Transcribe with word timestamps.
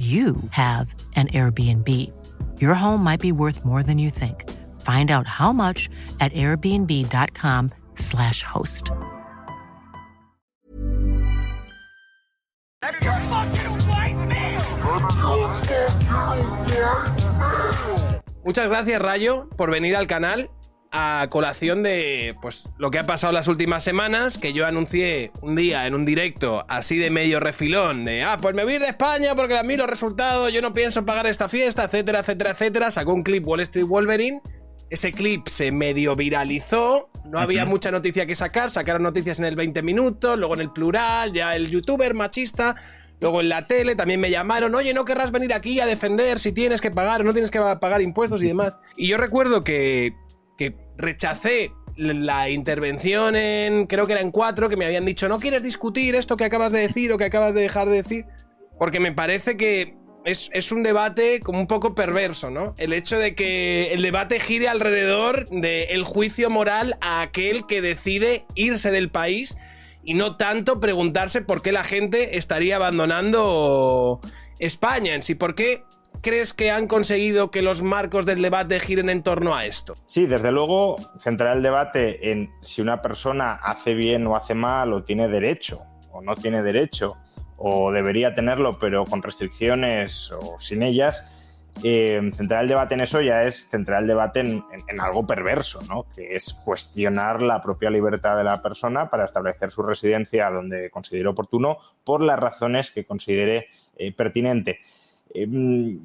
you 0.00 0.36
have 0.52 0.94
an 1.14 1.28
Airbnb. 1.28 1.86
Your 2.58 2.72
home 2.72 3.04
might 3.04 3.20
be 3.20 3.32
worth 3.32 3.66
more 3.66 3.82
than 3.82 3.98
you 3.98 4.08
think. 4.08 4.48
Find 4.80 5.10
out 5.10 5.26
how 5.26 5.52
much 5.52 5.90
at 6.20 6.32
airbnb.com/slash 6.32 8.42
host. 8.42 8.90
Muchas 18.42 18.68
gracias, 18.68 19.02
Rayo, 19.02 19.50
por 19.50 19.70
venir 19.70 19.96
al 19.96 20.06
canal 20.06 20.48
a 20.92 21.28
colación 21.30 21.82
de 21.82 22.34
pues 22.40 22.68
lo 22.78 22.90
que 22.90 22.98
ha 22.98 23.06
pasado 23.06 23.32
las 23.32 23.48
últimas 23.48 23.84
semanas, 23.84 24.38
que 24.38 24.52
yo 24.52 24.66
anuncié 24.66 25.30
un 25.40 25.54
día 25.54 25.86
en 25.86 25.94
un 25.94 26.04
directo 26.04 26.64
así 26.68 26.98
de 26.98 27.10
medio 27.10 27.38
refilón, 27.38 28.04
de 28.04 28.24
ah, 28.24 28.36
pues 28.40 28.54
me 28.54 28.64
voy 28.64 28.74
a 28.74 28.76
ir 28.76 28.82
de 28.82 28.88
España 28.88 29.34
porque 29.36 29.56
a 29.56 29.62
mí 29.62 29.76
los 29.76 29.86
resultados, 29.86 30.52
yo 30.52 30.62
no 30.62 30.72
pienso 30.72 31.04
pagar 31.06 31.26
esta 31.26 31.48
fiesta, 31.48 31.84
etcétera, 31.84 32.20
etcétera, 32.20 32.50
etcétera. 32.50 32.90
Sacó 32.90 33.14
un 33.14 33.22
clip 33.22 33.46
Wall 33.46 33.60
Street 33.60 33.86
Wolverine. 33.86 34.40
Ese 34.88 35.12
clip 35.12 35.46
se 35.46 35.70
medio 35.70 36.16
viralizó, 36.16 37.08
no 37.24 37.38
había 37.38 37.64
mucha 37.64 37.92
noticia 37.92 38.26
que 38.26 38.34
sacar, 38.34 38.70
sacaron 38.70 39.04
noticias 39.04 39.38
en 39.38 39.44
el 39.44 39.54
20 39.54 39.84
minutos, 39.84 40.36
luego 40.36 40.54
en 40.54 40.62
el 40.62 40.72
plural, 40.72 41.32
ya 41.32 41.54
el 41.54 41.70
youtuber 41.70 42.12
machista, 42.12 42.74
luego 43.20 43.40
en 43.40 43.50
la 43.50 43.66
tele 43.66 43.94
también 43.94 44.18
me 44.18 44.32
llamaron, 44.32 44.74
oye, 44.74 44.92
no 44.92 45.04
querrás 45.04 45.30
venir 45.30 45.54
aquí 45.54 45.78
a 45.78 45.86
defender 45.86 46.40
si 46.40 46.50
tienes 46.50 46.80
que 46.80 46.90
pagar 46.90 47.20
o 47.20 47.24
no 47.24 47.32
tienes 47.32 47.52
que 47.52 47.60
pagar 47.60 48.02
impuestos 48.02 48.42
y 48.42 48.48
demás. 48.48 48.74
Y 48.96 49.06
yo 49.06 49.16
recuerdo 49.16 49.62
que 49.62 50.12
que 50.12 50.16
rechacé 51.00 51.72
la 51.96 52.48
intervención 52.48 53.36
en, 53.36 53.86
creo 53.86 54.06
que 54.06 54.14
era 54.14 54.22
en 54.22 54.30
cuatro, 54.30 54.68
que 54.68 54.76
me 54.76 54.86
habían 54.86 55.04
dicho, 55.04 55.28
no 55.28 55.38
quieres 55.38 55.62
discutir 55.62 56.14
esto 56.14 56.36
que 56.36 56.44
acabas 56.44 56.72
de 56.72 56.80
decir 56.80 57.12
o 57.12 57.18
que 57.18 57.24
acabas 57.24 57.54
de 57.54 57.60
dejar 57.60 57.88
de 57.88 57.96
decir, 57.96 58.26
porque 58.78 59.00
me 59.00 59.12
parece 59.12 59.56
que 59.56 60.00
es, 60.24 60.72
un 60.72 60.82
debate 60.82 61.40
como 61.40 61.60
un 61.60 61.66
poco 61.66 61.94
perverso, 61.94 62.50
¿no? 62.50 62.74
El 62.78 62.92
hecho 62.92 63.18
de 63.18 63.34
que 63.34 63.92
el 63.92 64.02
debate 64.02 64.40
gire 64.40 64.68
alrededor 64.68 65.48
del 65.48 66.04
juicio 66.04 66.50
moral 66.50 66.96
a 67.00 67.22
aquel 67.22 67.66
que 67.66 67.80
decide 67.80 68.44
irse 68.54 68.90
del 68.90 69.10
país 69.10 69.56
y 70.02 70.14
no 70.14 70.36
tanto 70.36 70.80
preguntarse 70.80 71.42
por 71.42 71.62
qué 71.62 71.72
la 71.72 71.84
gente 71.84 72.38
estaría 72.38 72.76
abandonando 72.76 74.20
España 74.58 75.14
en 75.14 75.22
sí, 75.22 75.34
por 75.34 75.54
qué 75.54 75.84
crees 76.20 76.54
que 76.54 76.70
han 76.70 76.86
conseguido 76.86 77.50
que 77.50 77.62
los 77.62 77.82
marcos 77.82 78.26
del 78.26 78.42
debate 78.42 78.80
giren 78.80 79.10
en 79.10 79.22
torno 79.22 79.54
a 79.54 79.66
esto? 79.66 79.94
Sí, 80.06 80.26
desde 80.26 80.52
luego, 80.52 80.96
centrar 81.18 81.56
el 81.56 81.62
debate 81.62 82.30
en 82.30 82.50
si 82.62 82.82
una 82.82 83.02
persona 83.02 83.52
hace 83.52 83.94
bien 83.94 84.26
o 84.26 84.36
hace 84.36 84.54
mal, 84.54 84.92
o 84.92 85.02
tiene 85.04 85.28
derecho 85.28 85.86
o 86.12 86.20
no 86.22 86.34
tiene 86.34 86.62
derecho, 86.62 87.16
o 87.56 87.92
debería 87.92 88.34
tenerlo, 88.34 88.78
pero 88.78 89.04
con 89.04 89.22
restricciones 89.22 90.32
o 90.32 90.58
sin 90.58 90.82
ellas. 90.82 91.36
Eh, 91.84 92.20
centrar 92.34 92.62
el 92.62 92.68
debate 92.68 92.94
en 92.94 93.00
eso 93.00 93.20
ya 93.20 93.42
es 93.42 93.68
centrar 93.68 94.02
el 94.02 94.08
debate 94.08 94.40
en, 94.40 95.00
algo 95.00 95.26
perverso, 95.26 95.80
¿no? 95.88 96.04
que 96.14 96.34
es 96.34 96.52
cuestionar 96.52 97.40
la 97.42 97.62
propia 97.62 97.90
libertad 97.90 98.36
de 98.36 98.44
la 98.44 98.60
persona 98.60 99.08
para 99.08 99.24
establecer 99.24 99.70
su 99.70 99.82
residencia 99.82 100.50
donde 100.50 100.90
considere 100.90 101.28
oportuno 101.28 101.78
por 102.04 102.22
las 102.22 102.40
razones 102.40 102.90
que 102.90 103.06
considere 103.06 103.68
eh, 103.96 104.12
pertinente. 104.12 104.80
Em, 105.34 106.00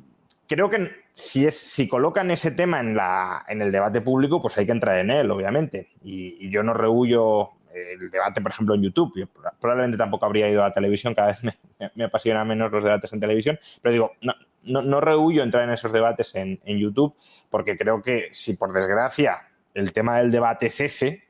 creo 0.48 0.70
que 0.70 0.92
si, 1.14 1.46
es, 1.46 1.58
si 1.58 1.88
colocan 1.88 2.32
ese 2.32 2.52
tema 2.52 2.80
en, 2.80 2.96
la, 2.96 3.46
en 3.48 3.62
el 3.62 3.72
debate 3.72 4.02
público, 4.02 4.42
pues 4.42 4.58
hay 4.58 4.66
que 4.66 4.72
entrar 4.72 4.98
en 5.00 5.12
él, 5.12 5.32
obviamente. 5.32 5.90
Y, 6.04 6.50
yo 6.50 6.64
no 6.64 6.74
rehuyo 6.74 7.50
el 7.74 8.10
debate, 8.10 8.42
por 8.42 8.52
ejemplo, 8.52 8.76
en 8.76 8.84
YouTube. 8.84 9.30
probablemente 9.60 9.98
tampoco 9.98 10.26
habría 10.26 10.50
ido 10.50 10.64
a 10.64 10.70
la 10.70 10.74
televisión, 10.74 11.14
cada 11.14 11.30
vez 11.30 11.44
me, 11.44 11.58
me, 11.96 12.04
apasiona 12.06 12.46
menos 12.46 12.72
los 12.72 12.84
debates 12.84 13.12
en 13.14 13.20
televisión, 13.20 13.60
pero 13.82 13.94
digo, 13.94 14.12
no, 14.22 14.34
no, 14.64 14.82
no 14.82 15.02
rehuyo 15.02 15.44
entrar 15.44 15.64
en 15.64 15.72
esos 15.72 15.92
debates 15.92 16.34
en 16.36 16.60
YouTube, 16.66 17.16
porque 17.50 17.78
creo 17.78 18.02
que 18.02 18.30
si 18.32 18.56
por 18.56 18.74
desgracia 18.74 19.50
el 19.74 19.92
tema 19.92 20.18
del 20.18 20.32
debate 20.32 20.68
es 20.68 20.80
ese, 20.80 21.25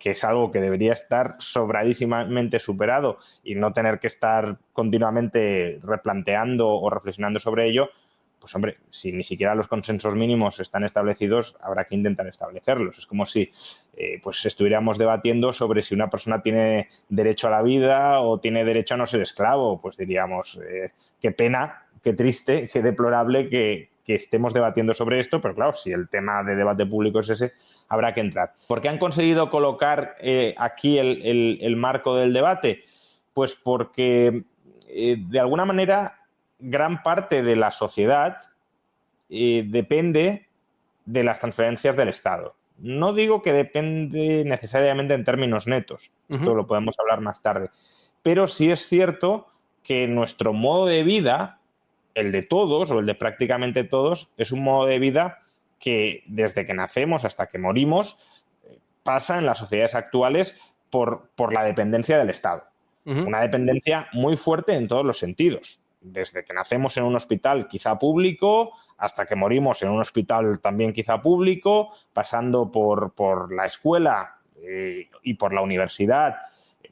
que 0.00 0.10
es 0.10 0.24
algo 0.24 0.50
que 0.50 0.60
debería 0.60 0.94
estar 0.94 1.36
sobradísimamente 1.38 2.58
superado 2.58 3.18
y 3.44 3.54
no 3.54 3.72
tener 3.72 4.00
que 4.00 4.06
estar 4.06 4.58
continuamente 4.72 5.78
replanteando 5.82 6.68
o 6.70 6.88
reflexionando 6.88 7.38
sobre 7.38 7.68
ello, 7.68 7.90
pues 8.40 8.54
hombre, 8.54 8.78
si 8.88 9.12
ni 9.12 9.22
siquiera 9.22 9.54
los 9.54 9.68
consensos 9.68 10.14
mínimos 10.14 10.58
están 10.58 10.84
establecidos, 10.84 11.56
habrá 11.60 11.84
que 11.84 11.94
intentar 11.94 12.26
establecerlos. 12.26 12.96
Es 12.96 13.06
como 13.06 13.26
si 13.26 13.52
eh, 13.94 14.18
pues 14.22 14.44
estuviéramos 14.46 14.96
debatiendo 14.96 15.52
sobre 15.52 15.82
si 15.82 15.94
una 15.94 16.08
persona 16.08 16.40
tiene 16.40 16.88
derecho 17.10 17.48
a 17.48 17.50
la 17.50 17.62
vida 17.62 18.22
o 18.22 18.40
tiene 18.40 18.64
derecho 18.64 18.94
a 18.94 18.96
no 18.96 19.06
ser 19.06 19.20
esclavo. 19.20 19.82
Pues 19.82 19.98
diríamos, 19.98 20.58
eh, 20.66 20.92
qué 21.20 21.32
pena, 21.32 21.86
qué 22.02 22.14
triste, 22.14 22.70
qué 22.72 22.80
deplorable 22.80 23.50
que, 23.50 23.89
que 24.10 24.16
estemos 24.16 24.52
debatiendo 24.52 24.92
sobre 24.92 25.20
esto, 25.20 25.40
pero 25.40 25.54
claro, 25.54 25.72
si 25.72 25.92
el 25.92 26.08
tema 26.08 26.42
de 26.42 26.56
debate 26.56 26.84
público 26.84 27.20
es 27.20 27.28
ese, 27.28 27.52
habrá 27.88 28.12
que 28.12 28.20
entrar. 28.20 28.54
¿Por 28.66 28.80
qué 28.80 28.88
han 28.88 28.98
conseguido 28.98 29.50
colocar 29.50 30.16
eh, 30.20 30.52
aquí 30.58 30.98
el, 30.98 31.76
marco 31.76 32.16
del 32.16 32.32
debate? 32.32 32.82
Pues 33.32 33.54
porque, 33.54 34.42
eh, 34.88 35.16
de 35.16 35.38
alguna 35.38 35.64
manera, 35.64 36.24
gran 36.58 37.04
parte 37.04 37.44
de 37.44 37.54
la 37.54 37.70
sociedad 37.70 38.38
eh, 39.28 39.62
depende 39.68 40.48
de 41.06 41.22
las 41.22 41.38
transferencias 41.38 41.96
del 41.96 42.08
Estado. 42.08 42.56
No 42.78 43.12
digo 43.12 43.42
que 43.42 43.52
depende 43.52 44.42
necesariamente 44.44 45.14
en 45.14 45.22
términos 45.22 45.68
netos, 45.68 46.10
esto 46.28 46.52
lo 46.56 46.66
podemos 46.66 46.96
hablar 46.98 47.20
más 47.20 47.42
tarde, 47.42 47.70
pero 48.24 48.48
sí 48.48 48.72
es 48.72 48.88
cierto 48.88 49.46
que 49.84 50.08
nuestro 50.08 50.52
modo 50.52 50.86
de 50.86 51.04
vida 51.04 51.59
el 52.14 52.32
de 52.32 52.42
todos 52.42 52.90
o 52.90 53.00
el 53.00 53.06
de 53.06 53.14
prácticamente 53.14 53.84
todos 53.84 54.32
es 54.36 54.52
un 54.52 54.62
modo 54.62 54.86
de 54.86 54.98
vida 54.98 55.38
que 55.78 56.24
desde 56.26 56.66
que 56.66 56.74
nacemos 56.74 57.24
hasta 57.24 57.46
que 57.46 57.58
morimos 57.58 58.18
eh, 58.64 58.78
pasa 59.02 59.38
en 59.38 59.46
las 59.46 59.58
sociedades 59.58 59.94
actuales 59.94 60.60
por, 60.90 61.30
por 61.34 61.52
la 61.52 61.64
dependencia 61.64 62.18
del 62.18 62.30
Estado. 62.30 62.64
Una 63.06 63.40
dependencia 63.40 64.08
muy 64.12 64.36
fuerte 64.36 64.74
en 64.74 64.86
todos 64.86 65.04
los 65.04 65.18
sentidos. 65.18 65.80
Desde 66.00 66.44
que 66.44 66.52
nacemos 66.52 66.96
en 66.96 67.04
un 67.04 67.16
hospital 67.16 67.66
quizá 67.66 67.98
público 67.98 68.72
hasta 68.98 69.26
que 69.26 69.34
morimos 69.34 69.82
en 69.82 69.88
un 69.88 70.00
hospital 70.00 70.60
también 70.60 70.92
quizá 70.92 71.20
público, 71.20 71.92
pasando 72.12 72.70
por, 72.70 73.12
por 73.14 73.52
la 73.52 73.64
escuela 73.64 74.36
eh, 74.62 75.08
y 75.22 75.34
por 75.34 75.54
la 75.54 75.62
universidad, 75.62 76.36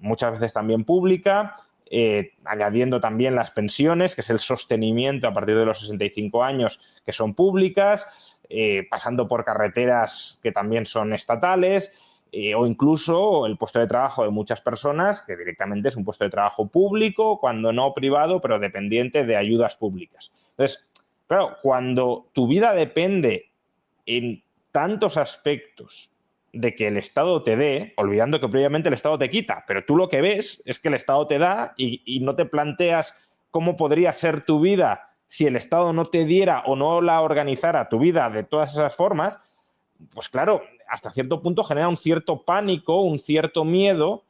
muchas 0.00 0.32
veces 0.32 0.52
también 0.52 0.84
pública, 0.84 1.54
eh, 1.90 2.32
añadiendo 2.44 3.00
también 3.00 3.34
las 3.34 3.50
pensiones, 3.50 4.14
que 4.14 4.20
es 4.20 4.30
el 4.30 4.38
sostenimiento 4.38 5.26
a 5.26 5.32
partir 5.32 5.56
de 5.56 5.64
los 5.64 5.80
65 5.80 6.42
años, 6.42 6.80
que 7.04 7.12
son 7.12 7.34
públicas, 7.34 8.38
eh, 8.48 8.86
pasando 8.90 9.26
por 9.26 9.44
carreteras 9.44 10.38
que 10.42 10.52
también 10.52 10.86
son 10.86 11.12
estatales, 11.12 12.24
eh, 12.30 12.54
o 12.54 12.66
incluso 12.66 13.46
el 13.46 13.56
puesto 13.56 13.78
de 13.78 13.86
trabajo 13.86 14.22
de 14.22 14.30
muchas 14.30 14.60
personas, 14.60 15.22
que 15.22 15.36
directamente 15.36 15.88
es 15.88 15.96
un 15.96 16.04
puesto 16.04 16.24
de 16.24 16.30
trabajo 16.30 16.68
público, 16.68 17.40
cuando 17.40 17.72
no 17.72 17.94
privado, 17.94 18.40
pero 18.40 18.58
dependiente 18.58 19.24
de 19.24 19.36
ayudas 19.36 19.76
públicas. 19.76 20.30
Entonces, 20.50 20.90
claro, 21.26 21.56
cuando 21.62 22.28
tu 22.34 22.46
vida 22.46 22.74
depende 22.74 23.50
en 24.04 24.42
tantos 24.72 25.16
aspectos 25.16 26.10
de 26.52 26.74
que 26.74 26.88
el 26.88 26.96
Estado 26.96 27.42
te 27.42 27.56
dé, 27.56 27.92
olvidando 27.96 28.40
que 28.40 28.48
previamente 28.48 28.88
el 28.88 28.94
Estado 28.94 29.18
te 29.18 29.30
quita, 29.30 29.64
pero 29.66 29.84
tú 29.84 29.96
lo 29.96 30.08
que 30.08 30.20
ves 30.20 30.62
es 30.64 30.80
que 30.80 30.88
el 30.88 30.94
Estado 30.94 31.26
te 31.26 31.38
da 31.38 31.74
y, 31.76 32.20
no 32.20 32.34
te 32.34 32.46
planteas 32.46 33.14
cómo 33.50 33.76
podría 33.76 34.12
ser 34.12 34.42
tu 34.42 34.60
vida 34.60 35.10
si 35.26 35.46
el 35.46 35.56
Estado 35.56 35.92
no 35.92 36.06
te 36.06 36.24
diera 36.24 36.62
o 36.66 36.74
no 36.74 37.02
la 37.02 37.20
organizara 37.20 37.88
tu 37.88 37.98
vida 37.98 38.30
de 38.30 38.44
todas 38.44 38.72
esas 38.72 38.96
formas, 38.96 39.38
pues 40.14 40.28
claro, 40.28 40.62
hasta 40.88 41.10
cierto 41.10 41.42
punto 41.42 41.64
genera 41.64 41.88
un 41.88 41.96
cierto 41.96 42.44
pánico, 42.44 43.02
un 43.02 43.18
cierto 43.18 43.64
miedo 43.64 44.24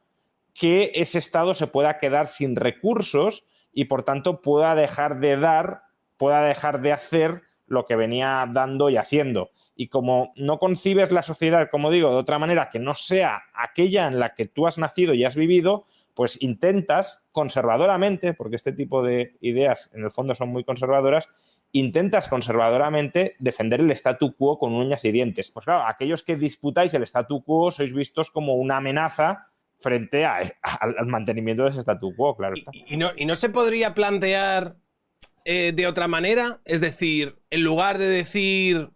que 0.53 0.91
ese 0.95 1.19
Estado 1.19 1.55
se 1.55 1.67
pueda 1.67 1.99
quedar 1.99 2.27
sin 2.27 2.57
recursos 2.57 3.47
y 3.71 3.85
por 3.85 4.03
tanto 4.03 4.41
pueda 4.41 4.75
dejar 4.75 5.19
de 5.19 5.37
dar, 5.37 5.83
pueda 6.17 6.43
dejar 6.43 6.81
de 6.81 6.91
hacer 6.91 7.43
lo 7.69 7.85
que 7.85 7.95
venía 7.95 8.47
dando 8.51 8.89
y 8.89 8.97
haciendo 8.97 9.51
y 9.79 9.87
como 9.87 10.33
no 10.35 10.59
concibes 10.59 11.09
la 11.09 11.23
sociedad, 11.23 11.69
como 11.71 11.89
digo, 11.89 12.11
de 12.11 12.17
otra 12.17 12.37
manera 12.37 12.69
que 12.69 12.79
no 12.79 12.95
sea 12.95 13.43
aquella 13.53 14.07
en 14.07 14.19
la 14.19 14.35
que 14.35 14.43
tú 14.43 14.67
has 14.67 14.77
nacido 14.77 15.13
y 15.13 15.23
has 15.23 15.37
vivido, 15.37 15.85
pues 16.13 16.41
intentas 16.41 17.23
conservadoramente, 17.31 18.33
porque 18.33 18.57
este 18.57 18.73
tipo 18.73 19.01
de 19.01 19.37
ideas 19.39 19.89
en 19.93 20.03
el 20.03 20.11
fondo 20.11 20.35
son 20.35 20.49
muy 20.49 20.65
conservadoras, 20.65 21.29
intentas 21.71 22.27
conservadoramente 22.27 23.37
defender 23.39 23.79
el 23.79 23.91
statu 23.91 24.35
quo 24.35 24.59
con 24.59 24.73
uñas 24.73 25.05
y 25.05 25.13
dientes. 25.13 25.49
Pues 25.51 25.63
claro, 25.63 25.87
aquellos 25.87 26.23
que 26.23 26.35
disputáis 26.35 26.93
el 26.93 27.03
statu 27.03 27.41
quo 27.45 27.71
sois 27.71 27.93
vistos 27.93 28.31
como 28.31 28.55
una 28.55 28.75
amenaza 28.75 29.47
frente 29.77 30.25
al 30.25 30.51
mantenimiento 31.07 31.63
de 31.63 31.69
ese 31.69 31.79
statu 31.79 32.13
quo, 32.17 32.35
claro. 32.35 32.55
¿Y, 32.85 32.97
no, 32.97 33.11
¿Y, 33.15 33.25
no, 33.25 33.35
se 33.35 33.49
podría 33.49 33.93
plantear 33.93 34.75
eh, 35.51 35.71
de 35.73 35.87
otra 35.87 36.07
manera? 36.07 36.61
Es 36.63 36.79
decir, 36.79 37.39
en 37.49 37.63
lugar 37.63 37.97
de 37.97 38.05
decir, 38.05 38.91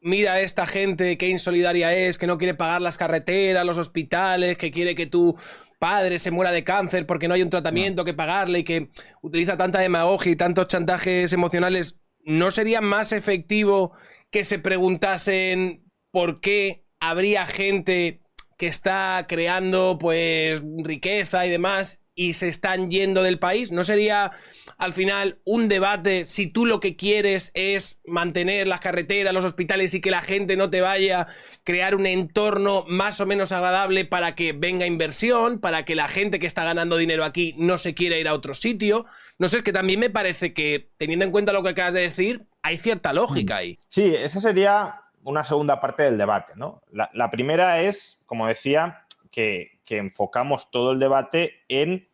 mira 0.00 0.32
a 0.32 0.40
esta 0.40 0.66
gente 0.66 1.16
qué 1.16 1.28
insolidaria 1.28 1.94
es, 1.94 2.18
que 2.18 2.26
no 2.26 2.38
quiere 2.38 2.54
pagar 2.54 2.82
las 2.82 2.98
carreteras, 2.98 3.64
los 3.64 3.78
hospitales, 3.78 4.58
que 4.58 4.72
quiere 4.72 4.96
que 4.96 5.06
tu 5.06 5.36
padre 5.78 6.18
se 6.18 6.32
muera 6.32 6.50
de 6.50 6.64
cáncer 6.64 7.06
porque 7.06 7.28
no 7.28 7.34
hay 7.34 7.42
un 7.42 7.50
tratamiento 7.50 8.04
que 8.04 8.14
pagarle 8.14 8.58
y 8.58 8.64
que 8.64 8.88
utiliza 9.20 9.56
tanta 9.56 9.78
demagogia 9.78 10.32
y 10.32 10.34
tantos 10.34 10.66
chantajes 10.66 11.32
emocionales, 11.32 12.00
¿no 12.24 12.50
sería 12.50 12.80
más 12.80 13.12
efectivo 13.12 13.92
que 14.32 14.42
se 14.42 14.58
preguntasen 14.58 15.88
por 16.10 16.40
qué 16.40 16.84
habría 16.98 17.46
gente 17.46 18.24
que 18.58 18.66
está 18.66 19.24
creando 19.28 19.98
pues 20.00 20.60
riqueza 20.82 21.46
y 21.46 21.50
demás 21.50 22.01
y 22.14 22.34
se 22.34 22.48
están 22.48 22.90
yendo 22.90 23.22
del 23.22 23.38
país? 23.38 23.72
¿No 23.72 23.84
sería 23.84 24.32
al 24.78 24.92
final 24.92 25.38
un 25.44 25.68
debate 25.68 26.26
si 26.26 26.46
tú 26.46 26.66
lo 26.66 26.80
que 26.80 26.96
quieres 26.96 27.50
es 27.54 28.00
mantener 28.04 28.68
las 28.68 28.80
carreteras, 28.80 29.32
los 29.32 29.44
hospitales 29.44 29.94
y 29.94 30.00
que 30.00 30.10
la 30.10 30.22
gente 30.22 30.56
no 30.56 30.70
te 30.70 30.80
vaya, 30.80 31.28
crear 31.64 31.94
un 31.94 32.06
entorno 32.06 32.84
más 32.88 33.20
o 33.20 33.26
menos 33.26 33.52
agradable 33.52 34.04
para 34.04 34.34
que 34.34 34.52
venga 34.52 34.86
inversión, 34.86 35.58
para 35.58 35.84
que 35.84 35.94
la 35.94 36.08
gente 36.08 36.38
que 36.38 36.46
está 36.46 36.64
ganando 36.64 36.96
dinero 36.96 37.24
aquí 37.24 37.54
no 37.58 37.78
se 37.78 37.94
quiera 37.94 38.16
ir 38.16 38.28
a 38.28 38.34
otro 38.34 38.54
sitio? 38.54 39.06
No 39.38 39.48
sé, 39.48 39.58
es 39.58 39.62
que 39.62 39.72
también 39.72 40.00
me 40.00 40.10
parece 40.10 40.52
que, 40.52 40.90
teniendo 40.98 41.24
en 41.24 41.30
cuenta 41.30 41.52
lo 41.52 41.62
que 41.62 41.70
acabas 41.70 41.94
de 41.94 42.00
decir, 42.00 42.46
hay 42.62 42.78
cierta 42.78 43.12
lógica 43.12 43.56
ahí. 43.56 43.78
Sí, 43.88 44.14
esa 44.14 44.40
sería 44.40 45.02
una 45.24 45.44
segunda 45.44 45.80
parte 45.80 46.04
del 46.04 46.18
debate, 46.18 46.52
¿no? 46.56 46.82
La, 46.90 47.30
primera 47.30 47.80
es, 47.80 48.22
como 48.26 48.46
decía, 48.46 49.04
que 49.30 49.71
enfocamos 49.88 50.70
todo 50.70 50.92
el 50.92 50.98
debate 50.98 51.64
en 51.68 52.08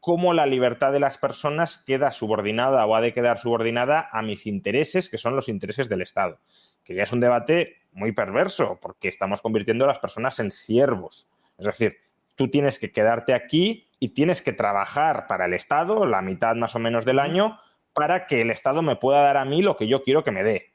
cómo 0.00 0.32
la 0.32 0.46
libertad 0.46 0.92
de 0.92 0.98
las 0.98 1.16
personas 1.16 1.78
queda 1.78 2.10
subordinada 2.10 2.84
o 2.86 2.96
ha 2.96 3.00
de 3.00 3.14
quedar 3.14 3.38
subordinada 3.38 4.08
a 4.10 4.22
mis 4.22 4.46
intereses, 4.46 5.08
que 5.08 5.16
son 5.16 5.36
los 5.36 5.48
intereses 5.48 5.88
del 5.88 6.02
Estado. 6.02 6.40
Que 6.82 6.94
ya 6.94 7.04
es 7.04 7.12
un 7.12 7.20
debate 7.20 7.76
muy 7.92 8.10
perverso, 8.10 8.80
porque 8.82 9.06
estamos 9.06 9.40
convirtiendo 9.40 9.84
a 9.84 9.88
las 9.88 10.00
personas 10.00 10.40
en 10.40 10.50
siervos. 10.50 11.30
Es 11.56 11.66
decir, 11.66 11.98
tú 12.34 12.50
tienes 12.50 12.80
que 12.80 12.90
quedarte 12.90 13.34
aquí 13.34 13.88
y 14.00 14.08
tienes 14.08 14.42
que 14.42 14.52
trabajar 14.52 15.28
para 15.28 15.44
el 15.44 15.54
Estado, 15.54 16.04
la 16.06 16.20
mitad 16.20 16.56
más 16.56 16.74
o 16.74 16.80
menos 16.80 17.04
del 17.04 17.20
año, 17.20 17.58
para 17.92 18.26
que 18.26 18.40
el 18.40 18.50
Estado 18.50 18.82
me 18.82 18.96
pueda 18.96 19.22
dar 19.22 19.36
a 19.36 19.44
mí 19.44 19.62
lo 19.62 19.76
que 19.76 19.86
yo 19.86 20.02
quiero 20.02 20.24
que 20.24 20.32
me 20.32 20.42
dé. 20.42 20.72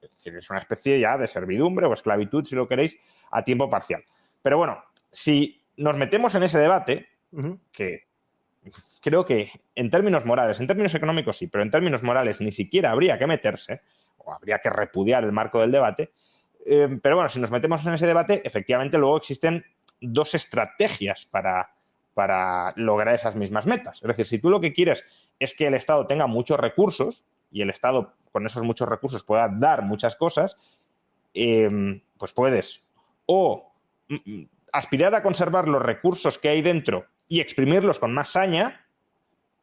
Es 0.00 0.10
decir, 0.10 0.36
es 0.36 0.48
una 0.48 0.60
especie 0.60 0.98
ya 0.98 1.18
de 1.18 1.28
servidumbre 1.28 1.86
o 1.86 1.92
esclavitud, 1.92 2.46
si 2.46 2.54
lo 2.54 2.66
queréis, 2.66 2.96
a 3.30 3.44
tiempo 3.44 3.68
parcial. 3.68 4.04
Pero 4.40 4.56
bueno, 4.56 4.82
si 5.14 5.62
nos 5.76 5.96
metemos 5.96 6.34
en 6.34 6.42
ese 6.42 6.58
debate, 6.58 7.06
que 7.70 8.08
creo 9.00 9.24
que 9.24 9.50
en 9.76 9.88
términos 9.88 10.24
morales, 10.24 10.58
en 10.58 10.66
términos 10.66 10.94
económicos 10.94 11.38
sí, 11.38 11.46
pero 11.46 11.62
en 11.62 11.70
términos 11.70 12.02
morales 12.02 12.40
ni 12.40 12.50
siquiera 12.50 12.90
habría 12.90 13.16
que 13.16 13.26
meterse, 13.26 13.82
o 14.18 14.32
habría 14.32 14.58
que 14.58 14.70
repudiar 14.70 15.22
el 15.22 15.30
marco 15.30 15.60
del 15.60 15.70
debate. 15.70 16.12
Eh, 16.66 16.98
pero 17.00 17.14
bueno, 17.14 17.28
si 17.28 17.38
nos 17.38 17.52
metemos 17.52 17.86
en 17.86 17.94
ese 17.94 18.06
debate, 18.06 18.42
efectivamente 18.44 18.98
luego 18.98 19.16
existen 19.16 19.64
dos 20.00 20.34
estrategias 20.34 21.26
para, 21.26 21.74
para 22.12 22.72
lograr 22.76 23.14
esas 23.14 23.36
mismas 23.36 23.66
metas. 23.66 24.02
Es 24.02 24.08
decir, 24.08 24.26
si 24.26 24.38
tú 24.40 24.50
lo 24.50 24.60
que 24.60 24.72
quieres 24.72 25.04
es 25.38 25.54
que 25.54 25.68
el 25.68 25.74
Estado 25.74 26.08
tenga 26.08 26.26
muchos 26.26 26.58
recursos 26.58 27.24
y 27.52 27.62
el 27.62 27.70
Estado 27.70 28.14
con 28.32 28.46
esos 28.46 28.64
muchos 28.64 28.88
recursos 28.88 29.22
pueda 29.22 29.48
dar 29.48 29.82
muchas 29.82 30.16
cosas, 30.16 30.58
eh, 31.34 32.00
pues 32.18 32.32
puedes 32.32 32.88
o 33.26 33.72
mm, 34.08 34.14
mm, 34.24 34.48
aspirar 34.74 35.14
a 35.14 35.22
conservar 35.22 35.68
los 35.68 35.80
recursos 35.80 36.36
que 36.36 36.48
hay 36.48 36.60
dentro 36.60 37.06
y 37.28 37.40
exprimirlos 37.40 38.00
con 38.00 38.12
más 38.12 38.30
saña 38.30 38.84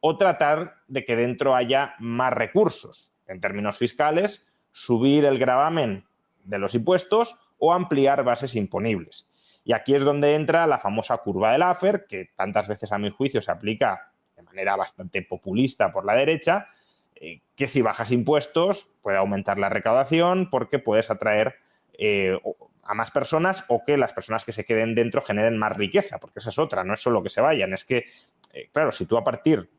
o 0.00 0.16
tratar 0.16 0.76
de 0.88 1.04
que 1.04 1.16
dentro 1.16 1.54
haya 1.54 1.94
más 1.98 2.32
recursos. 2.32 3.12
En 3.26 3.38
términos 3.38 3.76
fiscales, 3.76 4.46
subir 4.72 5.26
el 5.26 5.38
gravamen 5.38 6.06
de 6.44 6.58
los 6.58 6.74
impuestos 6.74 7.36
o 7.58 7.74
ampliar 7.74 8.24
bases 8.24 8.56
imponibles. 8.56 9.28
Y 9.64 9.74
aquí 9.74 9.94
es 9.94 10.02
donde 10.02 10.34
entra 10.34 10.66
la 10.66 10.78
famosa 10.78 11.18
curva 11.18 11.52
del 11.52 11.62
AFER, 11.62 12.06
que 12.08 12.30
tantas 12.34 12.66
veces 12.66 12.90
a 12.90 12.98
mi 12.98 13.10
juicio 13.10 13.42
se 13.42 13.52
aplica 13.52 14.12
de 14.34 14.42
manera 14.42 14.76
bastante 14.76 15.20
populista 15.20 15.92
por 15.92 16.06
la 16.06 16.14
derecha, 16.14 16.68
eh, 17.16 17.42
que 17.54 17.66
si 17.66 17.82
bajas 17.82 18.10
impuestos 18.12 18.96
puede 19.02 19.18
aumentar 19.18 19.58
la 19.58 19.68
recaudación 19.68 20.48
porque 20.48 20.78
puedes 20.78 21.10
atraer 21.10 21.56
eh, 21.92 22.38
a 22.84 22.94
más 22.94 23.10
personas 23.10 23.64
o 23.68 23.84
que 23.84 23.96
las 23.96 24.12
personas 24.12 24.44
que 24.44 24.52
se 24.52 24.64
queden 24.64 24.94
dentro 24.94 25.22
generen 25.22 25.58
más 25.58 25.76
riqueza, 25.76 26.18
porque 26.18 26.40
esa 26.40 26.50
es 26.50 26.58
otra, 26.58 26.84
no 26.84 26.94
es 26.94 27.00
solo 27.00 27.22
que 27.22 27.28
se 27.28 27.40
vayan, 27.40 27.72
es 27.72 27.84
que, 27.84 28.06
eh, 28.52 28.68
claro, 28.72 28.92
si 28.92 29.06
tú 29.06 29.16
a 29.16 29.24
partir, 29.24 29.70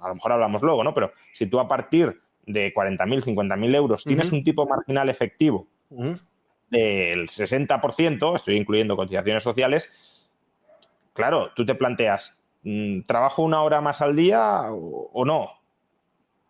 a 0.00 0.08
lo 0.08 0.14
mejor 0.14 0.32
hablamos 0.32 0.62
luego, 0.62 0.82
¿no? 0.82 0.94
Pero 0.94 1.12
si 1.32 1.46
tú 1.46 1.60
a 1.60 1.68
partir 1.68 2.20
de 2.46 2.72
40.000, 2.72 3.22
50.000 3.22 3.74
euros 3.74 4.04
tienes 4.04 4.32
un 4.32 4.44
tipo 4.44 4.66
marginal 4.66 5.08
efectivo 5.08 5.66
del 6.70 7.28
60%, 7.28 8.36
estoy 8.36 8.56
incluyendo 8.56 8.96
cotizaciones 8.96 9.42
sociales, 9.42 10.30
claro, 11.12 11.50
tú 11.54 11.66
te 11.66 11.74
planteas, 11.74 12.42
mm, 12.62 13.02
¿trabajo 13.02 13.42
una 13.42 13.62
hora 13.62 13.80
más 13.80 14.00
al 14.00 14.16
día 14.16 14.62
o 14.70 15.24
no? 15.24 15.50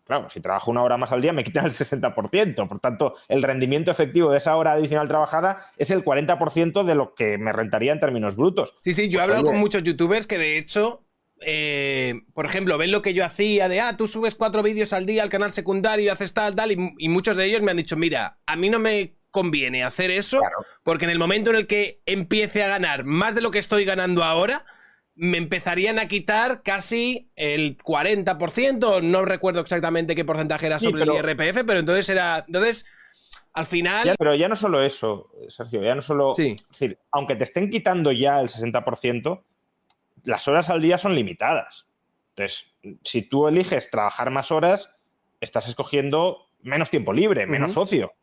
Claro, 0.07 0.29
si 0.29 0.39
trabajo 0.39 0.71
una 0.71 0.83
hora 0.83 0.97
más 0.97 1.11
al 1.11 1.21
día 1.21 1.33
me 1.33 1.43
quitan 1.43 1.65
el 1.65 1.71
60%. 1.71 2.67
Por 2.67 2.79
tanto, 2.79 3.15
el 3.27 3.43
rendimiento 3.43 3.91
efectivo 3.91 4.31
de 4.31 4.37
esa 4.37 4.55
hora 4.55 4.71
adicional 4.71 5.07
trabajada 5.07 5.65
es 5.77 5.91
el 5.91 6.03
40% 6.03 6.83
de 6.83 6.95
lo 6.95 7.13
que 7.13 7.37
me 7.37 7.51
rentaría 7.51 7.91
en 7.91 7.99
términos 7.99 8.37
brutos. 8.37 8.75
Sí, 8.79 8.93
sí, 8.93 9.09
yo 9.09 9.19
he 9.19 9.21
pues 9.21 9.29
hablado 9.29 9.45
con 9.45 9.57
muchos 9.57 9.83
youtubers 9.83 10.25
que 10.25 10.37
de 10.37 10.57
hecho, 10.57 11.03
eh, 11.41 12.21
por 12.33 12.45
ejemplo, 12.45 12.77
ven 12.77 12.91
lo 12.91 13.01
que 13.01 13.13
yo 13.13 13.25
hacía 13.25 13.67
de, 13.67 13.81
ah, 13.81 13.97
tú 13.97 14.07
subes 14.07 14.35
cuatro 14.35 14.63
vídeos 14.63 14.93
al 14.93 15.05
día 15.05 15.23
al 15.23 15.29
canal 15.29 15.51
secundario, 15.51 16.13
haces 16.13 16.33
tal, 16.33 16.55
tal, 16.55 16.71
y, 16.71 17.09
muchos 17.09 17.35
de 17.35 17.45
ellos 17.45 17.61
me 17.61 17.71
han 17.71 17.77
dicho, 17.77 17.97
mira, 17.97 18.39
a 18.45 18.55
mí 18.55 18.69
no 18.69 18.79
me 18.79 19.17
conviene 19.29 19.83
hacer 19.83 20.09
eso 20.09 20.39
porque 20.83 21.05
en 21.05 21.11
el 21.11 21.19
momento 21.19 21.49
en 21.49 21.57
el 21.57 21.67
que 21.67 22.01
empiece 22.05 22.63
a 22.63 22.69
ganar 22.69 23.03
más 23.03 23.35
de 23.35 23.41
lo 23.41 23.51
que 23.51 23.59
estoy 23.59 23.83
ganando 23.83 24.23
ahora, 24.23 24.65
me 25.17 25.37
empezarían 25.39 25.97
a 25.97 26.07
quitar 26.07 26.61
casi 26.61 27.29
el 27.35 27.77
40%, 27.77 29.01
no 29.01 29.25
recuerdo 29.25 29.61
exactamente 29.61 30.15
qué 30.15 30.23
porcentaje 30.23 30.67
era 30.67 30.79
sobre 30.79 31.03
el 31.03 31.09
IRPF, 31.09 31.63
pero 31.65 31.79
entonces 31.79 32.07
era, 32.09 32.45
entonces, 32.47 32.85
al 33.53 33.65
final... 33.65 34.15
pero 34.17 34.35
ya 34.35 34.47
no 34.47 34.55
solo 34.55 34.81
eso, 34.83 35.31
Sergio, 35.49 35.81
ya 35.83 35.95
no 35.95 36.03
solo... 36.03 36.35
Sí. 36.35 36.55
Es 36.59 36.69
decir, 36.69 36.99
aunque 37.11 37.35
te 37.35 37.45
estén 37.45 37.71
quitando 37.71 38.11
ya 38.11 38.39
el 38.39 38.47
60%, 38.47 39.41
las 40.23 40.47
horas 40.47 40.69
al 40.69 40.81
día 40.83 40.99
son 40.99 41.15
limitadas. 41.15 41.87
Entonces, 42.35 42.67
si 43.03 43.23
tú 43.23 43.47
eliges 43.47 43.89
trabajar 43.89 44.29
más 44.29 44.51
horas, 44.51 44.91
estás 45.41 45.67
escogiendo 45.67 46.47
menos 46.61 46.91
tiempo 46.91 47.11
libre, 47.11 47.47
menos 47.47 47.75
ocio. 47.75 48.13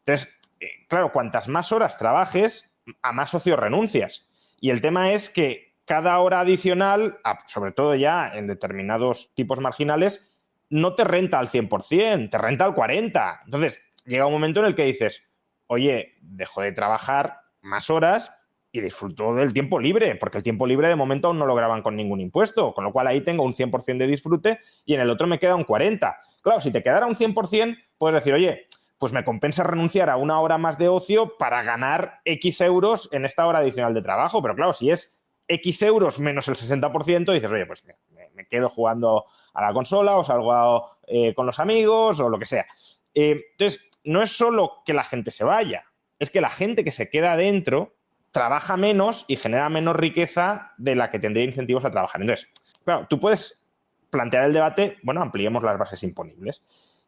Entonces, 0.00 0.38
eh, 0.60 0.68
claro, 0.88 1.10
cuantas 1.10 1.48
más 1.48 1.72
horas 1.72 1.96
trabajes, 1.96 2.76
a 3.00 3.12
más 3.12 3.34
ocio 3.34 3.56
renuncias. 3.56 4.28
Y 4.60 4.68
el 4.68 4.82
tema 4.82 5.12
es 5.12 5.30
que 5.30 5.73
cada 5.84 6.18
hora 6.20 6.40
adicional, 6.40 7.18
sobre 7.46 7.72
todo 7.72 7.94
ya 7.94 8.30
en 8.34 8.46
determinados 8.46 9.34
tipos 9.34 9.60
marginales, 9.60 10.30
no 10.70 10.94
te 10.94 11.04
renta 11.04 11.38
al 11.38 11.48
100%, 11.48 12.30
te 12.30 12.38
renta 12.38 12.64
al 12.64 12.74
40%. 12.74 13.40
Entonces, 13.44 13.92
llega 14.04 14.26
un 14.26 14.32
momento 14.32 14.60
en 14.60 14.66
el 14.66 14.74
que 14.74 14.84
dices, 14.84 15.22
oye, 15.66 16.14
dejo 16.20 16.62
de 16.62 16.72
trabajar 16.72 17.40
más 17.60 17.90
horas 17.90 18.34
y 18.72 18.80
disfruto 18.80 19.34
del 19.34 19.52
tiempo 19.52 19.78
libre, 19.78 20.16
porque 20.16 20.38
el 20.38 20.42
tiempo 20.42 20.66
libre 20.66 20.88
de 20.88 20.96
momento 20.96 21.28
aún 21.28 21.38
no 21.38 21.46
lo 21.46 21.54
graban 21.54 21.82
con 21.82 21.94
ningún 21.94 22.20
impuesto, 22.20 22.74
con 22.74 22.84
lo 22.84 22.92
cual 22.92 23.06
ahí 23.06 23.20
tengo 23.20 23.44
un 23.44 23.54
100% 23.54 23.98
de 23.98 24.06
disfrute 24.06 24.60
y 24.84 24.94
en 24.94 25.00
el 25.00 25.10
otro 25.10 25.26
me 25.26 25.38
queda 25.38 25.54
un 25.54 25.64
40%. 25.64 26.16
Claro, 26.42 26.60
si 26.60 26.70
te 26.70 26.82
quedara 26.82 27.06
un 27.06 27.14
100%, 27.14 27.78
puedes 27.96 28.14
decir, 28.16 28.34
oye, 28.34 28.66
pues 28.98 29.12
me 29.12 29.24
compensa 29.24 29.62
renunciar 29.62 30.10
a 30.10 30.16
una 30.16 30.40
hora 30.40 30.58
más 30.58 30.76
de 30.76 30.88
ocio 30.88 31.36
para 31.38 31.62
ganar 31.62 32.20
X 32.24 32.60
euros 32.62 33.08
en 33.12 33.24
esta 33.24 33.46
hora 33.46 33.60
adicional 33.60 33.94
de 33.94 34.02
trabajo, 34.02 34.42
pero 34.42 34.54
claro, 34.54 34.74
si 34.74 34.90
es 34.90 35.13
X 35.46 35.82
euros 35.82 36.18
menos 36.18 36.48
el 36.48 36.54
60%, 36.54 37.32
dices, 37.32 37.50
oye, 37.50 37.66
pues 37.66 37.84
me, 37.84 38.46
quedo 38.46 38.68
jugando 38.68 39.26
a 39.52 39.62
la 39.62 39.72
consola 39.72 40.16
o 40.16 40.24
salgo 40.24 40.90
eh, 41.06 41.34
con 41.34 41.46
los 41.46 41.58
amigos 41.58 42.20
o 42.20 42.28
lo 42.28 42.38
que 42.38 42.46
sea. 42.46 42.66
Eh, 43.14 43.44
entonces, 43.52 43.86
no 44.04 44.22
es 44.22 44.36
solo 44.36 44.82
que 44.84 44.94
la 44.94 45.04
gente 45.04 45.30
se 45.30 45.44
vaya, 45.44 45.84
es 46.18 46.30
que 46.30 46.40
la 46.40 46.50
gente 46.50 46.84
que 46.84 46.92
se 46.92 47.08
queda 47.08 47.36
dentro 47.36 47.94
trabaja 48.30 48.76
menos 48.76 49.24
y 49.28 49.36
genera 49.36 49.68
menos 49.68 49.94
riqueza 49.94 50.72
de 50.76 50.96
la 50.96 51.10
que 51.10 51.18
tendría 51.18 51.44
incentivos 51.44 51.84
a 51.84 51.90
trabajar. 51.90 52.20
Entonces, 52.20 52.48
claro, 52.84 53.06
tú 53.08 53.20
puedes 53.20 53.64
plantear 54.10 54.44
el 54.44 54.52
debate, 54.52 54.98
bueno, 55.02 55.22
ampliemos 55.22 55.62
las 55.62 55.78
bases 55.78 56.02
imponibles. 56.02 56.62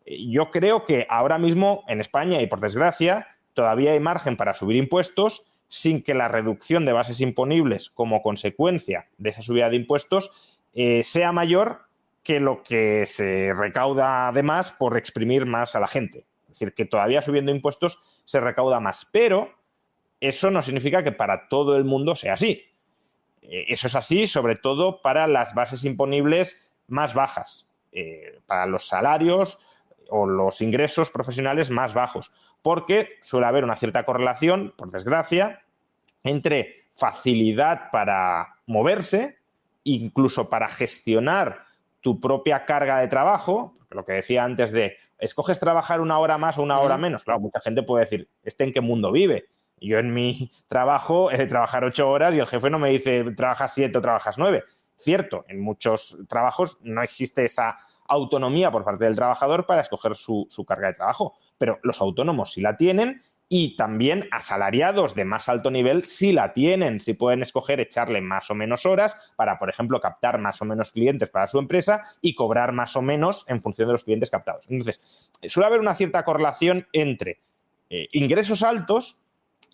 Eh, 0.05 0.29
yo 0.29 0.51
creo 0.51 0.85
que 0.85 1.07
ahora 1.11 1.39
mismo 1.39 1.85
en 1.89 2.01
España 2.01 2.41
y 2.41 2.47
por 2.47 2.61
desgracia 2.61 3.27
todavía 3.55 3.93
hay 3.93 4.01
margen 4.01 4.37
para 4.37 4.55
subir 4.55 4.77
impuestos 4.77 5.51
sin 5.69 6.03
que 6.03 6.15
la 6.15 6.29
reducción 6.29 6.85
de 6.85 6.93
bases 6.93 7.21
imponibles 7.21 7.91
como 7.91 8.23
consecuencia 8.23 9.09
de 9.19 9.31
esa 9.31 9.43
subida 9.43 9.71
de 9.71 9.77
impuestos 9.77 10.57
eh, 10.75 11.03
sea 11.03 11.33
mayor 11.33 11.87
que 12.23 12.41
lo 12.41 12.63
que 12.63 13.07
se 13.07 13.53
recauda 13.55 14.29
además 14.29 14.73
por 14.73 14.97
exprimir 14.97 15.47
más 15.47 15.75
a 15.75 15.81
la 15.81 15.87
gente. 15.87 16.27
Es 16.47 16.59
decir, 16.59 16.75
que 16.75 16.85
todavía 16.85 17.23
subiendo 17.23 17.53
impuestos 17.53 18.03
se 18.25 18.41
recauda 18.41 18.81
más, 18.81 19.09
pero 19.13 19.55
eso 20.21 20.51
no 20.51 20.63
significa 20.63 21.05
que 21.05 21.13
para 21.13 21.49
todo 21.49 21.77
el 21.77 21.85
mundo 21.85 22.17
sea 22.17 22.35
así. 22.35 22.65
Eh, 23.43 23.67
eso 23.69 23.87
es 23.87 23.95
así 23.95 24.27
sobre 24.27 24.57
todo 24.57 25.01
para 25.03 25.27
las 25.27 25.55
bases 25.55 25.85
imponibles 25.85 26.71
más 26.89 27.15
bajas, 27.15 27.69
eh, 27.93 28.41
para 28.47 28.67
los 28.67 28.87
salarios 28.87 29.59
o 30.09 30.27
los 30.27 30.61
ingresos 30.61 31.11
profesionales 31.11 31.71
más 31.71 31.95
bajos, 31.95 32.33
porque 32.67 33.11
suele 33.21 33.47
haber 33.47 33.63
una 33.63 33.77
cierta 33.77 34.05
correlación, 34.05 34.75
por 34.77 34.91
desgracia, 34.91 35.63
entre 36.25 36.89
facilidad 36.91 37.93
para 37.93 38.57
moverse, 38.67 39.39
incluso 39.85 40.51
para 40.51 40.67
gestionar 40.67 41.63
tu 42.01 42.19
propia 42.19 42.65
carga 42.65 42.99
de 42.99 43.07
trabajo, 43.07 43.77
porque 43.79 43.95
lo 43.95 44.05
que 44.05 44.15
decía 44.15 44.43
antes 44.43 44.73
de, 44.73 44.97
escoges 45.17 45.61
trabajar 45.61 46.01
una 46.01 46.19
hora 46.19 46.39
más 46.39 46.59
o 46.59 46.63
una 46.65 46.81
hora 46.81 46.99
menos, 46.99 47.23
claro, 47.23 47.39
mucha 47.39 47.61
gente 47.61 47.85
puede 47.85 48.05
decir, 48.05 48.29
¿este 48.43 48.65
en 48.65 48.73
qué 48.73 48.81
mundo 48.81 49.13
vive? 49.13 49.45
Yo 49.81 50.01
en 50.01 50.13
mi 50.13 50.51
trabajo 50.67 51.31
he 51.31 51.37
de 51.37 51.47
trabajar 51.47 51.85
ocho 51.85 52.11
horas 52.11 52.35
y 52.35 52.41
el 52.41 52.49
jefe 52.49 52.69
no 52.69 52.81
me 52.81 52.91
dice, 52.91 53.23
trabajas 53.37 53.75
siete 53.75 53.99
o 53.99 54.01
trabajas 54.01 54.39
nueve. 54.39 54.65
Cierto, 54.97 55.45
en 55.47 55.61
muchos 55.61 56.19
trabajos 56.29 56.81
no 56.83 57.01
existe 57.05 57.45
esa 57.45 57.79
autonomía 58.09 58.73
por 58.73 58.83
parte 58.83 59.05
del 59.05 59.15
trabajador 59.15 59.67
para 59.67 59.83
escoger 59.83 60.17
su, 60.17 60.49
su 60.51 60.65
carga 60.65 60.89
de 60.89 60.95
trabajo, 60.95 61.37
pero 61.59 61.79
los 61.83 62.01
autónomos 62.01 62.53
sí 62.53 62.61
la 62.61 62.77
tienen 62.77 63.23
y 63.49 63.77
también 63.77 64.29
asalariados 64.33 65.15
de 65.15 65.25
más 65.25 65.49
alto 65.49 65.71
nivel 65.71 66.05
si 66.05 66.33
la 66.33 66.53
tienen, 66.53 67.01
si 67.01 67.15
pueden 67.15 67.43
escoger 67.43 67.79
echarle 67.79 68.21
más 68.21 68.51
o 68.51 68.55
menos 68.55 68.87
horas 68.87 69.17
para, 69.37 69.59
por 69.59 69.71
ejemplo, 69.71 70.01
captar 70.01 70.39
más 70.39 70.61
o 70.63 70.65
menos 70.65 70.91
clientes 70.91 71.31
para 71.31 71.47
su 71.47 71.59
empresa 71.59 72.03
y 72.21 72.35
cobrar 72.35 72.73
más 72.73 72.97
o 72.97 73.03
menos 73.03 73.49
en 73.49 73.63
función 73.63 73.87
de 73.87 73.93
los 73.93 74.05
clientes 74.05 74.31
captados. 74.31 74.67
Entonces, 74.69 75.01
suele 75.47 75.69
haber 75.69 75.81
una 75.81 75.95
cierta 75.95 76.25
correlación 76.25 76.89
entre 76.93 77.41
eh, 77.89 78.09
ingresos 78.13 78.65
altos 78.65 79.23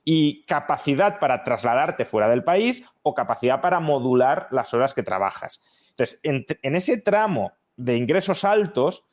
y 0.04 0.42
capacidad 0.44 1.18
para 1.18 1.42
trasladarte 1.44 2.04
fuera 2.04 2.28
del 2.28 2.44
país 2.44 2.84
o 3.02 3.14
capacidad 3.14 3.60
para 3.62 3.80
modular 3.80 4.48
las 4.50 4.74
horas 4.74 4.92
que 4.92 5.02
trabajas. 5.02 5.62
Entonces, 5.90 6.20
en 6.24 6.74
ese 6.74 7.00
tramo 7.00 7.52
de 7.76 7.96
ingresos 7.96 8.44
altos, 8.44 9.04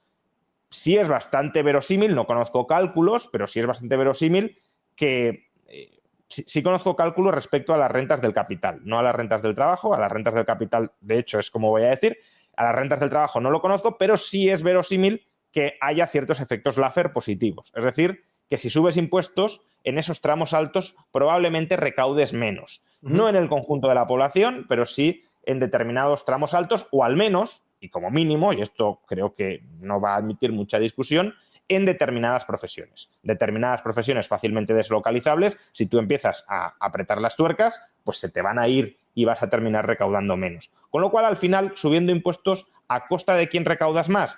sí 0.69 0.97
es 0.97 1.07
bastante 1.07 1.63
verosímil, 1.63 2.15
no 2.15 2.25
conozco 2.25 2.67
cálculos, 2.67 3.27
pero 3.31 3.47
sí 3.47 3.59
es 3.59 3.65
bastante 3.65 3.97
verosímil 3.97 4.57
que 4.95 5.49
eh, 5.67 5.99
sí, 6.27 6.61
conozco 6.63 6.95
cálculos 6.95 7.33
respecto 7.33 7.73
a 7.73 7.77
las 7.77 7.91
rentas 7.91 8.21
del 8.21 8.33
capital, 8.33 8.79
no 8.83 8.99
a 8.99 9.03
las 9.03 9.15
rentas 9.15 9.41
del 9.41 9.55
trabajo, 9.55 9.93
a 9.93 9.99
las 9.99 10.11
rentas 10.11 10.35
del 10.35 10.45
capital, 10.45 10.91
de 11.01 11.19
hecho, 11.19 11.39
es 11.39 11.49
como 11.49 11.69
voy 11.69 11.83
a 11.83 11.89
decir, 11.89 12.17
a 12.55 12.63
las 12.63 12.75
rentas 12.75 12.99
del 12.99 13.09
trabajo 13.09 13.39
no 13.39 13.51
lo 13.51 13.61
conozco, 13.61 13.97
pero 13.97 14.17
sí 14.17 14.49
es 14.49 14.63
verosímil 14.63 15.25
que 15.51 15.77
haya 15.81 16.05
ciertos 16.07 16.39
efectos 16.39 16.77
Laffer 16.77 17.11
positivos. 17.11 17.71
Es 17.75 17.83
decir, 17.83 18.23
que 18.49 18.57
si 18.57 18.69
subes 18.69 18.97
impuestos, 18.97 19.61
en 19.83 19.97
esos 19.97 20.21
tramos 20.21 20.53
altos 20.53 20.95
probablemente 21.11 21.77
recaudes 21.77 22.33
menos. 22.33 22.83
No 23.01 23.29
en 23.29 23.35
el 23.35 23.47
conjunto 23.47 23.87
de 23.87 23.95
la 23.95 24.07
población, 24.07 24.65
pero 24.67 24.85
sí 24.85 25.23
en 25.43 25.59
determinados 25.59 26.25
tramos 26.25 26.53
altos, 26.53 26.87
o 26.91 27.03
al 27.03 27.15
menos 27.15 27.63
y 27.79 27.89
como 27.89 28.11
mínimo, 28.11 28.53
y 28.53 28.61
esto 28.61 29.01
creo 29.07 29.33
que 29.33 29.63
no 29.79 30.01
va 30.01 30.13
a 30.13 30.17
admitir 30.17 30.51
mucha 30.51 30.79
discusión, 30.79 31.33
en 31.69 31.85
determinadas 31.85 32.45
profesiones. 32.45 33.09
Determinadas 33.21 33.81
profesiones 33.81 34.27
fácilmente 34.27 34.73
deslocalizables, 34.73 35.55
si 35.71 35.85
tú 35.85 35.99
empiezas 35.99 36.43
a 36.49 36.73
apretar 36.79 37.21
las 37.21 37.35
tuercas, 37.35 37.81
pues 38.03 38.17
se 38.17 38.29
te 38.29 38.41
van 38.41 38.57
a 38.59 38.67
ir 38.67 38.97
y 39.13 39.25
vas 39.25 39.43
a 39.43 39.49
terminar 39.49 39.85
recaudando 39.85 40.35
menos. 40.35 40.71
Con 40.89 41.01
lo 41.01 41.11
cual, 41.11 41.25
al 41.25 41.37
final, 41.37 41.73
subiendo 41.75 42.11
impuestos, 42.11 42.71
¿a 42.87 43.07
costa 43.07 43.35
de 43.35 43.47
quién 43.47 43.65
recaudas 43.65 44.09
más? 44.09 44.37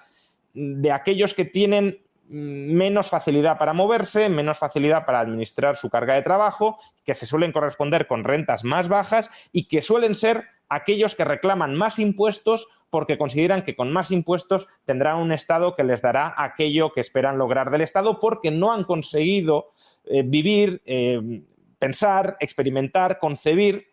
De 0.53 0.91
aquellos 0.91 1.33
que 1.33 1.45
tienen 1.45 1.99
menos 2.27 3.09
facilidad 3.09 3.57
para 3.57 3.73
moverse, 3.73 4.29
menos 4.29 4.57
facilidad 4.57 5.05
para 5.05 5.19
administrar 5.19 5.75
su 5.75 5.89
carga 5.89 6.15
de 6.15 6.21
trabajo, 6.21 6.79
que 7.05 7.13
se 7.13 7.25
suelen 7.25 7.51
corresponder 7.51 8.07
con 8.07 8.23
rentas 8.23 8.63
más 8.63 8.87
bajas 8.87 9.29
y 9.51 9.67
que 9.67 9.81
suelen 9.81 10.15
ser 10.15 10.45
aquellos 10.71 11.15
que 11.15 11.25
reclaman 11.25 11.75
más 11.75 11.99
impuestos 11.99 12.69
porque 12.89 13.17
consideran 13.17 13.63
que 13.63 13.75
con 13.75 13.91
más 13.91 14.09
impuestos 14.09 14.67
tendrán 14.85 15.17
un 15.17 15.33
Estado 15.33 15.75
que 15.75 15.83
les 15.83 16.01
dará 16.01 16.33
aquello 16.37 16.93
que 16.93 17.01
esperan 17.01 17.37
lograr 17.37 17.71
del 17.71 17.81
Estado 17.81 18.19
porque 18.19 18.51
no 18.51 18.73
han 18.73 18.85
conseguido 18.85 19.71
eh, 20.05 20.23
vivir, 20.25 20.81
eh, 20.85 21.43
pensar, 21.77 22.37
experimentar, 22.39 23.19
concebir 23.19 23.87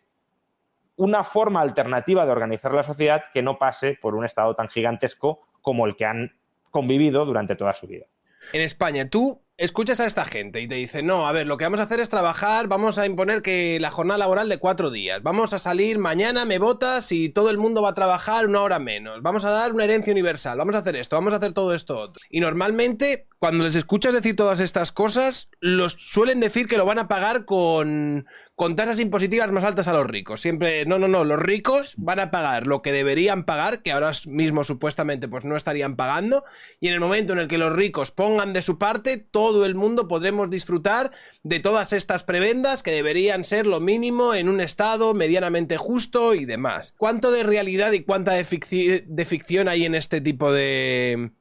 una 0.95 1.25
forma 1.25 1.59
alternativa 1.61 2.25
de 2.25 2.31
organizar 2.31 2.73
la 2.73 2.83
sociedad 2.83 3.23
que 3.33 3.41
no 3.41 3.57
pase 3.57 3.97
por 4.01 4.15
un 4.15 4.23
Estado 4.23 4.55
tan 4.55 4.69
gigantesco 4.69 5.41
como 5.61 5.85
el 5.85 5.97
que 5.97 6.05
han 6.05 6.31
convivido 6.71 7.25
durante 7.25 7.55
toda 7.55 7.73
su 7.73 7.87
vida. 7.87 8.05
En 8.53 8.61
España, 8.61 9.09
tú 9.09 9.41
escuchas 9.59 9.99
a 9.99 10.05
esta 10.05 10.23
gente 10.23 10.61
y 10.61 10.67
te 10.67 10.75
dicen, 10.75 11.05
no, 11.05 11.27
a 11.27 11.33
ver, 11.33 11.45
lo 11.45 11.57
que 11.57 11.65
vamos 11.65 11.81
a 11.81 11.83
hacer 11.83 11.99
es 11.99 12.07
trabajar, 12.07 12.69
vamos 12.69 12.97
a 12.97 13.05
imponer 13.05 13.41
que 13.41 13.77
la 13.81 13.91
jornada 13.91 14.17
laboral 14.17 14.47
de 14.47 14.57
cuatro 14.57 14.89
días, 14.89 15.21
vamos 15.21 15.51
a 15.53 15.59
salir 15.59 15.99
mañana, 15.99 16.45
me 16.45 16.59
votas 16.59 17.11
y 17.11 17.27
todo 17.27 17.49
el 17.49 17.57
mundo 17.57 17.81
va 17.81 17.89
a 17.89 17.93
trabajar 17.93 18.47
una 18.47 18.61
hora 18.61 18.79
menos, 18.79 19.21
vamos 19.21 19.43
a 19.43 19.51
dar 19.51 19.73
una 19.73 19.83
herencia 19.83 20.13
universal, 20.13 20.57
vamos 20.57 20.75
a 20.75 20.79
hacer 20.79 20.95
esto, 20.95 21.17
vamos 21.17 21.33
a 21.33 21.37
hacer 21.37 21.51
todo 21.51 21.75
esto 21.75 21.97
otro. 21.97 22.23
Y 22.29 22.39
normalmente, 22.39 23.27
cuando 23.39 23.63
les 23.63 23.75
escuchas 23.75 24.13
decir 24.13 24.35
todas 24.35 24.59
estas 24.59 24.91
cosas, 24.91 25.49
los 25.61 25.93
suelen 25.93 26.41
decir 26.41 26.67
que 26.67 26.77
lo 26.77 26.85
van 26.85 26.99
a 26.99 27.07
pagar 27.07 27.45
con, 27.45 28.27
con 28.55 28.75
tasas 28.75 28.99
impositivas 28.99 29.49
más 29.51 29.63
altas 29.63 29.87
a 29.87 29.93
los 29.93 30.05
ricos. 30.05 30.41
Siempre, 30.41 30.85
no, 30.85 30.99
no, 30.99 31.07
no, 31.07 31.23
los 31.23 31.39
ricos 31.39 31.93
van 31.97 32.19
a 32.19 32.31
pagar 32.31 32.67
lo 32.67 32.81
que 32.81 32.91
deberían 32.91 33.45
pagar, 33.45 33.81
que 33.81 33.93
ahora 33.93 34.11
mismo 34.27 34.65
supuestamente 34.65 35.29
pues 35.29 35.45
no 35.45 35.55
estarían 35.55 35.95
pagando, 35.95 36.43
y 36.81 36.89
en 36.89 36.95
el 36.95 36.99
momento 36.99 37.31
en 37.31 37.39
el 37.39 37.47
que 37.47 37.57
los 37.57 37.71
ricos 37.71 38.11
pongan 38.11 38.51
de 38.51 38.61
su 38.61 38.77
parte, 38.77 39.17
todo 39.17 39.65
el 39.65 39.73
mundo 39.73 40.09
podremos 40.09 40.49
disfrutar 40.49 41.11
de 41.43 41.61
todas 41.61 41.93
estas 41.93 42.25
prebendas 42.25 42.83
que 42.83 42.91
deberían 42.91 43.45
ser 43.45 43.65
lo 43.65 43.79
mínimo 43.79 44.33
en 44.33 44.49
un 44.49 44.59
estado 44.59 45.13
medianamente 45.13 45.77
justo 45.77 46.33
y 46.33 46.43
demás. 46.43 46.93
¿Cuánto 46.97 47.31
de 47.31 47.43
realidad 47.43 47.93
y 47.93 48.03
cuánta 48.03 48.33
de, 48.33 48.43
ficción 48.43 49.69
hay 49.69 49.85
en 49.85 49.95
este 49.95 50.19
tipo 50.19 50.51
de, 50.51 51.31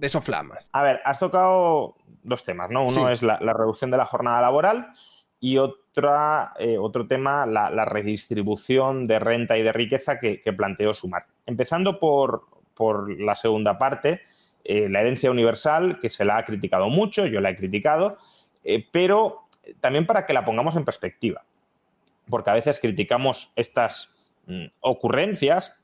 de 0.00 0.08
soflamas? 0.08 0.70
A 0.72 0.82
ver, 0.82 1.00
has 1.04 1.18
tocado 1.18 1.96
dos 2.22 2.42
temas, 2.42 2.70
¿no? 2.70 2.86
Uno 2.86 3.10
es 3.10 3.22
la, 3.22 3.36
reducción 3.38 3.90
de 3.90 3.98
la 3.98 4.06
jornada 4.06 4.40
laboral 4.40 4.92
y 5.38 5.58
otra, 5.58 6.54
eh, 6.58 6.78
otro 6.78 7.06
tema, 7.06 7.46
la, 7.46 7.84
redistribución 7.84 9.06
de 9.06 9.18
renta 9.18 9.58
y 9.58 9.62
de 9.62 9.72
riqueza 9.72 10.18
que, 10.18 10.40
que 10.40 10.52
planteó 10.52 10.94
Sumar. 10.94 11.26
Empezando 11.46 12.00
por, 12.00 12.46
por 12.74 13.10
la 13.20 13.36
segunda 13.36 13.78
parte, 13.78 14.22
eh, 14.64 14.88
la 14.88 15.00
herencia 15.00 15.30
universal, 15.30 16.00
que 16.00 16.10
se 16.10 16.24
la 16.24 16.38
ha 16.38 16.44
criticado 16.44 16.88
mucho, 16.88 17.26
yo 17.26 17.40
la 17.40 17.50
he 17.50 17.56
criticado, 17.56 18.16
eh, 18.64 18.86
pero 18.90 19.42
también 19.80 20.06
para 20.06 20.26
que 20.26 20.32
la 20.32 20.44
pongamos 20.44 20.76
en 20.76 20.84
perspectiva, 20.84 21.44
porque 22.28 22.50
a 22.50 22.54
veces 22.54 22.80
criticamos 22.80 23.52
estas 23.56 24.14
mm, 24.46 24.66
ocurrencias, 24.80 25.79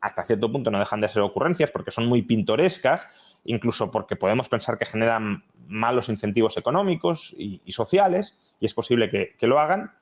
hasta 0.00 0.24
cierto 0.24 0.50
punto 0.50 0.70
no 0.70 0.78
dejan 0.78 1.00
de 1.00 1.08
ser 1.08 1.22
ocurrencias 1.22 1.70
porque 1.70 1.90
son 1.90 2.06
muy 2.06 2.22
pintorescas, 2.22 3.38
incluso 3.44 3.90
porque 3.90 4.16
podemos 4.16 4.48
pensar 4.48 4.78
que 4.78 4.86
generan 4.86 5.44
malos 5.66 6.08
incentivos 6.08 6.56
económicos 6.56 7.34
y, 7.36 7.60
sociales, 7.72 8.38
y 8.60 8.66
es 8.66 8.74
posible 8.74 9.10
que, 9.10 9.46
lo 9.46 9.58
hagan, 9.58 9.92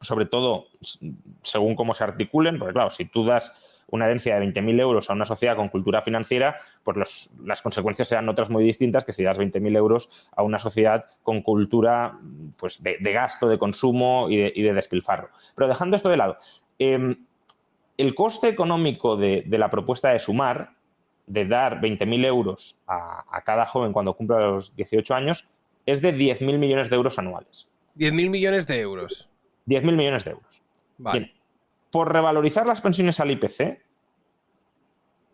sobre 0.00 0.26
todo 0.26 0.66
según 1.42 1.74
cómo 1.74 1.94
se 1.94 2.04
articulen, 2.04 2.58
porque 2.58 2.74
claro, 2.74 2.90
si 2.90 3.06
tú 3.06 3.24
das 3.24 3.80
una 3.88 4.06
herencia 4.06 4.38
de 4.38 4.46
20.000 4.46 4.80
euros 4.80 5.10
a 5.10 5.12
una 5.12 5.24
sociedad 5.24 5.56
con 5.56 5.68
cultura 5.68 6.02
financiera, 6.02 6.56
pues 6.82 7.30
las 7.44 7.62
consecuencias 7.62 8.08
serán 8.08 8.28
otras 8.28 8.50
muy 8.50 8.64
distintas 8.64 9.04
que 9.04 9.12
si 9.12 9.22
das 9.22 9.38
20.000 9.38 9.76
euros 9.76 10.28
a 10.34 10.42
una 10.42 10.58
sociedad 10.58 11.06
con 11.22 11.42
cultura 11.42 12.18
pues, 12.56 12.82
de, 12.82 13.12
gasto, 13.12 13.48
de 13.48 13.58
consumo 13.58 14.28
y 14.30 14.62
de, 14.62 14.72
despilfarro. 14.72 15.30
Pero 15.54 15.68
dejando 15.68 15.96
esto 15.96 16.08
de 16.08 16.16
lado, 16.16 16.38
em, 16.78 17.26
el 17.96 18.14
coste 18.14 18.48
económico 18.48 19.16
de, 19.16 19.44
la 19.48 19.70
propuesta 19.70 20.12
de 20.12 20.18
sumar, 20.18 20.74
de 21.26 21.46
dar 21.46 21.80
20.000 21.80 22.24
euros 22.26 22.80
a, 22.86 23.42
cada 23.44 23.66
joven 23.66 23.92
cuando 23.92 24.14
cumpla 24.14 24.40
los 24.40 24.74
18 24.76 25.14
años, 25.14 25.48
es 25.86 26.02
de 26.02 26.14
10.000 26.14 26.58
millones 26.58 26.90
de 26.90 26.96
euros 26.96 27.18
anuales. 27.18 27.68
10.000 27.96 28.30
millones 28.30 28.66
de 28.66 28.80
euros. 28.80 29.28
10.000 29.66 29.96
millones 29.96 30.24
de 30.24 30.30
euros. 30.32 30.62
Vale 30.98 31.34
por 31.94 32.12
revalorizar 32.12 32.66
las 32.66 32.80
pensiones 32.80 33.20
al 33.20 33.30
IPC, 33.30 33.78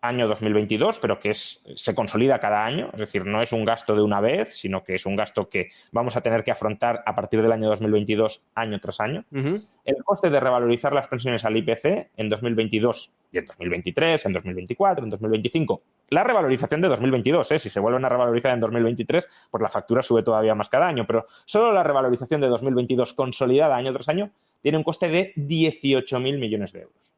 año 0.02 0.26
2022, 0.28 0.98
pero 0.98 1.20
que 1.20 1.30
es, 1.30 1.62
se 1.76 1.94
consolida 1.94 2.38
cada 2.38 2.64
año, 2.64 2.90
es 2.92 3.00
decir, 3.00 3.26
no 3.26 3.42
es 3.42 3.52
un 3.52 3.64
gasto 3.64 3.94
de 3.94 4.02
una 4.02 4.20
vez, 4.20 4.56
sino 4.56 4.82
que 4.82 4.94
es 4.94 5.06
un 5.06 5.16
gasto 5.16 5.48
que 5.48 5.70
vamos 5.92 6.16
a 6.16 6.22
tener 6.22 6.42
que 6.42 6.50
afrontar 6.50 7.02
a 7.06 7.14
partir 7.14 7.42
del 7.42 7.52
año 7.52 7.68
2022, 7.68 8.46
año 8.54 8.80
tras 8.80 9.00
año. 9.00 9.24
El 9.32 10.04
coste 10.04 10.30
de 10.30 10.40
revalorizar 10.40 10.92
las 10.92 11.08
pensiones 11.08 11.44
al 11.44 11.56
IPC 11.56 12.10
en 12.16 12.28
2022 12.28 13.12
y 13.32 13.38
en 13.38 13.46
2023, 13.46 14.26
en 14.26 14.32
2024, 14.32 15.04
en 15.04 15.10
2025. 15.10 15.82
La 16.10 16.24
revalorización 16.24 16.80
de 16.80 16.88
2022, 16.88 17.52
¿eh? 17.52 17.58
si 17.58 17.70
se 17.70 17.80
vuelven 17.80 18.04
a 18.04 18.08
revalorizar 18.08 18.52
en 18.52 18.60
2023, 18.60 19.28
pues 19.50 19.62
la 19.62 19.68
factura 19.68 20.02
sube 20.02 20.22
todavía 20.22 20.54
más 20.54 20.68
cada 20.68 20.88
año, 20.88 21.06
pero 21.06 21.26
solo 21.44 21.72
la 21.72 21.82
revalorización 21.82 22.40
de 22.40 22.48
2022 22.48 23.12
consolidada 23.12 23.76
año 23.76 23.92
tras 23.92 24.08
año 24.08 24.30
tiene 24.60 24.78
un 24.78 24.84
coste 24.84 25.08
de 25.08 25.32
18.000 25.36 26.38
millones 26.38 26.72
de 26.72 26.82
euros. 26.82 27.10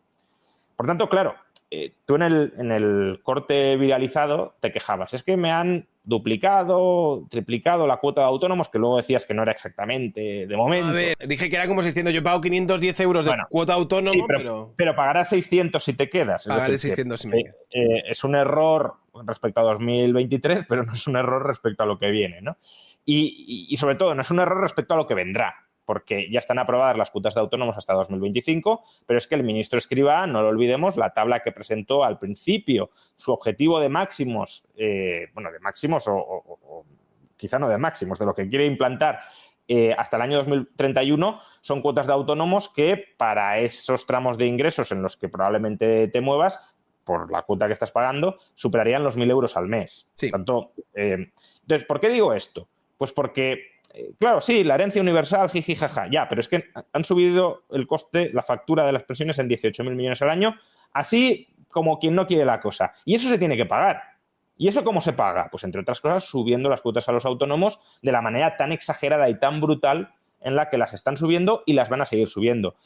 Por 0.82 0.88
tanto, 0.88 1.08
claro, 1.08 1.36
eh, 1.70 1.94
tú 2.04 2.16
en 2.16 2.22
el, 2.22 2.54
en 2.58 2.72
el 2.72 3.20
corte 3.22 3.76
viralizado 3.76 4.56
te 4.58 4.72
quejabas, 4.72 5.14
es 5.14 5.22
que 5.22 5.36
me 5.36 5.52
han 5.52 5.86
duplicado, 6.02 7.24
triplicado 7.30 7.86
la 7.86 7.98
cuota 7.98 8.22
de 8.22 8.26
autónomos, 8.26 8.68
que 8.68 8.80
luego 8.80 8.96
decías 8.96 9.24
que 9.24 9.32
no 9.32 9.44
era 9.44 9.52
exactamente 9.52 10.48
de 10.48 10.56
momento. 10.56 10.88
A 10.88 10.90
ver, 10.90 11.16
dije 11.24 11.48
que 11.48 11.54
era 11.54 11.68
como 11.68 11.84
600, 11.84 12.12
yo 12.12 12.20
pago 12.24 12.40
510 12.40 12.98
euros 12.98 13.24
de 13.24 13.30
cuota 13.48 13.74
autónomo, 13.74 14.26
pero, 14.26 14.74
pero... 14.76 14.96
pagarás 14.96 15.28
600 15.28 15.84
si 15.84 15.92
te 15.92 16.10
quedas. 16.10 16.46
Pagaré 16.46 16.76
600 16.78 17.20
si 17.20 17.28
me 17.28 17.38
eh, 17.38 17.54
eh, 17.70 18.02
es 18.08 18.24
un 18.24 18.34
error 18.34 18.94
respecto 19.24 19.60
a 19.60 19.62
2023, 19.74 20.66
pero 20.68 20.82
no 20.82 20.94
es 20.94 21.06
un 21.06 21.14
error 21.14 21.46
respecto 21.46 21.84
a 21.84 21.86
lo 21.86 21.96
que 21.96 22.10
viene, 22.10 22.42
¿no? 22.42 22.56
y 23.04 23.76
sobre 23.76 23.94
todo, 23.94 24.16
no 24.16 24.22
es 24.22 24.30
un 24.32 24.40
error 24.40 24.60
respecto 24.60 24.94
a 24.94 24.96
lo 24.96 25.06
que 25.06 25.14
vendrá 25.14 25.61
porque 25.84 26.30
ya 26.30 26.38
están 26.38 26.58
aprobadas 26.58 26.96
las 26.96 27.10
cuotas 27.10 27.34
de 27.34 27.40
autónomos 27.40 27.76
hasta 27.76 27.94
2025, 27.94 28.82
pero 29.06 29.18
es 29.18 29.26
que 29.26 29.34
el 29.34 29.42
ministro 29.42 29.78
escriba, 29.78 30.26
no 30.26 30.42
lo 30.42 30.48
olvidemos, 30.48 30.96
la 30.96 31.12
tabla 31.12 31.40
que 31.40 31.52
presentó 31.52 32.04
al 32.04 32.18
principio, 32.18 32.90
su 33.16 33.32
objetivo 33.32 33.80
de 33.80 33.88
máximos, 33.88 34.64
eh, 34.76 35.28
bueno, 35.34 35.50
de 35.50 35.58
máximos 35.60 36.04
o, 36.08 36.84
quizá 37.36 37.58
no 37.58 37.68
de 37.68 37.78
máximos, 37.78 38.18
de 38.18 38.26
lo 38.26 38.34
que 38.34 38.48
quiere 38.48 38.66
implantar 38.66 39.20
eh, 39.68 39.94
hasta 39.96 40.16
el 40.16 40.22
año 40.22 40.38
2031 40.38 41.40
son 41.60 41.82
cuotas 41.82 42.06
de 42.06 42.12
autónomos 42.12 42.68
que 42.68 43.14
para 43.16 43.58
esos 43.60 44.06
tramos 44.06 44.36
de 44.36 44.46
ingresos 44.46 44.92
en 44.92 45.02
los 45.02 45.16
que 45.16 45.28
probablemente 45.28 46.08
te 46.08 46.20
muevas, 46.20 46.74
por 47.04 47.30
la 47.32 47.42
cuota 47.42 47.66
que 47.66 47.72
estás 47.72 47.92
pagando, 47.92 48.38
superarían 48.54 49.02
los 49.02 49.16
1.000 49.16 49.30
euros 49.30 49.56
al 49.56 49.68
mes. 49.68 50.08
Sí. 50.12 50.30
Tanto, 50.30 50.72
eh, 50.94 51.32
entonces, 51.62 51.86
¿por 51.86 52.00
qué 52.00 52.08
digo 52.10 52.32
esto? 52.32 52.68
Pues 52.96 53.12
porque 53.12 53.71
eh, 53.94 54.14
claro, 54.18 54.40
sí, 54.40 54.64
la 54.64 54.74
herencia 54.74 55.02
universal, 55.02 55.50
jiji, 55.50 55.74
jaja, 55.74 56.08
ya, 56.10 56.28
pero 56.28 56.40
es 56.40 56.48
que 56.48 56.64
han 56.92 57.04
subido 57.04 57.64
el 57.70 57.86
coste, 57.86 58.30
la 58.32 58.42
factura 58.42 58.86
de 58.86 58.92
las 58.92 59.04
pensiones 59.04 59.38
en 59.38 59.48
18.000 59.48 59.94
millones 59.94 60.22
al 60.22 60.30
año, 60.30 60.56
así 60.92 61.54
como 61.68 61.98
quien 61.98 62.14
no 62.14 62.26
quiere 62.26 62.44
la 62.44 62.60
cosa. 62.60 62.92
Y 63.04 63.14
eso 63.14 63.28
se 63.28 63.38
tiene 63.38 63.56
que 63.56 63.66
pagar. 63.66 64.02
¿Y 64.56 64.68
eso 64.68 64.84
cómo 64.84 65.00
se 65.00 65.12
paga? 65.12 65.48
Pues 65.50 65.64
entre 65.64 65.80
otras 65.80 66.00
cosas, 66.00 66.24
subiendo 66.24 66.68
las 66.68 66.80
cuotas 66.80 67.08
a 67.08 67.12
los 67.12 67.24
autónomos 67.24 67.80
de 68.02 68.12
la 68.12 68.22
manera 68.22 68.56
tan 68.56 68.70
exagerada 68.72 69.28
y 69.28 69.38
tan 69.38 69.60
brutal 69.60 70.14
en 70.40 70.56
la 70.56 70.68
que 70.68 70.78
las 70.78 70.92
están 70.92 71.16
subiendo 71.16 71.62
y 71.66 71.72
las 71.72 71.88
van 71.88 72.02
a 72.02 72.06
seguir 72.06 72.28
subiendo. 72.28 72.76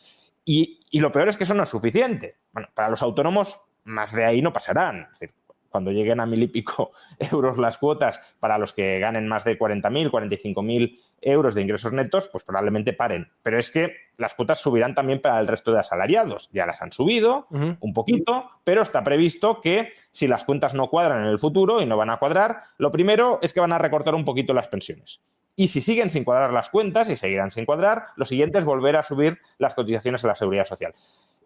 Y, 0.44 0.80
lo 0.92 1.12
peor 1.12 1.28
es 1.28 1.36
que 1.36 1.44
eso 1.44 1.54
no 1.54 1.64
es 1.64 1.68
suficiente. 1.68 2.36
Bueno, 2.52 2.68
para 2.72 2.88
los 2.88 3.02
autónomos, 3.02 3.60
más 3.84 4.12
de 4.12 4.24
ahí 4.24 4.40
no 4.40 4.52
pasarán. 4.52 5.08
Es 5.12 5.20
decir, 5.20 5.34
cuando 5.70 5.90
lleguen 5.90 6.20
a 6.20 6.26
mil 6.26 6.42
y 6.42 6.48
pico 6.48 6.92
euros 7.18 7.58
las 7.58 7.78
cuotas 7.78 8.20
para 8.40 8.58
los 8.58 8.72
que 8.72 8.98
ganen 8.98 9.28
más 9.28 9.44
de 9.44 9.58
40.000, 9.58 10.10
45.000 10.10 10.98
euros 11.22 11.54
de 11.54 11.62
ingresos 11.62 11.92
netos, 11.92 12.28
pues 12.28 12.44
probablemente 12.44 12.92
paren. 12.92 13.28
Pero 13.42 13.58
es 13.58 13.70
que 13.70 13.94
las 14.16 14.34
cuotas 14.34 14.60
subirán 14.60 14.94
también 14.94 15.20
para 15.20 15.40
el 15.40 15.46
resto 15.46 15.72
de 15.72 15.80
asalariados. 15.80 16.50
Ya 16.52 16.66
las 16.66 16.80
han 16.82 16.92
subido 16.92 17.46
un 17.50 17.92
poquito, 17.92 18.50
pero 18.64 18.82
está 18.82 19.02
previsto 19.02 19.60
que 19.60 19.92
si 20.10 20.28
las 20.28 20.44
cuentas 20.44 20.74
no 20.74 20.88
cuadran 20.88 21.22
en 21.22 21.28
el 21.28 21.38
futuro 21.38 21.80
y 21.80 21.86
no 21.86 21.96
van 21.96 22.10
a 22.10 22.18
cuadrar, 22.18 22.58
lo 22.78 22.90
primero 22.90 23.38
es 23.42 23.52
que 23.52 23.60
van 23.60 23.72
a 23.72 23.78
recortar 23.78 24.14
un 24.14 24.24
poquito 24.24 24.54
las 24.54 24.68
pensiones. 24.68 25.20
Y 25.58 25.68
si 25.68 25.80
siguen 25.80 26.10
sin 26.10 26.22
cuadrar 26.22 26.52
las 26.52 26.68
cuentas 26.68 27.08
y 27.08 27.16
seguirán 27.16 27.50
sin 27.50 27.64
cuadrar, 27.64 28.08
lo 28.16 28.26
siguiente 28.26 28.58
es 28.58 28.64
volver 28.66 28.96
a 28.96 29.02
subir 29.02 29.40
las 29.56 29.74
cotizaciones 29.74 30.22
a 30.22 30.28
la 30.28 30.36
seguridad 30.36 30.66
social. 30.66 30.94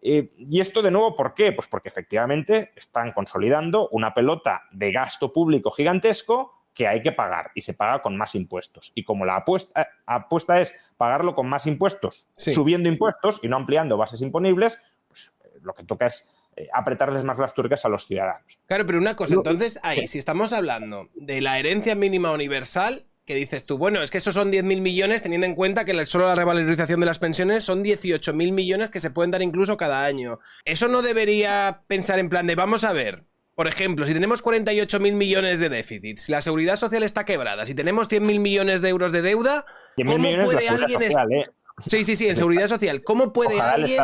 Eh, 0.01 0.33
y 0.37 0.59
esto 0.59 0.81
de 0.81 0.91
nuevo, 0.91 1.15
¿por 1.15 1.33
qué? 1.33 1.53
Pues 1.53 1.67
porque 1.67 1.87
efectivamente 1.87 2.73
están 2.75 3.13
consolidando 3.13 3.87
una 3.89 4.13
pelota 4.13 4.63
de 4.71 4.91
gasto 4.91 5.31
público 5.31 5.71
gigantesco 5.71 6.61
que 6.73 6.87
hay 6.87 7.01
que 7.01 7.13
pagar 7.13 7.51
y 7.55 7.61
se 7.61 7.73
paga 7.73 8.01
con 8.01 8.17
más 8.17 8.35
impuestos. 8.35 8.91
Y 8.95 9.03
como 9.03 9.25
la 9.25 9.37
apuesta, 9.37 9.89
apuesta 10.05 10.59
es 10.59 10.73
pagarlo 10.97 11.33
con 11.33 11.47
más 11.47 11.65
impuestos, 11.65 12.29
subiendo 12.35 12.89
impuestos 12.89 13.39
y 13.43 13.47
no 13.47 13.55
ampliando 13.55 13.97
bases 13.97 14.21
imponibles, 14.21 14.77
pues 15.07 15.31
eh, 15.43 15.59
lo 15.61 15.73
que 15.73 15.83
toca 15.83 16.07
es 16.07 16.29
eh, 16.55 16.67
apretarles 16.73 17.23
más 17.23 17.39
las 17.39 17.53
tuercas 17.53 17.85
a 17.85 17.89
los 17.89 18.07
ciudadanos. 18.07 18.59
Claro, 18.65 18.85
pero 18.85 18.97
una 18.97 19.15
cosa, 19.15 19.35
entonces 19.35 19.79
ahí, 19.83 20.07
si 20.07 20.17
estamos 20.17 20.51
hablando 20.51 21.09
de 21.13 21.39
la 21.39 21.59
herencia 21.59 21.95
mínima 21.95 22.31
universal, 22.31 23.05
que 23.25 23.35
dices 23.35 23.65
tú, 23.65 23.77
bueno, 23.77 24.01
es 24.01 24.09
que 24.09 24.17
esos 24.17 24.33
son 24.33 24.51
10.000 24.51 24.81
millones 24.81 25.21
teniendo 25.21 25.45
en 25.47 25.55
cuenta 25.55 25.85
que 25.85 26.05
solo 26.05 26.27
la 26.27 26.35
revalorización 26.35 26.99
de 26.99 27.05
las 27.05 27.19
pensiones 27.19 27.63
son 27.63 27.83
18.000 27.83 28.51
millones 28.51 28.89
que 28.89 28.99
se 28.99 29.11
pueden 29.11 29.31
dar 29.31 29.41
incluso 29.41 29.77
cada 29.77 30.03
año. 30.03 30.39
Eso 30.65 30.87
no 30.87 31.01
debería 31.01 31.83
pensar 31.87 32.19
en 32.19 32.29
plan 32.29 32.47
de, 32.47 32.55
vamos 32.55 32.83
a 32.83 32.93
ver, 32.93 33.25
por 33.55 33.67
ejemplo, 33.67 34.07
si 34.07 34.13
tenemos 34.13 34.43
48.000 34.43 35.13
millones 35.13 35.59
de 35.59 35.69
déficit, 35.69 36.17
si 36.17 36.31
la 36.31 36.41
seguridad 36.41 36.77
social 36.77 37.03
está 37.03 37.25
quebrada, 37.25 37.65
si 37.65 37.75
tenemos 37.75 38.09
100.000 38.09 38.39
millones 38.39 38.81
de 38.81 38.89
euros 38.89 39.11
de 39.11 39.21
deuda, 39.21 39.65
¿cómo 39.95 40.17
puede 40.43 40.67
alguien... 40.67 41.01
¿eh? 41.01 41.45
Sí, 41.85 42.03
sí, 42.03 42.15
sí, 42.15 42.27
en 42.27 42.35
seguridad 42.35 42.67
social. 42.67 43.03
¿Cómo 43.03 43.33
puede 43.33 43.59
alguien 43.59 44.01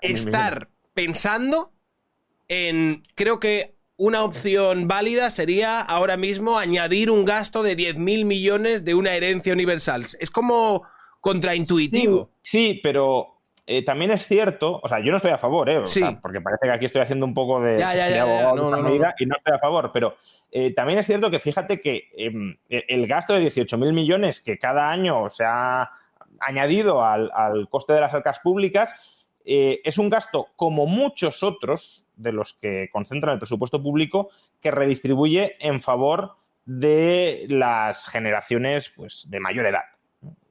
estar 0.00 0.68
pensando 0.94 1.72
en, 2.48 3.02
creo 3.14 3.38
que 3.40 3.77
una 3.98 4.22
opción 4.22 4.86
válida 4.86 5.28
sería 5.28 5.80
ahora 5.80 6.16
mismo 6.16 6.56
añadir 6.56 7.10
un 7.10 7.24
gasto 7.24 7.64
de 7.64 7.76
10.000 7.76 8.24
millones 8.24 8.84
de 8.84 8.94
una 8.94 9.12
herencia 9.12 9.52
universal. 9.52 10.04
Es 10.20 10.30
como 10.30 10.84
contraintuitivo. 11.20 12.30
Sí, 12.40 12.78
pero 12.80 13.40
eh, 13.66 13.84
también 13.84 14.12
es 14.12 14.26
cierto, 14.26 14.80
o 14.80 14.88
sea, 14.88 15.00
yo 15.00 15.10
no 15.10 15.16
estoy 15.16 15.32
a 15.32 15.38
favor, 15.38 15.68
¿eh? 15.68 15.82
porque 16.22 16.40
parece 16.40 16.66
que 16.66 16.70
aquí 16.70 16.86
estoy 16.86 17.02
haciendo 17.02 17.26
un 17.26 17.34
poco 17.34 17.60
de, 17.60 17.82
abogado 17.82 18.94
y 19.18 19.26
no 19.26 19.36
estoy 19.36 19.54
a 19.54 19.58
favor, 19.58 19.90
pero 19.92 20.16
eh, 20.52 20.72
también 20.72 21.00
es 21.00 21.06
cierto 21.06 21.28
que 21.28 21.40
fíjate 21.40 21.80
que 21.80 22.08
em, 22.16 22.56
e, 22.70 22.84
el 22.88 23.08
gasto 23.08 23.34
de 23.34 23.44
18.000 23.44 23.92
millones 23.92 24.40
que 24.40 24.58
cada 24.58 24.92
año 24.92 25.28
se 25.28 25.44
ha 25.44 25.90
añadido 26.38 27.04
al, 27.04 27.32
al 27.34 27.68
coste 27.68 27.94
de 27.94 28.00
las 28.00 28.14
arcas 28.14 28.38
públicas, 28.38 29.17
eh, 29.50 29.80
es 29.82 29.96
un 29.96 30.10
gasto, 30.10 30.48
como 30.56 30.84
muchos 30.84 31.42
otros 31.42 32.06
de 32.16 32.32
los 32.32 32.52
que 32.52 32.90
concentran 32.92 33.32
el 33.32 33.38
presupuesto 33.38 33.82
público, 33.82 34.28
que 34.60 34.70
redistribuye 34.70 35.56
en 35.60 35.80
favor 35.80 36.34
de 36.66 37.46
las 37.48 38.06
generaciones 38.06 38.92
pues, 38.94 39.26
de 39.30 39.40
mayor 39.40 39.64
edad. 39.64 39.84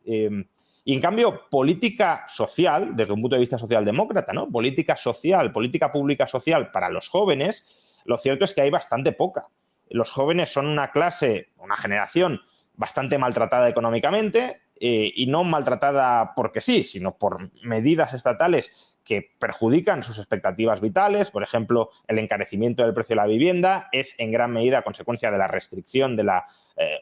Em, 0.04 0.48
y 0.84 0.96
en 0.96 1.02
cambio, 1.02 1.48
política 1.52 2.26
social, 2.28 2.96
desde 2.96 3.14
un 3.14 3.22
punto 3.22 3.36
de 3.36 3.42
vista 3.42 3.60
socialdemócrata, 3.60 4.34
¿no? 4.34 4.50
Política 4.50 4.98
social, 4.98 5.52
política 5.52 5.92
pública 5.92 6.26
social 6.26 6.72
para 6.72 6.90
los 6.90 7.08
jóvenes, 7.08 8.02
lo 8.04 8.18
cierto 8.18 8.46
es 8.46 8.56
que 8.56 8.62
hay 8.62 8.72
bastante 8.72 9.12
poca. 9.12 9.46
Los 9.92 10.10
jóvenes 10.10 10.50
son 10.50 10.66
una 10.66 10.90
clase, 10.90 11.50
una 11.58 11.78
generación 11.78 12.42
bastante 12.74 13.20
maltratada 13.20 13.70
económicamente, 13.70 14.62
eh, 14.80 15.12
y 15.16 15.28
no 15.28 15.44
maltratada 15.44 16.34
porque 16.36 16.62
sí, 16.62 16.84
sino 16.84 17.18
por 17.18 17.50
medidas 17.64 18.14
estatales 18.14 18.98
que 19.04 19.32
perjudican 19.40 20.04
sus 20.04 20.18
expectativas 20.18 20.82
vitales. 20.82 21.32
Por 21.32 21.42
ejemplo, 21.42 21.92
el 22.08 22.20
encarecimiento 22.20 22.84
del 22.84 22.94
precio 22.94 23.14
de 23.14 23.22
la 23.22 23.26
vivienda 23.26 23.88
es 23.94 24.20
en 24.20 24.32
gran 24.32 24.52
medida 24.52 24.82
consecuencia 24.82 25.32
de 25.32 25.38
la 25.38 25.48
restricción 25.48 26.18
de 26.18 26.24
la, 26.26 26.46
eh, 26.76 27.00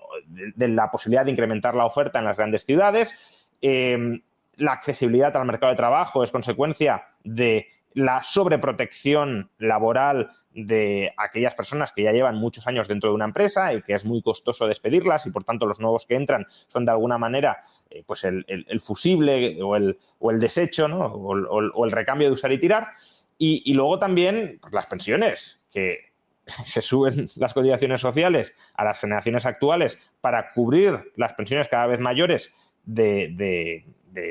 de, 0.56 0.68
la 0.68 0.92
posibilidad 0.92 1.26
de 1.26 1.32
incrementar 1.32 1.76
la 1.76 1.86
oferta 1.86 2.20
en 2.20 2.26
las 2.26 2.38
grandes 2.38 2.64
ciudades. 2.64 3.16
Eh, 3.62 4.22
la 4.58 4.74
accesibilidad 4.74 5.36
al 5.36 5.46
mercado 5.46 5.72
de 5.72 5.78
trabajo 5.78 6.24
es 6.24 6.32
consecuencia 6.32 7.08
de 7.24 7.68
la 7.96 8.22
sobreprotección 8.22 9.50
laboral 9.58 10.30
de 10.54 11.14
aquellas 11.18 11.56
personas 11.56 11.94
que 11.94 12.04
ya 12.04 12.12
llevan 12.12 12.36
muchos 12.36 12.68
años 12.68 12.88
dentro 12.88 13.10
de 13.10 13.16
una 13.16 13.26
empresa 13.26 13.74
y 13.74 13.82
que 13.82 13.94
es 13.94 14.06
muy 14.06 14.22
costoso 14.22 14.68
despedirlas 14.68 15.26
y 15.26 15.32
por 15.32 15.46
tanto 15.46 15.66
los 15.66 15.80
nuevos 15.80 16.06
que 16.06 16.16
entran 16.16 16.46
son 16.68 16.86
de 16.86 16.92
alguna 16.92 17.18
manera 17.18 17.64
eh, 17.90 18.04
pues 18.06 18.26
el, 18.26 18.46
fusible 18.82 19.62
o 19.64 19.78
el, 19.78 19.98
o 20.20 20.32
el 20.32 20.40
desecho 20.40 20.86
o, 20.86 21.86
el, 21.86 21.92
recambio 21.92 22.28
de 22.28 22.34
usar 22.34 22.52
y 22.52 22.60
tirar. 22.60 22.90
Y, 23.38 23.74
luego 23.74 24.00
también 24.00 24.60
pues, 24.62 24.74
las 24.74 24.88
pensiones, 24.88 25.62
que 25.72 26.14
se 26.64 26.82
suben 26.82 27.28
las 27.38 27.54
cotizaciones 27.54 28.02
sociales 28.02 28.54
a 28.74 28.84
las 28.84 29.00
generaciones 29.00 29.46
actuales 29.46 30.00
para 30.22 30.52
cubrir 30.54 31.12
las 31.16 31.34
pensiones 31.34 31.68
cada 31.70 31.88
vez 31.88 32.00
mayores 32.00 32.54
de 32.84 33.84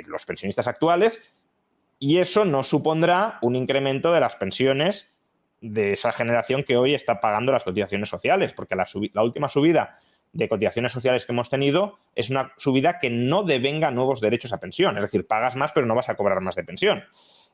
los 0.06 0.24
pensionistas 0.24 0.68
actuales 0.68 1.22
y 2.04 2.18
eso 2.18 2.44
no 2.44 2.64
supondrá 2.64 3.38
un 3.40 3.56
incremento 3.56 4.12
de 4.12 4.20
las 4.20 4.36
pensiones 4.36 5.10
de 5.62 5.94
esa 5.94 6.12
generación 6.12 6.62
que 6.62 6.76
hoy 6.76 6.94
está 6.94 7.18
pagando 7.18 7.50
las 7.50 7.64
cotizaciones 7.64 8.10
sociales, 8.10 8.52
porque 8.52 8.76
la, 8.76 8.84
última 9.22 9.48
subida 9.48 9.96
de 10.34 10.46
cotizaciones 10.46 10.92
sociales 10.92 11.24
que 11.24 11.32
hemos 11.32 11.48
tenido 11.48 11.98
es 12.14 12.28
una 12.28 12.52
subida 12.58 12.98
que 12.98 13.08
no 13.08 13.42
devenga 13.42 13.90
nuevos 13.90 14.20
derechos 14.20 14.52
a 14.52 14.60
pensión, 14.60 14.94
es 14.98 15.02
decir, 15.02 15.26
pagas 15.26 15.56
más 15.56 15.72
pero 15.72 15.86
no 15.86 15.94
vas 15.94 16.10
a 16.10 16.14
cobrar 16.14 16.42
más 16.42 16.56
de 16.56 16.64
pensión. 16.64 17.04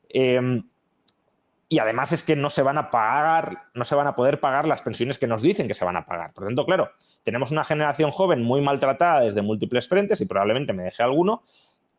Em, 0.09 0.67
y 1.69 1.79
además 1.79 2.11
es 2.11 2.25
que 2.25 2.35
no 2.35 2.49
se 2.49 2.61
van 2.61 2.77
a 2.77 2.91
pagar, 2.91 3.69
no 3.73 3.85
se 3.85 3.95
van 3.95 4.07
a 4.07 4.15
poder 4.15 4.41
pagar 4.41 4.67
las 4.67 4.81
pensiones 4.81 5.17
que 5.17 5.27
nos 5.27 5.41
dicen 5.41 5.69
que 5.69 5.75
se 5.75 5.85
van 5.85 5.95
a 5.95 6.05
pagar. 6.05 6.33
Por 6.33 6.43
lo 6.43 6.49
tanto, 6.49 6.65
claro, 6.65 6.91
tenemos 7.23 7.51
una 7.51 7.63
generación 7.63 8.11
joven 8.11 8.43
muy 8.43 8.59
maltratada 8.59 9.21
desde 9.21 9.41
múltiples 9.41 9.87
frentes 9.87 10.19
y 10.19 10.25
probablemente 10.25 10.73
me 10.73 10.83
deje 10.83 11.03
alguno. 11.03 11.43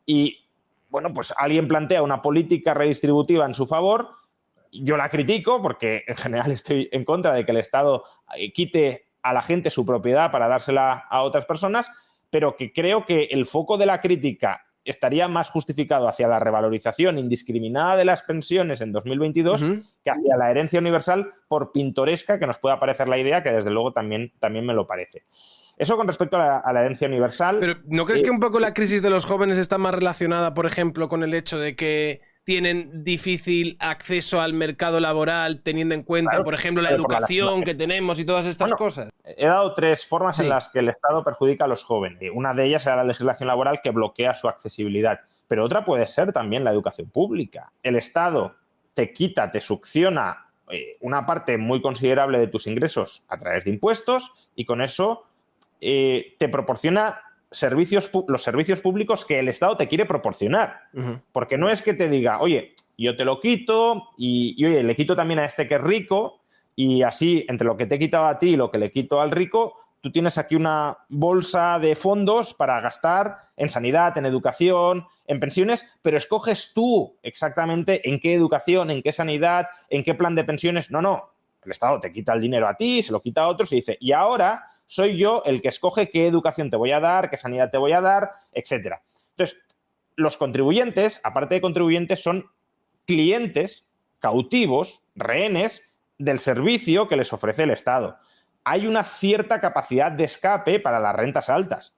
Y 0.05 0.42
bueno, 0.93 1.11
pues 1.11 1.33
alguien 1.35 1.67
plantea 1.67 2.03
una 2.03 2.21
política 2.21 2.75
redistributiva 2.75 3.47
en 3.47 3.55
su 3.55 3.65
favor, 3.65 4.09
yo 4.71 4.95
la 4.95 5.09
critico 5.09 5.59
porque 5.59 6.03
en 6.05 6.15
general 6.15 6.51
estoy 6.51 6.87
en 6.91 7.03
contra 7.03 7.33
de 7.33 7.43
que 7.43 7.51
el 7.51 7.57
Estado 7.57 8.03
eh, 8.37 8.53
quite 8.53 9.07
a 9.23 9.33
la 9.33 9.41
gente 9.41 9.71
su 9.71 9.87
propiedad 9.87 10.31
para 10.31 10.47
dársela 10.47 11.07
a 11.09 11.23
otras 11.23 11.47
personas, 11.47 11.89
pero 12.29 12.55
que 12.55 12.71
creo 12.71 13.07
que 13.07 13.23
el 13.31 13.47
foco 13.47 13.79
de 13.79 13.87
la 13.87 14.01
crítica 14.01 14.67
estaría 14.85 15.27
más 15.27 15.49
justificado 15.49 16.07
hacia 16.07 16.27
la 16.27 16.37
revalorización 16.37 17.17
indiscriminada 17.17 17.97
de 17.97 18.05
las 18.05 18.21
pensiones 18.21 18.79
en 18.81 18.91
2022 18.91 19.61
que 20.03 20.11
hacia 20.11 20.37
la 20.37 20.51
herencia 20.51 20.79
universal, 20.79 21.31
por 21.47 21.71
pintoresca 21.71 22.37
que 22.37 22.45
nos 22.45 22.59
pueda 22.59 22.79
parecer 22.79 23.07
la 23.07 23.17
idea, 23.17 23.41
que 23.41 23.51
desde 23.51 23.71
luego 23.71 23.93
también, 23.93 24.31
también 24.37 24.63
me 24.63 24.75
lo 24.75 24.85
parece. 24.85 25.23
Eso 25.77 25.97
con 25.97 26.07
respecto 26.07 26.37
a 26.37 26.71
la, 26.71 26.79
herencia 26.81 27.07
universal. 27.07 27.57
Pero 27.59 27.75
¿no 27.85 28.05
crees 28.05 28.21
que 28.21 28.29
un 28.29 28.39
poco 28.39 28.59
la 28.59 28.73
crisis 28.73 29.01
de 29.01 29.09
los 29.09 29.25
jóvenes 29.25 29.57
está 29.57 29.77
más 29.77 29.93
relacionada, 29.93 30.53
por 30.53 30.65
ejemplo, 30.65 31.09
con 31.09 31.23
el 31.23 31.33
hecho 31.33 31.57
de 31.57 31.75
que 31.75 32.21
tienen 32.43 33.03
difícil 33.03 33.77
acceso 33.79 34.41
al 34.41 34.53
mercado 34.53 34.99
laboral, 34.99 35.61
teniendo 35.61 35.95
en 35.95 36.03
cuenta, 36.03 36.43
por 36.43 36.53
ejemplo, 36.53 36.83
la 36.83 36.91
educación 36.91 37.63
que 37.63 37.73
tenemos 37.73 38.19
y 38.19 38.25
todas 38.25 38.45
estas 38.45 38.73
cosas. 38.73 39.09
He 39.23 39.45
dado 39.45 39.73
tres 39.73 40.05
formas 40.05 40.39
en 40.39 40.49
las 40.49 40.69
que 40.69 40.79
el 40.79 40.89
Estado 40.89 41.23
perjudica 41.23 41.65
a 41.65 41.67
los 41.67 41.83
jóvenes. 41.83 42.31
Una 42.33 42.53
de 42.53 42.65
ellas 42.65 42.85
es 42.85 42.95
la 42.95 43.03
legislación 43.03 43.47
laboral 43.47 43.79
que 43.81 43.91
bloquea 43.91 44.35
su 44.35 44.49
accesibilidad, 44.49 45.21
pero 45.47 45.63
otra 45.63 45.85
puede 45.85 46.05
ser 46.05 46.33
también 46.33 46.63
la 46.63 46.71
educación 46.71 47.09
pública. 47.09 47.71
El 47.81 47.95
Estado 47.95 48.55
te 48.93 49.13
quita, 49.13 49.49
te 49.49 49.61
succiona 49.61 50.47
eh, 50.69 50.97
una 50.99 51.25
parte 51.25 51.57
muy 51.57 51.81
considerable 51.81 52.39
de 52.39 52.47
tus 52.47 52.67
ingresos 52.67 53.23
a 53.29 53.37
través 53.37 53.63
de 53.63 53.71
impuestos 53.71 54.33
y 54.55 54.65
con 54.65 54.81
eso 54.81 55.25
eh, 55.81 56.35
te 56.39 56.49
proporciona 56.49 57.21
servicios, 57.51 58.09
los 58.27 58.43
servicios 58.43 58.81
públicos 58.81 59.25
que 59.25 59.39
el 59.39 59.47
Estado 59.47 59.77
te 59.77 59.87
quiere 59.87 60.05
proporcionar. 60.05 60.81
Porque 61.31 61.57
no 61.57 61.69
es 61.69 61.81
que 61.81 61.93
te 61.93 62.09
diga, 62.09 62.39
oye, 62.39 62.73
yo 62.97 63.15
te 63.15 63.25
lo 63.25 63.39
quito 63.39 64.09
y, 64.17 64.63
oye, 64.65 64.83
le 64.83 64.95
quito 64.95 65.15
también 65.15 65.39
a 65.39 65.45
este 65.45 65.67
que 65.67 65.75
es 65.75 65.81
rico 65.81 66.41
y 66.75 67.03
así, 67.03 67.45
entre 67.47 67.67
lo 67.67 67.77
que 67.77 67.85
te 67.85 67.95
he 67.95 67.99
quitado 67.99 68.25
a 68.25 68.39
ti 68.39 68.49
y 68.49 68.55
lo 68.55 68.71
que 68.71 68.79
le 68.79 68.91
quito 68.91 69.21
al 69.21 69.31
rico, 69.31 69.75
tú 70.01 70.11
tienes 70.11 70.37
aquí 70.37 70.55
una 70.55 70.97
bolsa 71.09 71.79
de 71.79 71.95
fondos 71.95 72.53
para 72.53 72.81
gastar 72.81 73.37
en 73.55 73.69
sanidad, 73.69 74.17
en 74.17 74.25
educación, 74.25 75.05
en 75.27 75.39
pensiones, 75.39 75.87
pero 76.01 76.17
escoges 76.17 76.73
tú 76.73 77.15
exactamente 77.21 78.09
en 78.09 78.19
qué 78.19 78.33
educación, 78.33 78.89
en 78.89 79.01
qué 79.01 79.11
sanidad, 79.11 79.67
en 79.89 80.03
qué 80.03 80.13
plan 80.13 80.35
de 80.35 80.43
pensiones. 80.43 80.91
No, 80.91 81.01
no. 81.01 81.29
El 81.63 81.71
Estado 81.71 81.99
te 81.99 82.11
quita 82.11 82.33
el 82.33 82.41
dinero 82.41 82.67
a 82.67 82.75
ti, 82.75 83.01
se 83.01 83.13
lo 83.13 83.21
quita 83.21 83.43
a 83.43 83.47
otros 83.47 83.71
y 83.71 83.75
dice, 83.75 83.97
y 84.01 84.11
ahora 84.11 84.65
soy 84.85 85.17
yo 85.17 85.43
el 85.45 85.61
que 85.61 85.69
escoge 85.69 86.09
qué 86.09 86.27
educación 86.27 86.69
te 86.69 86.77
voy 86.77 86.91
a 86.91 86.99
dar, 86.99 87.29
qué 87.29 87.37
sanidad 87.37 87.71
te 87.71 87.77
voy 87.77 87.93
a 87.93 88.01
dar, 88.01 88.31
etcétera. 88.51 89.01
Entonces, 89.31 89.59
los 90.15 90.37
contribuyentes, 90.37 91.19
aparte 91.23 91.55
de 91.55 91.61
contribuyentes, 91.61 92.21
son 92.21 92.45
clientes 93.05 93.87
cautivos, 94.19 95.03
rehenes 95.15 95.91
del 96.17 96.39
servicio 96.39 97.07
que 97.07 97.17
les 97.17 97.33
ofrece 97.33 97.63
el 97.63 97.71
Estado. 97.71 98.17
Hay 98.63 98.87
una 98.87 99.03
cierta 99.03 99.59
capacidad 99.59 100.11
de 100.11 100.23
escape 100.23 100.79
para 100.79 100.99
las 100.99 101.15
rentas 101.15 101.49
altas 101.49 101.97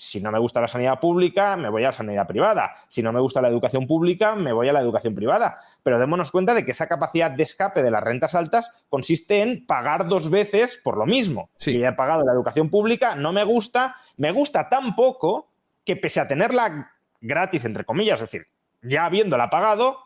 si 0.00 0.18
no 0.18 0.32
me 0.32 0.38
gusta 0.38 0.62
la 0.62 0.66
sanidad 0.66 0.98
pública, 0.98 1.56
me 1.56 1.68
voy 1.68 1.84
a 1.84 1.88
la 1.88 1.92
sanidad 1.92 2.26
privada. 2.26 2.74
Si 2.88 3.02
no 3.02 3.12
me 3.12 3.20
gusta 3.20 3.42
la 3.42 3.48
educación 3.48 3.86
pública, 3.86 4.34
me 4.34 4.50
voy 4.50 4.66
a 4.66 4.72
la 4.72 4.80
educación 4.80 5.14
privada. 5.14 5.58
Pero 5.82 5.98
démonos 5.98 6.30
cuenta 6.30 6.54
de 6.54 6.64
que 6.64 6.70
esa 6.70 6.88
capacidad 6.88 7.30
de 7.30 7.42
escape 7.42 7.82
de 7.82 7.90
las 7.90 8.02
rentas 8.02 8.34
altas 8.34 8.82
consiste 8.88 9.42
en 9.42 9.66
pagar 9.66 10.08
dos 10.08 10.30
veces 10.30 10.80
por 10.82 10.96
lo 10.96 11.04
mismo. 11.04 11.50
Si 11.52 11.84
he 11.84 11.92
pagado 11.92 12.24
la 12.24 12.32
educación 12.32 12.70
pública, 12.70 13.14
no 13.14 13.34
me 13.34 13.44
gusta, 13.44 13.94
me 14.16 14.32
gusta 14.32 14.70
tan 14.70 14.96
poco 14.96 15.50
que 15.84 15.96
pese 15.96 16.20
a 16.20 16.26
tenerla 16.26 16.94
gratis, 17.20 17.66
entre 17.66 17.84
comillas, 17.84 18.22
es 18.22 18.30
decir, 18.30 18.46
ya 18.80 19.04
habiéndola 19.04 19.50
pagado, 19.50 19.98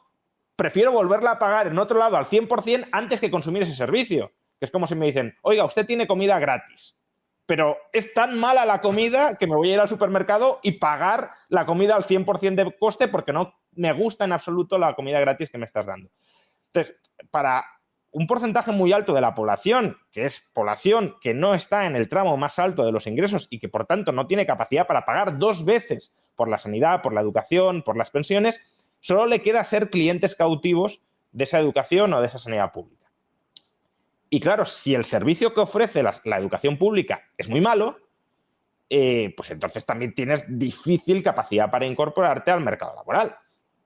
prefiero 0.56 0.90
volverla 0.90 1.30
a 1.30 1.38
pagar 1.38 1.68
en 1.68 1.78
otro 1.78 2.00
lado 2.00 2.16
al 2.16 2.24
100% 2.24 2.88
antes 2.90 3.20
que 3.20 3.30
consumir 3.30 3.62
ese 3.62 3.76
servicio. 3.76 4.32
Que 4.58 4.64
es 4.64 4.72
como 4.72 4.88
si 4.88 4.96
me 4.96 5.06
dicen, 5.06 5.36
oiga, 5.42 5.64
usted 5.64 5.86
tiene 5.86 6.08
comida 6.08 6.40
gratis 6.40 6.96
pero 7.46 7.76
es 7.92 8.14
tan 8.14 8.38
mala 8.38 8.64
la 8.64 8.80
comida 8.80 9.36
que 9.36 9.46
me 9.46 9.56
voy 9.56 9.70
a 9.70 9.74
ir 9.74 9.80
al 9.80 9.88
supermercado 9.88 10.60
y 10.62 10.72
pagar 10.72 11.30
la 11.48 11.66
comida 11.66 11.94
al 11.94 12.04
100% 12.04 12.54
de 12.54 12.76
coste 12.78 13.08
porque 13.08 13.32
no 13.32 13.54
me 13.72 13.92
gusta 13.92 14.24
en 14.24 14.32
absoluto 14.32 14.78
la 14.78 14.94
comida 14.94 15.20
gratis 15.20 15.50
que 15.50 15.58
me 15.58 15.66
estás 15.66 15.86
dando. 15.86 16.10
Entonces, 16.72 16.96
para 17.30 17.64
un 18.10 18.26
porcentaje 18.26 18.70
muy 18.70 18.92
alto 18.92 19.12
de 19.12 19.20
la 19.20 19.34
población, 19.34 19.98
que 20.12 20.24
es 20.24 20.44
población 20.52 21.16
que 21.20 21.34
no 21.34 21.54
está 21.54 21.86
en 21.86 21.96
el 21.96 22.08
tramo 22.08 22.36
más 22.36 22.58
alto 22.58 22.84
de 22.84 22.92
los 22.92 23.06
ingresos 23.06 23.48
y 23.50 23.58
que 23.58 23.68
por 23.68 23.86
tanto 23.86 24.12
no 24.12 24.26
tiene 24.26 24.46
capacidad 24.46 24.86
para 24.86 25.04
pagar 25.04 25.38
dos 25.38 25.64
veces 25.64 26.14
por 26.36 26.48
la 26.48 26.58
sanidad, 26.58 27.02
por 27.02 27.12
la 27.12 27.20
educación, 27.20 27.82
por 27.82 27.96
las 27.96 28.10
pensiones, 28.10 28.60
solo 29.00 29.26
le 29.26 29.42
queda 29.42 29.64
ser 29.64 29.90
clientes 29.90 30.34
cautivos 30.34 31.02
de 31.32 31.44
esa 31.44 31.58
educación 31.58 32.14
o 32.14 32.20
de 32.20 32.28
esa 32.28 32.38
sanidad 32.38 32.72
pública. 32.72 33.03
Y 34.34 34.40
claro, 34.40 34.66
si 34.66 34.96
el 34.96 35.04
servicio 35.04 35.54
que 35.54 35.60
ofrece 35.60 36.02
la, 36.02 36.38
educación 36.38 36.76
pública 36.76 37.22
es 37.38 37.48
muy 37.48 37.60
malo, 37.60 38.00
eh, 38.90 39.32
pues 39.36 39.52
entonces 39.52 39.86
también 39.86 40.12
tienes 40.12 40.58
difícil 40.58 41.22
capacidad 41.22 41.70
para 41.70 41.86
incorporarte 41.86 42.50
al 42.50 42.60
mercado 42.60 42.96
laboral. 42.96 43.36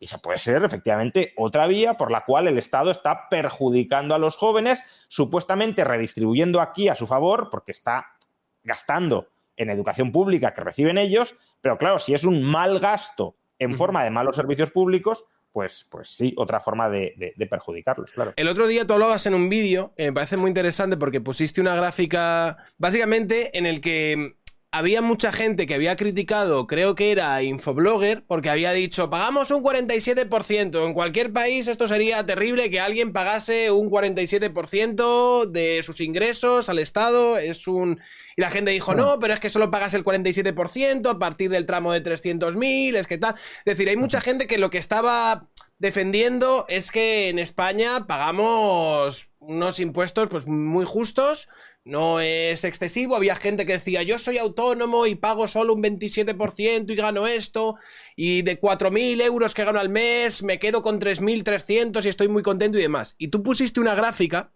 Y 0.01 0.07
esa 0.07 0.17
puede 0.17 0.39
ser 0.39 0.65
efectivamente 0.65 1.35
otra 1.37 1.67
vía 1.67 1.99
por 1.99 2.11
la 2.11 2.25
cual 2.25 2.49
el 2.49 2.57
Estado 2.57 2.91
está 2.91 3.29
perjudicando 3.29 4.15
a 4.15 4.19
los 4.19 4.39
jóvenes, 4.39 5.05
supuestamente 5.09 5.85
redistribuyendo 5.85 6.63
aquí 6.63 6.89
a 6.89 6.95
su 6.95 7.07
favor, 7.07 7.51
porque 7.51 7.73
está 7.73 8.15
gastando 8.63 9.29
en 9.55 9.69
educación 9.69 10.13
pública 10.13 10.55
que 10.55 10.63
reciben 10.63 10.97
ellos, 10.97 11.35
pero 11.61 11.77
claro, 11.77 11.99
si 11.99 12.15
es 12.15 12.25
un 12.25 12.43
mal 12.43 12.79
gasto 12.79 13.37
en 13.59 13.75
forma 13.75 14.03
de 14.03 14.09
malos 14.09 14.37
servicios 14.37 14.71
públicos, 14.71 15.27
pues, 15.53 15.87
pues 15.91 16.11
sí, 16.11 16.35
otra 16.37 16.61
forma 16.61 16.89
de, 16.91 17.35
perjudicarlos, 17.51 18.13
claro. 18.13 18.33
El 18.37 18.49
otro 18.49 18.67
día 18.67 18.87
tú 18.87 18.95
hablabas 18.95 19.27
en 19.27 19.35
un 19.35 19.49
vídeo, 19.49 19.93
me 19.99 20.13
parece 20.13 20.37
muy 20.37 20.49
interesante 20.49 20.97
porque 20.97 21.21
pusiste 21.21 21.61
una 21.61 21.75
gráfica, 21.75 22.57
básicamente 22.77 23.57
en 23.57 23.67
el 23.67 23.81
que 23.81 24.38
había 24.71 25.01
mucha 25.01 25.33
gente 25.33 25.67
que 25.67 25.75
había 25.75 25.97
criticado, 25.97 26.67
creo 26.67 26.95
que 26.95 27.11
era 27.11 27.43
Infoblogger, 27.43 28.25
porque 28.27 28.51
había 28.51 28.73
dicho, 28.73 29.09
pagamos 29.09 29.51
un 29.51 29.63
47%. 29.63 30.87
En 30.87 30.93
cualquier 30.93 31.33
país 31.33 31.69
esto 31.69 31.89
sería 31.89 32.25
terrible 32.27 32.69
que 32.71 32.79
alguien 32.79 33.13
pagase 33.13 33.71
un 33.71 33.91
47% 33.91 35.47
de 35.47 35.83
sus 35.83 36.01
ingresos 36.01 36.69
al 36.69 36.79
Estado. 36.79 37.39
Es 37.39 37.67
un... 37.67 38.01
Y 38.37 38.43
la 38.43 38.51
gente 38.51 38.71
dijo, 38.71 38.95
no, 38.95 39.19
pero 39.19 39.33
es 39.33 39.41
que 39.41 39.51
solo 39.51 39.71
pagas 39.71 39.95
el 39.95 40.05
47% 40.05 41.11
a 41.11 41.19
partir 41.19 41.51
del 41.51 41.65
tramo 41.65 41.93
de 41.93 42.03
300.000, 42.03 42.95
es 42.95 43.07
que 43.07 43.19
tal. 43.19 43.35
Es 43.35 43.77
decir, 43.77 43.89
hay 43.89 43.97
mucha 43.97 44.21
gente 44.21 44.47
que 44.47 44.59
lo 44.59 44.71
que 44.71 44.79
estaba 44.79 45.49
defendiendo 45.79 46.67
es 46.69 46.91
que 46.91 47.29
en 47.29 47.39
España 47.39 48.07
pagamos 48.07 49.31
unos 49.49 49.81
impuestos 49.81 50.29
pues 50.29 50.47
muy 50.47 50.85
justos 50.85 51.49
no 51.83 52.21
es 52.21 52.65
excesivo. 52.65 53.17
Había 53.17 53.35
gente 53.35 53.65
que 53.65 53.73
decía, 53.73 54.03
yo 54.03 54.19
soy 54.19 54.37
autónomo 54.37 55.07
y 55.07 55.15
pago 55.15 55.49
solo 55.49 55.73
un 55.73 55.83
27% 55.83 56.91
y 56.91 56.95
gano 56.95 57.27
esto. 57.27 57.77
Y 58.15 58.43
de 58.43 58.61
4.000 58.61 59.23
euros 59.23 59.55
que 59.55 59.65
gano 59.65 59.81
al 59.81 59.89
mes, 59.89 60.43
me 60.43 60.59
quedo 60.59 60.83
con 60.83 61.01
3.300 61.01 62.05
y 62.05 62.09
estoy 62.09 62.29
muy 62.29 62.43
contento 62.43 62.79
y 62.79 62.83
demás. 62.83 63.15
Y 63.17 63.29
tú 63.29 63.43
pusiste 63.43 63.81
una 63.81 63.95
gráfica 63.95 64.53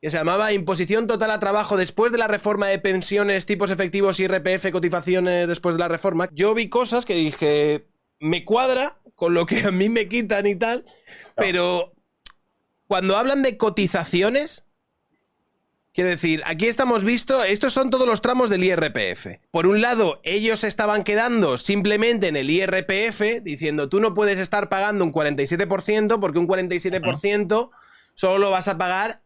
que 0.00 0.12
se 0.12 0.16
llamaba 0.16 0.52
Imposición 0.52 1.08
Total 1.08 1.32
a 1.32 1.40
Trabajo 1.40 1.76
después 1.76 2.12
de 2.12 2.18
la 2.18 2.28
reforma 2.28 2.68
de 2.68 2.78
pensiones, 2.78 3.46
tipos 3.46 3.72
efectivos 3.72 4.20
y 4.20 4.28
RPF, 4.28 4.70
cotizaciones 4.70 5.48
después 5.48 5.74
de 5.74 5.80
la 5.80 5.88
reforma. 5.88 6.28
Yo 6.32 6.54
vi 6.54 6.68
cosas 6.68 7.04
que 7.04 7.16
dije, 7.16 7.88
me 8.20 8.44
cuadra 8.44 9.00
con 9.16 9.34
lo 9.34 9.44
que 9.44 9.62
a 9.62 9.72
mí 9.72 9.88
me 9.88 10.08
quitan 10.08 10.46
y 10.46 10.54
tal, 10.54 10.84
pero 11.34 11.95
cuando 12.86 13.16
hablan 13.16 13.42
de 13.42 13.56
cotizaciones 13.56 14.66
Quiero 15.96 16.10
decir, 16.10 16.42
aquí 16.44 16.66
estamos 16.66 17.04
visto, 17.04 17.42
estos 17.42 17.72
son 17.72 17.88
todos 17.88 18.06
los 18.06 18.20
tramos 18.20 18.50
del 18.50 18.62
IRPF. 18.62 19.38
Por 19.50 19.66
un 19.66 19.80
lado, 19.80 20.20
ellos 20.24 20.62
estaban 20.62 21.04
quedando 21.04 21.56
simplemente 21.56 22.28
en 22.28 22.36
el 22.36 22.50
IRPF, 22.50 23.42
diciendo 23.42 23.88
tú 23.88 23.98
no 23.98 24.12
puedes 24.12 24.38
estar 24.38 24.68
pagando 24.68 25.06
un 25.06 25.10
47% 25.10 26.20
porque 26.20 26.38
un 26.38 26.46
47% 26.46 27.70
solo 28.14 28.36
lo 28.36 28.50
vas 28.50 28.68
a 28.68 28.76
pagar 28.76 29.22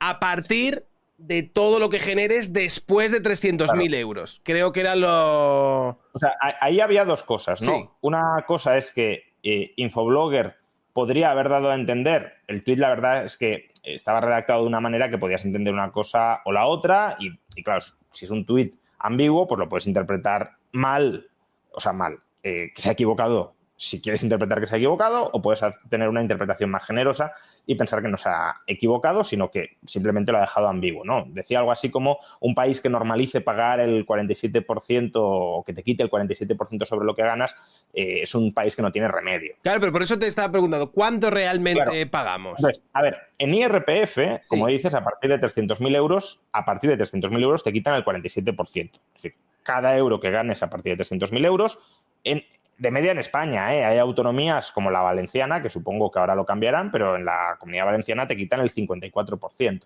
a 0.00 0.20
partir 0.20 0.84
de 1.16 1.44
todo 1.44 1.78
lo 1.78 1.88
que 1.88 1.98
generes 1.98 2.52
después 2.52 3.10
de 3.10 3.22
300.000 3.22 3.94
euros. 3.94 4.42
Creo 4.44 4.70
que 4.70 4.80
era 4.80 4.94
lo... 4.96 5.98
O 6.12 6.18
sea, 6.18 6.36
ahí 6.60 6.80
había 6.80 7.06
dos 7.06 7.22
cosas, 7.22 7.62
¿no? 7.62 7.96
Una 8.02 8.44
cosa 8.46 8.76
es 8.76 8.92
que 8.92 9.32
eh, 9.42 9.72
Infoblogger 9.76 10.56
podría 10.92 11.30
haber 11.30 11.48
dado 11.48 11.70
a 11.70 11.74
entender, 11.74 12.34
el 12.46 12.62
tweet 12.64 12.76
la 12.76 12.90
verdad 12.90 13.24
es 13.24 13.36
que 13.36 13.70
estaba 13.82 14.20
redactado 14.20 14.62
de 14.62 14.68
una 14.68 14.80
manera 14.80 15.10
que 15.10 15.18
podías 15.18 15.44
entender 15.44 15.72
una 15.72 15.90
cosa 15.90 16.40
o 16.44 16.52
la 16.52 16.66
otra 16.66 17.16
y, 17.18 17.62
claro, 17.62 17.80
si 18.10 18.24
es 18.24 18.30
un 18.30 18.46
tweet 18.46 18.72
ambiguo, 18.98 19.46
pues 19.46 19.58
lo 19.58 19.68
puedes 19.68 19.86
interpretar 19.86 20.52
mal, 20.72 21.28
o 21.72 21.80
sea, 21.80 21.92
mal, 21.92 22.18
eh, 22.42 22.70
que 22.74 22.82
se 22.82 22.88
ha 22.88 22.92
equivocado 22.92 23.54
si 23.82 24.00
quieres 24.00 24.22
interpretar 24.22 24.60
que 24.60 24.68
se 24.68 24.76
ha 24.76 24.78
equivocado 24.78 25.28
o 25.32 25.42
puedes 25.42 25.60
tener 25.88 26.08
una 26.08 26.22
interpretación 26.22 26.70
más 26.70 26.84
generosa 26.84 27.32
y 27.66 27.74
pensar 27.74 28.00
que 28.00 28.06
no 28.06 28.16
se 28.16 28.28
ha 28.28 28.60
equivocado, 28.68 29.24
sino 29.24 29.50
que 29.50 29.76
simplemente 29.84 30.30
lo 30.30 30.38
ha 30.38 30.42
dejado 30.42 30.68
ambiguo. 30.68 31.04
¿no? 31.04 31.24
Decía 31.26 31.58
algo 31.58 31.72
así 31.72 31.90
como 31.90 32.18
un 32.38 32.54
país 32.54 32.80
que 32.80 32.88
normalice 32.88 33.40
pagar 33.40 33.80
el 33.80 34.06
47% 34.06 35.10
o 35.16 35.64
que 35.66 35.72
te 35.72 35.82
quite 35.82 36.04
el 36.04 36.10
47% 36.10 36.84
sobre 36.84 37.04
lo 37.04 37.16
que 37.16 37.22
ganas 37.22 37.56
eh, 37.92 38.20
es 38.22 38.32
un 38.36 38.54
país 38.54 38.76
que 38.76 38.82
no 38.82 38.92
tiene 38.92 39.08
remedio. 39.08 39.56
Claro, 39.62 39.80
pero 39.80 39.90
por 39.90 40.02
eso 40.02 40.16
te 40.16 40.28
estaba 40.28 40.52
preguntando, 40.52 40.92
¿cuánto 40.92 41.28
realmente 41.30 42.06
pagamos? 42.06 42.60
a 42.92 43.02
ver, 43.02 43.16
en 43.36 43.52
IRPF, 43.52 44.46
como 44.48 44.68
dices, 44.68 44.94
a 44.94 45.02
partir 45.02 45.28
de 45.28 45.40
300.000 45.40 45.96
euros, 45.96 46.46
a 46.52 46.64
partir 46.64 46.96
de 46.96 47.02
300.000 47.02 47.42
euros 47.42 47.64
te 47.64 47.72
quitan 47.72 47.96
el 47.96 48.04
47%. 48.04 48.90
Es 48.92 49.00
decir, 49.14 49.34
cada 49.64 49.96
euro 49.96 50.20
que 50.20 50.30
ganes 50.30 50.62
a 50.62 50.70
partir 50.70 50.96
de 50.96 51.04
300.000 51.04 51.44
euros, 51.46 51.80
en, 52.24 52.44
de 52.78 52.90
media 52.90 53.12
en 53.12 53.18
España, 53.18 53.74
¿eh? 53.74 53.84
hay 53.84 53.98
autonomías 53.98 54.72
como 54.72 54.90
la 54.90 55.02
valenciana, 55.02 55.62
que 55.62 55.70
supongo 55.70 56.10
que 56.10 56.18
ahora 56.18 56.34
lo 56.34 56.44
cambiarán, 56.44 56.90
pero 56.90 57.16
en 57.16 57.24
la 57.24 57.56
comunidad 57.58 57.86
valenciana 57.86 58.26
te 58.26 58.36
quitan 58.36 58.60
el 58.60 58.72
54%. 58.72 59.82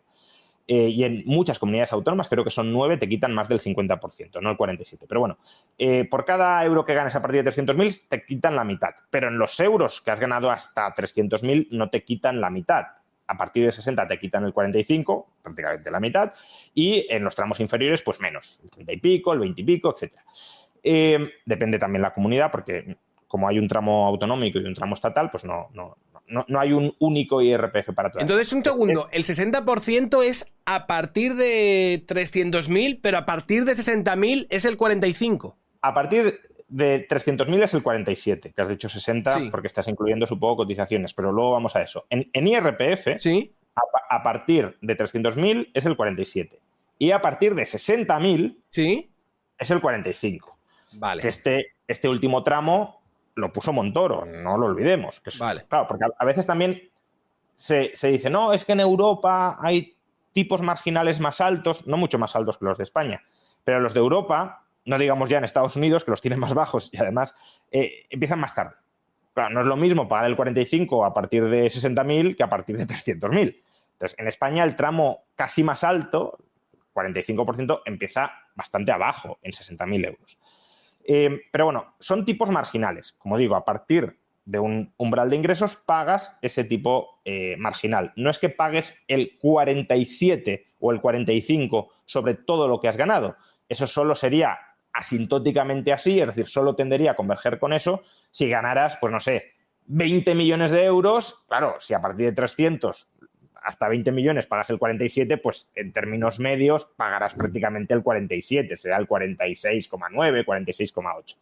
Eh, 0.69 0.89
y 0.89 1.05
en 1.05 1.23
muchas 1.27 1.59
comunidades 1.59 1.93
autónomas, 1.93 2.29
creo 2.29 2.43
que 2.43 2.51
son 2.51 2.73
nueve, 2.73 2.97
te 2.97 3.09
quitan 3.09 3.33
más 3.33 3.49
del 3.49 3.61
50%, 3.61 4.41
no 4.41 4.51
el 4.51 4.57
47%. 4.57 5.05
Pero 5.09 5.21
bueno, 5.21 5.39
eh, 5.79 6.07
por 6.11 6.25
cada 6.25 6.65
euro 6.65 6.85
que 6.85 6.95
ganes 6.95 7.15
a 7.15 7.23
partir 7.23 7.45
de 7.45 7.51
300.000, 7.51 8.09
te 8.09 8.25
quitan 8.25 8.57
la 8.57 8.65
mitad. 8.65 8.95
Pero 9.11 9.29
en 9.29 9.39
los 9.39 9.59
euros 9.61 10.01
que 10.01 10.11
has 10.11 10.19
ganado 10.19 10.51
hasta 10.51 10.93
300.000, 10.93 11.69
no 11.71 11.89
te 11.89 12.03
quitan 12.03 12.41
la 12.41 12.51
mitad. 12.51 12.85
A 13.29 13.37
partir 13.37 13.65
de 13.65 13.73
60 13.73 14.07
te 14.09 14.19
quitan 14.19 14.45
el 14.45 14.53
45, 14.53 15.29
prácticamente 15.43 15.91
la 15.91 16.01
mitad. 16.01 16.33
Y 16.75 17.07
en 17.11 17.23
los 17.23 17.35
tramos 17.35 17.61
inferiores, 17.61 18.03
pues 18.03 18.21
menos, 18.21 18.61
el 18.65 18.71
30 18.71 18.93
y 18.93 18.97
pico, 18.99 19.33
el 19.33 19.41
20 19.41 19.61
y 19.61 19.65
pico, 19.65 19.93
etcétera. 19.93 20.25
Eh, 20.83 21.19
depende 21.45 21.79
también 21.79 22.03
la 22.03 22.15
comunidad, 22.15 22.51
porque 22.51 22.97
como 23.27 23.49
hay 23.49 23.59
un 23.59 23.69
tramo 23.69 24.07
autonómico 24.07 24.59
y 24.59 24.65
un 24.65 24.75
tramo 24.75 24.95
estatal, 24.95 25.31
pues 25.31 25.45
no, 25.45 25.69
no, 25.75 25.97
no, 26.29 26.61
hay 26.61 26.73
un 26.73 26.95
único 26.99 27.41
IRPF 27.41 27.93
para 27.95 28.11
todas. 28.11 28.23
Entonces, 28.23 28.53
un 28.53 28.65
segundo, 28.65 29.09
el 29.13 29.25
60% 29.25 30.25
es 30.25 30.47
a 30.65 30.87
partir 30.87 31.35
de 31.35 32.05
300.000, 32.07 33.01
pero 33.03 33.19
a 33.19 33.27
partir 33.27 33.65
de 33.65 33.73
60.000 33.73 34.47
es 34.51 34.65
el 34.65 34.77
45%. 34.77 35.55
A 35.83 35.95
partir 35.95 36.41
de 36.69 37.07
300.000 37.07 37.63
es 37.63 37.75
el 37.75 37.83
47, 37.83 38.53
que 38.53 38.63
has 38.63 38.69
dicho 38.69 38.89
60 38.89 39.51
porque 39.51 39.69
estás 39.69 39.87
incluyendo, 39.89 40.27
supongo, 40.27 40.57
cotizaciones, 40.57 41.15
pero 41.15 41.31
luego 41.33 41.53
vamos 41.53 41.77
a 41.77 41.83
eso. 41.83 42.07
En, 42.11 42.29
IRPF, 42.35 43.21
¿Sí? 43.21 43.53
a, 44.11 44.23
partir 44.23 44.77
de 44.81 44.97
300.000 44.97 45.71
es 45.75 45.85
el 45.85 45.97
47. 45.97 46.59
Y 46.99 47.11
a 47.13 47.21
partir 47.21 47.55
de 47.55 47.63
60.000 47.63 48.57
¿Sí? 48.69 49.11
es 49.59 49.71
el 49.71 49.81
45. 49.81 50.56
Vale. 50.97 51.23
Que 51.23 51.29
este, 51.29 51.75
este 51.87 52.09
último 52.09 52.43
tramo 52.43 53.01
lo 53.37 53.53
puso 53.53 53.73
Montoro, 53.73 54.25
no 54.25 54.59
lo 54.59 54.67
olvidemos. 54.67 55.21
Que 55.21 55.31
vale. 55.39 55.65
Claro, 55.69 55.87
porque 55.87 56.07
a, 56.19 56.25
veces 56.25 56.47
también 56.47 56.91
se, 57.55 57.93
dice, 58.03 58.31
no, 58.31 58.53
es 58.53 58.65
que 58.65 58.73
en 58.73 58.81
Europa 58.81 59.57
hay 59.61 59.95
tipos 60.33 60.63
marginales 60.63 61.21
más 61.21 61.41
altos, 61.41 61.87
no 61.87 61.97
mucho 61.97 62.19
más 62.19 62.35
altos 62.35 62.59
que 62.59 62.65
los 62.65 62.79
de 62.79 62.85
España, 62.85 63.23
pero 63.63 63.81
los 63.81 63.95
de 63.95 64.01
Europa, 64.01 64.65
no 64.85 64.99
digamos 64.99 65.29
ya 65.29 65.39
en 65.39 65.45
Estados 65.45 65.77
Unidos, 65.77 66.05
que 66.05 66.11
los 66.11 66.21
tienen 66.21 66.41
más 66.41 66.55
bajos 66.55 66.91
y 66.93 66.99
además 66.99 67.35
eh, 67.71 68.07
empiezan 68.11 68.41
más 68.41 68.55
tarde. 68.55 68.75
Claro, 69.35 69.55
no 69.55 69.61
es 69.61 69.67
lo 69.67 69.77
mismo 69.77 70.09
pagar 70.09 70.27
el 70.27 70.37
45 70.37 71.05
a 71.05 71.13
partir 71.13 71.45
de 71.45 71.67
60.000 71.67 72.37
que 72.37 72.43
a 72.43 72.49
partir 72.49 72.79
de 72.79 72.87
300.000. 72.87 73.63
Entonces, 73.93 74.19
en 74.19 74.29
España 74.29 74.65
el 74.65 74.77
tramo 74.77 75.25
casi 75.35 75.63
más 75.63 75.85
alto, 75.85 76.39
45%, 76.95 77.83
empieza 77.85 78.33
bastante 78.55 78.93
abajo, 78.93 79.39
en 79.43 79.53
60.000 79.53 80.07
euros. 80.07 80.39
Eh, 81.07 81.43
pero 81.53 81.67
bueno, 81.67 81.95
son 81.99 82.25
tipos 82.25 82.51
marginales. 82.51 83.13
Como 83.13 83.39
digo, 83.39 83.55
a 83.57 83.65
partir 83.65 84.19
de 84.45 84.59
un 84.61 84.95
umbral 84.97 85.29
de 85.29 85.37
ingresos 85.37 85.77
pagas 85.77 86.39
ese 86.41 86.65
tipo 86.65 87.21
eh, 87.25 87.57
marginal. 87.59 88.13
No 88.17 88.31
es 88.31 88.39
que 88.39 88.49
pagues 88.49 89.05
el 89.09 89.37
47 89.39 90.73
o 90.79 90.93
el 90.93 91.01
45 91.01 91.91
sobre 92.05 92.35
todo 92.35 92.69
lo 92.69 92.81
que 92.81 92.89
has 92.89 92.97
ganado. 92.97 93.37
Eso 93.69 93.87
solo 93.87 94.15
sería 94.15 94.59
asintóticamente 94.93 95.93
así, 95.93 96.21
es 96.21 96.29
decir, 96.29 96.47
solo 96.47 96.75
tendería 96.75 97.11
a 97.11 97.17
converger 97.17 97.59
con 97.59 97.73
eso 97.73 98.03
si 98.31 98.49
ganaras, 98.49 98.97
pues 99.01 99.13
no 99.13 99.21
sé, 99.21 99.53
20 99.87 100.35
millones 100.35 100.71
de 100.71 100.85
euros. 100.85 101.45
Claro, 101.49 101.77
si 101.81 101.93
a 101.93 102.01
partir 102.01 102.27
de 102.27 102.33
300 102.33 103.09
hasta 103.67 103.89
20 103.89 104.13
millones 104.13 104.47
pagas 104.47 104.71
el 104.71 104.79
47, 104.79 105.39
pues 105.39 105.69
en 105.75 105.93
términos 105.93 106.39
medios 106.39 106.85
pagarás 106.85 107.35
prácticamente 107.35 107.95
el 107.95 108.03
47, 108.05 108.77
será 108.77 108.97
el 108.97 109.09
46,9, 109.09 110.45
46,8. 110.45 111.37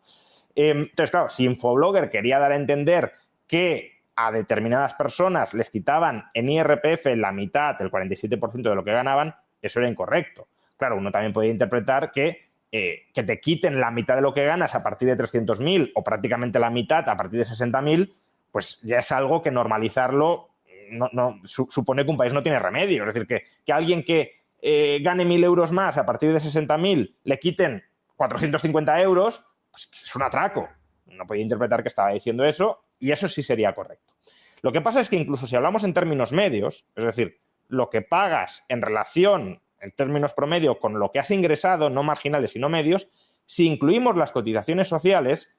Em, 0.55 0.79
entonces, 0.79 1.11
claro, 1.11 1.29
si 1.29 1.45
Infoblogger 1.45 2.09
quería 2.09 2.39
dar 2.39 2.53
a 2.53 2.57
entender 2.57 3.13
que 3.47 4.01
a 4.17 4.33
determinadas 4.33 4.95
personas 4.95 5.53
les 5.53 5.69
quitaban 5.69 6.31
en 6.33 6.49
IRPF 6.49 7.15
la 7.17 7.31
mitad, 7.31 7.81
el 7.83 7.91
47% 7.91 8.71
de 8.71 8.75
lo 8.75 8.85
que 8.85 8.93
ganaban, 8.93 9.35
eso 9.61 9.81
era 9.81 9.89
incorrecto. 9.91 10.49
Claro, 10.79 10.97
uno 10.97 11.13
también 11.13 11.35
podía 11.35 11.51
interpretar 11.51 12.11
que, 12.11 12.49
eh, 12.73 13.03
que 13.13 13.23
te 13.23 13.39
quiten 13.39 13.81
la 13.81 13.91
mitad 13.91 14.17
de 14.17 14.23
lo 14.23 14.33
que 14.33 14.47
ganas 14.47 14.75
a 14.75 14.83
partir 14.83 15.09
de 15.09 15.23
300.000 15.23 15.93
o 15.95 16.03
prácticamente 16.03 16.59
la 16.59 16.71
mitad 16.71 17.07
a 17.07 17.17
partir 17.19 17.39
de 17.39 17.45
60.000, 17.45 18.15
pues 18.51 18.81
ya 18.81 19.01
es 19.01 19.13
algo 19.13 19.43
que 19.43 19.51
normalizarlo 19.51 20.54
no, 20.90 21.40
supone 21.44 22.05
que 22.05 22.11
un 22.11 22.16
país 22.16 22.33
no 22.33 22.42
tiene 22.42 22.59
remedio. 22.59 23.03
Es 23.07 23.14
decir, 23.14 23.27
que, 23.27 23.44
que 23.64 23.73
alguien 23.73 24.05
que 24.05 24.44
eh, 24.61 25.01
gane 25.03 25.25
mil 25.25 25.44
euros 25.44 25.73
más 25.73 25.99
a 25.99 26.07
partir 26.07 26.33
de 26.33 26.38
60.000 26.38 27.16
le 27.23 27.38
quiten 27.38 27.83
450 28.16 29.01
euros, 29.03 29.44
pues 29.70 29.90
es 29.92 30.16
un 30.16 30.23
atraco. 30.23 30.68
No 31.07 31.27
podía 31.27 31.42
interpretar 31.42 31.83
que 31.83 31.88
estaba 31.88 32.11
diciendo 32.11 32.44
eso 32.44 32.85
y 32.99 33.12
eso 33.12 33.29
sí 33.29 33.42
sería 33.42 33.75
correcto. 33.75 34.14
Lo 34.62 34.73
que 34.73 34.81
pasa 34.81 35.01
es 35.01 35.11
que 35.11 35.16
incluso 35.16 35.47
si 35.47 35.57
hablamos 35.57 35.85
en 35.85 35.92
términos 35.92 36.33
medios, 36.33 36.87
es 36.97 37.05
decir, 37.05 37.40
lo 37.68 37.90
que 37.90 38.01
pagas 38.01 38.64
en 38.68 38.81
relación, 38.81 39.61
en 39.81 39.90
términos 39.92 40.33
promedio, 40.33 40.79
con 40.79 40.99
lo 40.99 41.12
que 41.12 41.18
has 41.18 41.31
ingresado, 41.31 41.90
no 41.90 42.03
marginales 42.03 42.53
sino 42.53 42.70
medios, 42.70 43.11
si 43.44 43.66
incluimos 43.66 44.16
las 44.16 44.33
cotizaciones 44.33 44.88
sociales, 44.88 45.55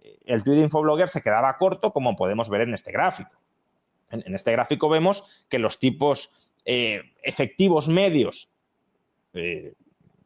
eh, 0.00 0.18
el 0.24 0.42
tweet 0.42 0.56
de 0.56 0.62
Infoblogger 0.62 1.10
se 1.10 1.22
quedaba 1.22 1.58
corto, 1.58 1.92
como 1.92 2.16
podemos 2.16 2.48
ver 2.48 2.62
en 2.62 2.72
este 2.72 2.92
gráfico. 2.92 3.30
En, 4.10 4.34
este 4.34 4.52
gráfico 4.52 4.88
vemos 4.88 5.24
que 5.48 5.58
los 5.58 5.78
tipos 5.78 6.30
eh, 6.64 7.02
efectivos 7.22 7.88
medios, 7.88 8.54
eh, 9.34 9.74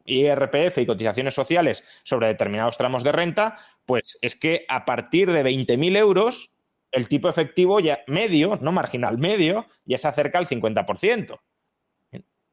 IRPF 0.05 0.79
y 0.79 0.85
cotizaciones 0.85 1.33
sociales 1.33 1.83
sobre 2.03 2.27
determinados 2.27 2.77
tramos 2.77 3.03
de 3.03 3.11
renta, 3.11 3.57
pues 3.85 4.17
es 4.21 4.35
que 4.35 4.65
a 4.67 4.85
partir 4.85 5.31
de 5.31 5.43
20.000 5.43 5.97
euros, 5.97 6.51
el 6.91 7.07
tipo 7.07 7.29
efectivo 7.29 7.79
ya 7.79 8.01
medio, 8.07 8.57
no 8.61 8.71
marginal, 8.71 9.17
medio, 9.17 9.65
ya 9.85 9.97
se 9.97 10.07
acerca 10.07 10.37
al 10.37 10.47
50%. 10.47 11.39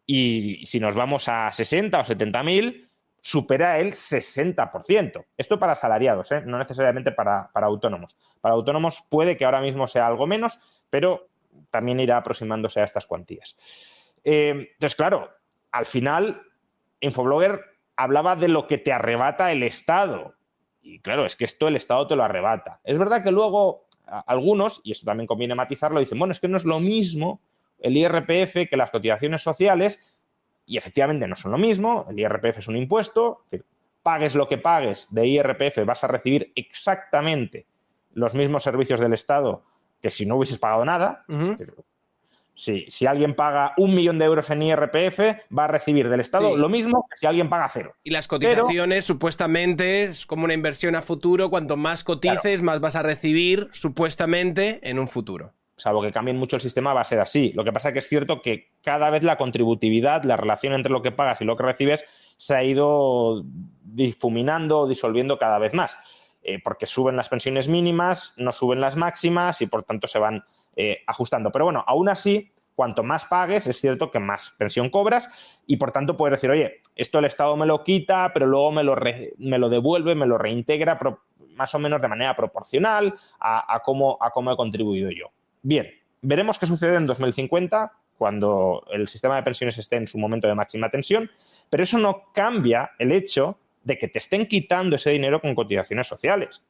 Y 0.06 0.64
si 0.64 0.80
nos 0.80 0.94
vamos 0.94 1.28
a 1.28 1.52
60 1.52 2.00
o 2.00 2.04
70.000, 2.04 2.88
supera 3.20 3.78
el 3.78 3.92
60%. 3.92 5.26
Esto 5.36 5.58
para 5.58 5.72
asalariados, 5.72 6.32
¿eh? 6.32 6.42
no 6.46 6.58
necesariamente 6.58 7.12
para, 7.12 7.50
para, 7.52 7.66
autónomos. 7.66 8.16
Para 8.40 8.54
autónomos 8.54 9.02
puede 9.10 9.36
que 9.36 9.44
ahora 9.44 9.60
mismo 9.60 9.86
sea 9.86 10.06
algo 10.06 10.26
menos, 10.26 10.58
pero 10.90 11.28
también 11.70 12.00
irá 12.00 12.16
aproximándose 12.16 12.80
a 12.80 12.84
estas 12.84 13.06
cuantías. 13.06 13.56
Eh, 14.24 14.68
entonces, 14.72 14.96
claro, 14.96 15.30
al 15.72 15.86
final, 15.86 16.42
Infoblogger 17.00 17.64
hablaba 17.96 18.36
de 18.36 18.48
lo 18.48 18.66
que 18.66 18.78
te 18.78 18.92
arrebata 18.92 19.52
el 19.52 19.62
Estado. 19.62 20.34
Y 20.82 21.00
claro, 21.00 21.26
es 21.26 21.36
que 21.36 21.44
esto 21.44 21.68
el 21.68 21.76
Estado 21.76 22.06
te 22.06 22.16
lo 22.16 22.24
arrebata. 22.24 22.80
Es 22.84 22.98
verdad 22.98 23.22
que 23.22 23.30
luego 23.30 23.88
algunos, 24.26 24.80
y 24.84 24.92
esto 24.92 25.04
también 25.04 25.26
conviene 25.26 25.54
matizarlo, 25.54 26.00
dicen, 26.00 26.18
bueno, 26.18 26.32
es 26.32 26.40
que 26.40 26.48
no 26.48 26.56
es 26.56 26.64
lo 26.64 26.80
mismo 26.80 27.40
el 27.78 27.96
IRPF 27.96 28.68
que 28.68 28.76
las 28.76 28.90
cotizaciones 28.90 29.42
sociales, 29.42 30.18
y 30.66 30.76
efectivamente 30.76 31.26
no 31.26 31.36
son 31.36 31.52
lo 31.52 31.58
mismo, 31.58 32.06
el 32.10 32.18
IRPF 32.18 32.58
es 32.58 32.68
un 32.68 32.76
impuesto, 32.76 33.42
es 33.44 33.50
decir, 33.50 33.66
pagues 34.02 34.34
lo 34.34 34.48
que 34.48 34.58
pagues 34.58 35.12
de 35.12 35.26
IRPF, 35.26 35.84
vas 35.84 36.02
a 36.04 36.08
recibir 36.08 36.52
exactamente 36.54 37.66
los 38.14 38.34
mismos 38.34 38.62
servicios 38.62 39.00
del 39.00 39.12
Estado 39.12 39.62
que 40.00 40.10
si 40.10 40.26
no 40.26 40.36
hubieses 40.36 40.58
pagado 40.58 40.84
nada. 40.84 41.24
si, 42.54 43.06
alguien 43.06 43.34
paga 43.34 43.72
un 43.76 43.94
millón 43.94 44.18
de 44.18 44.24
euros 44.24 44.50
en 44.50 44.62
IRPF, 44.62 45.20
va 45.56 45.64
a 45.64 45.68
recibir 45.68 46.08
del 46.08 46.20
Estado 46.20 46.56
lo 46.56 46.68
mismo 46.68 47.06
que 47.10 47.16
si 47.16 47.26
alguien 47.26 47.48
paga 47.48 47.68
cero. 47.72 47.94
Y 48.02 48.10
las 48.10 48.28
cotizaciones, 48.28 49.04
supuestamente, 49.04 50.04
es 50.04 50.26
como 50.26 50.44
una 50.44 50.54
inversión 50.54 50.94
a 50.94 51.02
futuro. 51.02 51.50
Cuanto 51.50 51.76
más 51.76 52.04
cotices, 52.04 52.62
más 52.62 52.80
vas 52.80 52.96
a 52.96 53.02
recibir, 53.02 53.68
supuestamente, 53.72 54.80
en 54.82 54.98
un 54.98 55.08
futuro. 55.08 55.52
Salvo 55.76 56.02
que 56.02 56.10
cambien 56.10 56.36
mucho 56.36 56.56
el 56.56 56.62
sistema, 56.62 56.92
va 56.92 57.02
a 57.02 57.04
ser 57.04 57.20
así. 57.20 57.52
Lo 57.54 57.62
que 57.62 57.72
pasa 57.72 57.88
es 57.88 57.92
que 57.92 57.98
es 58.00 58.08
cierto 58.08 58.42
que 58.42 58.72
cada 58.82 59.10
vez 59.10 59.22
la 59.22 59.36
contributividad, 59.36 60.24
la 60.24 60.36
relación 60.36 60.74
entre 60.74 60.90
lo 60.90 61.02
que 61.02 61.12
pagas 61.12 61.40
y 61.40 61.44
lo 61.44 61.56
que 61.56 61.62
recibes, 61.62 62.04
se 62.36 62.56
ha 62.56 62.64
ido 62.64 63.44
difuminando, 63.44 64.88
disolviendo 64.88 65.38
cada 65.38 65.60
vez 65.60 65.74
más. 65.74 65.96
Eh, 66.50 66.60
porque 66.64 66.86
suben 66.86 67.14
las 67.14 67.28
pensiones 67.28 67.68
mínimas, 67.68 68.32
no 68.38 68.52
suben 68.52 68.80
las 68.80 68.96
máximas 68.96 69.60
y 69.60 69.66
por 69.66 69.82
tanto 69.82 70.08
se 70.08 70.18
van 70.18 70.42
eh, 70.76 71.00
ajustando. 71.06 71.52
Pero 71.52 71.66
bueno, 71.66 71.84
aún 71.86 72.08
así, 72.08 72.50
cuanto 72.74 73.02
más 73.02 73.26
pagues, 73.26 73.66
es 73.66 73.78
cierto 73.78 74.10
que 74.10 74.18
más 74.18 74.54
pensión 74.56 74.88
cobras 74.88 75.60
y 75.66 75.76
por 75.76 75.92
tanto 75.92 76.16
puedes 76.16 76.38
decir, 76.38 76.48
oye, 76.48 76.80
esto 76.96 77.18
el 77.18 77.26
Estado 77.26 77.54
me 77.58 77.66
lo 77.66 77.84
quita, 77.84 78.32
pero 78.32 78.46
luego 78.46 78.72
me 78.72 78.82
lo, 78.82 78.96
me 79.36 79.58
lo 79.58 79.68
devuelve, 79.68 80.14
me 80.14 80.24
lo 80.24 80.38
reintegra 80.38 80.98
más 81.54 81.74
o 81.74 81.78
menos 81.78 82.00
de 82.00 82.08
manera 82.08 82.34
proporcional 82.34 83.12
a, 83.38 83.82
cómo, 83.84 84.16
a 84.18 84.30
cómo 84.30 84.50
he 84.50 84.56
contribuido 84.56 85.10
yo. 85.10 85.26
Bien, 85.60 85.86
veremos 86.22 86.58
qué 86.58 86.64
sucede 86.64 86.96
en 86.96 87.06
2050 87.06 87.92
cuando 88.16 88.84
el 88.90 89.06
sistema 89.06 89.36
de 89.36 89.42
pensiones 89.42 89.76
esté 89.76 89.96
en 89.96 90.06
su 90.06 90.16
momento 90.16 90.48
de 90.48 90.54
máxima 90.54 90.88
tensión, 90.88 91.30
pero 91.68 91.82
eso 91.82 91.98
no 91.98 92.32
cambia 92.32 92.92
el 92.98 93.12
hecho 93.12 93.58
de 93.88 93.96
que 93.96 94.06
te 94.06 94.18
estén 94.18 94.46
quitando 94.46 94.96
ese 94.96 95.10
dinero 95.10 95.40
con 95.40 95.54
cotizaciones 95.54 96.06
sociales. 96.06 96.62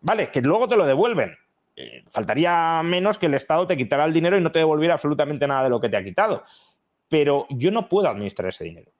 Vale, 0.00 0.26
que 0.32 0.42
luego 0.42 0.66
te 0.66 0.76
lo 0.76 0.84
devuelven. 0.84 1.38
Eh, 1.76 2.02
faltaría 2.08 2.82
menos 2.82 3.16
que 3.16 3.26
el 3.26 3.34
Estado 3.34 3.64
te 3.68 3.76
quitara 3.76 4.04
el 4.04 4.12
dinero 4.12 4.36
y 4.36 4.40
no 4.40 4.50
te 4.50 4.58
devolviera 4.58 4.94
absolutamente 4.94 5.46
nada 5.46 5.62
de 5.62 5.70
lo 5.70 5.80
que 5.80 5.88
te 5.88 5.96
ha 5.96 6.02
quitado. 6.02 6.42
Pero 7.08 7.46
yo 7.50 7.70
no 7.70 7.88
puedo 7.88 8.08
administrar 8.08 8.48
ese 8.48 8.64
dinero. 8.64 8.90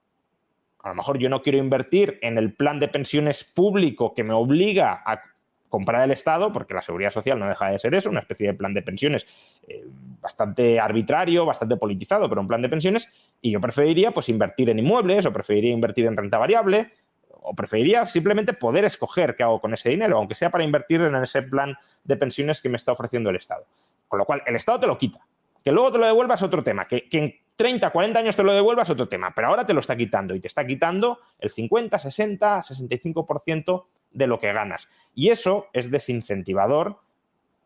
A 0.81 0.89
lo 0.89 0.95
mejor 0.95 1.17
yo 1.17 1.27
no 1.27 1.41
quiero 1.41 1.57
invertir 1.57 2.17
en 2.21 2.37
el 2.37 2.53
plan 2.53 2.79
de 2.79 2.87
pensiones 2.87 3.43
público 3.43 4.13
que 4.13 4.23
me 4.23 4.33
obliga 4.33 5.03
a 5.05 5.21
comprada 5.67 6.03
del 6.03 6.11
Estado, 6.11 6.53
porque 6.53 6.73
la 6.73 6.81
seguridad 6.81 7.11
social 7.11 7.37
no 7.37 7.47
deja 7.47 7.69
de 7.69 7.77
ser 7.77 7.93
eso, 7.93 8.09
una 8.09 8.21
especie 8.21 8.47
de 8.47 8.53
plan 8.55 8.73
de 8.73 8.81
pensiones 8.81 9.27
eh, 9.67 9.85
bastante 10.19 10.79
arbitrario, 10.79 11.45
bastante 11.45 11.75
politizado, 11.75 12.27
pero 12.27 12.41
un 12.41 12.47
plan 12.47 12.61
de 12.61 12.69
pensiones, 12.69 13.11
y 13.41 13.51
yo 13.51 13.61
preferiría 13.61 14.11
pues 14.11 14.29
invertir 14.29 14.69
en 14.69 14.79
inmuebles 14.79 15.25
o 15.25 15.33
preferiría 15.33 15.71
invertir 15.71 16.07
en 16.07 16.17
renta 16.17 16.39
variable 16.39 16.91
o 17.41 17.53
preferiría 17.55 18.05
simplemente 18.05 18.53
poder 18.53 18.85
escoger 18.85 19.35
qué 19.35 19.43
hago 19.43 19.61
con 19.61 19.73
ese 19.73 19.89
dinero, 19.89 20.17
aunque 20.17 20.35
sea 20.35 20.49
para 20.49 20.63
invertir 20.63 21.01
en 21.01 21.15
ese 21.15 21.41
plan 21.41 21.75
de 22.03 22.17
pensiones 22.17 22.61
que 22.61 22.69
me 22.69 22.77
está 22.77 22.91
ofreciendo 22.91 23.29
el 23.29 23.35
Estado. 23.35 23.65
Con 24.07 24.19
lo 24.19 24.25
cual, 24.25 24.43
el 24.45 24.55
Estado 24.55 24.79
te 24.81 24.87
lo 24.87 24.97
quita. 24.97 25.25
Que 25.63 25.71
luego 25.71 25.91
te 25.91 25.97
lo 25.97 26.05
devuelvas 26.05 26.41
otro 26.41 26.63
tema, 26.63 26.87
que, 26.87 27.09
que 27.09 27.17
en 27.17 27.35
30, 27.55 27.89
40 27.89 28.19
años 28.19 28.35
te 28.35 28.43
lo 28.43 28.53
devuelvas 28.53 28.89
otro 28.89 29.09
tema, 29.09 29.33
pero 29.35 29.49
ahora 29.49 29.65
te 29.65 29.73
lo 29.73 29.81
está 29.81 29.97
quitando 29.97 30.33
y 30.33 30.39
te 30.39 30.47
está 30.47 30.65
quitando 30.65 31.19
el 31.39 31.49
50, 31.49 31.99
60, 31.99 32.59
65% 32.59 33.85
de 34.11 34.27
lo 34.27 34.39
que 34.39 34.53
ganas. 34.53 34.89
Y 35.13 35.29
eso 35.29 35.67
es 35.73 35.91
desincentivador 35.91 37.01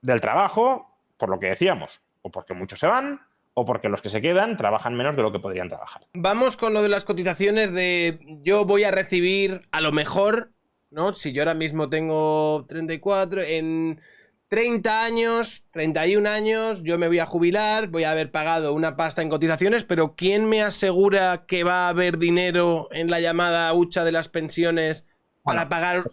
del 0.02 0.20
trabajo, 0.20 0.98
por 1.18 1.30
lo 1.30 1.40
que 1.40 1.48
decíamos, 1.48 2.02
o 2.24 2.32
porque 2.32 2.56
muchos 2.56 2.80
se 2.80 2.88
van, 2.88 3.22
o 3.54 3.66
porque 3.66 3.90
los 3.90 4.02
que 4.02 4.10
se 4.10 4.22
quedan 4.22 4.58
trabajan 4.58 4.96
menos 4.96 5.16
de 5.16 5.22
lo 5.22 5.32
que 5.32 5.40
podrían 5.40 5.70
trabajar. 5.70 6.08
Vamos 6.14 6.58
con 6.58 6.74
lo 6.74 6.82
de 6.82 6.90
las 6.90 7.06
cotizaciones 7.06 7.72
de 7.74 8.20
yo 8.42 8.66
voy 8.66 8.84
a 8.84 8.92
recibir 8.92 9.68
a 9.72 9.82
lo 9.82 9.92
mejor, 9.92 10.52
¿no? 10.90 11.14
Si 11.14 11.34
yo 11.34 11.42
ahora 11.42 11.54
mismo 11.54 11.90
tengo 11.90 12.66
34, 12.68 13.42
en 13.42 14.02
30 14.48 15.04
años, 15.04 15.64
31 15.72 16.30
años, 16.30 16.84
yo 16.84 16.98
me 16.98 17.08
voy 17.08 17.20
a 17.20 17.26
jubilar, 17.26 17.88
voy 17.88 18.04
a 18.04 18.12
haber 18.12 18.32
pagado 18.32 18.74
una 18.74 18.96
pasta 18.96 19.22
en 19.22 19.30
cotizaciones, 19.30 19.84
pero 19.84 20.16
¿quién 20.16 20.48
me 20.48 20.62
asegura 20.62 21.46
que 21.48 21.64
va 21.64 21.86
a 21.86 21.90
haber 21.90 22.18
dinero 22.18 22.88
en 22.92 23.10
la 23.10 23.20
llamada 23.20 23.74
hucha 23.74 24.04
de 24.04 24.12
las 24.12 24.30
pensiones 24.30 25.06
para 25.44 25.70
pagar 25.70 26.12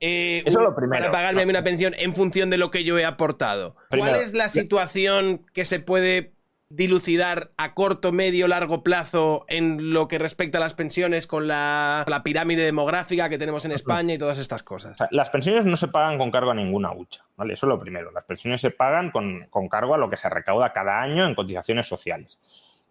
eh, 0.00 0.42
Eso 0.44 0.58
es 0.58 0.64
lo 0.64 0.74
primero. 0.76 1.00
para 1.00 1.10
pagarme 1.10 1.46
una 1.46 1.64
pensión 1.64 1.94
en 1.96 2.14
función 2.14 2.50
de 2.50 2.58
lo 2.58 2.70
que 2.70 2.84
yo 2.84 2.98
he 2.98 3.06
aportado. 3.06 3.76
Primero, 3.88 4.12
¿Cuál 4.12 4.22
es 4.22 4.34
la 4.34 4.50
situación 4.50 5.46
que 5.54 5.64
se 5.64 5.80
puede 5.80 6.33
dilucidar 6.70 7.52
a 7.56 7.74
corto, 7.74 8.10
medio, 8.10 8.48
largo 8.48 8.82
plazo 8.82 9.44
en 9.48 9.92
lo 9.92 10.08
que 10.08 10.18
respecta 10.18 10.58
a 10.58 10.60
las 10.60 10.74
pensiones 10.74 11.26
con 11.26 11.46
la, 11.46 12.04
la 12.08 12.22
pirámide 12.22 12.62
demográfica 12.64 13.28
que 13.28 13.38
tenemos 13.38 13.64
en 13.64 13.72
España 13.72 14.14
y 14.14 14.18
todas 14.18 14.38
estas 14.38 14.62
O 14.62 14.64
cosas? 14.64 14.98
sea, 14.98 15.08
las 15.10 15.30
pensiones 15.30 15.64
no 15.66 15.76
se 15.76 15.88
pagan 15.88 16.18
con 16.18 16.30
cargo 16.30 16.50
a 16.50 16.54
ninguna 16.54 16.92
hucha, 16.92 17.24
¿vale? 17.36 17.54
Eso 17.54 17.66
es 17.66 17.68
lo 17.68 17.78
primero. 17.78 18.10
Las 18.10 18.24
pensiones 18.24 18.60
se 18.60 18.70
pagan 18.70 19.10
con, 19.10 19.46
con 19.50 19.68
cargo 19.68 19.94
a 19.94 19.98
lo 19.98 20.10
que 20.10 20.16
se 20.16 20.28
recauda 20.28 20.72
cada 20.72 21.00
año 21.00 21.24
en 21.26 21.34
cotizaciones 21.34 21.86
sociales. 21.86 22.38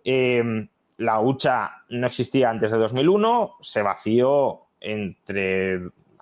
Eh, 0.05 0.67
la 0.97 1.19
hucha 1.19 1.83
no 1.89 2.07
existía 2.07 2.49
antes 2.49 2.71
de 2.71 2.77
2001, 2.77 3.55
se 3.61 3.81
vació 3.81 4.67
entre 4.79 5.75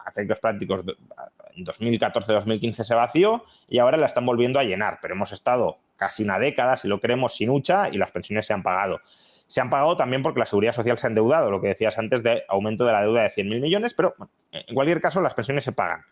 efectos 0.07 0.39
prácticos 0.39 0.81
en 1.55 1.65
2014-2015 1.65 2.83
se 2.83 2.95
vació 2.95 3.45
y 3.67 3.79
ahora 3.79 3.97
la 3.97 4.05
están 4.05 4.25
volviendo 4.25 4.59
a 4.59 4.63
llenar, 4.63 4.99
pero 5.01 5.13
hemos 5.13 5.31
estado 5.31 5.77
casi 5.95 6.23
una 6.23 6.39
década, 6.39 6.75
si 6.75 6.87
lo 6.87 6.99
queremos, 6.99 7.35
sin 7.35 7.49
hucha 7.49 7.89
y 7.89 7.97
las 7.97 8.11
pensiones 8.11 8.45
se 8.45 8.53
han 8.53 8.63
pagado. 8.63 9.01
Se 9.47 9.61
han 9.61 9.69
pagado 9.69 9.97
también 9.97 10.23
porque 10.23 10.39
la 10.39 10.45
seguridad 10.45 10.73
social 10.73 10.97
se 10.97 11.07
ha 11.07 11.09
endeudado, 11.09 11.51
lo 11.51 11.61
que 11.61 11.67
decías 11.67 11.97
antes 11.97 12.23
de 12.23 12.43
aumento 12.47 12.85
de 12.85 12.93
la 12.93 13.01
deuda 13.01 13.23
de 13.23 13.29
100.000 13.29 13.61
millones, 13.61 13.93
pero 13.93 14.15
en 14.51 14.73
cualquier 14.73 15.01
caso 15.01 15.21
las 15.21 15.33
pensiones 15.33 15.63
se 15.63 15.73
pagan 15.73 16.05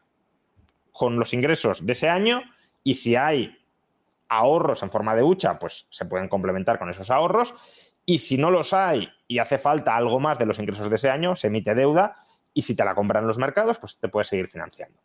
con 0.91 1.17
los 1.17 1.33
ingresos 1.33 1.85
de 1.85 1.93
ese 1.93 2.09
año 2.09 2.41
y 2.83 2.95
si 2.95 3.15
hay 3.15 3.57
ahorros 4.27 4.83
en 4.83 4.91
forma 4.91 5.15
de 5.15 5.23
hucha, 5.23 5.57
pues 5.57 5.87
se 5.89 6.05
pueden 6.05 6.27
complementar 6.27 6.77
con 6.77 6.89
esos 6.89 7.09
ahorros 7.09 7.55
y 8.05 8.19
si 8.19 8.37
no 8.37 8.51
los 8.51 8.73
hay 8.73 9.09
y 9.27 9.39
hace 9.39 9.57
falta 9.57 9.95
algo 9.95 10.19
más 10.19 10.37
de 10.37 10.45
los 10.45 10.59
ingresos 10.59 10.89
de 10.89 10.95
ese 10.95 11.09
año, 11.09 11.35
se 11.35 11.47
emite 11.47 11.75
deuda 11.75 12.17
y 12.53 12.63
si 12.63 12.75
te 12.75 12.83
la 12.83 12.95
compran 12.95 13.27
los 13.27 13.37
mercados, 13.37 13.79
pues 13.79 13.97
te 13.97 14.07
puedes 14.07 14.27
seguir 14.27 14.49
financiando. 14.49 14.99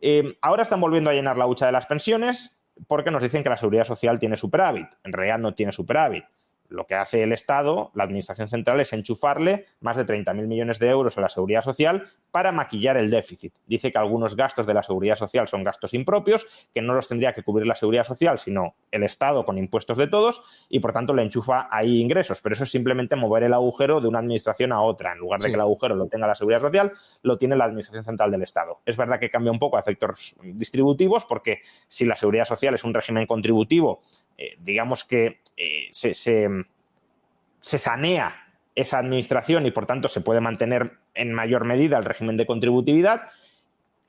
Eh, 0.00 0.36
ahora 0.42 0.62
están 0.62 0.80
volviendo 0.80 1.10
a 1.10 1.14
llenar 1.14 1.38
la 1.38 1.46
hucha 1.46 1.66
de 1.66 1.72
las 1.72 1.86
pensiones 1.86 2.62
porque 2.86 3.10
nos 3.10 3.22
dicen 3.22 3.42
que 3.42 3.48
la 3.48 3.56
seguridad 3.56 3.84
social 3.84 4.18
tiene 4.18 4.36
superávit. 4.36 4.88
En 5.04 5.12
realidad 5.12 5.38
no 5.38 5.54
tiene 5.54 5.72
superávit. 5.72 6.24
Lo 6.68 6.86
que 6.86 6.94
hace 6.94 7.22
el 7.22 7.32
Estado, 7.32 7.90
la 7.94 8.04
Administración 8.04 8.48
Central, 8.48 8.80
es 8.80 8.92
enchufarle 8.92 9.66
más 9.80 9.96
de 9.96 10.06
30.000 10.06 10.46
millones 10.46 10.78
de 10.78 10.88
euros 10.88 11.16
a 11.18 11.20
la 11.20 11.28
seguridad 11.28 11.62
social 11.62 12.04
para 12.30 12.52
maquillar 12.52 12.96
el 12.96 13.10
déficit. 13.10 13.54
Dice 13.66 13.92
que 13.92 13.98
algunos 13.98 14.34
gastos 14.34 14.66
de 14.66 14.74
la 14.74 14.82
seguridad 14.82 15.16
social 15.16 15.46
son 15.46 15.62
gastos 15.62 15.94
impropios, 15.94 16.46
que 16.74 16.82
no 16.82 16.94
los 16.94 17.08
tendría 17.08 17.32
que 17.34 17.42
cubrir 17.42 17.66
la 17.66 17.76
seguridad 17.76 18.04
social, 18.04 18.38
sino 18.38 18.74
el 18.90 19.02
Estado 19.02 19.44
con 19.44 19.58
impuestos 19.58 19.98
de 19.98 20.06
todos, 20.06 20.42
y 20.68 20.80
por 20.80 20.92
tanto 20.92 21.14
le 21.14 21.22
enchufa 21.22 21.68
ahí 21.70 22.00
ingresos. 22.00 22.40
Pero 22.40 22.54
eso 22.54 22.64
es 22.64 22.70
simplemente 22.70 23.14
mover 23.14 23.44
el 23.44 23.52
agujero 23.52 24.00
de 24.00 24.08
una 24.08 24.18
administración 24.18 24.72
a 24.72 24.80
otra. 24.80 25.12
En 25.12 25.18
lugar 25.18 25.40
de 25.40 25.44
Sí. 25.44 25.50
que 25.50 25.54
el 25.56 25.60
agujero 25.60 25.94
lo 25.94 26.06
tenga 26.06 26.26
la 26.26 26.34
seguridad 26.34 26.60
social, 26.60 26.92
lo 27.22 27.38
tiene 27.38 27.56
la 27.56 27.64
Administración 27.66 28.04
Central 28.04 28.30
del 28.30 28.42
Estado. 28.42 28.80
Es 28.86 28.96
verdad 28.96 29.20
que 29.20 29.30
cambia 29.30 29.52
un 29.52 29.58
poco 29.58 29.76
a 29.76 29.80
efectos 29.80 30.34
distributivos, 30.42 31.24
porque 31.24 31.60
si 31.88 32.04
la 32.04 32.16
seguridad 32.16 32.46
social 32.46 32.74
es 32.74 32.84
un 32.84 32.94
régimen 32.94 33.26
contributivo, 33.26 34.00
eh, 34.38 34.56
digamos 34.58 35.04
que 35.04 35.40
eh, 35.56 35.88
se, 35.90 36.14
se- 36.14 36.48
se 37.60 37.78
sanea 37.78 38.34
esa 38.74 38.98
administración 38.98 39.66
y 39.66 39.70
por 39.70 39.86
tanto 39.86 40.08
se 40.08 40.20
puede 40.20 40.40
mantener 40.40 40.98
en 41.14 41.32
mayor 41.32 41.64
medida 41.64 41.96
el 41.96 42.04
régimen 42.04 42.36
de 42.36 42.46
contributividad 42.46 43.22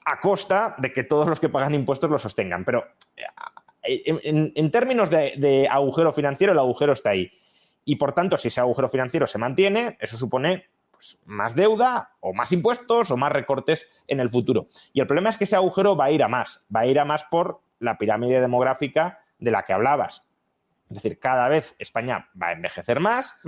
a 0.06 0.20
costa 0.20 0.76
de 0.80 0.92
que 0.92 1.04
todos 1.04 1.28
los 1.28 1.40
que 1.40 1.50
pagan 1.50 1.74
impuestos 1.76 2.10
lo 2.10 2.20
sostengan. 2.20 2.66
Pero 2.66 2.86
eh, 3.84 4.04
en, 4.06 4.52
en- 4.56 4.72
términos 4.72 5.10
de, 5.10 5.34
de 5.38 5.68
agujero 5.70 6.12
financiero, 6.14 6.54
el 6.54 6.60
agujero 6.60 6.94
está 6.94 7.12
ahí. 7.12 7.32
Y 7.86 7.98
por 7.98 8.14
tanto, 8.14 8.38
si 8.38 8.48
ese 8.48 8.60
agujero 8.60 8.90
financiero 8.90 9.28
se 9.28 9.38
mantiene, 9.38 9.98
eso 10.00 10.18
supone 10.18 10.66
pues, 10.92 11.20
más 11.26 11.56
deuda 11.56 12.16
o 12.20 12.34
más 12.34 12.52
impuestos 12.52 13.12
o 13.12 13.18
más 13.18 13.32
recortes 13.32 13.88
en 14.08 14.20
el 14.20 14.30
futuro. 14.30 14.68
Y 14.94 15.02
el 15.02 15.08
problema 15.08 15.30
es 15.30 15.38
que 15.38 15.44
ese 15.44 15.56
agujero 15.56 15.96
va 15.96 16.06
a 16.06 16.12
ir 16.12 16.24
a 16.24 16.28
más, 16.28 16.66
va 16.76 16.82
a 16.82 16.88
ir 16.88 17.00
a 17.00 17.06
más 17.06 17.24
por 17.26 17.62
la 17.80 17.98
pirámide 18.00 18.42
demográfica 18.42 19.20
de 19.40 19.52
la 19.52 19.64
que 19.64 19.74
hablabas. 19.74 20.28
Es 20.90 20.96
decir, 20.96 21.20
cada 21.20 21.48
vez 21.48 21.76
España 21.80 22.30
va 22.42 22.48
a 22.48 22.52
envejecer 22.54 23.00
más, 23.00 23.40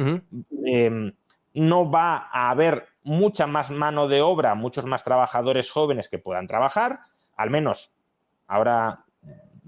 eh, 0.66 1.14
no 1.54 1.92
va 1.92 2.30
a 2.32 2.50
haber 2.50 2.88
mucha 3.04 3.48
más 3.48 3.70
mano 3.70 4.08
de 4.08 4.22
obra, 4.22 4.56
muchos 4.56 4.86
más 4.86 5.04
trabajadores 5.04 5.70
jóvenes 5.70 6.10
que 6.10 6.20
puedan 6.20 6.48
trabajar, 6.48 7.00
al 7.36 7.52
menos, 7.52 7.94
ahora 8.48 9.06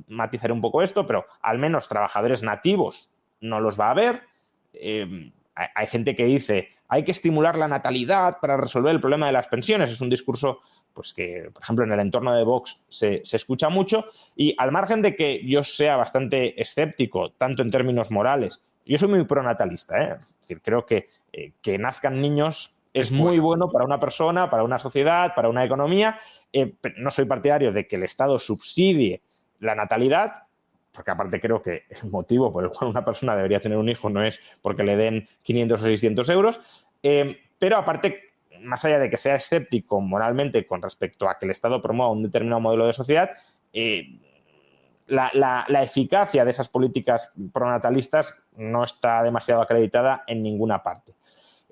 matizaré 0.07 0.51
un 0.51 0.61
poco 0.61 0.81
esto, 0.81 1.05
pero 1.05 1.25
al 1.41 1.59
menos 1.59 1.87
trabajadores 1.87 2.43
nativos 2.43 3.15
no 3.39 3.59
los 3.59 3.79
va 3.79 3.87
a 3.87 3.91
haber. 3.91 4.23
Eh, 4.73 5.31
hay, 5.53 5.67
hay 5.75 5.87
gente 5.87 6.15
que 6.15 6.25
dice, 6.25 6.69
hay 6.87 7.03
que 7.03 7.11
estimular 7.11 7.55
la 7.55 7.67
natalidad 7.67 8.39
para 8.41 8.57
resolver 8.57 8.93
el 8.93 8.99
problema 8.99 9.27
de 9.27 9.33
las 9.33 9.47
pensiones. 9.47 9.91
Es 9.91 10.01
un 10.01 10.09
discurso 10.09 10.61
pues 10.93 11.13
que, 11.13 11.49
por 11.53 11.63
ejemplo, 11.63 11.85
en 11.85 11.91
el 11.91 11.99
entorno 11.99 12.33
de 12.33 12.43
Vox 12.43 12.85
se, 12.89 13.21
se 13.23 13.37
escucha 13.37 13.69
mucho. 13.69 14.05
Y 14.35 14.55
al 14.57 14.71
margen 14.71 15.01
de 15.01 15.15
que 15.15 15.45
yo 15.45 15.63
sea 15.63 15.95
bastante 15.95 16.59
escéptico, 16.61 17.31
tanto 17.31 17.61
en 17.61 17.71
términos 17.71 18.11
morales, 18.11 18.61
yo 18.85 18.97
soy 18.97 19.09
muy 19.09 19.23
pronatalista, 19.23 20.01
¿eh? 20.01 20.17
es 20.21 20.35
decir, 20.39 20.61
creo 20.61 20.85
que 20.85 21.07
eh, 21.31 21.51
que 21.61 21.77
nazcan 21.77 22.19
niños 22.19 22.75
es, 22.91 23.07
Es 23.07 23.11
muy 23.11 23.37
bueno. 23.37 23.67
bueno 23.67 23.71
para 23.71 23.85
una 23.85 23.99
persona, 23.99 24.49
para 24.49 24.63
una 24.63 24.79
sociedad, 24.79 25.35
para 25.35 25.47
una 25.47 25.63
economía. 25.63 26.19
Eh, 26.51 26.73
no 26.97 27.11
soy 27.11 27.25
partidario 27.25 27.71
de 27.71 27.87
que 27.87 27.97
el 27.97 28.03
Estado 28.03 28.39
subsidie 28.39 29.21
la 29.59 29.75
natalidad, 29.75 30.43
porque 30.91 31.11
aparte 31.11 31.39
creo 31.39 31.61
que 31.61 31.83
el 31.89 32.09
motivo 32.09 32.51
por 32.51 32.63
el 32.63 32.71
cual 32.71 32.89
una 32.89 33.05
persona 33.05 33.35
debería 33.35 33.59
tener 33.59 33.77
un 33.77 33.89
hijo 33.89 34.09
no 34.09 34.23
es 34.23 34.41
porque 34.61 34.83
le 34.83 34.95
den 34.95 35.27
500 35.43 35.81
o 35.81 35.85
600 35.85 36.29
euros, 36.29 36.59
eh, 37.03 37.39
pero 37.59 37.77
aparte, 37.77 38.28
más 38.61 38.85
allá 38.85 38.99
de 38.99 39.09
que 39.09 39.17
sea 39.17 39.35
escéptico 39.35 40.01
moralmente 40.01 40.65
con 40.65 40.81
respecto 40.81 41.27
a 41.29 41.37
que 41.37 41.45
el 41.45 41.51
Estado 41.51 41.81
promueva 41.81 42.11
un 42.11 42.23
determinado 42.23 42.61
modelo 42.61 42.85
de 42.87 42.93
sociedad, 42.93 43.31
eh, 43.73 44.19
la, 45.07 45.31
la- 45.33 45.83
eficacia 45.83 46.45
de 46.45 46.51
esas 46.51 46.69
políticas 46.69 47.31
pronatalistas 47.51 48.35
no 48.55 48.83
está 48.83 49.23
demasiado 49.23 49.61
acreditada 49.61 50.23
en 50.27 50.43
ninguna 50.43 50.83
parte. 50.83 51.13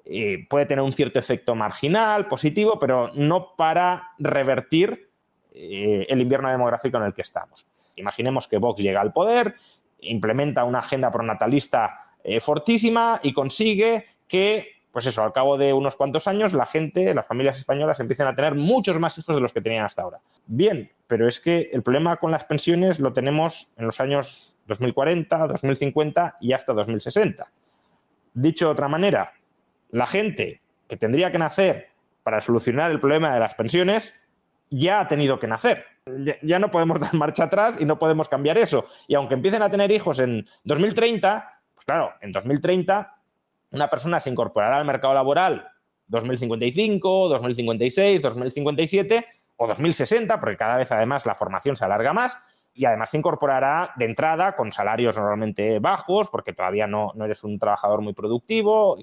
Eh, 0.06 0.46
puede 0.50 0.66
tener 0.66 0.84
un 0.84 0.92
cierto 0.92 1.20
efecto 1.20 1.54
marginal, 1.54 2.28
positivo, 2.28 2.80
pero 2.80 3.12
no 3.14 3.56
para 3.56 4.10
revertir 4.18 5.12
eh, 5.54 6.06
el 6.10 6.22
invierno 6.22 6.50
demográfico 6.50 6.98
en 6.98 7.04
el 7.04 7.14
que 7.14 7.22
estamos. 7.22 7.68
Imaginemos 7.96 8.48
que 8.48 8.58
Vox 8.58 8.82
llega 8.82 9.02
al 9.02 9.14
poder, 9.14 9.56
implementa 10.00 10.64
una 10.64 10.80
agenda 10.80 11.12
pronatalista 11.12 12.00
fortísima 12.42 13.20
y 13.24 13.32
consigue 13.34 14.06
que, 14.28 14.77
pues 14.98 15.06
eso, 15.06 15.22
al 15.22 15.32
cabo 15.32 15.60
de 15.60 15.74
unos 15.74 15.96
cuantos 15.96 16.28
años, 16.28 16.54
la 16.54 16.66
gente, 16.66 17.14
las 17.14 17.28
familias 17.28 17.60
españolas 17.60 18.00
empiecen 18.00 18.26
a 18.26 18.36
tener 18.36 18.56
muchos 18.56 18.98
más 18.98 19.16
hijos 19.20 19.36
de 19.36 19.42
los 19.44 19.54
que 19.54 19.62
tenían 19.62 19.86
hasta 19.86 20.02
ahora. 20.02 20.18
Bien, 20.48 20.92
pero 21.06 21.28
es 21.28 21.40
que 21.40 21.70
el 21.72 21.84
problema 21.84 22.16
con 22.16 22.32
las 22.32 22.46
pensiones 22.46 23.00
lo 23.00 23.14
tenemos 23.14 23.72
en 23.78 23.86
los 23.86 24.00
años 24.00 24.58
2040, 24.66 25.50
2050 25.50 26.38
y 26.42 26.54
hasta 26.54 26.74
2060. 26.74 27.48
Dicho 28.34 28.66
de 28.66 28.72
otra 28.72 28.88
manera, 28.88 29.34
la 29.92 30.08
gente 30.08 30.64
que 30.88 30.98
tendría 30.98 31.32
que 31.32 31.38
nacer 31.38 31.90
para 32.24 32.42
solucionar 32.42 32.90
el 32.90 33.00
problema 33.00 33.32
de 33.36 33.40
las 33.40 33.54
pensiones 33.54 34.16
ya 34.72 35.02
ha 35.02 35.08
tenido 35.08 35.40
que 35.40 35.46
nacer. 35.46 35.86
Ya 36.42 36.58
no 36.58 36.72
podemos 36.72 37.00
dar 37.02 37.14
marcha 37.14 37.44
atrás 37.44 37.80
y 37.80 37.86
no 37.86 38.00
podemos 38.00 38.30
cambiar 38.30 38.58
eso. 38.58 38.88
Y 39.08 39.14
aunque 39.14 39.36
empiecen 39.36 39.62
a 39.62 39.70
tener 39.70 39.92
hijos 39.92 40.18
en 40.18 40.48
2030, 40.64 41.62
pues 41.76 41.86
claro, 41.86 42.14
en 42.20 42.32
2030 42.32 43.17
una 43.72 43.90
persona 43.90 44.20
se 44.20 44.30
incorporará 44.30 44.78
al 44.78 44.86
mercado 44.86 45.14
laboral 45.14 45.68
2055, 46.08 47.30
2056, 47.30 48.22
2057 48.22 49.26
o 49.58 49.68
2060, 49.68 50.40
porque 50.40 50.58
cada 50.58 50.78
vez 50.78 50.92
además 50.92 51.26
la 51.26 51.36
formación 51.36 51.76
se 51.76 51.86
alarga 51.86 52.14
más 52.14 52.38
y 52.74 52.86
además 52.86 53.10
se 53.10 53.18
incorporará 53.18 53.92
de 53.96 54.06
entrada 54.06 54.56
con 54.56 54.72
salarios 54.72 55.18
normalmente 55.18 55.80
bajos, 55.80 56.30
porque 56.30 56.54
todavía 56.54 56.86
no, 56.86 57.12
no 57.16 57.26
eres 57.26 57.44
un 57.44 57.58
trabajador 57.58 58.02
muy 58.02 58.14
productivo. 58.14 58.98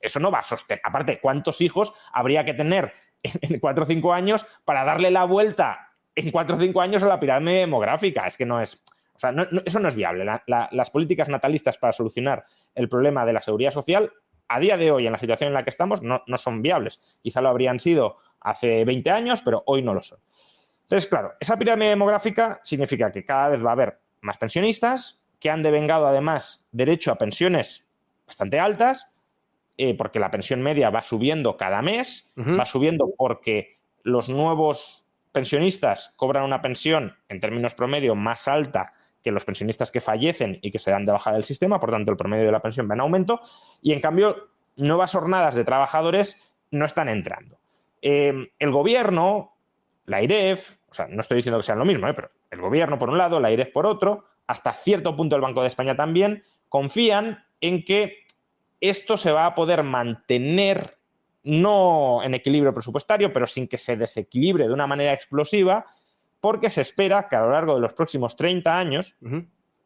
Eso 0.00 0.20
no 0.20 0.30
va 0.30 0.38
a 0.38 0.42
sostener. 0.42 0.80
Aparte, 0.82 1.20
¿cuántos 1.20 1.60
hijos 1.60 1.92
habría 2.12 2.44
que 2.46 2.54
tener 2.54 2.92
en 3.22 3.60
4 3.60 3.84
o 3.84 3.86
5 3.86 4.12
años 4.14 4.46
para 4.64 4.84
darle 4.84 5.10
la 5.10 5.24
vuelta 5.24 5.90
en 6.14 6.30
4 6.30 6.56
o 6.56 6.58
5 6.58 6.80
años 6.80 7.02
a 7.02 7.08
la 7.08 7.20
pirámide 7.20 7.60
demográfica? 7.60 8.26
Es 8.26 8.38
que 8.38 8.46
no 8.46 8.58
es. 8.60 8.82
O 9.14 9.18
sea, 9.18 9.32
eso 9.64 9.80
no 9.80 9.88
es 9.88 9.94
viable. 9.94 10.24
las 10.46 10.90
políticas 10.90 11.28
natalistas 11.28 11.78
para 11.78 11.92
solucionar 11.92 12.44
el 12.74 12.88
problema 12.88 13.24
de 13.24 13.32
la 13.32 13.40
seguridad 13.40 13.70
social, 13.70 14.12
a 14.48 14.60
día 14.60 14.76
de 14.76 14.90
hoy, 14.90 15.06
en 15.06 15.12
la 15.12 15.18
situación 15.18 15.48
en 15.48 15.54
la 15.54 15.64
que 15.64 15.70
estamos, 15.70 16.02
no, 16.02 16.22
no 16.26 16.36
son 16.36 16.62
viables. 16.62 17.18
Quizá 17.22 17.40
lo 17.40 17.48
habrían 17.48 17.80
sido 17.80 18.18
hace 18.40 18.84
20 18.84 19.10
años, 19.10 19.42
pero 19.42 19.62
hoy 19.66 19.82
no 19.82 19.94
lo 19.94 20.02
son. 20.02 20.18
Entonces, 20.82 21.08
claro, 21.08 21.34
esa 21.40 21.56
pirámide 21.56 21.90
demográfica 21.90 22.60
significa 22.62 23.10
que 23.10 23.24
cada 23.24 23.48
vez 23.48 23.64
va 23.64 23.70
a 23.70 23.72
haber 23.72 24.00
más 24.20 24.36
pensionistas, 24.38 25.22
que 25.40 25.50
han 25.50 25.62
devengado 25.62 26.06
además 26.06 26.68
derecho 26.72 27.12
a 27.12 27.16
pensiones 27.16 27.88
bastante 28.26 28.58
altas, 28.58 29.10
eh, 29.76 29.96
porque 29.96 30.20
la 30.20 30.30
pensión 30.30 30.62
media 30.62 30.90
va 30.90 31.02
subiendo 31.02 31.56
cada 31.56 31.82
mes, 31.82 32.32
va 32.36 32.64
subiendo 32.64 33.12
porque 33.16 33.78
los 34.02 34.28
nuevos 34.28 35.03
pensionistas 35.34 36.14
cobran 36.16 36.44
una 36.44 36.62
pensión 36.62 37.16
en 37.28 37.40
términos 37.40 37.74
promedio 37.74 38.14
más 38.14 38.46
alta 38.46 38.92
que 39.20 39.32
los 39.32 39.44
pensionistas 39.44 39.90
que 39.90 40.00
fallecen 40.00 40.58
y 40.62 40.70
que 40.70 40.78
se 40.78 40.92
dan 40.92 41.04
de 41.04 41.12
baja 41.12 41.32
del 41.32 41.42
sistema, 41.42 41.80
por 41.80 41.90
tanto 41.90 42.12
el 42.12 42.16
promedio 42.16 42.46
de 42.46 42.52
la 42.52 42.62
pensión 42.62 42.88
va 42.88 42.94
en 42.94 43.00
aumento, 43.00 43.40
y 43.82 43.92
en 43.92 44.00
cambio 44.00 44.48
nuevas 44.76 45.12
jornadas 45.12 45.54
de 45.54 45.64
trabajadores 45.64 46.56
no 46.70 46.84
están 46.86 47.08
entrando. 47.08 47.58
Eh, 48.00 48.52
el 48.58 48.70
gobierno, 48.70 49.56
la 50.04 50.22
IREF, 50.22 50.76
o 50.88 50.94
sea, 50.94 51.08
no 51.08 51.20
estoy 51.20 51.38
diciendo 51.38 51.58
que 51.58 51.64
sean 51.64 51.78
lo 51.78 51.84
mismo, 51.84 52.06
¿eh? 52.06 52.14
pero 52.14 52.30
el 52.50 52.60
gobierno 52.60 52.98
por 52.98 53.10
un 53.10 53.18
lado, 53.18 53.40
la 53.40 53.50
IREF 53.50 53.72
por 53.72 53.86
otro, 53.86 54.26
hasta 54.46 54.72
cierto 54.72 55.16
punto 55.16 55.34
el 55.34 55.42
Banco 55.42 55.62
de 55.62 55.68
España 55.68 55.96
también, 55.96 56.44
confían 56.68 57.44
en 57.60 57.84
que 57.84 58.24
esto 58.80 59.16
se 59.16 59.32
va 59.32 59.46
a 59.46 59.54
poder 59.54 59.82
mantener 59.82 60.98
no 61.44 62.22
en 62.22 62.34
equilibrio 62.34 62.74
presupuestario, 62.74 63.32
pero 63.32 63.46
sin 63.46 63.68
que 63.68 63.76
se 63.76 63.96
desequilibre 63.96 64.66
de 64.66 64.72
una 64.72 64.86
manera 64.86 65.12
explosiva, 65.12 65.86
porque 66.40 66.70
se 66.70 66.80
espera 66.80 67.28
que 67.28 67.36
a 67.36 67.42
lo 67.42 67.52
largo 67.52 67.74
de 67.74 67.80
los 67.80 67.92
próximos 67.92 68.36
30 68.36 68.78
años 68.78 69.16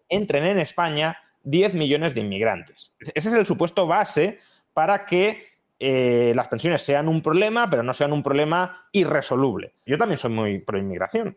entren 0.09 0.45
en 0.45 0.59
España 0.59 1.19
10 1.43 1.75
millones 1.75 2.15
de 2.15 2.21
inmigrantes. 2.21 2.93
Ese 2.99 3.29
es 3.29 3.35
el 3.35 3.47
supuesto 3.47 3.87
base 3.87 4.39
para 4.73 5.05
que 5.05 5.47
eh, 5.79 6.33
las 6.35 6.49
pensiones 6.49 6.83
sean 6.83 7.09
un 7.09 7.23
problema, 7.23 7.69
pero 7.69 7.83
no 7.83 7.95
sean 7.95 8.13
un 8.13 8.23
problema 8.23 8.89
irresoluble. 8.93 9.75
Yo 9.87 9.99
también 9.99 10.19
soy 10.19 10.31
muy 10.31 10.59
pro 10.59 10.79
inmigración 10.79 11.37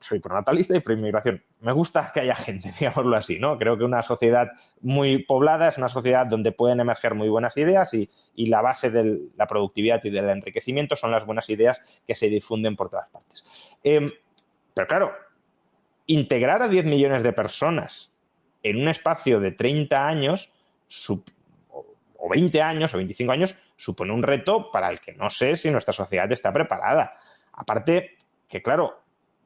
soy 0.00 0.18
pronatalista 0.18 0.76
y 0.76 0.80
pro-inmigración. 0.80 1.42
Me 1.60 1.72
gusta 1.72 2.10
que 2.12 2.20
haya 2.20 2.34
gente, 2.34 2.72
digámoslo 2.78 3.16
así, 3.16 3.38
¿no? 3.38 3.58
Creo 3.58 3.76
que 3.76 3.84
una 3.84 4.02
sociedad 4.02 4.48
muy 4.80 5.24
poblada 5.24 5.68
es 5.68 5.78
una 5.78 5.88
sociedad 5.88 6.26
donde 6.26 6.52
pueden 6.52 6.80
emerger 6.80 7.14
muy 7.14 7.28
buenas 7.28 7.56
ideas 7.56 7.92
y, 7.94 8.08
la 8.36 8.60
base 8.60 8.90
de 8.90 9.20
la 9.36 9.46
productividad 9.46 10.04
y 10.04 10.10
del 10.10 10.28
enriquecimiento 10.28 10.96
son 10.96 11.10
las 11.10 11.24
buenas 11.24 11.48
ideas 11.50 11.82
que 12.06 12.14
se 12.14 12.28
difunden 12.28 12.76
por 12.76 12.90
todas 12.90 13.08
partes. 13.08 13.44
Em, 13.82 14.12
pero 14.74 14.86
claro, 14.86 15.12
integrar 16.06 16.62
a 16.62 16.68
10 16.68 16.84
millones 16.84 17.22
de 17.22 17.32
personas 17.32 18.12
en 18.62 18.80
un 18.80 18.88
espacio 18.88 19.40
de 19.40 19.52
30 19.52 20.06
años 20.06 20.52
o 22.16 22.28
20 22.28 22.62
años 22.62 22.94
o 22.94 22.96
25 22.96 23.32
años 23.32 23.56
supone 23.76 24.12
un 24.12 24.22
reto 24.22 24.70
para 24.70 24.88
el 24.90 25.00
que 25.00 25.12
no 25.12 25.30
sé 25.30 25.56
si 25.56 25.70
nuestra 25.70 25.92
sociedad 25.92 26.30
está 26.32 26.52
preparada. 26.52 27.14
Aparte, 27.52 28.16
que 28.48 28.62
claro, 28.62 29.03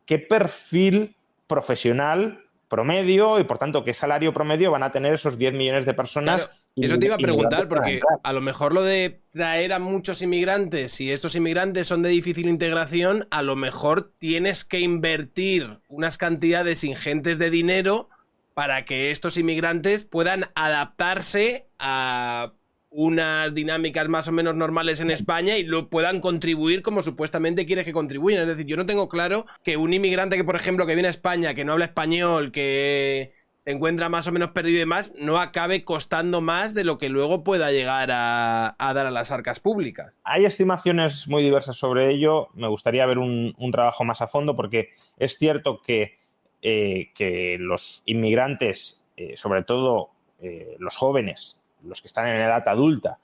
qué 0.09 0.19
perfil 0.19 1.15
profesional 1.47 2.43
promedio 2.69 3.39
y 3.39 3.45
por 3.45 3.59
tanto 3.59 3.85
qué 3.85 3.93
salario 3.93 4.33
promedio 4.33 4.71
van 4.71 4.83
a 4.83 4.91
tener 4.91 5.13
esos 5.13 5.39
10 5.39 5.53
millones 5.53 5.85
de 5.85 5.93
personas. 5.93 6.49
eso 6.77 6.99
te 6.99 7.07
iba 7.07 7.17
a 7.17 7.19
preguntar, 7.19 7.69
porque 7.69 8.01
a 8.23 8.33
lo 8.33 8.41
mejor 8.41 8.73
lo 8.73 8.83
de 8.83 9.21
traer 9.33 9.75
a 9.75 9.79
muchos 9.79 10.23
inmigrantes, 10.23 11.01
y 11.01 11.13
estos 11.13 11.35
inmigrantes 11.35 11.89
son 11.89 12.03
de 12.03 12.09
difícil 12.09 12.49
integración, 12.49 13.29
a 13.31 13.43
lo 13.43 13.55
mejor 13.55 14.11
tienes 14.19 14.65
que 14.65 14.81
invertir 14.81 15.81
unas 15.89 16.17
cantidades 16.17 16.85
ingentes 16.85 17.39
de 17.39 17.51
dinero 17.51 18.09
para 18.55 18.87
que 18.87 19.11
estos 19.11 19.37
inmigrantes 19.37 20.07
puedan 20.07 20.47
adaptarse 20.55 21.69
a 21.79 22.55
unas 22.91 23.55
dinámicas 23.55 24.09
más 24.09 24.29
o 24.29 24.33
menos 24.33 24.55
normales 24.55 25.01
en 25.01 25.11
España 25.11 25.57
y 25.57 25.65
lo 25.65 25.89
puedan 25.89 26.21
contribuir 26.21 26.83
como 26.83 27.03
supuestamente 27.03 27.67
quieres 27.67 27.85
que 27.85 27.93
contribuyan. 27.93 28.43
Es 28.43 28.49
decir, 28.49 28.67
yo 28.67 28.77
no 28.77 28.87
tengo 28.87 29.09
claro 29.09 29.47
que 29.63 29.77
un 29.77 29.93
inmigrante 29.93 30.37
que, 30.37 30.45
por 30.45 30.57
ejemplo, 30.57 30.87
que 30.87 30.95
viene 30.95 31.09
a 31.09 31.11
España, 31.11 31.55
que 31.55 31.65
no 31.65 31.73
habla 31.73 31.87
español, 31.87 32.51
que 32.51 33.35
se 33.61 33.73
encuentra 33.73 34.09
más 34.09 34.27
o 34.27 34.33
menos 34.33 34.51
perdido 34.53 34.77
y 34.77 34.81
demás, 34.81 35.13
no 35.19 35.39
acabe 35.39 35.85
costando 35.85 36.41
más 36.41 36.73
de 36.75 36.85
lo 36.85 36.97
que 36.97 37.11
luego 37.11 37.45
pueda 37.45 37.71
llegar 37.71 38.09
a, 38.11 38.75
dar 38.79 39.07
a 39.07 39.11
las 39.11 39.31
arcas 39.31 39.61
públicas. 39.61 40.15
Hay 40.25 40.47
estimaciones 40.47 41.29
muy 41.29 41.43
diversas 41.43 41.77
sobre 41.77 42.11
ello. 42.11 42.49
Me 42.55 42.69
gustaría 42.69 43.05
ver 43.05 43.19
un, 43.19 43.55
trabajo 43.71 44.05
más 44.05 44.23
a 44.23 44.29
fondo 44.29 44.57
porque 44.57 44.91
es 45.19 45.37
cierto 45.37 45.83
que, 45.83 46.19
eh, 46.63 47.11
que 47.15 47.59
los 47.61 48.03
inmigrantes, 48.07 49.05
eh, 49.17 49.37
sobre 49.37 49.63
todo 49.63 50.11
eh, 50.41 50.77
los 50.79 50.97
jóvenes, 50.97 51.59
los 51.83 52.01
que 52.01 52.09
están 52.09 52.27
en 52.29 52.37
edad 52.37 52.67
adulta, 52.69 53.19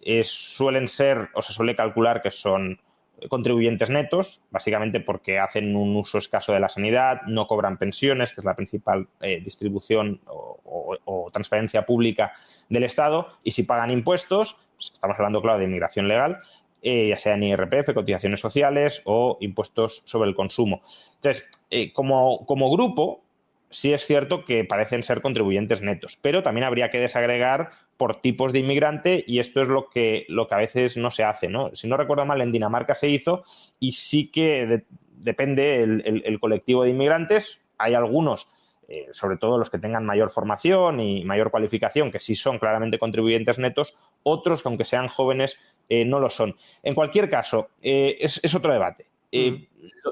eh, 0.00 0.22
suelen 0.24 0.88
ser 0.88 1.28
o 1.34 1.42
se 1.42 1.52
suele 1.52 1.74
calcular 1.74 2.22
que 2.22 2.30
son 2.30 2.80
contribuyentes 3.28 3.90
netos, 3.90 4.42
básicamente 4.50 5.00
porque 5.00 5.40
hacen 5.40 5.74
un 5.74 5.96
uso 5.96 6.18
escaso 6.18 6.52
de 6.52 6.60
la 6.60 6.68
sanidad, 6.68 7.22
no 7.26 7.48
cobran 7.48 7.76
pensiones, 7.76 8.32
que 8.32 8.40
es 8.40 8.44
la 8.44 8.54
principal 8.54 9.08
eh, 9.20 9.40
distribución 9.44 10.20
o, 10.26 11.30
transferencia 11.32 11.84
pública 11.84 12.32
del 12.68 12.84
Estado, 12.84 13.28
y 13.42 13.50
si 13.50 13.64
pagan 13.64 13.90
impuestos, 13.90 14.68
pues 14.76 14.92
estamos 14.94 15.16
hablando, 15.18 15.42
claro, 15.42 15.58
de 15.58 15.64
inmigración 15.64 16.08
legal, 16.08 16.38
eh, 16.80 17.08
ya 17.08 17.18
sea 17.18 17.34
en 17.34 17.42
IRPF, 17.42 17.92
cotizaciones 17.92 18.40
sociales 18.40 19.02
o 19.04 19.36
impuestos 19.40 20.02
sobre 20.06 20.30
el 20.30 20.34
consumo. 20.34 20.80
Entonces, 21.16 21.50
como, 21.92 22.46
como 22.46 22.70
grupo, 22.70 23.24
sí 23.68 23.92
es 23.92 24.06
cierto 24.06 24.44
que 24.44 24.64
parecen 24.64 25.02
ser 25.02 25.20
contribuyentes 25.20 25.82
netos, 25.82 26.18
pero 26.22 26.42
también 26.42 26.64
habría 26.64 26.90
que 26.90 26.98
desagregar 26.98 27.70
por 27.98 28.22
tipos 28.22 28.52
de 28.52 28.60
inmigrante 28.60 29.24
y 29.26 29.40
esto 29.40 29.60
es 29.60 29.68
lo 29.68 29.90
que, 29.90 30.24
lo 30.28 30.48
que 30.48 30.54
a 30.54 30.58
veces 30.58 30.96
no 30.96 31.10
se 31.10 31.24
hace. 31.24 31.48
¿no? 31.48 31.74
Si 31.74 31.88
no 31.88 31.98
recuerdo 31.98 32.24
mal, 32.24 32.40
en 32.40 32.52
Dinamarca 32.52 32.94
se 32.94 33.10
hizo 33.10 33.42
y 33.78 33.92
sí 33.92 34.30
que 34.30 34.84
depende 35.16 35.82
el, 35.82 36.40
colectivo 36.40 36.84
de 36.84 36.90
inmigrantes. 36.90 37.66
Hay 37.76 37.94
algunos, 37.94 38.48
eh, 38.86 39.08
sobre 39.10 39.36
todo 39.36 39.58
los 39.58 39.68
que 39.68 39.78
tengan 39.78 40.06
mayor 40.06 40.30
formación 40.30 41.00
y 41.00 41.24
mayor 41.24 41.50
cualificación, 41.50 42.12
que 42.12 42.20
sí 42.20 42.36
son 42.36 42.60
claramente 42.60 43.00
contribuyentes 43.00 43.58
netos, 43.58 43.96
otros 44.22 44.62
que 44.62 44.68
aunque 44.68 44.84
sean 44.84 45.08
jóvenes 45.08 45.58
eh, 45.88 46.04
no 46.04 46.20
lo 46.20 46.30
son. 46.30 46.56
En 46.84 46.94
cualquier 46.94 47.28
caso, 47.28 47.70
eh, 47.82 48.16
es, 48.20 48.54
otro 48.54 48.72
debate. 48.72 49.06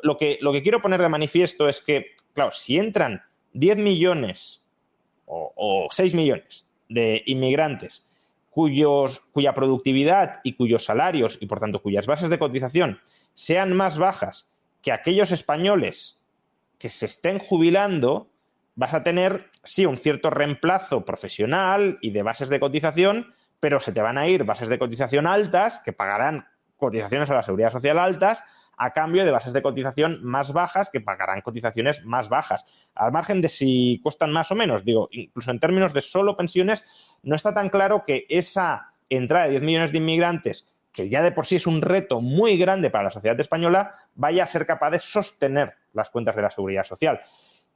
lo, 0.02 0.18
que, 0.18 0.38
lo 0.40 0.52
que 0.52 0.62
quiero 0.62 0.82
poner 0.82 1.00
de 1.00 1.08
manifiesto 1.08 1.68
es 1.68 1.80
que, 1.80 2.16
claro, 2.34 2.50
si 2.50 2.78
entran 2.78 3.22
10 3.52 3.76
millones 3.78 4.64
o, 5.24 5.52
o 5.54 5.88
6 5.92 6.14
millones 6.14 6.65
de 6.88 7.22
inmigrantes 7.26 8.08
cuyos, 8.56 9.20
cuya 9.32 9.52
productividad 9.52 10.40
y 10.42 10.54
cuyos 10.54 10.86
salarios 10.86 11.36
y 11.42 11.46
por 11.46 11.60
tanto 11.60 11.82
cuyas 11.82 12.06
bases 12.06 12.30
de 12.30 12.38
cotización 12.38 13.00
sean 13.34 13.76
más 13.76 13.98
bajas 13.98 14.50
que 14.80 14.92
aquellos 14.92 15.30
españoles 15.30 16.22
que 16.78 16.88
se 16.88 17.04
estén 17.04 17.38
jubilando, 17.38 18.30
vas 18.74 18.94
a 18.94 19.02
tener, 19.02 19.50
sí, 19.62 19.84
un 19.84 19.98
cierto 19.98 20.30
reemplazo 20.30 21.04
profesional 21.04 21.98
y 22.00 22.12
de 22.12 22.22
bases 22.22 22.48
de 22.48 22.58
cotización, 22.58 23.34
pero 23.60 23.78
se 23.78 23.92
te 23.92 24.00
van 24.00 24.16
a 24.16 24.26
ir 24.26 24.44
bases 24.44 24.70
de 24.70 24.78
cotización 24.78 25.26
altas 25.26 25.80
que 25.80 25.92
pagarán 25.92 26.46
cotizaciones 26.78 27.28
a 27.28 27.34
la 27.34 27.42
seguridad 27.42 27.70
social 27.70 27.98
altas 27.98 28.42
a 28.76 28.92
cambio 28.92 29.24
de 29.24 29.30
bases 29.30 29.52
de 29.52 29.62
cotización 29.62 30.20
más 30.22 30.52
bajas 30.52 30.90
que 30.90 31.00
pagarán 31.00 31.40
cotizaciones 31.40 32.04
más 32.04 32.28
bajas. 32.28 32.64
Al 32.94 33.12
margen 33.12 33.40
de 33.40 33.48
si 33.48 34.00
cuestan 34.02 34.32
más 34.32 34.50
o 34.50 34.54
menos, 34.54 34.84
digo, 34.84 35.08
incluso 35.12 35.50
en 35.50 35.60
términos 35.60 35.92
de 35.94 36.02
solo 36.02 36.36
pensiones, 36.36 36.84
no 37.22 37.34
está 37.34 37.54
tan 37.54 37.70
claro 37.70 38.04
que 38.04 38.26
esa 38.28 38.92
entrada 39.08 39.46
de 39.46 39.52
10 39.52 39.62
millones 39.62 39.92
de 39.92 39.98
inmigrantes, 39.98 40.74
que 40.92 41.08
ya 41.08 41.22
de 41.22 41.32
por 41.32 41.46
sí 41.46 41.56
es 41.56 41.66
un 41.66 41.82
reto 41.82 42.20
muy 42.20 42.56
grande 42.58 42.90
para 42.90 43.04
la 43.04 43.10
sociedad 43.10 43.38
española, 43.38 43.92
vaya 44.14 44.44
a 44.44 44.46
ser 44.46 44.66
capaz 44.66 44.90
de 44.90 44.98
sostener 44.98 45.74
las 45.92 46.10
cuentas 46.10 46.36
de 46.36 46.42
la 46.42 46.50
seguridad 46.50 46.84
social. 46.84 47.20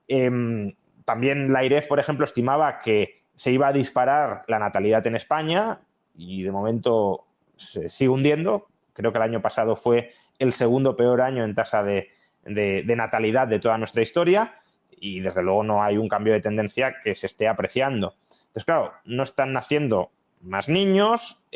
Em, 0.08 0.74
también 1.04 1.52
la 1.52 1.64
IREF, 1.64 1.86
por 1.86 1.98
ejemplo, 1.98 2.24
estimaba 2.24 2.78
que 2.78 3.24
se 3.34 3.52
iba 3.52 3.68
a 3.68 3.72
disparar 3.72 4.44
la 4.48 4.58
natalidad 4.58 5.06
en 5.06 5.16
España 5.16 5.80
y 6.14 6.42
de 6.42 6.52
momento 6.52 7.26
se 7.56 7.88
sigue 7.88 8.10
hundiendo. 8.10 8.68
Creo 8.92 9.12
que 9.12 9.18
el 9.18 9.22
año 9.22 9.40
pasado 9.40 9.76
fue 9.76 10.12
el 10.40 10.52
segundo 10.52 10.96
peor 10.96 11.20
año 11.20 11.44
en 11.44 11.54
tasa 11.54 11.84
de, 11.84 12.10
natalidad 12.44 13.46
de 13.46 13.60
toda 13.60 13.78
nuestra 13.78 14.02
historia 14.02 14.56
y 14.98 15.20
desde 15.20 15.42
luego 15.42 15.62
no 15.62 15.82
hay 15.82 15.96
un 15.96 16.08
cambio 16.08 16.32
de 16.32 16.40
tendencia 16.40 16.96
que 17.04 17.14
se 17.14 17.26
esté 17.26 17.46
apreciando. 17.46 18.16
Entonces, 18.40 18.64
claro, 18.64 18.92
no 19.04 19.22
están 19.22 19.52
naciendo 19.52 20.10
más 20.40 20.68
niños, 20.68 21.46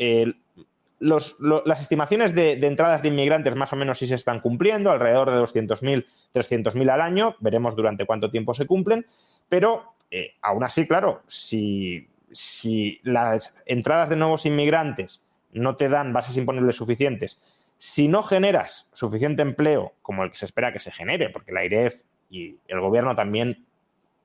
las 0.99 1.81
estimaciones 1.81 2.33
de, 2.33 2.53
entradas 2.53 3.01
de 3.01 3.09
inmigrantes 3.09 3.55
más 3.55 3.73
o 3.73 3.75
menos 3.75 3.99
sí 3.99 4.07
se 4.07 4.15
están 4.15 4.39
cumpliendo, 4.39 4.91
alrededor 4.91 5.31
de 5.31 5.37
200.000, 5.37 6.05
300.000 6.33 6.89
al 6.89 7.01
año, 7.01 7.35
veremos 7.39 7.75
durante 7.75 8.05
cuánto 8.05 8.31
tiempo 8.31 8.53
se 8.53 8.65
cumplen, 8.65 9.05
pero 9.49 9.95
eh, 10.11 10.35
aún 10.41 10.63
así, 10.63 10.87
claro, 10.87 11.21
si, 11.25 12.07
si 12.31 12.99
las 13.03 13.61
entradas 13.65 14.09
de 14.09 14.15
nuevos 14.15 14.45
inmigrantes 14.45 15.25
no 15.51 15.75
te 15.75 15.89
dan 15.89 16.13
bases 16.13 16.37
imponibles 16.37 16.75
suficientes, 16.75 17.41
si 17.85 18.07
no 18.07 18.23
generas 18.23 18.89
suficiente 18.93 19.43
empleo 19.43 19.93
como 20.01 20.23
el 20.23 20.31
que 20.31 20.37
se 20.37 20.45
espera 20.45 20.73
que 20.73 20.79
se 20.79 20.89
genere, 20.89 21.29
porque 21.29 21.51
la 21.51 21.63
IREF 21.63 22.01
y 22.31 22.57
el 22.67 22.79
gobierno 22.79 23.15
también 23.15 23.67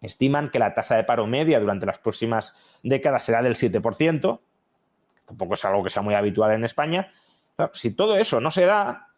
estiman 0.00 0.48
que 0.48 0.58
la 0.58 0.72
tasa 0.72 0.96
de 0.96 1.04
paro 1.04 1.26
media 1.26 1.60
durante 1.60 1.84
las 1.84 1.98
próximas 1.98 2.56
décadas 2.82 3.22
será 3.22 3.42
del 3.42 3.56
7%, 3.56 4.40
tampoco 5.26 5.52
es 5.52 5.64
algo 5.66 5.84
que 5.84 5.90
sea 5.90 6.00
muy 6.00 6.14
habitual 6.14 6.52
en 6.52 6.64
España. 6.64 7.12
si 7.74 7.94
todo 7.94 8.16
eso 8.16 8.40
no 8.40 8.50
se 8.50 8.64
da 8.64 9.08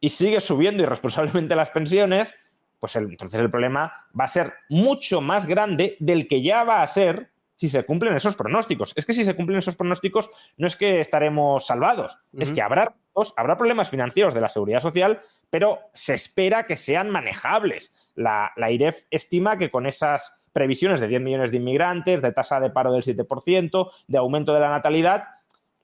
y 0.00 0.08
sigue 0.08 0.40
subiendo 0.40 0.82
irresponsablemente 0.82 1.54
las 1.54 1.70
pensiones, 1.70 2.34
pues 2.80 2.96
entonces 2.96 3.40
el 3.40 3.52
problema 3.52 4.08
va 4.18 4.24
a 4.24 4.28
ser 4.28 4.54
mucho 4.68 5.20
más 5.20 5.46
grande 5.46 5.96
del 6.00 6.26
que 6.26 6.42
ya 6.42 6.64
va 6.64 6.82
a 6.82 6.88
ser 6.88 7.30
si 7.62 7.68
se 7.68 7.84
cumplen 7.84 8.16
esos 8.16 8.34
pronósticos. 8.34 8.92
Es 8.96 9.06
que 9.06 9.12
si 9.12 9.24
se 9.24 9.36
cumplen 9.36 9.60
esos 9.60 9.76
pronósticos, 9.76 10.30
no 10.56 10.66
es 10.66 10.74
que 10.74 10.98
estaremos 10.98 11.64
salvados, 11.64 12.18
es 12.36 12.50
que 12.50 12.60
habrá, 12.60 12.96
habrá 13.36 13.56
problemas 13.56 13.88
financieros 13.88 14.34
de 14.34 14.40
la 14.40 14.48
seguridad 14.48 14.80
social, 14.80 15.20
pero 15.48 15.78
se 15.94 16.14
espera 16.14 16.64
que 16.64 16.76
sean 16.76 17.08
manejables. 17.08 17.92
La, 18.16 18.50
la 18.56 18.72
IREF 18.72 19.04
estima 19.12 19.58
que 19.58 19.70
con 19.70 19.86
esas 19.86 20.42
previsiones 20.52 20.98
de 20.98 21.06
10 21.06 21.22
millones 21.22 21.50
de 21.52 21.58
inmigrantes, 21.58 22.20
de 22.20 22.32
tasa 22.32 22.58
de 22.58 22.70
paro 22.70 22.92
del 22.92 23.04
7%, 23.04 23.90
de 24.08 24.18
aumento 24.18 24.52
de 24.52 24.60
la 24.60 24.70
natalidad, 24.70 25.28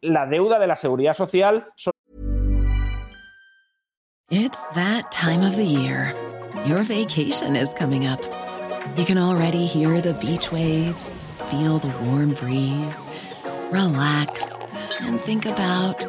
la 0.01 0.27
deuda 0.27 0.59
de 0.59 0.67
la 0.67 0.77
seguridad 0.77 1.15
social. 1.15 1.69
It's 4.31 4.69
that 4.75 5.13
time 5.13 5.47
of 5.47 5.55
the 5.55 5.65
year. 5.65 6.13
Your 6.67 6.83
vacation 6.83 7.55
is 7.55 7.73
coming 7.73 8.05
up. 8.05 8.21
You 8.97 9.05
can 9.05 9.17
already 9.17 9.65
hear 9.65 10.01
the 10.01 10.15
beach 10.15 10.51
waves, 10.51 11.25
feel 11.51 11.79
the 11.79 11.89
warm 12.05 12.35
breeze, 12.35 13.09
relax 13.73 14.53
and 15.01 15.19
think 15.19 15.47
about 15.47 16.07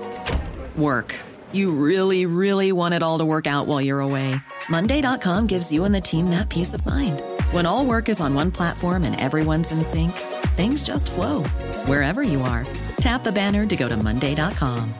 work. 0.75 1.15
You 1.53 1.71
really, 1.71 2.25
really 2.25 2.71
want 2.71 2.93
it 2.93 3.01
all 3.01 3.19
to 3.19 3.25
work 3.25 3.47
out 3.47 3.65
while 3.65 3.81
you're 3.81 4.01
away. 4.01 4.35
Monday.com 4.69 5.47
gives 5.47 5.71
you 5.71 5.85
and 5.85 5.95
the 5.95 6.01
team 6.01 6.29
that 6.31 6.49
peace 6.49 6.73
of 6.73 6.85
mind. 6.85 7.23
When 7.51 7.65
all 7.65 7.85
work 7.85 8.09
is 8.09 8.19
on 8.19 8.35
one 8.35 8.51
platform 8.51 9.05
and 9.05 9.19
everyone's 9.19 9.71
in 9.71 9.81
sync, 9.83 10.11
things 10.57 10.83
just 10.83 11.09
flow 11.09 11.43
wherever 11.85 12.21
you 12.21 12.41
are. 12.41 12.67
Tap 12.99 13.23
the 13.23 13.31
banner 13.31 13.65
to 13.65 13.75
go 13.77 13.87
to 13.87 13.95
Monday.com. 13.95 14.93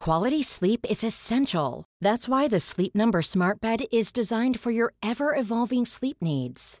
Quality 0.00 0.42
sleep 0.42 0.86
is 0.88 1.04
essential. 1.04 1.84
That's 2.00 2.28
why 2.28 2.48
the 2.48 2.60
Sleep 2.60 2.94
Number 2.94 3.20
Smart 3.20 3.60
Bed 3.60 3.80
is 3.92 4.10
designed 4.10 4.58
for 4.58 4.70
your 4.70 4.94
ever 5.02 5.34
evolving 5.34 5.84
sleep 5.84 6.16
needs. 6.22 6.80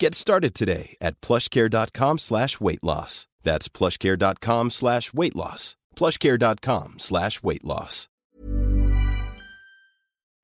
Get 0.00 0.14
started 0.14 0.54
today 0.54 0.96
at 1.00 1.20
plushcare.com 1.20 2.18
slash 2.18 2.60
weight 2.60 2.84
loss. 2.84 3.26
That's 3.42 3.68
plushcare.com 3.68 4.70
slash 4.70 5.12
weight 5.12 5.34
loss. 5.34 5.76
plushcare.com 5.96 6.94
slash 6.98 7.42
weight 7.42 7.64
loss. 7.64 8.08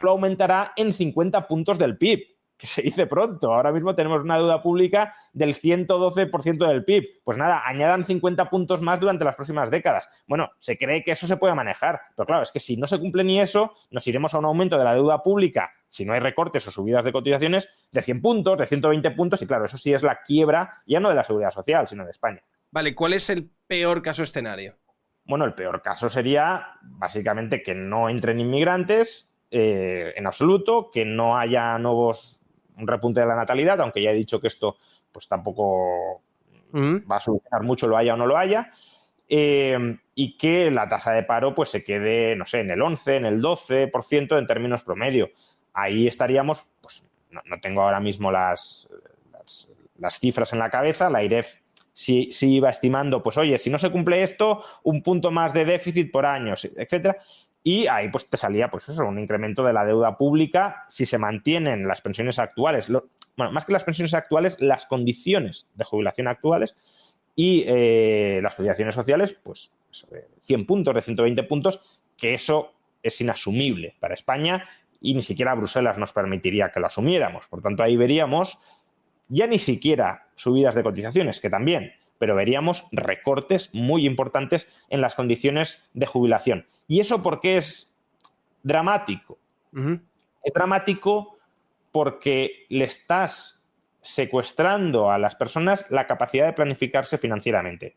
Aumentará 0.04 0.72
en 0.76 0.92
50 0.92 1.48
puntos 1.48 1.78
del 1.78 1.96
PIB. 1.96 2.33
Que 2.56 2.66
se 2.66 2.82
dice 2.82 3.06
pronto. 3.06 3.52
Ahora 3.52 3.72
mismo 3.72 3.94
tenemos 3.94 4.22
una 4.22 4.38
deuda 4.38 4.62
pública 4.62 5.14
del 5.32 5.54
112% 5.54 6.68
del 6.68 6.84
PIB. 6.84 7.22
Pues 7.24 7.36
nada, 7.36 7.62
añadan 7.66 8.04
50 8.04 8.48
puntos 8.50 8.80
más 8.80 9.00
durante 9.00 9.24
las 9.24 9.36
próximas 9.36 9.70
décadas. 9.70 10.08
Bueno, 10.26 10.50
se 10.60 10.76
cree 10.76 11.02
que 11.02 11.12
eso 11.12 11.26
se 11.26 11.36
puede 11.36 11.54
manejar, 11.54 12.00
pero 12.16 12.26
claro, 12.26 12.42
es 12.42 12.52
que 12.52 12.60
si 12.60 12.76
no 12.76 12.86
se 12.86 12.98
cumple 12.98 13.24
ni 13.24 13.40
eso, 13.40 13.72
nos 13.90 14.06
iremos 14.06 14.34
a 14.34 14.38
un 14.38 14.44
aumento 14.44 14.78
de 14.78 14.84
la 14.84 14.94
deuda 14.94 15.22
pública, 15.22 15.72
si 15.88 16.04
no 16.04 16.12
hay 16.12 16.20
recortes 16.20 16.66
o 16.66 16.70
subidas 16.70 17.04
de 17.04 17.12
cotizaciones, 17.12 17.68
de 17.92 18.02
100 18.02 18.22
puntos, 18.22 18.58
de 18.58 18.66
120 18.66 19.10
puntos, 19.12 19.42
y 19.42 19.46
claro, 19.46 19.64
eso 19.64 19.76
sí 19.76 19.92
es 19.92 20.02
la 20.02 20.22
quiebra 20.22 20.76
ya 20.86 21.00
no 21.00 21.08
de 21.08 21.14
la 21.14 21.24
seguridad 21.24 21.50
social, 21.50 21.88
sino 21.88 22.04
de 22.04 22.10
España. 22.10 22.42
Vale, 22.70 22.94
¿cuál 22.94 23.12
es 23.12 23.30
el 23.30 23.50
peor 23.66 24.02
caso 24.02 24.22
escenario? 24.22 24.76
Bueno, 25.24 25.44
el 25.44 25.54
peor 25.54 25.80
caso 25.80 26.08
sería 26.10 26.78
básicamente 26.82 27.62
que 27.62 27.74
no 27.74 28.08
entren 28.08 28.40
inmigrantes 28.40 29.34
eh, 29.50 30.12
en 30.16 30.26
absoluto, 30.26 30.90
que 30.92 31.04
no 31.04 31.38
haya 31.38 31.78
nuevos 31.78 32.43
un 32.76 32.86
repunte 32.86 33.20
de 33.20 33.26
la 33.26 33.36
natalidad, 33.36 33.80
aunque 33.80 34.02
ya 34.02 34.10
he 34.10 34.14
dicho 34.14 34.40
que 34.40 34.48
esto 34.48 34.76
pues 35.12 35.28
tampoco 35.28 36.22
va 36.74 37.16
a 37.16 37.20
solucionar 37.20 37.62
mucho, 37.62 37.86
lo 37.86 37.96
haya 37.96 38.14
o 38.14 38.16
no 38.16 38.26
lo 38.26 38.36
haya. 38.36 38.72
Eh, 39.28 39.98
y 40.14 40.36
que 40.36 40.70
la 40.70 40.88
tasa 40.88 41.12
de 41.12 41.22
paro 41.22 41.54
pues 41.54 41.70
se 41.70 41.82
quede, 41.82 42.36
no 42.36 42.46
sé, 42.46 42.60
en 42.60 42.70
el 42.70 42.82
11, 42.82 43.16
en 43.16 43.24
el 43.24 43.40
12% 43.40 44.38
en 44.38 44.46
términos 44.46 44.82
promedio. 44.82 45.30
Ahí 45.72 46.06
estaríamos, 46.06 46.64
pues 46.80 47.06
no, 47.30 47.42
tengo 47.60 47.82
ahora 47.82 48.00
mismo 48.00 48.30
las, 48.30 48.88
las, 49.98 50.20
cifras 50.20 50.52
en 50.52 50.58
la 50.58 50.70
cabeza, 50.70 51.10
la 51.10 51.22
IREF 51.22 51.56
sí, 51.92 52.28
sí, 52.32 52.54
iba 52.54 52.70
estimando, 52.70 53.22
pues 53.22 53.36
oye, 53.38 53.56
si 53.58 53.70
no 53.70 53.78
se 53.78 53.90
cumple 53.90 54.22
esto, 54.22 54.62
un 54.82 55.02
punto 55.02 55.30
más 55.30 55.54
de 55.54 55.64
déficit 55.64 56.12
por 56.12 56.26
año, 56.26 56.54
etcétera 56.76 57.16
y 57.66 57.86
ahí 57.86 58.10
pues 58.10 58.28
te 58.28 58.36
salía 58.36 58.70
pues 58.70 58.88
eso, 58.90 59.04
un 59.06 59.18
incremento 59.18 59.64
de 59.64 59.72
la 59.72 59.86
deuda 59.86 60.18
pública 60.18 60.84
si 60.86 61.06
se 61.06 61.16
mantienen 61.18 61.88
las 61.88 62.02
pensiones 62.02 62.38
actuales, 62.38 62.90
bueno, 63.36 63.52
más 63.52 63.64
que 63.64 63.72
las 63.72 63.82
pensiones 63.82 64.12
actuales, 64.14 64.60
las 64.60 64.86
condiciones 64.86 65.66
de 65.74 65.84
jubilación 65.84 66.28
actuales 66.28 66.76
y 67.34 67.64
eh, 67.66 68.40
las 68.42 68.54
cotizaciones 68.54 68.94
sociales, 68.94 69.36
pues 69.42 69.72
de 70.10 70.28
100 70.42 70.66
puntos, 70.66 70.94
de 70.94 71.02
120 71.02 71.42
puntos, 71.44 72.00
que 72.16 72.34
eso 72.34 72.74
es 73.02 73.20
inasumible 73.20 73.96
para 73.98 74.14
España 74.14 74.64
y 75.00 75.14
ni 75.14 75.22
siquiera 75.22 75.54
Bruselas 75.54 75.98
nos 75.98 76.12
permitiría 76.12 76.70
que 76.70 76.80
lo 76.80 76.86
asumiéramos. 76.86 77.46
Por 77.46 77.62
tanto, 77.62 77.82
ahí 77.82 77.96
veríamos 77.96 78.58
ya 79.28 79.46
ni 79.46 79.58
siquiera 79.58 80.28
subidas 80.34 80.74
de 80.74 80.82
cotizaciones, 80.82 81.40
que 81.40 81.50
también, 81.50 81.92
pero 82.24 82.36
veríamos 82.36 82.86
recortes 82.90 83.68
muy 83.74 84.06
importantes 84.06 84.66
en 84.88 85.02
las 85.02 85.14
condiciones 85.14 85.86
de 85.92 86.06
jubilación. 86.06 86.66
¿Y 86.88 87.00
eso 87.00 87.22
por 87.22 87.38
qué 87.38 87.58
es 87.58 87.94
dramático? 88.62 89.36
Es 90.42 90.54
dramático 90.54 91.36
porque 91.92 92.64
le 92.70 92.86
estás 92.86 93.62
secuestrando 94.00 95.10
a 95.10 95.18
las 95.18 95.36
personas 95.36 95.84
la 95.90 96.06
capacidad 96.06 96.46
de 96.46 96.54
planificarse 96.54 97.18
financieramente. 97.18 97.94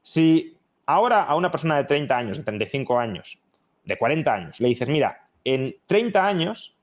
si 0.00 0.56
ahora 0.86 1.24
a 1.24 1.34
una 1.34 1.50
persona 1.50 1.76
de 1.76 1.84
30 1.84 2.16
años, 2.16 2.38
de 2.38 2.44
35 2.44 2.98
años, 2.98 3.38
de 3.84 3.98
40 3.98 4.32
años, 4.32 4.60
le 4.60 4.68
dices, 4.68 4.88
mira, 4.88 5.28
en 5.44 5.76
30 5.86 6.26
años 6.26 6.78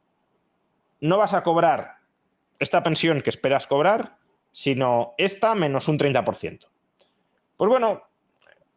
no 1.01 1.17
vas 1.17 1.33
a 1.33 1.41
cobrar 1.41 1.95
esta 2.59 2.83
pensión 2.83 3.23
que 3.23 3.31
esperas 3.31 3.65
cobrar, 3.65 4.18
sino 4.51 5.13
esta 5.17 5.55
menos 5.55 5.87
un 5.87 5.97
30%. 5.97 6.67
Pues 7.57 7.69
bueno, 7.69 8.01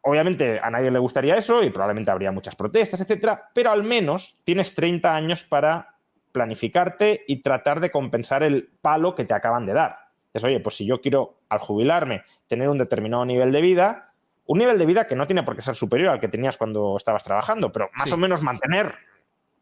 obviamente 0.01 0.59
a 0.61 0.69
nadie 0.69 0.91
le 0.91 0.99
gustaría 0.99 1.35
eso 1.35 1.63
y 1.63 1.69
probablemente 1.69 2.11
habría 2.11 2.31
muchas 2.31 2.55
protestas, 2.55 3.01
etcétera, 3.01 3.49
pero 3.53 3.71
al 3.71 3.83
menos 3.83 4.41
tienes 4.43 4.75
30 4.75 5.15
años 5.15 5.43
para 5.43 5.95
planificarte 6.31 7.23
y 7.27 7.41
tratar 7.41 7.79
de 7.79 7.91
compensar 7.91 8.43
el 8.43 8.69
palo 8.81 9.15
que 9.15 9.23
te 9.23 9.33
acaban 9.33 9.65
de 9.65 9.73
dar. 9.73 9.97
Es, 10.33 10.43
oye, 10.43 10.59
pues 10.59 10.75
si 10.75 10.85
yo 10.85 10.99
quiero 10.99 11.41
al 11.47 11.59
jubilarme 11.59 12.23
tener 12.47 12.67
un 12.67 12.77
determinado 12.77 13.23
nivel 13.23 13.51
de 13.51 13.61
vida, 13.61 14.13
un 14.45 14.57
nivel 14.57 14.77
de 14.77 14.85
vida 14.85 15.07
que 15.07 15.15
no 15.15 15.27
tiene 15.27 15.43
por 15.43 15.55
qué 15.55 15.61
ser 15.61 15.75
superior 15.75 16.09
al 16.09 16.19
que 16.19 16.27
tenías 16.27 16.57
cuando 16.57 16.97
estabas 16.97 17.23
trabajando, 17.23 17.71
pero 17.71 17.89
más 17.97 18.11
o 18.11 18.17
menos 18.17 18.41
mantener 18.41 18.95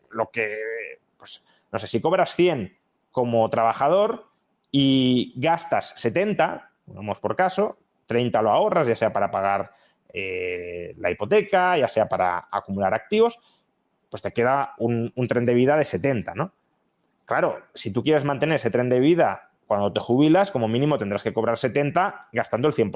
lo 0.09 0.31
que, 0.31 0.55
pues, 1.17 1.45
no 1.71 1.77
sé, 1.77 1.87
si 1.87 2.01
cobras 2.01 2.35
100 2.35 2.77
como 3.11 3.47
trabajador 3.49 4.30
y 4.71 5.33
gastas 5.35 5.93
70, 5.97 6.71
vamos 6.87 7.19
por 7.19 7.35
caso, 7.35 7.77
30 8.05 8.41
lo 8.41 8.51
ahorras, 8.51 8.87
ya 8.87 8.95
sea 8.95 9.13
para 9.13 9.29
pagar 9.29 9.73
eh, 10.13 10.93
la 10.97 11.11
hipoteca, 11.11 11.77
ya 11.77 11.87
sea 11.87 12.07
para 12.07 12.47
acumular 12.51 12.93
activos, 12.93 13.39
pues 14.09 14.21
te 14.21 14.31
queda 14.31 14.73
un, 14.77 15.13
tren 15.27 15.45
de 15.45 15.53
vida 15.53 15.77
de 15.77 15.85
70, 15.85 16.35
¿no? 16.35 16.53
Claro, 17.25 17.59
si 17.73 17.93
tú 17.93 18.03
quieres 18.03 18.25
mantener 18.25 18.57
ese 18.57 18.69
tren 18.69 18.89
de 18.89 18.99
vida 18.99 19.51
cuando 19.67 19.93
te 19.93 20.01
jubilas, 20.01 20.51
como 20.51 20.67
mínimo 20.67 20.97
tendrás 20.97 21.23
que 21.23 21.31
cobrar 21.31 21.57
70 21.57 22.27
gastando 22.33 22.67
el 22.67 22.73
100%. 22.73 22.91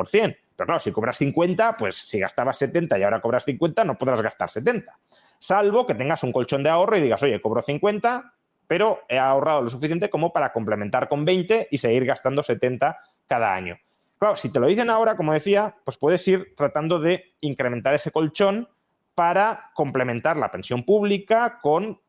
Pero 0.58 0.66
claro, 0.66 0.80
si 0.80 0.92
cobras 0.92 1.18
50, 1.18 1.78
pues 1.78 1.96
si 1.96 2.20
gastabas 2.20 2.58
70 2.58 3.00
y 3.00 3.04
ahora 3.04 3.22
cobras 3.22 3.46
50, 3.46 3.86
no 3.86 3.98
podrás 3.98 4.22
gastar 4.22 4.50
70. 4.50 5.00
Salvo 5.40 5.88
que 5.88 5.96
tengas 5.96 6.24
un 6.24 6.34
colchón 6.34 6.64
de 6.64 6.70
ahorro 6.70 6.98
y 6.98 7.02
digas, 7.02 7.24
oye, 7.24 7.40
cobro 7.40 7.62
50, 7.62 8.34
pero 8.68 9.02
he 9.10 9.18
ahorrado 9.18 9.62
lo 9.62 9.70
suficiente 9.70 10.10
como 10.10 10.34
para 10.34 10.52
complementar 10.52 11.08
con 11.08 11.26
20 11.26 11.68
y 11.72 11.78
seguir 11.78 12.06
gastando 12.06 12.44
70 12.44 12.98
cada 13.28 13.54
año. 13.54 13.78
Claro, 14.18 14.36
si 14.36 14.52
te 14.52 14.60
lo 14.60 14.68
dicen 14.68 14.90
ahora, 14.90 15.16
como 15.16 15.34
decía, 15.34 15.76
pues 15.84 15.98
puedes 15.98 16.26
ir 16.28 16.54
tratando 16.56 17.00
de 17.00 17.36
incrementar 17.42 17.94
ese 17.94 18.12
colchón 18.12 18.70
para 19.14 19.72
complementar 19.74 20.38
la 20.38 20.52
pensión 20.52 20.84
pública 20.84 21.60
con, 21.62 22.00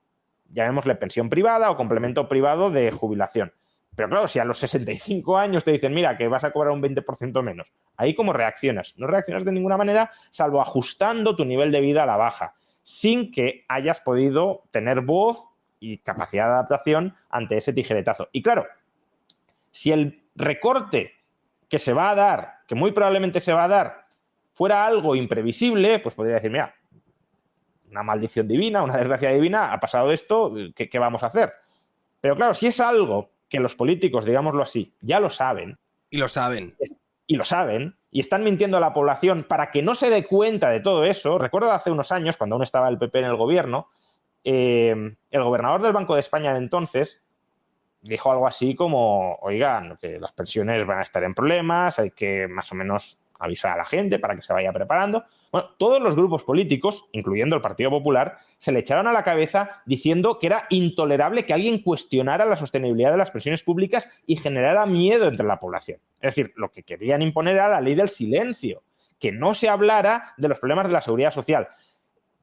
llamémosle, 0.50 0.94
pensión 0.96 1.28
privada 1.28 1.70
o 1.70 1.76
complemento 1.76 2.28
privado 2.28 2.70
de 2.70 2.90
jubilación. 2.90 3.52
Pero 3.96 4.10
claro, 4.10 4.28
si 4.28 4.38
a 4.38 4.44
los 4.44 4.58
65 4.58 5.38
años 5.38 5.64
te 5.64 5.72
dicen, 5.72 5.94
mira, 5.94 6.18
que 6.18 6.28
vas 6.28 6.44
a 6.44 6.52
cobrar 6.52 6.72
un 6.72 6.82
20% 6.82 7.42
menos, 7.42 7.72
ahí 7.96 8.14
cómo 8.14 8.32
reaccionas. 8.32 8.94
No 8.96 9.06
reaccionas 9.06 9.44
de 9.44 9.52
ninguna 9.52 9.78
manera, 9.78 10.10
salvo 10.30 10.60
ajustando 10.60 11.34
tu 11.34 11.44
nivel 11.44 11.72
de 11.72 11.80
vida 11.80 12.02
a 12.02 12.06
la 12.06 12.16
baja, 12.16 12.54
sin 12.82 13.32
que 13.32 13.64
hayas 13.68 14.00
podido 14.00 14.64
tener 14.70 15.00
voz 15.00 15.48
y 15.80 15.98
capacidad 15.98 16.46
de 16.46 16.52
adaptación 16.54 17.14
ante 17.28 17.56
ese 17.56 17.72
tijeretazo. 17.72 18.28
Y 18.32 18.42
claro, 18.42 18.66
si 19.70 19.92
el 19.92 20.22
recorte 20.34 21.12
que 21.68 21.78
se 21.78 21.92
va 21.92 22.10
a 22.10 22.14
dar, 22.14 22.54
que 22.66 22.74
muy 22.74 22.92
probablemente 22.92 23.40
se 23.40 23.52
va 23.52 23.64
a 23.64 23.68
dar, 23.68 24.06
fuera 24.54 24.86
algo 24.86 25.14
imprevisible, 25.14 25.98
pues 25.98 26.14
podría 26.14 26.36
decir, 26.36 26.50
mira, 26.50 26.74
una 27.90 28.02
maldición 28.02 28.48
divina, 28.48 28.82
una 28.82 28.96
desgracia 28.96 29.30
divina, 29.30 29.72
ha 29.72 29.80
pasado 29.80 30.10
esto, 30.12 30.52
¿qué, 30.74 30.88
qué 30.88 30.98
vamos 30.98 31.22
a 31.22 31.26
hacer? 31.26 31.52
Pero 32.20 32.36
claro, 32.36 32.54
si 32.54 32.66
es 32.66 32.80
algo 32.80 33.30
que 33.48 33.60
los 33.60 33.74
políticos, 33.74 34.24
digámoslo 34.24 34.62
así, 34.62 34.94
ya 35.00 35.20
lo 35.20 35.30
saben. 35.30 35.78
Y 36.10 36.18
lo 36.18 36.28
saben. 36.28 36.76
Y 37.26 37.36
lo 37.36 37.44
saben. 37.44 37.96
Y 38.10 38.20
están 38.20 38.44
mintiendo 38.44 38.76
a 38.76 38.80
la 38.80 38.92
población 38.92 39.44
para 39.44 39.70
que 39.70 39.82
no 39.82 39.94
se 39.94 40.10
dé 40.10 40.24
cuenta 40.24 40.70
de 40.70 40.80
todo 40.80 41.04
eso. 41.04 41.38
Recuerdo 41.38 41.72
hace 41.72 41.90
unos 41.90 42.12
años, 42.12 42.36
cuando 42.36 42.54
aún 42.54 42.62
estaba 42.62 42.88
el 42.88 42.98
PP 42.98 43.18
en 43.18 43.24
el 43.26 43.36
gobierno, 43.36 43.88
eh, 44.48 44.94
el 45.32 45.42
gobernador 45.42 45.82
del 45.82 45.92
Banco 45.92 46.14
de 46.14 46.20
España 46.20 46.52
de 46.52 46.58
entonces 46.58 47.20
dijo 48.00 48.30
algo 48.30 48.46
así 48.46 48.76
como, 48.76 49.34
oigan, 49.42 49.98
que 50.00 50.20
las 50.20 50.30
pensiones 50.30 50.86
van 50.86 51.00
a 51.00 51.02
estar 51.02 51.24
en 51.24 51.34
problemas, 51.34 51.98
hay 51.98 52.12
que 52.12 52.46
más 52.46 52.70
o 52.70 52.76
menos 52.76 53.18
avisar 53.40 53.72
a 53.72 53.76
la 53.78 53.84
gente 53.84 54.20
para 54.20 54.36
que 54.36 54.42
se 54.42 54.52
vaya 54.52 54.72
preparando. 54.72 55.24
Bueno, 55.50 55.70
todos 55.78 56.00
los 56.00 56.14
grupos 56.14 56.44
políticos, 56.44 57.08
incluyendo 57.10 57.56
el 57.56 57.60
Partido 57.60 57.90
Popular, 57.90 58.38
se 58.58 58.70
le 58.70 58.78
echaron 58.78 59.08
a 59.08 59.12
la 59.12 59.24
cabeza 59.24 59.82
diciendo 59.84 60.38
que 60.38 60.46
era 60.46 60.68
intolerable 60.70 61.44
que 61.44 61.52
alguien 61.52 61.82
cuestionara 61.82 62.44
la 62.44 62.54
sostenibilidad 62.54 63.10
de 63.10 63.18
las 63.18 63.32
pensiones 63.32 63.64
públicas 63.64 64.08
y 64.26 64.36
generara 64.36 64.86
miedo 64.86 65.26
entre 65.26 65.44
la 65.44 65.58
población. 65.58 65.98
Es 66.20 66.36
decir, 66.36 66.52
lo 66.54 66.70
que 66.70 66.84
querían 66.84 67.20
imponer 67.20 67.56
era 67.56 67.68
la 67.68 67.80
ley 67.80 67.96
del 67.96 68.10
silencio, 68.10 68.84
que 69.18 69.32
no 69.32 69.56
se 69.56 69.68
hablara 69.68 70.34
de 70.36 70.46
los 70.46 70.60
problemas 70.60 70.86
de 70.86 70.92
la 70.92 71.00
seguridad 71.00 71.32
social. 71.32 71.68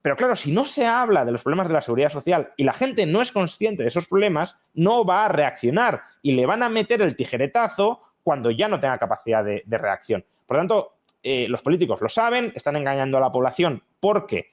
Pero 0.04 0.18
claro, 0.18 0.36
si 0.36 0.52
no 0.52 0.66
se 0.66 0.86
habla 0.86 1.24
de 1.24 1.32
los 1.32 1.44
problemas 1.44 1.70
de 1.70 1.76
la 1.76 1.82
seguridad 1.82 2.10
social 2.10 2.52
y 2.58 2.66
la 2.66 2.74
gente 2.74 3.06
no 3.06 3.22
es 3.22 3.32
consciente 3.32 3.84
de 3.84 3.88
esos 3.88 4.06
problemas, 4.06 4.60
no 4.74 5.06
va 5.06 5.26
a 5.26 5.30
reaccionar 5.30 6.04
y 6.22 6.34
le 6.34 6.46
van 6.46 6.62
a 6.62 6.68
meter 6.68 7.02
el 7.02 7.16
tijeretazo 7.16 8.02
cuando 8.22 8.52
ya 8.52 8.68
no 8.68 8.82
tenga 8.82 8.98
capacidad 8.98 9.46
de, 9.46 9.64
reacción. 9.66 10.26
Por 10.46 10.58
lo 10.58 10.60
tanto, 10.60 10.96
eh, 11.24 11.48
los 11.48 11.62
políticos 11.62 12.02
lo 12.02 12.10
saben, 12.10 12.52
están 12.54 12.76
engañando 12.76 13.18
a 13.18 13.22
la 13.22 13.32
población 13.32 13.82
porque, 14.02 14.52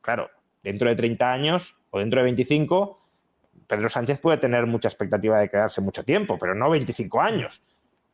claro, 0.00 0.30
dentro 0.62 0.88
de 0.88 0.96
30 0.96 1.30
años 1.30 1.76
o 1.90 1.98
dentro 1.98 2.20
de 2.20 2.24
25, 2.24 2.98
Pedro 3.66 3.90
Sánchez 3.90 4.18
puede 4.18 4.38
tener 4.38 4.64
mucha 4.64 4.88
expectativa 4.88 5.38
de 5.38 5.50
quedarse 5.50 5.82
mucho 5.82 6.04
tiempo, 6.04 6.38
pero 6.38 6.54
no 6.54 6.70
25 6.70 7.20
años. 7.20 7.62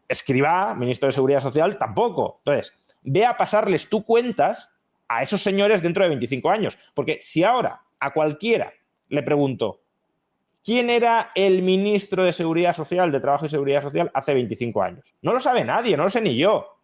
Escriba, 0.09 0.74
ministro 0.74 1.07
de 1.07 1.12
Seguridad 1.12 1.41
Social, 1.41 1.78
tampoco. 1.78 2.39
Entonces, 2.39 2.76
ve 3.03 3.24
a 3.24 3.37
pasarles 3.37 3.89
tú 3.89 4.05
cuentas 4.05 4.72
a 5.17 5.23
esos 5.23 5.43
señores 5.43 5.83
dentro 5.83 6.03
de 6.03 6.11
25 6.11 6.51
años. 6.51 6.79
Porque 6.95 7.19
si 7.21 7.45
ahora 7.45 7.83
a 7.99 8.13
cualquiera 8.13 8.73
le 9.09 9.23
pregunto, 9.23 9.81
¿quién 10.65 10.91
era 10.91 11.31
el 11.35 11.63
ministro 11.63 12.25
de 12.25 12.33
Seguridad 12.33 12.75
Social, 12.75 13.13
de 13.13 13.21
Trabajo 13.21 13.47
y 13.47 13.49
Seguridad 13.49 13.83
Social 13.83 14.11
hace 14.15 14.35
25 14.35 14.83
años? 14.83 15.15
No 15.23 15.33
lo 15.33 15.41
sabe 15.41 15.65
nadie, 15.65 15.97
no 15.97 16.05
lo 16.05 16.11
sé 16.11 16.21
ni 16.21 16.37
yo 16.37 16.79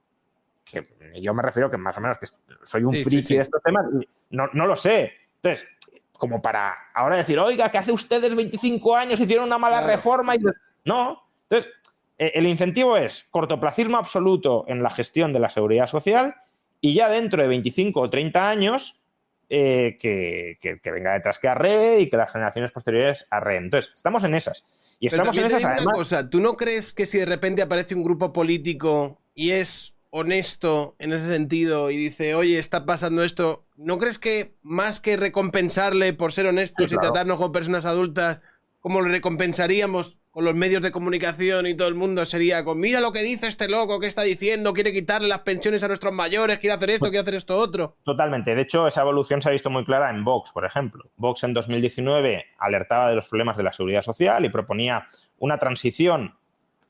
que 0.70 0.86
yo 1.20 1.34
me 1.34 1.42
refiero 1.42 1.70
que 1.70 1.76
más 1.76 1.96
o 1.96 2.00
menos 2.00 2.18
que 2.18 2.26
soy 2.62 2.84
un 2.84 2.94
sí, 2.94 3.04
friki 3.04 3.22
sí, 3.22 3.28
sí. 3.28 3.34
de 3.36 3.42
estos 3.42 3.62
temas, 3.62 3.86
no, 4.30 4.48
no, 4.52 4.66
lo 4.66 4.76
sé. 4.76 5.12
Entonces, 5.36 5.66
como 6.12 6.42
para 6.42 6.74
ahora 6.94 7.16
decir, 7.16 7.38
oiga, 7.38 7.70
que 7.70 7.78
hace 7.78 7.92
ustedes 7.92 8.34
25 8.34 8.96
años 8.96 9.20
hicieron 9.20 9.46
una 9.46 9.58
mala 9.58 9.78
claro. 9.78 9.94
reforma 9.94 10.34
y... 10.34 10.38
No. 10.84 11.22
Entonces, 11.48 11.72
eh, 12.18 12.32
el 12.34 12.46
incentivo 12.46 12.96
es 12.96 13.26
cortoplacismo 13.30 13.96
absoluto 13.96 14.64
en 14.68 14.82
la 14.82 14.90
gestión 14.90 15.32
de 15.32 15.40
la 15.40 15.50
seguridad 15.50 15.86
social 15.86 16.36
y 16.80 16.94
ya 16.94 17.08
dentro 17.08 17.42
de 17.42 17.48
25 17.48 18.00
o 18.00 18.10
30 18.10 18.48
años 18.48 19.00
eh, 19.48 19.96
que, 20.00 20.58
que, 20.60 20.78
que, 20.80 20.90
venga 20.90 21.14
detrás 21.14 21.38
que 21.38 21.48
arree 21.48 22.00
y 22.00 22.10
que 22.10 22.16
las 22.16 22.30
generaciones 22.30 22.70
posteriores 22.70 23.26
arreen. 23.30 23.64
Entonces, 23.64 23.90
estamos 23.94 24.22
en 24.24 24.34
esas. 24.34 24.64
Y 25.00 25.06
estamos 25.06 25.36
en 25.38 25.46
esas 25.46 25.64
además... 25.64 25.94
cosa, 25.94 26.28
¿tú 26.28 26.40
no 26.40 26.56
crees 26.56 26.92
que 26.92 27.06
si 27.06 27.18
de 27.18 27.26
repente 27.26 27.62
aparece 27.62 27.94
un 27.94 28.02
grupo 28.02 28.32
político 28.32 29.20
y 29.34 29.52
es 29.52 29.94
honesto 30.10 30.96
en 30.98 31.12
ese 31.12 31.28
sentido 31.28 31.90
y 31.90 31.96
dice, 31.96 32.34
oye, 32.34 32.58
está 32.58 32.84
pasando 32.86 33.22
esto, 33.22 33.66
¿no 33.76 33.98
crees 33.98 34.18
que 34.18 34.54
más 34.62 35.00
que 35.00 35.16
recompensarle 35.16 36.12
por 36.12 36.32
ser 36.32 36.46
honestos 36.46 36.90
sí, 36.90 36.96
claro. 36.96 37.08
y 37.08 37.12
tratarnos 37.12 37.36
como 37.38 37.52
personas 37.52 37.84
adultas, 37.84 38.40
como 38.80 39.00
lo 39.00 39.08
recompensaríamos 39.08 40.18
con 40.38 40.44
los 40.44 40.54
medios 40.54 40.84
de 40.84 40.92
comunicación 40.92 41.66
y 41.66 41.74
todo 41.74 41.88
el 41.88 41.96
mundo, 41.96 42.24
sería 42.24 42.62
con, 42.62 42.78
mira 42.78 43.00
lo 43.00 43.10
que 43.10 43.24
dice 43.24 43.48
este 43.48 43.68
loco, 43.68 43.98
qué 43.98 44.06
está 44.06 44.22
diciendo, 44.22 44.72
quiere 44.72 44.92
quitarle 44.92 45.26
las 45.26 45.40
pensiones 45.40 45.82
a 45.82 45.88
nuestros 45.88 46.12
mayores, 46.12 46.60
quiere 46.60 46.74
hacer 46.74 46.90
esto, 46.90 47.06
quiere 47.06 47.18
hacer 47.18 47.34
esto 47.34 47.58
otro? 47.58 47.96
Totalmente. 48.04 48.54
De 48.54 48.62
hecho, 48.62 48.86
esa 48.86 49.00
evolución 49.00 49.42
se 49.42 49.48
ha 49.48 49.50
visto 49.50 49.68
muy 49.68 49.84
clara 49.84 50.10
en 50.10 50.22
Vox, 50.22 50.52
por 50.52 50.64
ejemplo. 50.64 51.10
Vox 51.16 51.42
en 51.42 51.54
2019 51.54 52.44
alertaba 52.56 53.08
de 53.08 53.16
los 53.16 53.26
problemas 53.26 53.56
de 53.56 53.64
la 53.64 53.72
seguridad 53.72 54.02
social 54.02 54.44
y 54.44 54.48
proponía 54.48 55.08
una 55.40 55.58
transición 55.58 56.36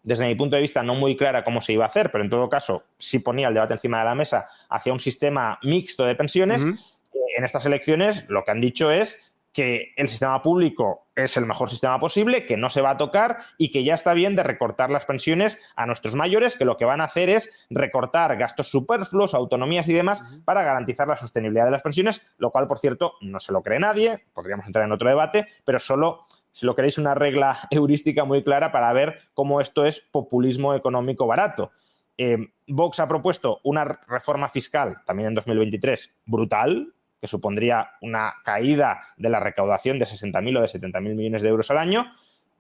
desde 0.03 0.27
mi 0.27 0.35
punto 0.35 0.57
de 0.57 0.61
vista, 0.61 0.83
no 0.83 0.95
muy 0.95 1.17
clara 1.17 1.43
cómo 1.43 1.63
se 1.63 1.73
iba 1.73 1.87
a 1.87 1.89
hacer, 1.89 2.11
pero 2.11 2.25
en 2.25 2.29
todo 2.29 2.51
caso 2.51 2.85
sí 2.99 3.19
ponía 3.21 3.49
el 3.49 3.55
debate 3.55 3.73
encima 3.73 4.01
de 4.01 4.05
la 4.05 4.15
mesa 4.15 4.47
hacia 4.69 4.93
un 4.93 5.01
sistema 5.01 5.59
mixto 5.63 6.05
de 6.05 6.15
pensiones. 6.15 6.63
Uh 6.63 6.67
-huh. 6.67 6.99
En 7.39 7.45
estas 7.45 7.65
elecciones 7.65 8.27
lo 8.29 8.45
que 8.45 8.51
han 8.51 8.61
dicho 8.61 8.91
es 8.91 9.28
que 9.59 9.93
el 9.97 10.07
sistema 10.07 10.41
público 10.41 11.09
es 11.17 11.37
el 11.37 11.45
mejor 11.45 11.69
sistema 11.69 11.99
posible, 11.99 12.47
que 12.47 12.57
no 12.57 12.71
se 12.71 12.81
va 12.81 12.91
a 12.91 12.97
tocar 12.97 13.39
y 13.59 13.73
que 13.73 13.83
ya 13.83 13.95
está 13.95 14.15
bien 14.15 14.37
de 14.37 14.45
recortar 14.45 14.89
las 14.89 15.05
pensiones 15.05 15.61
a 15.75 15.85
nuestros 15.85 16.15
mayores, 16.15 16.55
que 16.57 16.65
lo 16.65 16.77
que 16.77 16.85
van 16.85 17.01
a 17.01 17.07
hacer 17.07 17.29
es 17.29 17.67
recortar 17.69 18.37
gastos 18.37 18.71
superfluos, 18.71 19.35
autonomías 19.35 19.89
y 19.89 19.93
demás 19.93 20.23
para 20.45 20.63
garantizar 20.63 21.09
la 21.09 21.17
sostenibilidad 21.17 21.65
de 21.65 21.73
las 21.73 21.83
pensiones, 21.83 22.23
lo 22.37 22.53
cual, 22.53 22.69
por 22.69 22.79
cierto, 22.79 23.15
no 23.21 23.41
se 23.41 23.51
lo 23.51 23.65
cree 23.65 23.81
nadie, 23.81 24.27
podríamos 24.33 24.65
entrar 24.65 24.85
en 24.85 24.93
otro 24.93 25.09
debate, 25.09 25.49
pero 25.65 25.81
solo 25.81 26.25
si 26.53 26.65
lo 26.65 26.77
queréis, 26.77 26.97
una 26.97 27.17
regla 27.17 27.59
heurística 27.73 28.25
muy 28.25 28.45
clara 28.45 28.71
para 28.71 28.93
ver 28.93 29.19
cómo 29.35 29.61
esto 29.61 29.87
es 29.87 29.99
populismo 29.99 30.73
económico 30.73 31.27
barato. 31.27 31.73
Eh, 32.17 32.39
Vox 32.69 33.01
ha 33.01 33.09
propuesto 33.09 33.59
una 33.65 33.85
reforma 34.07 34.49
fiscal 34.49 34.99
también 35.05 35.31
en 35.31 35.35
2023 35.35 36.17
brutal, 36.27 36.95
que 37.21 37.27
supondría 37.27 37.93
una 38.01 38.35
caída 38.45 39.03
de 39.17 39.31
la 39.31 39.41
recaudación 39.41 39.99
de 39.99 40.05
60.000 40.05 40.59
o 40.59 40.61
de 40.61 40.67
70.000 40.69 41.15
millones 41.15 41.43
de 41.43 41.49
euros 41.49 41.71
al 41.71 41.79
año. 41.79 42.13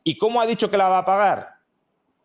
¿Y 0.04 0.18
cómo 0.18 0.40
ha 0.40 0.46
dicho 0.46 0.70
que 0.70 0.76
la 0.76 0.88
va 0.88 0.98
a 0.98 1.04
pagar? 1.04 1.58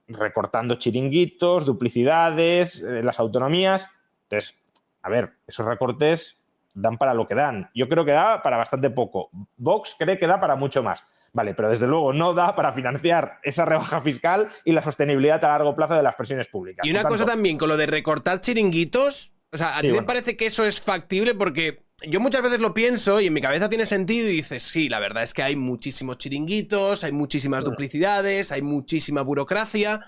Recortando 0.08 0.76
chiringuitos, 0.76 1.66
duplicidades, 1.66 2.82
eh, 2.82 3.04
las 3.04 3.20
autonomías. 3.20 3.88
Entonces, 4.24 4.56
a 5.02 5.10
ver, 5.10 5.34
esos 5.48 5.66
recortes 5.66 6.42
dan 6.74 6.98
para 6.98 7.14
lo 7.14 7.28
que 7.28 7.36
dan. 7.36 7.70
Yo 7.74 7.88
creo 7.88 8.06
que 8.06 8.12
da 8.12 8.42
para 8.42 8.58
bastante 8.58 8.90
poco. 8.90 9.30
Vox 9.58 9.96
cree 9.98 10.18
que 10.18 10.28
da 10.28 10.40
para 10.40 10.56
mucho 10.56 10.82
más. 10.82 11.04
Vale, 11.34 11.56
pero 11.56 11.70
desde 11.70 11.88
luego 11.88 12.14
no 12.14 12.34
da 12.34 12.56
para 12.56 12.72
financiar 12.74 13.40
esa 13.42 13.66
rebaja 13.66 14.02
fiscal 14.02 14.50
y 14.66 14.72
la 14.72 14.84
sostenibilidad 14.84 15.44
a 15.44 15.50
largo 15.50 15.76
plazo 15.76 15.96
de 15.96 16.04
las 16.04 16.16
pensiones 16.16 16.48
públicas. 16.48 16.86
Y 16.86 16.92
una 16.92 17.02
tanto, 17.02 17.16
cosa 17.16 17.26
también, 17.26 17.58
con 17.58 17.70
lo 17.70 17.78
de 17.78 17.88
recortar 17.88 18.40
chiringuitos, 18.40 19.34
o 19.52 19.58
sea, 19.58 19.78
¿a 19.78 19.82
sí, 19.82 19.88
ti 19.88 19.88
bueno. 19.88 20.02
te 20.02 20.08
parece 20.08 20.38
que 20.38 20.46
eso 20.46 20.64
es 20.64 20.82
factible? 20.82 21.34
Porque 21.34 21.83
yo 22.02 22.20
muchas 22.20 22.42
veces 22.42 22.60
lo 22.60 22.74
pienso 22.74 23.22
y 23.22 23.28
en 23.28 23.34
mi 23.34 23.42
cabeza 23.42 23.70
tiene 23.70 23.86
sentido 23.86 24.28
y 24.28 24.34
dices, 24.34 24.64
sí, 24.64 24.90
la 24.90 25.00
verdad 25.00 25.24
es 25.24 25.34
que 25.34 25.44
hay 25.44 25.56
muchísimos 25.56 26.18
chiringuitos, 26.18 27.04
hay 27.04 27.12
muchísimas 27.12 27.64
duplicidades, 27.64 28.52
hay 28.52 28.62
muchísima 28.62 29.22
burocracia. 29.22 30.02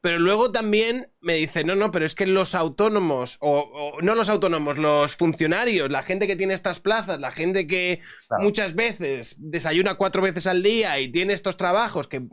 pero 0.00 0.18
luego 0.18 0.52
también 0.52 1.10
me 1.20 1.34
dice, 1.34 1.64
no, 1.64 1.74
no, 1.74 1.90
pero 1.90 2.04
es 2.04 2.14
que 2.14 2.26
los 2.26 2.54
autónomos, 2.54 3.38
o, 3.40 3.98
no 4.02 4.14
los 4.14 4.28
autónomos, 4.28 4.76
los 4.76 5.16
funcionarios, 5.16 5.90
la 5.90 6.02
gente 6.02 6.26
que 6.26 6.36
tiene 6.36 6.54
estas 6.54 6.78
plazas, 6.78 7.18
la 7.20 7.32
gente 7.32 7.66
que 7.66 8.00
muchas 8.38 8.74
veces 8.74 9.36
desayuna 9.38 9.94
cuatro 9.94 10.20
veces 10.22 10.46
al 10.46 10.62
día 10.62 10.98
y 11.00 11.10
tiene 11.10 11.32
estos 11.32 11.56
trabajos 11.56 12.06
que 12.06 12.28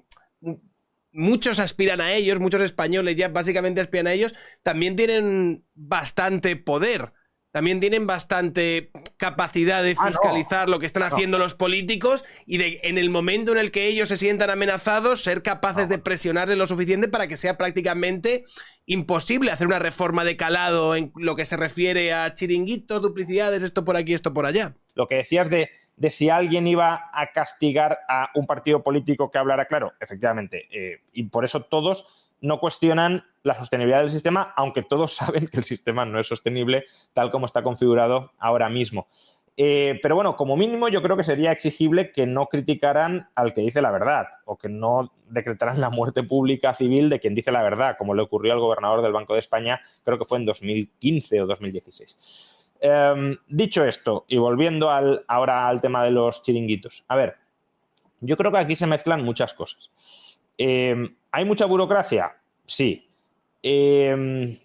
muchos 1.14 1.60
aspiran 1.60 2.02
a 2.02 2.14
ellos, 2.14 2.40
muchos 2.40 2.62
españoles 2.62 3.16
ya 3.16 3.30
básicamente 3.30 3.82
aspiran 3.82 4.08
a 4.08 4.14
ellos, 4.14 4.36
también 4.64 4.96
tienen 4.96 5.66
bastante 5.74 6.56
poder 6.56 7.14
también 7.52 7.80
tienen 7.80 8.08
bastante 8.08 8.92
capacidad 9.18 9.84
de 9.84 9.96
ah, 9.98 10.08
fiscalizar 10.08 10.70
lo 10.70 10.80
que 10.80 10.86
están 10.86 11.04
haciendo 11.04 11.38
los 11.38 11.54
políticos 11.54 12.24
y 12.46 12.58
de 12.58 12.80
en 12.84 12.98
el 12.98 13.10
momento 13.10 13.52
en 13.52 13.58
el 13.58 13.72
que 13.72 13.88
ellos 13.88 14.10
se 14.10 14.18
sientan 14.18 14.50
amenazados, 14.50 15.22
ser 15.22 15.44
capaces 15.44 15.90
de 15.90 16.00
presionarle 16.00 16.56
lo 16.56 16.66
suficiente 16.66 17.08
para 17.08 17.28
que 17.28 17.38
sea 17.38 17.58
prácticamente 17.58 18.46
imposible 18.86 19.52
hacer 19.52 19.68
una 19.68 19.80
reforma 19.80 20.24
de 20.24 20.38
calado 20.38 20.96
en 20.96 21.12
lo 21.16 21.36
que 21.36 21.46
se 21.46 21.58
refiere 21.58 22.14
a 22.14 22.34
chiringuitos, 22.34 23.02
duplicidades, 23.02 23.64
esto 23.64 23.84
por 23.84 23.98
aquí, 23.98 24.14
esto 24.14 24.34
por 24.34 24.46
allá. 24.46 24.76
Lo 24.96 25.08
que 25.08 25.16
decías 25.16 25.50
de, 25.50 25.70
de 25.98 26.10
si 26.10 26.30
alguien 26.30 26.68
iba 26.68 27.10
a 27.14 27.32
castigar 27.32 28.00
a 28.08 28.30
un 28.34 28.48
partido 28.48 28.82
político 28.82 29.30
que 29.30 29.38
hablara 29.38 29.66
claro, 29.66 29.94
efectivamente, 30.00 30.68
eh, 30.72 31.02
y 31.14 31.24
por 31.24 31.46
eso 31.46 31.62
todos 31.64 32.21
no 32.42 32.60
cuestionan 32.60 33.24
la 33.44 33.58
sostenibilidad 33.58 34.02
del 34.02 34.10
sistema, 34.10 34.54
aunque 34.56 34.84
todos 34.84 35.14
saben 35.16 35.48
que 35.48 35.58
el 35.58 35.64
sistema 35.64 36.06
no 36.06 36.20
es 36.20 36.28
sostenible 36.28 36.86
tal 37.14 37.32
como 37.32 37.46
está 37.46 37.64
configurado 37.64 38.32
ahora 38.38 38.70
mismo. 38.70 39.08
Eh, 39.58 40.00
pero 40.02 40.16
bueno, 40.16 40.38
como 40.38 40.56
mínimo 40.56 40.88
yo 40.88 41.02
creo 41.02 41.18
que 41.18 41.24
sería 41.24 41.52
exigible 41.52 42.12
que 42.12 42.26
no 42.26 42.48
criticaran 42.48 43.30
al 43.36 43.54
que 43.54 43.62
dice 43.62 43.82
la 43.82 43.92
verdad 43.92 44.28
o 44.46 44.58
que 44.58 44.70
no 44.70 45.12
decretaran 45.28 45.82
la 45.82 45.90
muerte 45.90 46.24
pública 46.24 46.74
civil 46.74 47.10
de 47.10 47.20
quien 47.20 47.36
dice 47.36 47.52
la 47.52 47.62
verdad, 47.62 47.96
como 47.98 48.14
le 48.14 48.22
ocurrió 48.22 48.54
al 48.54 48.60
gobernador 48.60 49.02
del 49.02 49.12
Banco 49.12 49.34
de 49.34 49.40
España, 49.40 49.82
creo 50.04 50.18
que 50.18 50.26
fue 50.26 50.40
en 50.40 50.46
2015 50.46 51.42
o 51.42 51.48
2016. 51.48 52.68
Em, 52.80 53.38
dicho 53.48 53.86
esto, 53.86 54.26
y 54.28 54.38
volviendo 54.38 54.90
al, 54.90 55.24
ahora 55.28 55.68
al 55.68 55.82
tema 55.82 56.04
de 56.04 56.12
los 56.12 56.42
chiringuitos, 56.42 57.04
a 57.08 57.16
ver, 57.16 57.36
yo 58.22 58.38
creo 58.38 58.52
que 58.52 58.58
aquí 58.58 58.76
se 58.76 58.88
mezclan 58.88 59.24
muchas 59.24 59.54
cosas. 59.54 59.92
Em, 60.58 61.16
¿Hay 61.32 61.46
mucha 61.46 61.66
burocracia? 61.66 62.36
Sí. 62.66 63.08
Em, 63.64 64.58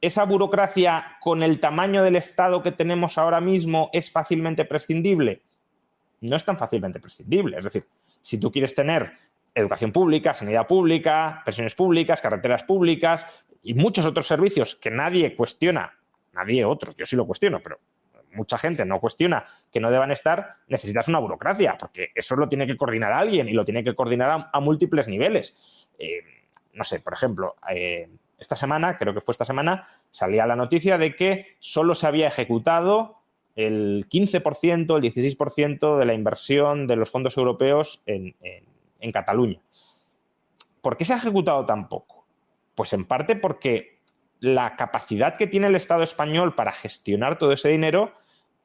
¿Esa 0.00 0.24
burocracia 0.24 1.16
con 1.20 1.42
el 1.42 1.60
tamaño 1.60 2.02
del 2.02 2.16
Estado 2.16 2.62
que 2.62 2.72
tenemos 2.72 3.16
ahora 3.16 3.40
mismo 3.40 3.90
es 3.92 4.10
fácilmente 4.10 4.64
prescindible? 4.64 5.42
No 6.20 6.36
es 6.36 6.44
tan 6.44 6.58
fácilmente 6.58 7.00
prescindible. 7.00 7.58
Es 7.58 7.64
decir, 7.64 7.86
si 8.20 8.38
tú 8.38 8.52
quieres 8.52 8.74
tener 8.74 9.12
educación 9.54 9.92
pública, 9.92 10.34
sanidad 10.34 10.66
pública, 10.66 11.42
pensiones 11.44 11.74
públicas, 11.74 12.20
carreteras 12.20 12.64
públicas 12.64 13.24
y 13.62 13.74
muchos 13.74 14.04
otros 14.04 14.26
servicios 14.26 14.74
que 14.74 14.90
nadie 14.90 15.34
cuestiona, 15.36 15.92
nadie 16.32 16.64
otros, 16.64 16.96
yo 16.96 17.06
sí 17.06 17.16
lo 17.16 17.26
cuestiono, 17.26 17.60
pero 17.62 17.78
mucha 18.34 18.58
gente 18.58 18.84
no 18.84 19.00
cuestiona 19.00 19.44
que 19.72 19.80
no 19.80 19.90
deban 19.90 20.10
estar, 20.10 20.56
necesitas 20.68 21.08
una 21.08 21.18
burocracia, 21.18 21.76
porque 21.78 22.10
eso 22.14 22.36
lo 22.36 22.48
tiene 22.48 22.66
que 22.66 22.76
coordinar 22.76 23.12
alguien 23.12 23.48
y 23.48 23.52
lo 23.52 23.64
tiene 23.64 23.84
que 23.84 23.94
coordinar 23.94 24.48
a, 24.52 24.60
múltiples 24.60 25.08
niveles. 25.08 25.88
Eh, 25.98 26.22
no 26.72 26.84
sé, 26.84 27.00
por 27.00 27.12
ejemplo, 27.12 27.56
eh, 27.70 28.08
esta 28.38 28.56
semana, 28.56 28.98
creo 28.98 29.14
que 29.14 29.20
fue 29.20 29.32
esta 29.32 29.44
semana, 29.44 29.86
salía 30.10 30.46
la 30.46 30.56
noticia 30.56 30.98
de 30.98 31.14
que 31.14 31.56
solo 31.60 31.94
se 31.94 32.06
había 32.06 32.28
ejecutado 32.28 33.20
el 33.56 34.06
15%, 34.08 34.96
el 34.96 35.02
16% 35.02 35.98
de 35.98 36.04
la 36.04 36.14
inversión 36.14 36.86
de 36.86 36.96
los 36.96 37.10
fondos 37.10 37.36
europeos 37.36 38.02
en, 38.06 38.34
en 39.00 39.12
Cataluña. 39.12 39.60
¿Por 40.80 40.96
qué 40.96 41.04
se 41.04 41.14
ha 41.14 41.16
ejecutado 41.16 41.64
tan 41.64 41.88
poco? 41.88 42.26
Pues 42.74 42.92
en 42.92 43.04
parte 43.04 43.36
porque 43.36 44.00
la 44.40 44.76
capacidad 44.76 45.36
que 45.36 45.46
tiene 45.46 45.68
el 45.68 45.76
Estado 45.76 46.02
español 46.02 46.54
para 46.54 46.72
gestionar 46.72 47.38
todo 47.38 47.52
ese 47.52 47.68
dinero 47.68 48.12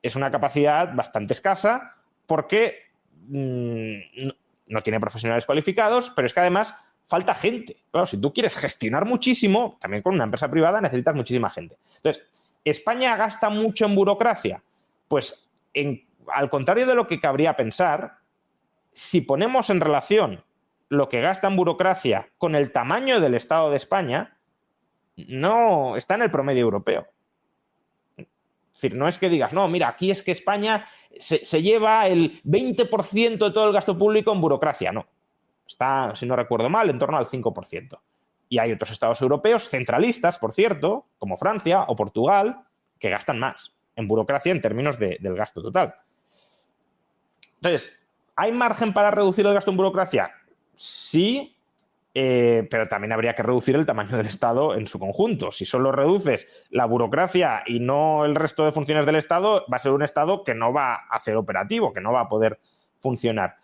es 0.02 0.16
una 0.16 0.32
capacidad 0.32 0.94
bastante 0.94 1.34
escasa 1.34 1.96
porque 2.26 2.84
mm, 3.28 4.30
no 4.68 4.84
tiene 4.84 5.00
profesionales 5.00 5.46
cualificados, 5.46 6.12
pero 6.12 6.26
es 6.26 6.34
que 6.34 6.40
además 6.40 6.76
falta 7.06 7.34
gente. 7.34 7.78
Claro, 7.92 8.06
si 8.06 8.20
tú 8.22 8.32
quieres 8.34 8.56
gestionar 8.56 9.06
muchísimo, 9.06 9.78
también 9.82 10.04
con 10.04 10.14
una 10.14 10.26
empresa 10.26 10.50
privada 10.50 10.80
necesitas 10.80 11.16
muchísima 11.16 11.50
gente. 11.50 11.78
Entonces, 11.98 12.24
¿España 12.64 13.16
gasta 13.16 13.50
mucho 13.50 13.86
en 13.86 13.96
burocracia? 13.96 14.62
Pues 15.08 15.50
al 16.34 16.50
contrario 16.50 16.86
de 16.86 16.96
lo 16.96 17.08
que 17.08 17.20
cabría 17.20 17.56
pensar, 17.56 18.20
si 18.92 19.22
ponemos 19.22 19.70
en 19.70 19.82
relación 19.82 20.44
lo 20.90 21.10
que 21.10 21.22
gasta 21.22 21.48
en 21.48 21.56
burocracia 21.56 22.30
con 22.38 22.56
el 22.56 22.72
tamaño 22.72 23.20
del 23.20 23.36
Estado 23.36 23.70
de 23.70 23.78
España, 23.78 24.38
no 25.16 25.96
está 25.96 26.16
en 26.16 26.24
el 26.24 26.32
promedio 26.32 26.62
europeo. 26.62 27.08
Es 28.80 28.84
decir, 28.84 28.98
no 28.98 29.10
es 29.10 29.18
que 29.18 29.28
digas, 29.28 29.52
no, 29.52 29.68
mira, 29.68 29.90
aquí 29.90 30.10
es 30.10 30.24
que 30.24 30.32
España 30.32 30.86
se, 31.20 31.62
lleva 31.62 32.08
el 32.08 32.42
20% 32.44 33.38
de 33.38 33.52
todo 33.52 33.68
el 33.68 33.74
gasto 33.74 33.98
público 33.98 34.32
en 34.32 34.40
burocracia. 34.40 34.94
No. 34.94 35.06
Está, 35.68 36.16
si 36.16 36.26
no 36.26 36.38
recuerdo 36.38 36.70
mal, 36.70 36.90
en 36.90 36.98
torno 36.98 37.18
al 37.18 37.26
5%. 37.26 38.00
Y 38.48 38.58
hay 38.58 38.72
otros 38.72 38.92
estados 38.92 39.22
europeos, 39.22 39.68
centralistas, 39.68 40.38
por 40.38 40.54
cierto, 40.54 41.08
como 41.18 41.36
Francia 41.36 41.84
o 41.90 41.96
Portugal, 41.98 42.64
que 42.98 43.10
gastan 43.10 43.38
más 43.38 43.76
en 43.98 44.08
burocracia 44.08 44.54
en 44.54 44.62
términos 44.62 44.98
del 44.98 45.36
gasto 45.36 45.62
total. 45.62 45.96
Entonces, 47.56 48.02
¿hay 48.38 48.54
margen 48.54 48.94
para 48.94 49.12
reducir 49.12 49.46
el 49.46 49.54
gasto 49.54 49.72
en 49.72 49.78
burocracia? 49.78 50.32
Sí, 50.74 51.59
eh, 52.14 52.68
pero 52.70 52.88
también 52.88 53.12
habría 53.12 53.36
que 53.36 53.44
reducir 53.44 53.76
el 53.76 53.86
tamaño 53.86 54.18
del 54.18 54.26
Estado 54.26 54.76
en 54.76 54.88
su 54.88 55.00
conjunto. 55.00 55.52
Si 55.52 55.66
solo 55.66 55.92
reduces 55.92 56.48
la 56.70 56.86
burocracia 56.86 57.64
y 57.66 57.80
no 57.80 58.26
el 58.26 58.36
resto 58.36 58.66
de 58.66 58.72
funciones 58.72 59.06
del 59.06 59.16
Estado, 59.16 59.66
va 59.72 59.78
a 59.78 59.80
ser 59.80 59.92
un 59.92 60.04
Estado 60.04 60.44
que 60.44 60.56
no 60.56 60.74
va 60.74 60.96
a 60.96 61.20
ser 61.20 61.36
operativo, 61.36 61.94
que 61.94 62.02
no 62.02 62.12
va 62.12 62.22
a 62.22 62.30
poder 62.30 62.60
funcionar. 63.00 63.58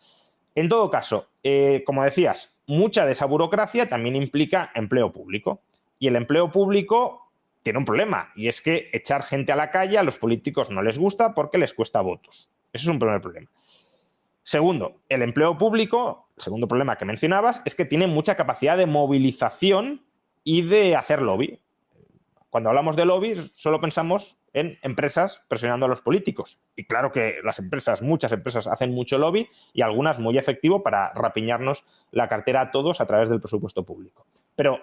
En 0.53 0.69
todo 0.69 0.89
caso, 0.89 1.27
eh, 1.43 1.83
como 1.85 2.03
decías, 2.03 2.57
mucha 2.67 3.05
de 3.05 3.11
esa 3.11 3.25
burocracia 3.25 3.89
también 3.89 4.15
implica 4.15 4.71
empleo 4.73 5.11
público. 5.11 5.61
Y 5.99 6.07
el 6.07 6.15
empleo 6.15 6.51
público 6.51 7.29
tiene 7.63 7.79
un 7.79 7.85
problema, 7.85 8.31
y 8.35 8.47
es 8.47 8.61
que 8.61 8.89
echar 8.93 9.23
gente 9.23 9.51
a 9.51 9.55
la 9.55 9.71
calle 9.71 9.97
a 9.97 10.03
los 10.03 10.19
políticos 10.19 10.69
no 10.69 10.83
les 10.83 10.99
gusta 10.99 11.33
porque 11.33 11.57
les 11.57 11.73
cuesta 11.73 11.99
votos. 12.01 12.47
Eso 12.71 12.83
es 12.83 12.87
un 12.89 12.99
primer 12.99 13.21
problema. 13.21 13.49
Segundo, 14.43 15.01
el 15.09 15.23
empleo 15.23 15.57
público, 15.57 16.24
segundo 16.37 16.67
problema 16.67 16.97
que 16.97 17.05
mencionabas, 17.05 17.61
es 17.65 17.75
que 17.75 17.85
tiene 17.85 18.07
mucha 18.07 18.35
capacidad 18.35 18.77
de 18.77 18.85
movilización 18.85 20.05
y 20.43 20.63
de 20.63 20.95
hacer 20.95 21.21
lobby. 21.21 21.61
Cuando 22.49 22.69
hablamos 22.69 22.95
de 22.95 23.05
lobby, 23.05 23.35
solo 23.53 23.81
pensamos 23.81 24.37
en 24.53 24.79
empresas 24.81 25.43
presionando 25.49 25.85
a 25.85 25.89
los 25.89 26.01
políticos. 26.01 26.61
Y 26.75 26.85
claro 26.85 27.11
que 27.11 27.39
las 27.43 27.59
empresas, 27.59 28.01
muchas 28.01 28.31
empresas 28.31 28.67
hacen 28.67 28.93
mucho 28.93 29.17
lobby 29.17 29.49
y 29.73 29.81
algunas 29.81 30.19
muy 30.19 30.37
efectivo 30.37 30.81
para 30.81 31.11
rapiñarnos 31.13 31.83
la 32.11 32.29
cartera 32.29 32.61
a 32.61 32.71
todos 32.71 33.01
a 33.01 33.05
través 33.05 33.29
del 33.29 33.41
presupuesto 33.41 33.83
público. 33.83 34.25
Pero 34.55 34.79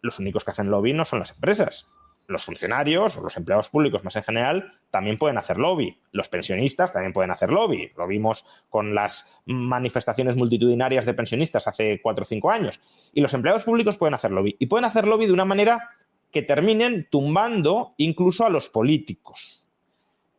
los 0.00 0.20
únicos 0.20 0.44
que 0.44 0.52
hacen 0.52 0.70
lobby 0.70 0.92
no 0.92 1.04
son 1.04 1.18
las 1.18 1.32
empresas 1.32 1.88
los 2.32 2.44
funcionarios 2.44 3.16
o 3.16 3.22
los 3.22 3.36
empleados 3.36 3.68
públicos 3.68 4.02
más 4.02 4.16
en 4.16 4.22
general 4.22 4.72
también 4.90 5.18
pueden 5.18 5.38
hacer 5.38 5.58
lobby. 5.58 5.98
Los 6.10 6.28
pensionistas 6.28 6.92
también 6.92 7.12
pueden 7.12 7.30
hacer 7.30 7.50
lobby. 7.50 7.92
Lo 7.96 8.06
vimos 8.06 8.44
con 8.68 8.94
las 8.94 9.40
manifestaciones 9.44 10.36
multitudinarias 10.36 11.06
de 11.06 11.14
pensionistas 11.14 11.68
hace 11.68 12.00
cuatro 12.02 12.22
o 12.22 12.26
cinco 12.26 12.50
años. 12.50 12.80
Y 13.12 13.20
los 13.20 13.34
empleados 13.34 13.64
públicos 13.64 13.96
pueden 13.96 14.14
hacer 14.14 14.30
lobby. 14.30 14.56
Y 14.58 14.66
pueden 14.66 14.84
hacer 14.84 15.06
lobby 15.06 15.26
de 15.26 15.32
una 15.32 15.44
manera 15.44 15.90
que 16.32 16.42
terminen 16.42 17.06
tumbando 17.10 17.94
incluso 17.98 18.44
a 18.44 18.50
los 18.50 18.68
políticos. 18.68 19.68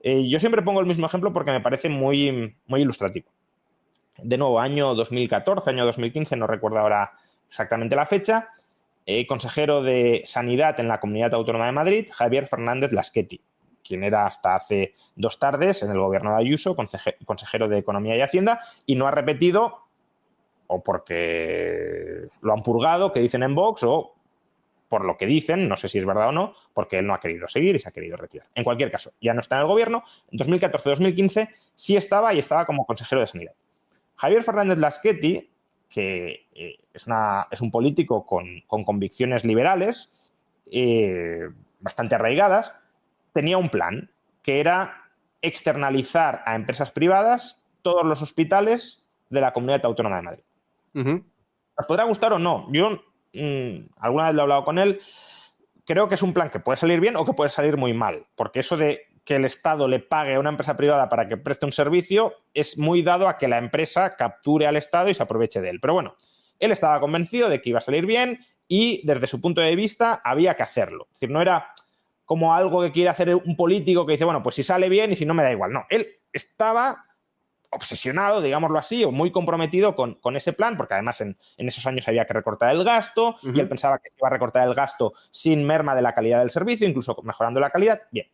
Eh, 0.02 0.28
yo 0.28 0.40
siempre 0.40 0.62
pongo 0.62 0.82
el 0.82 0.86
mismo 0.86 1.06
ejemplo 1.06 1.32
porque 1.32 1.52
me 1.52 1.62
parece 1.62 1.88
muy, 1.88 2.58
muy 2.68 2.82
ilustrativo. 2.82 3.30
De 4.22 4.38
nuevo, 4.38 4.60
año 4.60 4.94
2014, 4.96 5.70
año 5.70 5.86
2015, 5.86 6.36
no 6.36 6.46
recuerdo 6.46 6.80
ahora 6.80 7.14
exactamente 7.48 7.96
la 7.96 8.06
fecha, 8.06 8.50
eh, 9.06 9.28
consejero 9.28 9.84
de 9.84 10.22
Sanidad 10.26 10.80
en 10.80 10.88
la 10.88 11.00
Comunidad 11.00 11.34
Autónoma 11.34 11.66
de 11.66 11.72
Madrid, 11.72 12.08
Javier 12.12 12.48
Fernández 12.48 12.92
Laschetti, 12.92 13.42
quien 13.84 14.04
era 14.04 14.26
hasta 14.26 14.56
hace 14.56 14.96
dos 15.16 15.40
tardes 15.40 15.84
en 15.84 15.92
el 15.92 16.00
gobierno 16.00 16.32
de 16.32 16.42
Ayuso, 16.42 16.76
consejero 16.76 17.68
de 17.68 17.78
Economía 17.78 18.16
y 18.16 18.22
Hacienda, 18.22 18.62
y 18.86 18.96
no 18.96 19.08
ha 19.08 19.12
repetido, 19.12 19.88
o 20.68 20.82
porque 20.82 22.28
lo 22.42 22.54
han 22.54 22.64
purgado, 22.64 23.12
que 23.12 23.20
dicen 23.20 23.44
en 23.44 23.56
Vox, 23.56 23.84
o 23.84 24.16
por 24.88 25.06
lo 25.06 25.18
que 25.18 25.26
dicen, 25.26 25.68
no 25.68 25.76
sé 25.76 25.88
si 25.88 25.98
es 25.98 26.06
verdad 26.06 26.30
o 26.30 26.32
no, 26.32 26.54
porque 26.74 27.00
él 27.00 27.08
no 27.08 27.16
ha 27.16 27.20
querido 27.20 27.48
seguir 27.48 27.76
y 27.76 27.80
se 27.80 27.90
ha 27.90 27.92
querido 27.92 28.16
retirar. 28.16 28.48
En 28.54 28.64
cualquier 28.64 28.92
caso, 28.92 29.12
ya 29.20 29.34
no 29.34 29.42
está 29.42 29.56
en 29.56 29.62
el 29.62 29.68
gobierno. 29.68 30.04
En 30.32 30.38
2014-2015 30.38 31.50
sí 31.74 31.98
estaba 31.98 32.34
y 32.34 32.38
estaba 32.40 32.66
como 32.68 32.86
consejero 32.86 33.22
de 33.22 33.26
Sanidad. 33.26 33.54
Javier 34.16 34.44
Fernández 34.44 34.78
Laschetti 34.78 35.53
que 35.94 36.48
eh, 36.56 36.80
es, 36.92 37.06
una, 37.06 37.48
es, 37.52 37.62
un 37.62 37.70
político 37.70 38.26
con, 38.26 38.64
convicciones 38.68 39.46
liberales, 39.46 40.12
eh, 40.72 41.50
bastante 41.80 42.16
arraigadas, 42.16 42.76
tenía 43.32 43.60
un 43.60 43.70
plan 43.70 44.10
que 44.42 44.60
era 44.60 45.04
externalizar 45.44 46.42
a 46.48 46.56
empresas 46.56 46.90
privadas 46.90 47.62
todos 47.84 48.04
los 48.06 48.24
hospitales 48.24 49.04
de 49.30 49.42
la 49.42 49.54
Comunidad 49.54 49.86
Autónoma 49.86 50.16
de 50.16 50.22
Madrid. 50.24 50.44
¿Os 51.76 51.86
podrá 51.86 52.06
gustar 52.06 52.34
o 52.34 52.40
no? 52.40 52.68
Yo 52.72 53.04
mm, 53.34 53.86
alguna 54.00 54.26
vez 54.26 54.34
lo 54.34 54.42
he 54.42 54.44
hablado 54.44 54.64
con 54.66 54.80
él, 54.80 55.00
creo 55.86 56.10
que 56.10 56.16
es 56.16 56.24
un 56.24 56.34
plan 56.34 56.50
que 56.50 56.60
puede 56.60 56.78
salir 56.78 57.02
bien 57.02 57.16
o 57.18 57.26
que 57.26 57.34
puede 57.34 57.52
salir 57.52 57.78
muy 57.78 57.94
mal, 57.94 58.26
porque 58.36 58.62
eso 58.62 58.78
de 58.78 59.13
que 59.24 59.36
el 59.36 59.46
Estado 59.46 59.88
le 59.88 60.00
pague 60.00 60.36
a 60.36 60.40
una 60.40 60.50
empresa 60.50 60.76
privada 60.76 61.10
para 61.10 61.28
que 61.28 61.38
preste 61.38 61.66
un 61.66 61.72
servicio 61.72 62.34
es 62.54 62.78
muy 62.78 63.02
dado 63.02 63.28
a 63.28 63.38
que 63.38 63.48
la 63.48 63.58
empresa 63.58 64.16
capture 64.16 64.68
al 64.68 64.76
Estado 64.76 65.10
y 65.10 65.14
se 65.14 65.24
aproveche 65.24 65.62
de 65.62 65.70
él. 65.70 65.80
Pero 65.80 65.94
bueno, 65.94 66.16
él 66.60 66.72
estaba 66.72 67.00
convencido 67.00 67.50
de 67.50 67.62
que 67.62 67.70
iba 67.70 67.80
a 67.80 67.82
salir 67.82 68.06
bien 68.06 68.40
y 68.68 69.06
desde 69.06 69.28
su 69.28 69.40
punto 69.40 69.62
de 69.62 69.76
vista 69.76 70.22
había 70.24 70.56
que 70.56 70.64
hacerlo. 70.64 71.08
Es 71.08 71.20
decir, 71.20 71.30
no 71.30 71.42
era 71.42 71.74
como 72.26 72.54
algo 72.54 72.82
que 72.82 72.92
quiere 72.92 73.10
hacer 73.10 73.36
un 73.36 73.56
político 73.56 74.06
que 74.06 74.14
dice, 74.14 74.26
bueno, 74.26 74.42
pues 74.42 74.56
si 74.56 74.64
sale 74.64 74.90
bien 74.90 75.12
y 75.12 75.16
si 75.16 75.26
no 75.26 75.34
me 75.34 75.44
da 75.44 75.52
igual. 75.52 75.72
No, 75.72 75.86
él 75.90 76.08
estaba 76.32 77.06
obsesionado, 77.70 78.42
digámoslo 78.42 78.78
así, 78.78 79.04
o 79.04 79.12
muy 79.12 79.32
comprometido 79.32 79.96
con, 79.96 80.36
ese 80.36 80.54
plan, 80.54 80.78
porque 80.78 80.94
además 80.94 81.22
en, 81.22 81.38
esos 81.58 81.86
años 81.86 82.08
había 82.08 82.26
que 82.26 82.34
recortar 82.34 82.74
el 82.74 82.84
gasto 82.84 83.38
y 83.42 83.60
él 83.60 83.68
pensaba 83.68 83.98
que 83.98 84.10
se 84.10 84.16
iba 84.18 84.28
a 84.28 84.32
recortar 84.32 84.68
el 84.68 84.76
gasto 84.76 85.14
sin 85.32 85.66
merma 85.66 85.96
de 85.96 86.02
la 86.02 86.14
calidad 86.14 86.40
del 86.40 86.52
servicio, 86.52 86.88
incluso 86.88 87.18
mejorando 87.24 87.60
la 87.60 87.72
calidad. 87.72 88.04
Bien, 88.12 88.28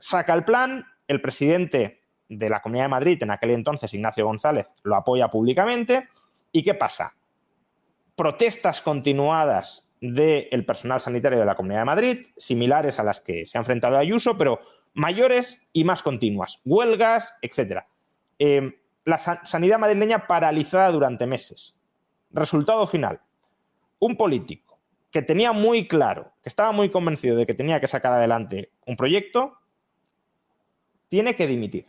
saca 0.00 0.34
el 0.34 0.44
plan, 0.44 0.86
el 1.06 1.20
presidente 1.20 2.00
de 2.28 2.48
la 2.48 2.60
Comunidad 2.60 2.84
de 2.84 2.90
Madrid, 2.90 3.22
en 3.22 3.30
aquel 3.30 3.50
entonces 3.50 3.92
Ignacio 3.94 4.24
González, 4.24 4.68
lo 4.82 4.96
apoya 4.96 5.28
públicamente. 5.28 6.08
¿Y 6.52 6.62
qué 6.62 6.74
pasa? 6.74 7.14
Protestas 8.16 8.80
continuadas 8.80 9.88
del 10.00 10.64
personal 10.64 11.00
sanitario 11.00 11.38
de 11.38 11.44
la 11.44 11.54
Comunidad 11.54 11.80
de 11.80 11.86
Madrid, 11.86 12.26
similares 12.36 12.98
a 12.98 13.04
las 13.04 13.20
que 13.20 13.46
se 13.46 13.58
ha 13.58 13.60
enfrentado 13.60 13.98
Ayuso, 13.98 14.38
pero 14.38 14.60
mayores 14.94 15.68
y 15.72 15.84
más 15.84 16.02
continuas, 16.02 16.60
huelgas, 16.64 17.36
etc. 17.42 17.84
Em, 18.38 18.72
la 19.04 19.18
sanidad 19.18 19.78
madrileña 19.78 20.26
paralizada 20.26 20.90
durante 20.90 21.26
meses. 21.26 21.78
Resultado 22.30 22.86
final, 22.86 23.20
un 23.98 24.16
político 24.16 24.80
que 25.10 25.22
tenía 25.22 25.52
muy 25.52 25.88
claro, 25.88 26.32
que 26.42 26.48
estaba 26.48 26.72
muy 26.72 26.90
convencido 26.90 27.36
de 27.36 27.46
que 27.46 27.54
tenía 27.54 27.80
que 27.80 27.88
sacar 27.88 28.12
adelante 28.12 28.72
un 28.86 28.96
proyecto, 28.96 29.59
tiene 31.10 31.36
que 31.36 31.46
dimitir. 31.46 31.86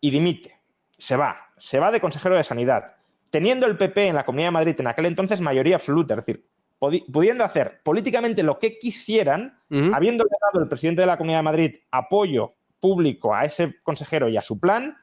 Y 0.00 0.10
dimite. 0.10 0.58
Se 0.96 1.16
va. 1.16 1.36
Se 1.58 1.78
va 1.78 1.90
de 1.90 2.00
consejero 2.00 2.36
de 2.36 2.44
Sanidad. 2.44 2.94
Teniendo 3.28 3.66
el 3.66 3.76
PP 3.76 4.08
en 4.08 4.14
la 4.14 4.24
Comunidad 4.24 4.48
de 4.48 4.52
Madrid 4.52 4.76
en 4.78 4.86
aquel 4.86 5.06
entonces 5.06 5.42
mayoría 5.42 5.76
absoluta, 5.76 6.14
es 6.14 6.24
decir, 6.24 6.46
pudiendo 6.78 7.44
hacer 7.44 7.80
políticamente 7.82 8.42
lo 8.42 8.58
que 8.58 8.78
quisieran, 8.78 9.58
habiendo 9.92 10.24
dado 10.24 10.62
el 10.62 10.68
presidente 10.68 11.02
de 11.02 11.06
la 11.06 11.18
Comunidad 11.18 11.40
de 11.40 11.42
Madrid 11.42 11.76
apoyo 11.90 12.54
público 12.80 13.34
a 13.34 13.44
ese 13.44 13.76
consejero 13.82 14.28
y 14.28 14.36
a 14.36 14.42
su 14.42 14.60
plan, 14.60 14.96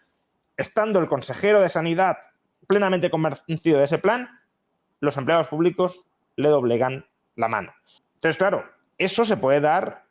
estando 0.56 1.00
el 1.00 1.08
consejero 1.08 1.60
de 1.60 1.70
Sanidad 1.70 2.18
plenamente 2.68 3.10
convencido 3.10 3.80
de 3.80 3.86
ese 3.86 3.98
plan, 3.98 4.30
los 5.02 5.18
empleados 5.18 5.50
públicos 5.50 6.08
le 6.38 6.48
doblegan 6.48 7.06
la 7.36 7.50
mano. 7.50 7.74
Entonces, 8.16 8.38
claro, 8.38 8.64
eso 8.98 9.26
se 9.26 9.36
puede 9.36 9.60
dar 9.60 10.03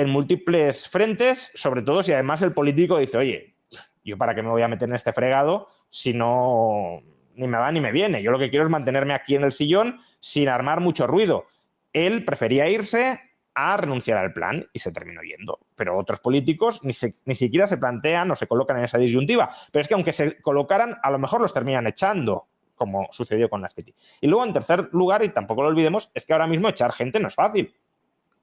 en 0.00 0.08
múltiples 0.08 0.88
frentes, 0.88 1.50
sobre 1.54 1.82
todo 1.82 2.02
si 2.02 2.12
además 2.12 2.40
el 2.40 2.52
político 2.52 2.98
dice, 2.98 3.18
oye, 3.18 3.54
yo 4.02 4.16
para 4.16 4.34
qué 4.34 4.42
me 4.42 4.48
voy 4.48 4.62
a 4.62 4.68
meter 4.68 4.88
en 4.88 4.94
este 4.94 5.12
fregado 5.12 5.68
si 5.90 6.14
no 6.14 7.02
ni 7.34 7.46
me 7.46 7.58
va 7.58 7.70
ni 7.70 7.80
me 7.80 7.92
viene. 7.92 8.22
Yo 8.22 8.30
lo 8.30 8.38
que 8.38 8.48
quiero 8.48 8.64
es 8.64 8.70
mantenerme 8.70 9.14
aquí 9.14 9.34
en 9.34 9.44
el 9.44 9.52
sillón 9.52 10.00
sin 10.18 10.48
armar 10.48 10.80
mucho 10.80 11.06
ruido. 11.06 11.46
Él 11.92 12.24
prefería 12.24 12.68
irse 12.68 13.20
a 13.54 13.76
renunciar 13.76 14.16
al 14.16 14.32
plan 14.32 14.66
y 14.72 14.78
se 14.78 14.90
terminó 14.90 15.22
yendo. 15.22 15.58
Pero 15.76 15.98
otros 15.98 16.20
políticos 16.20 16.82
ni, 16.82 16.92
ni 17.26 17.34
siquiera 17.34 17.66
se 17.66 17.76
plantean 17.76 18.30
o 18.30 18.36
se 18.36 18.46
colocan 18.46 18.78
en 18.78 18.84
esa 18.84 18.96
disyuntiva. 18.96 19.50
Pero 19.70 19.82
es 19.82 19.88
que 19.88 19.94
aunque 19.94 20.14
se 20.14 20.40
colocaran, 20.40 20.96
a 21.02 21.10
lo 21.10 21.18
mejor 21.18 21.42
los 21.42 21.52
terminan 21.52 21.86
echando, 21.86 22.46
como 22.74 23.08
sucedió 23.10 23.50
con 23.50 23.60
las 23.60 23.72
Sketty. 23.72 23.94
Y 24.22 24.26
luego, 24.28 24.46
en 24.46 24.54
tercer 24.54 24.88
lugar, 24.92 25.22
y 25.22 25.28
tampoco 25.28 25.62
lo 25.62 25.68
olvidemos, 25.68 26.10
es 26.14 26.24
que 26.24 26.32
ahora 26.32 26.46
mismo 26.46 26.68
echar 26.68 26.92
gente 26.92 27.20
no 27.20 27.28
es 27.28 27.34
fácil. 27.34 27.74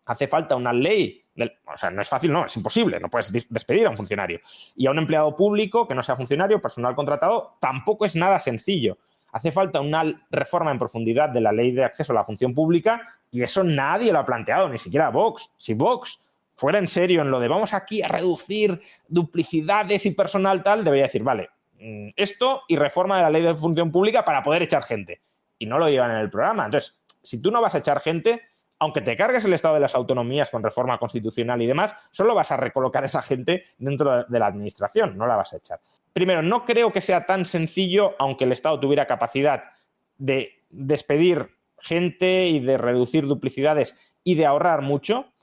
Hace 0.05 0.27
falta 0.27 0.55
una 0.55 0.71
ley 0.71 1.26
o 1.65 1.77
sea, 1.77 1.89
no 1.89 2.01
es 2.01 2.09
fácil, 2.09 2.31
no, 2.31 2.45
es 2.45 2.55
imposible, 2.55 2.99
no 2.99 3.09
puedes 3.09 3.31
despedir 3.49 3.87
a 3.87 3.89
un 3.89 3.97
funcionario. 3.97 4.39
Y 4.75 4.87
a 4.87 4.91
un 4.91 4.97
empleado 4.97 5.35
público 5.35 5.87
que 5.87 5.95
no 5.95 6.03
sea 6.03 6.15
funcionario, 6.15 6.61
personal 6.61 6.95
contratado, 6.95 7.57
tampoco 7.59 8.05
es 8.05 8.15
nada 8.15 8.39
sencillo. 8.39 8.97
Hace 9.31 9.51
falta 9.51 9.81
una 9.81 10.03
reforma 10.31 10.71
en 10.71 10.79
profundidad 10.79 11.29
de 11.29 11.41
la 11.41 11.51
ley 11.51 11.71
de 11.71 11.83
acceso 11.83 12.13
a 12.13 12.15
la 12.15 12.23
función 12.23 12.53
pública 12.53 13.01
y 13.29 13.43
eso 13.43 13.63
nadie 13.63 14.11
lo 14.11 14.19
ha 14.19 14.25
planteado, 14.25 14.69
ni 14.69 14.77
siquiera 14.77 15.09
Vox. 15.09 15.53
Si 15.57 15.73
Vox 15.73 16.23
fuera 16.55 16.79
en 16.79 16.87
serio 16.87 17.21
en 17.21 17.29
lo 17.29 17.39
de 17.39 17.47
vamos 17.47 17.73
aquí 17.73 18.01
a 18.01 18.07
reducir 18.07 18.81
duplicidades 19.07 20.05
y 20.05 20.11
personal 20.11 20.63
tal, 20.63 20.83
debería 20.83 21.05
decir, 21.05 21.23
vale, 21.23 21.49
mm, 21.79 22.09
esto 22.15 22.63
y 22.67 22.77
reforma 22.77 23.17
de 23.17 23.23
la 23.23 23.29
ley 23.29 23.43
de 23.43 23.53
función 23.53 23.91
pública 23.91 24.25
para 24.25 24.41
poder 24.41 24.63
echar 24.63 24.83
gente. 24.83 25.21
Y 25.59 25.65
no 25.65 25.77
lo 25.77 25.89
llevan 25.89 26.11
en 26.11 26.17
el 26.17 26.29
programa. 26.29 26.65
Entonces, 26.65 26.99
si 27.21 27.41
tú 27.41 27.51
no 27.51 27.61
vas 27.61 27.75
a 27.75 27.79
echar 27.79 27.99
gente, 27.99 28.41
aunque 28.79 29.01
te 29.01 29.15
cargues 29.15 29.43
el 29.45 29.53
estado 29.53 29.75
de 29.75 29.79
las 29.79 29.95
autonomías 29.95 30.49
con 30.49 30.63
reforma 30.63 30.97
constitucional 30.99 31.61
y 31.61 31.67
demás, 31.67 31.95
solo 32.11 32.35
vas 32.35 32.51
a 32.51 32.57
recolocar 32.57 33.03
a 33.03 33.07
esa 33.07 33.21
gente 33.21 33.63
dentro 33.77 34.25
de 34.25 34.39
la 34.39 34.47
administración, 34.47 35.17
no 35.17 35.25
la 35.25 35.35
vas 35.35 35.53
a 35.53 35.57
echar. 35.57 35.79
Primero, 36.13 36.41
no 36.41 36.65
creo 36.65 36.91
que 36.91 37.01
sea 37.01 37.25
tan 37.25 37.45
sencillo, 37.45 38.15
aunque 38.19 38.45
el 38.45 38.51
Estado 38.51 38.79
tuviera 38.79 39.07
capacidad 39.07 39.63
de 40.17 40.63
despedir 40.69 41.49
gente 41.79 42.47
y 42.47 42.59
de 42.59 42.77
reducir 42.77 43.25
duplicidades 43.25 43.97
y 44.23 44.35
de 44.35 44.45
ahorrar 44.45 44.81
mucho. 44.81 45.33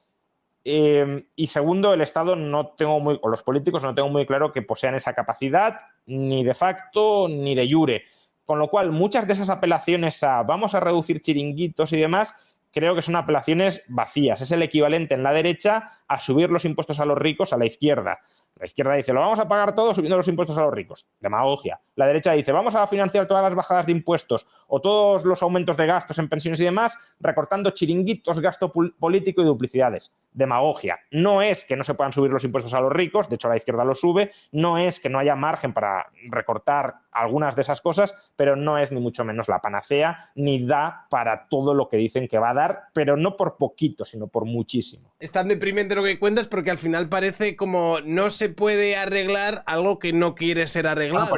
Eh, 0.65 1.27
y 1.37 1.47
segundo, 1.49 1.93
el 1.93 2.01
Estado 2.01 2.37
no 2.37 2.69
tengo 2.69 3.01
muy, 3.01 3.19
o 3.23 3.29
los 3.29 3.43
políticos 3.43 3.83
no 3.83 3.95
tengo 3.95 4.09
muy 4.09 4.27
claro 4.27 4.53
que 4.53 4.63
posean 4.63 4.95
esa 4.95 5.13
capacidad, 5.13 5.81
ni 6.07 6.45
de 6.45 6.55
facto 6.55 7.29
ni 7.29 7.55
de 7.55 7.71
jure. 7.71 8.05
Con 8.45 8.59
lo 8.59 8.69
cual, 8.69 8.91
muchas 8.91 9.27
de 9.27 9.33
esas 9.33 9.51
apelaciones 9.51 10.23
a 10.23 10.43
vamos 10.43 10.75
a 10.75 10.81
reducir 10.81 11.21
chiringuitos 11.21 11.93
y 11.93 11.99
demás 11.99 12.35
creo 12.75 12.95
que 12.95 13.03
son 13.03 13.17
apelaciones 13.17 13.83
vacías. 13.89 14.41
Es 14.41 14.51
el 14.51 14.63
equivalente 14.63 15.15
en 15.15 15.23
la 15.23 15.33
derecha 15.33 15.93
a 16.09 16.21
subir 16.21 16.51
los 16.51 16.65
impuestos 16.65 17.01
a 17.01 17.05
los 17.05 17.17
ricos 17.17 17.53
a 17.53 17.57
la 17.57 17.67
izquierda. 17.67 18.21
La 18.57 18.67
izquierda 18.67 18.95
dice, 18.95 19.13
lo 19.13 19.21
vamos 19.21 19.41
a 19.41 19.49
pagar 19.49 19.75
todo 19.75 19.95
subiendo 19.95 20.17
los 20.17 20.29
impuestos 20.29 20.57
a 20.57 20.63
los 20.63 20.73
ricos. 20.73 21.09
Demagogia. 21.19 21.81
La 21.97 22.07
derecha 22.07 22.33
dice, 22.33 22.53
vamos 22.53 22.77
a 22.77 22.87
financiar 22.87 23.27
todas 23.27 23.43
las 23.43 23.55
bajadas 23.55 23.87
de 23.87 23.93
impuestos 23.93 24.47
o 24.69 24.81
todos 24.81 25.25
los 25.25 25.43
aumentos 25.43 25.77
de 25.77 25.87
gastos 25.87 26.19
en 26.19 26.29
pensiones 26.29 26.61
y 26.61 26.65
demás, 26.65 26.97
recortando 27.19 27.71
chiringuitos, 27.71 28.39
gasto 28.39 28.73
político 28.73 29.43
y 29.43 29.45
duplicidades. 29.45 30.13
Demagogia. 30.33 31.01
No 31.11 31.43
es 31.43 31.65
que 31.65 31.77
no 31.77 31.83
se 31.83 31.95
puedan 31.95 32.13
subir 32.13 32.31
los 32.31 32.45
impuestos 32.45 32.75
a 32.75 32.81
los 32.81 32.93
ricos, 32.93 33.29
de 33.29 33.35
hecho 33.35 33.49
la 33.49 33.57
izquierda 33.57 33.85
lo 33.85 33.95
sube, 33.97 34.31
no 34.53 34.79
es 34.79 35.01
que 35.01 35.09
no 35.09 35.19
haya 35.19 35.35
margen 35.35 35.73
para 35.73 36.07
recortar 36.31 36.95
algunas 37.15 37.57
de 37.57 37.63
esas 37.63 37.81
cosas, 37.81 38.15
pero 38.37 38.57
no 38.57 38.79
es 38.79 38.93
ni 38.93 39.01
mucho 39.01 39.25
menos 39.25 39.49
la 39.49 39.61
panacea, 39.61 40.31
ni 40.35 40.67
da 40.67 41.07
para 41.09 41.49
todo 41.49 41.73
lo 41.73 41.89
que 41.89 41.97
dicen 41.97 42.29
que 42.29 42.39
va 42.39 42.51
a 42.51 42.55
dar, 42.55 42.83
pero 42.93 43.17
no 43.17 43.37
por 43.37 43.57
poquito, 43.57 44.05
sino 44.05 44.27
por 44.27 44.45
muchísimo. 44.45 45.15
Es 45.19 45.31
tan 45.31 45.49
deprimente 45.49 45.95
lo 45.95 46.03
que 46.03 46.19
cuentas 46.19 46.49
porque 46.49 46.71
al 46.71 46.79
final 46.79 47.09
parece 47.09 47.57
como 47.57 47.99
no 48.05 48.31
se 48.31 48.49
puede 48.49 48.97
arreglar 48.97 49.63
algo 49.67 49.99
que 49.99 50.13
no 50.13 50.35
quiere 50.35 50.67
ser 50.67 50.87
arreglado. 50.87 51.29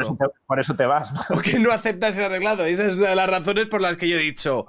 por, 0.47 0.61
eso 0.61 0.75
te, 0.75 0.87
vas. 0.87 1.13
O 1.31 1.39
que 1.39 1.59
no 1.59 1.71
aceptas 1.71 2.15
ser 2.15 2.25
arreglado. 2.25 2.65
esa 2.65 2.87
es 2.87 2.95
una 2.95 3.11
de 3.11 3.17
las 3.17 3.29
razones 3.29 3.67
por 3.67 3.81
las 3.81 3.97
que 3.97 4.09
yo 4.09 4.17
he 4.17 4.21
dicho, 4.21 4.67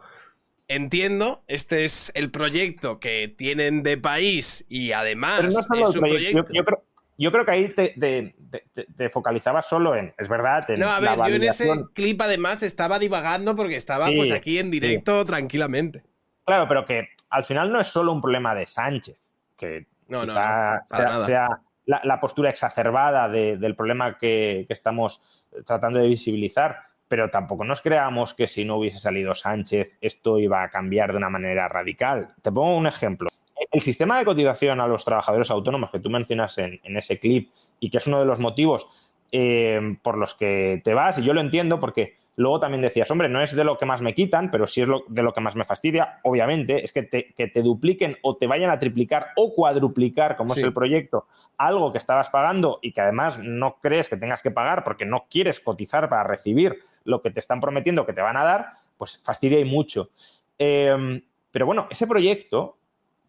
entiendo, 0.68 1.44
este 1.48 1.86
es 1.86 2.12
el 2.16 2.32
proyecto 2.32 3.00
que 3.00 3.34
tienen 3.36 3.84
de 3.84 3.98
país 3.98 4.66
y 4.68 4.92
además 4.92 5.56
es 5.56 5.96
un 5.96 6.02
proyecto... 6.02 6.44
Yo, 6.54 6.64
creo, 7.32 7.46
que 7.46 7.52
ahí 7.52 7.70
te, 7.70 9.10
focalizabas 9.10 9.68
solo 9.68 9.96
en, 9.96 10.14
es 10.18 10.28
verdad, 10.30 10.68
No, 10.78 10.90
a 10.90 11.00
ver, 11.00 11.18
yo 11.18 11.36
en 11.36 11.44
ese 11.44 11.68
clip 11.94 12.22
además 12.22 12.62
estaba 12.62 13.00
divagando 13.00 13.56
porque 13.56 13.76
estaba 13.76 14.08
pues 14.16 14.32
aquí 14.32 14.60
en 14.60 14.70
directo 14.70 15.26
tranquilamente. 15.26 16.04
Claro, 16.46 16.68
pero 16.68 16.86
que 16.86 17.10
al 17.30 17.44
final 17.44 17.72
no 17.72 17.82
es 17.82 17.88
solo 17.88 18.14
un 18.14 18.22
problema 18.22 18.54
de 18.56 18.68
Sánchez, 18.68 19.18
que 19.58 19.88
no, 20.08 20.26
sea, 20.26 20.86
la, 21.86 22.20
postura 22.20 22.50
exacerbada 22.50 23.28
del 23.30 23.76
problema 23.76 24.18
que, 24.18 24.66
estamos 24.70 25.22
tratando 25.66 26.00
de 26.00 26.08
visibilizar, 26.08 26.84
pero 27.08 27.30
tampoco 27.30 27.64
nos 27.64 27.82
creamos 27.82 28.34
que 28.34 28.48
si 28.48 28.64
no 28.64 28.78
hubiese 28.78 29.00
salido 29.00 29.34
Sánchez 29.34 29.98
esto 30.02 30.40
iba 30.40 30.62
a 30.62 30.70
cambiar 30.70 31.12
de 31.12 31.18
una 31.18 31.30
manera 31.30 31.68
radical. 31.68 32.34
Te 32.42 32.52
pongo 32.52 32.78
un 32.78 32.88
ejemplo. 32.88 33.30
El 33.72 33.82
sistema 33.82 34.20
de 34.20 34.26
cotización 34.26 34.80
a 34.80 34.88
los 34.88 35.04
trabajadores 35.06 35.50
autónomos 35.52 35.92
que 35.92 36.00
tú 36.00 36.10
mencionas 36.10 36.58
en, 36.58 36.80
ese 36.84 37.20
clip 37.20 37.52
y 37.80 37.90
que 37.90 37.98
es 37.98 38.08
uno 38.08 38.20
de 38.20 38.26
los 38.26 38.40
motivos 38.40 38.88
eh, 39.32 39.98
por 40.02 40.18
los 40.18 40.36
que 40.36 40.82
te 40.84 40.94
vas, 40.94 41.18
y 41.18 41.24
yo 41.24 41.34
lo 41.34 41.42
entiendo 41.42 41.80
porque 41.80 42.16
Luego 42.38 42.60
también 42.60 42.84
decías, 42.84 43.10
hombre, 43.10 43.30
no 43.30 43.42
es 43.42 43.56
de 43.56 43.64
lo 43.64 43.80
que 43.80 43.88
más 43.88 44.04
me 44.04 44.14
quitan, 44.14 44.52
pero 44.52 44.68
sí 44.68 44.82
es 44.82 44.88
de 45.08 45.24
lo 45.24 45.34
que 45.34 45.42
más 45.42 45.56
me 45.56 45.66
fastidia, 45.66 46.20
obviamente, 46.22 46.84
es 46.84 46.94
que 46.94 47.02
te, 47.02 47.34
que 47.34 47.48
te 47.48 47.64
dupliquen 47.64 48.16
o 48.22 48.38
te 48.38 48.46
vayan 48.46 48.70
a 48.70 48.78
triplicar 48.78 49.30
o 49.36 49.56
cuadruplicar, 49.56 50.38
como 50.38 50.54
es 50.54 50.62
el 50.62 50.72
proyecto, 50.72 51.26
algo 51.58 51.92
que 51.92 51.98
estabas 51.98 52.30
pagando 52.30 52.78
y 52.84 52.92
que 52.92 53.02
además 53.02 53.40
no 53.40 53.78
crees 53.82 54.08
que 54.08 54.18
tengas 54.18 54.44
que 54.44 54.52
pagar 54.52 54.84
porque 54.84 55.04
no 55.04 55.26
quieres 55.28 55.60
cotizar 55.60 56.10
para 56.10 56.26
recibir 56.26 56.78
lo 57.06 57.24
que 57.24 57.32
te 57.32 57.40
están 57.40 57.60
prometiendo 57.60 58.06
que 58.06 58.14
te 58.14 58.22
van 58.22 58.38
a 58.38 58.44
dar, 58.44 58.74
pues 58.98 59.18
fastidia 59.18 59.60
y 59.60 59.66
mucho. 59.66 60.12
Em, 60.60 61.20
pero 61.50 61.66
bueno, 61.66 61.88
ese 61.90 62.06
proyecto 62.06 62.77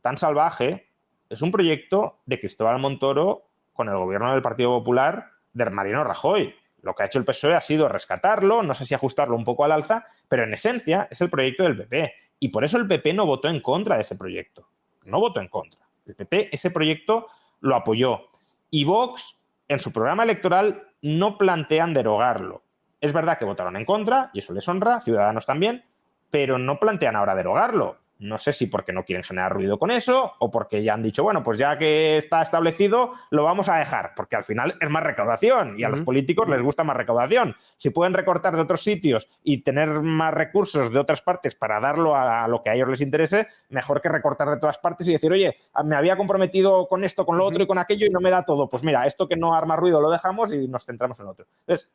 tan 0.01 0.17
salvaje 0.17 0.89
es 1.29 1.43
un 1.43 1.53
proyecto 1.53 2.19
de 2.27 2.41
Cristóbal 2.41 2.79
Montoro 2.79 3.45
con 3.73 3.89
el 3.89 3.97
gobierno 3.97 4.33
del 4.33 4.43
Partido 4.43 4.71
Popular 4.79 5.31
de 5.53 5.71
Mariano 5.71 6.05
Rajoy. 6.05 6.55
Lo 6.83 6.95
que 6.95 7.03
ha 7.03 7.07
hecho 7.07 7.19
el 7.19 7.25
PSOE 7.25 7.55
ha 7.55 7.61
sido 7.61 7.89
rescatarlo, 7.89 8.63
no 8.63 8.75
sé 8.75 8.85
si 8.85 8.95
ajustarlo 8.95 9.37
un 9.37 9.45
poco 9.45 9.65
al 9.65 9.73
alza, 9.73 10.05
pero 10.29 10.45
en 10.45 10.55
esencia 10.55 11.09
es 11.11 11.21
el 11.21 11.29
proyecto 11.29 11.65
del 11.65 11.77
PP. 11.77 12.13
Y 12.41 12.49
por 12.49 12.65
eso 12.65 12.79
el 12.79 12.87
PP 12.87 13.15
no 13.15 13.27
votó 13.27 13.49
en 13.49 13.61
contra 13.61 13.97
de 13.97 14.03
ese 14.03 14.17
proyecto. 14.17 14.69
No 15.05 15.21
votó 15.21 15.41
en 15.41 15.49
contra. 15.49 15.81
El 16.07 16.15
PP 16.15 16.51
ese 16.53 16.71
proyecto 16.71 17.27
lo 17.61 17.75
apoyó. 17.77 18.29
Y 18.71 18.85
Vox, 18.85 19.43
en 19.67 19.81
su 19.81 19.93
programa 19.93 20.23
electoral, 20.23 20.89
no 21.03 21.37
plantean 21.37 21.95
derogarlo. 21.95 22.63
Es 23.01 23.13
verdad 23.13 23.39
que 23.39 23.45
votaron 23.45 23.77
en 23.77 23.85
contra, 23.85 24.31
y 24.33 24.41
eso 24.41 24.53
les 24.53 24.67
honra, 24.69 25.01
Ciudadanos 25.01 25.47
también, 25.47 25.85
pero 26.31 26.59
no 26.59 26.79
plantean 26.79 27.17
ahora 27.17 27.35
derogarlo. 27.35 27.99
No 28.19 28.39
sé 28.39 28.53
si 28.53 28.67
porque 28.67 28.93
no 28.93 29.05
quieren 29.05 29.23
generar 29.23 29.53
ruido 29.53 29.79
con 29.79 29.91
eso 29.91 30.33
o 30.39 30.51
porque 30.51 30.83
ya 30.83 30.95
han 30.95 31.03
dicho, 31.03 31.23
bueno, 31.23 31.43
pues 31.43 31.59
ya 31.59 31.79
que 31.79 32.17
está 32.17 32.43
establecido, 32.43 33.13
lo 33.31 33.45
vamos 33.45 33.69
a 33.69 33.77
dejar, 33.77 34.13
porque 34.17 34.37
al 34.37 34.45
final 34.45 34.77
es 34.81 34.91
más 34.91 35.05
recaudación 35.05 35.79
y 35.79 35.85
a 35.85 35.89
los 35.89 36.01
políticos 36.01 36.49
les 36.49 36.63
gusta 36.63 36.85
más 36.85 36.97
recaudación. 36.97 37.55
Si 37.77 37.91
pueden 37.91 38.15
recortar 38.15 38.57
de 38.57 38.63
otros 38.63 38.83
sitios 38.83 39.29
y 39.43 39.63
tener 39.63 39.89
más 40.01 40.35
recursos 40.35 40.93
de 40.93 40.99
otras 40.99 41.23
partes 41.23 41.55
para 41.55 41.81
darlo 41.81 42.17
a, 42.17 42.49
lo 42.49 42.63
que 42.63 42.71
a 42.71 42.75
ellos 42.75 42.89
les 42.89 43.01
interese, 43.01 43.47
mejor 43.69 44.01
que 44.01 44.09
recortar 44.09 44.49
de 44.49 44.59
todas 44.59 44.79
partes 44.79 45.07
y 45.09 45.13
decir, 45.13 45.33
oye, 45.33 45.57
me 45.85 45.97
había 45.97 46.17
comprometido 46.17 46.89
con 46.89 47.05
esto, 47.05 47.25
con 47.25 47.39
lo 47.39 47.45
otro 47.45 47.63
y 47.63 47.67
con 47.67 47.79
aquello 47.79 48.07
y 48.07 48.11
no 48.11 48.21
me 48.21 48.31
da 48.31 48.45
todo. 48.45 48.69
Pues 48.69 48.83
mira, 48.83 49.07
esto 49.07 49.29
que 49.29 49.37
no 49.37 49.55
arma 49.55 49.77
ruido 49.77 50.01
lo 50.01 50.11
dejamos 50.11 50.53
y 50.53 50.67
nos 50.69 50.85
centramos 50.85 51.19
en 51.21 51.27
lo 51.27 51.33
otro. 51.33 51.47
Entonces, 51.61 51.89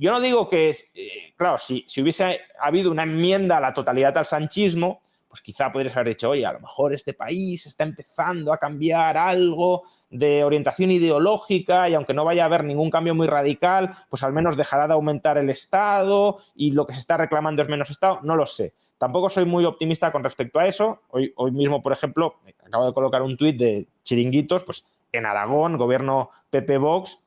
yo 0.00 0.10
no 0.10 0.20
digo 0.20 0.48
que, 0.48 0.70
es, 0.70 0.90
eh, 0.94 1.34
claro, 1.36 1.58
si, 1.58 1.84
hubiese 2.00 2.40
habido 2.58 2.90
una 2.90 3.02
enmienda 3.02 3.58
a 3.58 3.60
la 3.60 3.74
totalidad 3.74 4.16
al 4.16 4.24
sanchismo, 4.24 5.02
pues 5.28 5.42
quizá 5.42 5.70
podrías 5.70 5.94
haber 5.94 6.08
dicho, 6.08 6.30
oye, 6.30 6.46
a 6.46 6.54
lo 6.54 6.60
mejor 6.60 6.94
este 6.94 7.12
país 7.12 7.66
está 7.66 7.84
empezando 7.84 8.50
a 8.50 8.56
cambiar 8.56 9.18
algo 9.18 9.82
de 10.08 10.42
orientación 10.42 10.90
ideológica 10.90 11.86
y 11.90 11.94
aunque 11.94 12.14
no 12.14 12.24
vaya 12.24 12.44
a 12.44 12.46
haber 12.46 12.64
ningún 12.64 12.88
cambio 12.88 13.14
muy 13.14 13.26
radical, 13.26 13.94
pues 14.08 14.22
al 14.22 14.32
menos 14.32 14.56
dejará 14.56 14.88
de 14.88 14.94
aumentar 14.94 15.36
el 15.36 15.50
Estado 15.50 16.38
y 16.54 16.70
lo 16.70 16.86
que 16.86 16.94
se 16.94 17.00
está 17.00 17.18
reclamando 17.18 17.60
es 17.60 17.68
menos 17.68 17.90
Estado, 17.90 18.20
no 18.22 18.36
lo 18.36 18.46
sé. 18.46 18.72
Tampoco 18.96 19.28
soy 19.28 19.44
muy 19.44 19.66
optimista 19.66 20.10
con 20.10 20.24
respecto 20.24 20.58
a 20.58 20.66
eso. 20.66 21.02
Hoy, 21.10 21.32
hoy 21.36 21.52
mismo, 21.52 21.82
por 21.82 21.92
ejemplo, 21.92 22.36
acabo 22.66 22.86
de 22.86 22.94
colocar 22.94 23.20
un 23.20 23.36
tuit 23.36 23.56
de 23.58 23.86
chiringuitos, 24.02 24.64
pues 24.64 24.84
en 25.12 25.26
Aragón, 25.26 25.76
gobierno 25.76 26.30
PP 26.48 26.78
Vox, 26.78 27.18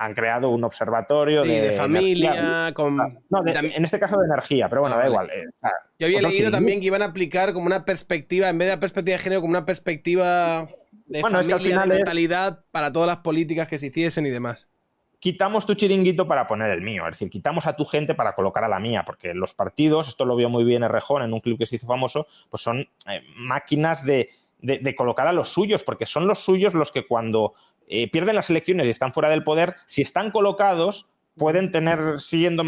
han 0.00 0.14
creado 0.14 0.48
un 0.48 0.64
observatorio 0.64 1.42
de, 1.42 1.72
familia, 1.72 2.72
con... 2.72 2.98
en 2.98 3.84
este 3.84 4.00
caso 4.00 4.18
de 4.18 4.24
energía, 4.24 4.66
pero 4.70 4.80
bueno, 4.80 4.96
ah, 4.96 5.00
da 5.00 5.06
igual. 5.06 5.28
Eh, 5.28 5.44
Yo 5.98 6.06
había 6.06 6.22
leído 6.22 6.50
también 6.50 6.80
que 6.80 6.86
iban 6.86 7.02
a 7.02 7.06
aplicar 7.06 7.52
como 7.52 7.66
una 7.66 7.84
perspectiva, 7.84 8.48
en 8.48 8.56
vez 8.56 8.68
de 8.68 8.76
la 8.76 8.80
perspectiva 8.80 9.18
de 9.18 9.22
género, 9.22 9.42
como 9.42 9.50
una 9.50 9.66
perspectiva 9.66 10.66
de 11.06 11.20
bueno, 11.20 11.36
familia, 11.36 11.40
es 11.40 11.46
que 11.48 11.52
al 11.52 11.60
final 11.60 11.88
de 11.90 11.94
mentalidad 11.96 12.64
para 12.70 12.90
todas 12.90 13.08
las 13.08 13.18
políticas 13.18 13.68
que 13.68 13.78
se 13.78 13.88
hiciesen 13.88 14.24
y 14.24 14.30
demás. 14.30 14.68
Quitamos 15.18 15.66
tu 15.66 15.74
chiringuito 15.74 16.26
para 16.26 16.46
poner 16.46 16.70
el 16.70 16.80
mío, 16.80 17.04
es 17.04 17.10
decir, 17.10 17.28
quitamos 17.28 17.66
a 17.66 17.76
tu 17.76 17.84
gente 17.84 18.14
para 18.14 18.32
colocar 18.32 18.64
a 18.64 18.68
la 18.68 18.80
mía, 18.80 19.02
porque 19.04 19.34
los 19.34 19.52
partidos, 19.52 20.08
esto 20.08 20.24
lo 20.24 20.34
vio 20.34 20.48
muy 20.48 20.64
bien 20.64 20.82
Errejón 20.82 21.22
en 21.22 21.34
un 21.34 21.40
clip 21.40 21.58
que 21.58 21.66
se 21.66 21.76
hizo 21.76 21.86
famoso, 21.86 22.26
pues 22.48 22.62
son 22.62 22.88
eh, 23.06 23.22
máquinas 23.36 24.02
de, 24.02 24.30
de, 24.62 24.96
colocar 24.96 25.26
a 25.26 25.32
los 25.34 25.50
suyos, 25.50 25.82
porque 25.84 26.06
son 26.06 26.26
los 26.26 26.38
suyos 26.38 26.72
los 26.72 26.90
que 26.90 27.06
cuando 27.06 27.52
eh, 27.92 28.08
pierden 28.08 28.36
las 28.36 28.48
elecciones 28.48 28.86
y 28.86 28.90
están 28.90 29.12
fuera 29.12 29.28
del 29.28 29.42
poder, 29.42 29.74
si 29.84 30.00
están 30.00 30.30
colocados, 30.30 31.12
pueden 31.36 31.72
tener, 31.72 32.20
siguiendo 32.20 32.62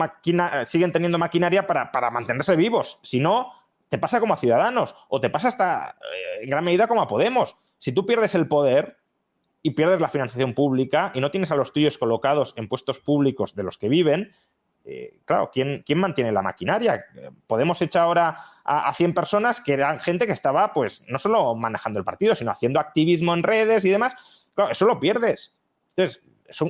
siguen 0.64 0.90
teniendo 0.90 1.16
maquinaria 1.16 1.64
para, 1.68 1.92
para, 1.92 2.10
mantenerse 2.10 2.56
vivos. 2.56 2.98
Si 3.04 3.20
no, 3.20 3.52
te 3.88 3.98
pasa 3.98 4.18
como 4.18 4.34
a 4.34 4.36
Ciudadanos 4.36 4.96
o 5.08 5.20
te 5.20 5.30
pasa 5.30 5.46
hasta 5.46 5.90
eh, 5.90 6.42
en 6.42 6.50
gran 6.50 6.64
medida 6.64 6.88
como 6.88 7.02
a 7.02 7.06
Podemos. 7.06 7.54
Si 7.78 7.92
tú 7.92 8.04
pierdes 8.04 8.34
el 8.34 8.48
poder 8.48 8.96
y 9.62 9.70
pierdes 9.70 10.00
la 10.00 10.08
financiación 10.08 10.54
pública 10.54 11.12
y 11.14 11.20
no 11.20 11.30
tienes 11.30 11.52
a 11.52 11.56
los 11.56 11.72
tuyos 11.72 11.98
colocados 11.98 12.54
en 12.56 12.66
puestos 12.66 12.98
públicos 12.98 13.54
de 13.54 13.62
los 13.62 13.78
que 13.78 13.88
viven, 13.88 14.32
eh, 14.84 15.20
claro, 15.24 15.52
¿quién, 15.54 15.84
¿quién, 15.86 16.00
mantiene 16.00 16.32
la 16.32 16.42
maquinaria? 16.42 17.04
Podemos 17.46 17.80
echar 17.80 18.02
ahora 18.02 18.36
a, 18.64 18.88
a, 18.88 18.92
100 18.92 19.14
personas 19.14 19.60
que 19.60 19.74
eran 19.74 20.00
gente 20.00 20.26
que 20.26 20.32
estaba, 20.32 20.72
pues, 20.72 21.04
no 21.06 21.18
solo 21.18 21.54
manejando 21.54 22.00
el 22.00 22.04
partido, 22.04 22.34
sino 22.34 22.50
haciendo 22.50 22.80
activismo 22.80 23.34
en 23.34 23.44
redes 23.44 23.84
y 23.84 23.90
demás 23.90 24.31
Claro, 24.54 24.72
eso 24.72 24.86
lo 24.86 25.00
pierdes. 25.00 25.56
Entonces, 25.96 26.22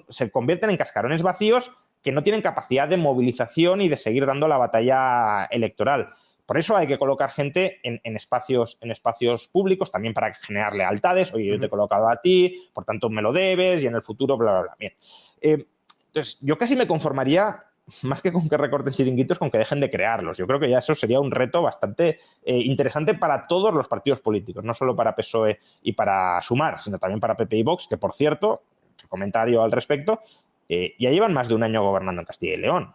se 0.09 0.31
convierten 0.31 0.71
en 0.71 0.77
cascarones 0.77 1.23
vacíos 1.23 1.73
que 2.03 2.13
no 2.13 2.23
tienen 2.23 2.43
capacidad 2.43 2.89
de 2.89 2.97
movilización 2.97 3.81
y 3.81 3.89
de 3.89 3.97
seguir 3.97 4.27
dando 4.27 4.49
la 4.49 4.59
batalla 4.59 5.45
electoral. 5.47 6.13
Por 6.45 6.59
eso 6.59 6.77
hay 6.77 6.87
que 6.87 6.99
colocar 6.99 7.31
gente 7.31 7.81
en, 7.85 8.01
espacios, 8.17 8.77
en 8.81 8.91
espacios 8.91 9.49
públicos, 9.49 9.93
también 9.93 10.13
para 10.13 10.35
generar 10.35 10.75
lealtades. 10.75 11.33
Oye, 11.33 11.47
yo 11.47 11.61
te 11.61 11.67
he 11.67 11.71
colocado 11.71 12.09
a 12.09 12.21
ti, 12.21 12.69
por 12.75 12.85
tanto 12.85 13.09
me 13.09 13.23
lo 13.23 13.33
debes 13.33 13.83
y 13.83 13.87
en 13.87 13.95
el 13.95 14.03
futuro, 14.03 14.37
bla, 14.37 14.53
bla, 14.53 14.63
bla. 14.63 14.77
Bien. 14.79 14.93
Eh, 15.41 15.67
entonces, 16.07 16.39
yo 16.43 16.59
casi 16.59 16.77
me 16.77 16.87
conformaría 16.87 17.59
más 18.03 18.23
que 18.23 18.33
con 18.33 18.49
que 18.49 18.57
recorten 18.57 18.93
chiringuitos, 18.93 19.39
con 19.39 19.51
que 19.51 19.59
dejen 19.59 19.81
de 19.81 19.91
crearlos. 19.91 20.39
Yo 20.39 20.47
creo 20.47 20.61
que 20.61 20.71
ya 20.71 20.79
eso 20.79 20.95
sería 20.95 21.21
un 21.21 21.31
reto 21.31 21.63
bastante 21.63 22.19
eh, 22.43 22.59
interesante 22.59 23.15
para 23.15 23.47
todos 23.47 23.75
los 23.75 23.89
partidos 23.89 24.21
políticos, 24.21 24.65
no 24.65 24.73
solo 24.75 24.95
para 24.95 25.15
PSOE 25.15 25.59
y 25.83 25.93
para 25.93 26.41
Sumar, 26.41 26.79
sino 26.81 26.99
también 26.99 27.21
para 27.21 27.37
PP 27.37 27.57
y 27.57 27.63
Vox, 27.63 27.89
que 27.89 27.97
por 27.97 28.15
cierto, 28.15 28.63
comentario 29.09 29.63
al 29.63 29.73
respecto, 29.73 30.21
eh, 30.69 30.95
ya 30.99 31.11
llevan 31.11 31.35
más 31.35 31.49
de 31.49 31.55
un 31.55 31.63
año 31.65 31.83
gobernando 31.83 32.21
en 32.23 32.27
Castilla 32.27 32.55
y 32.55 32.59
León. 32.59 32.95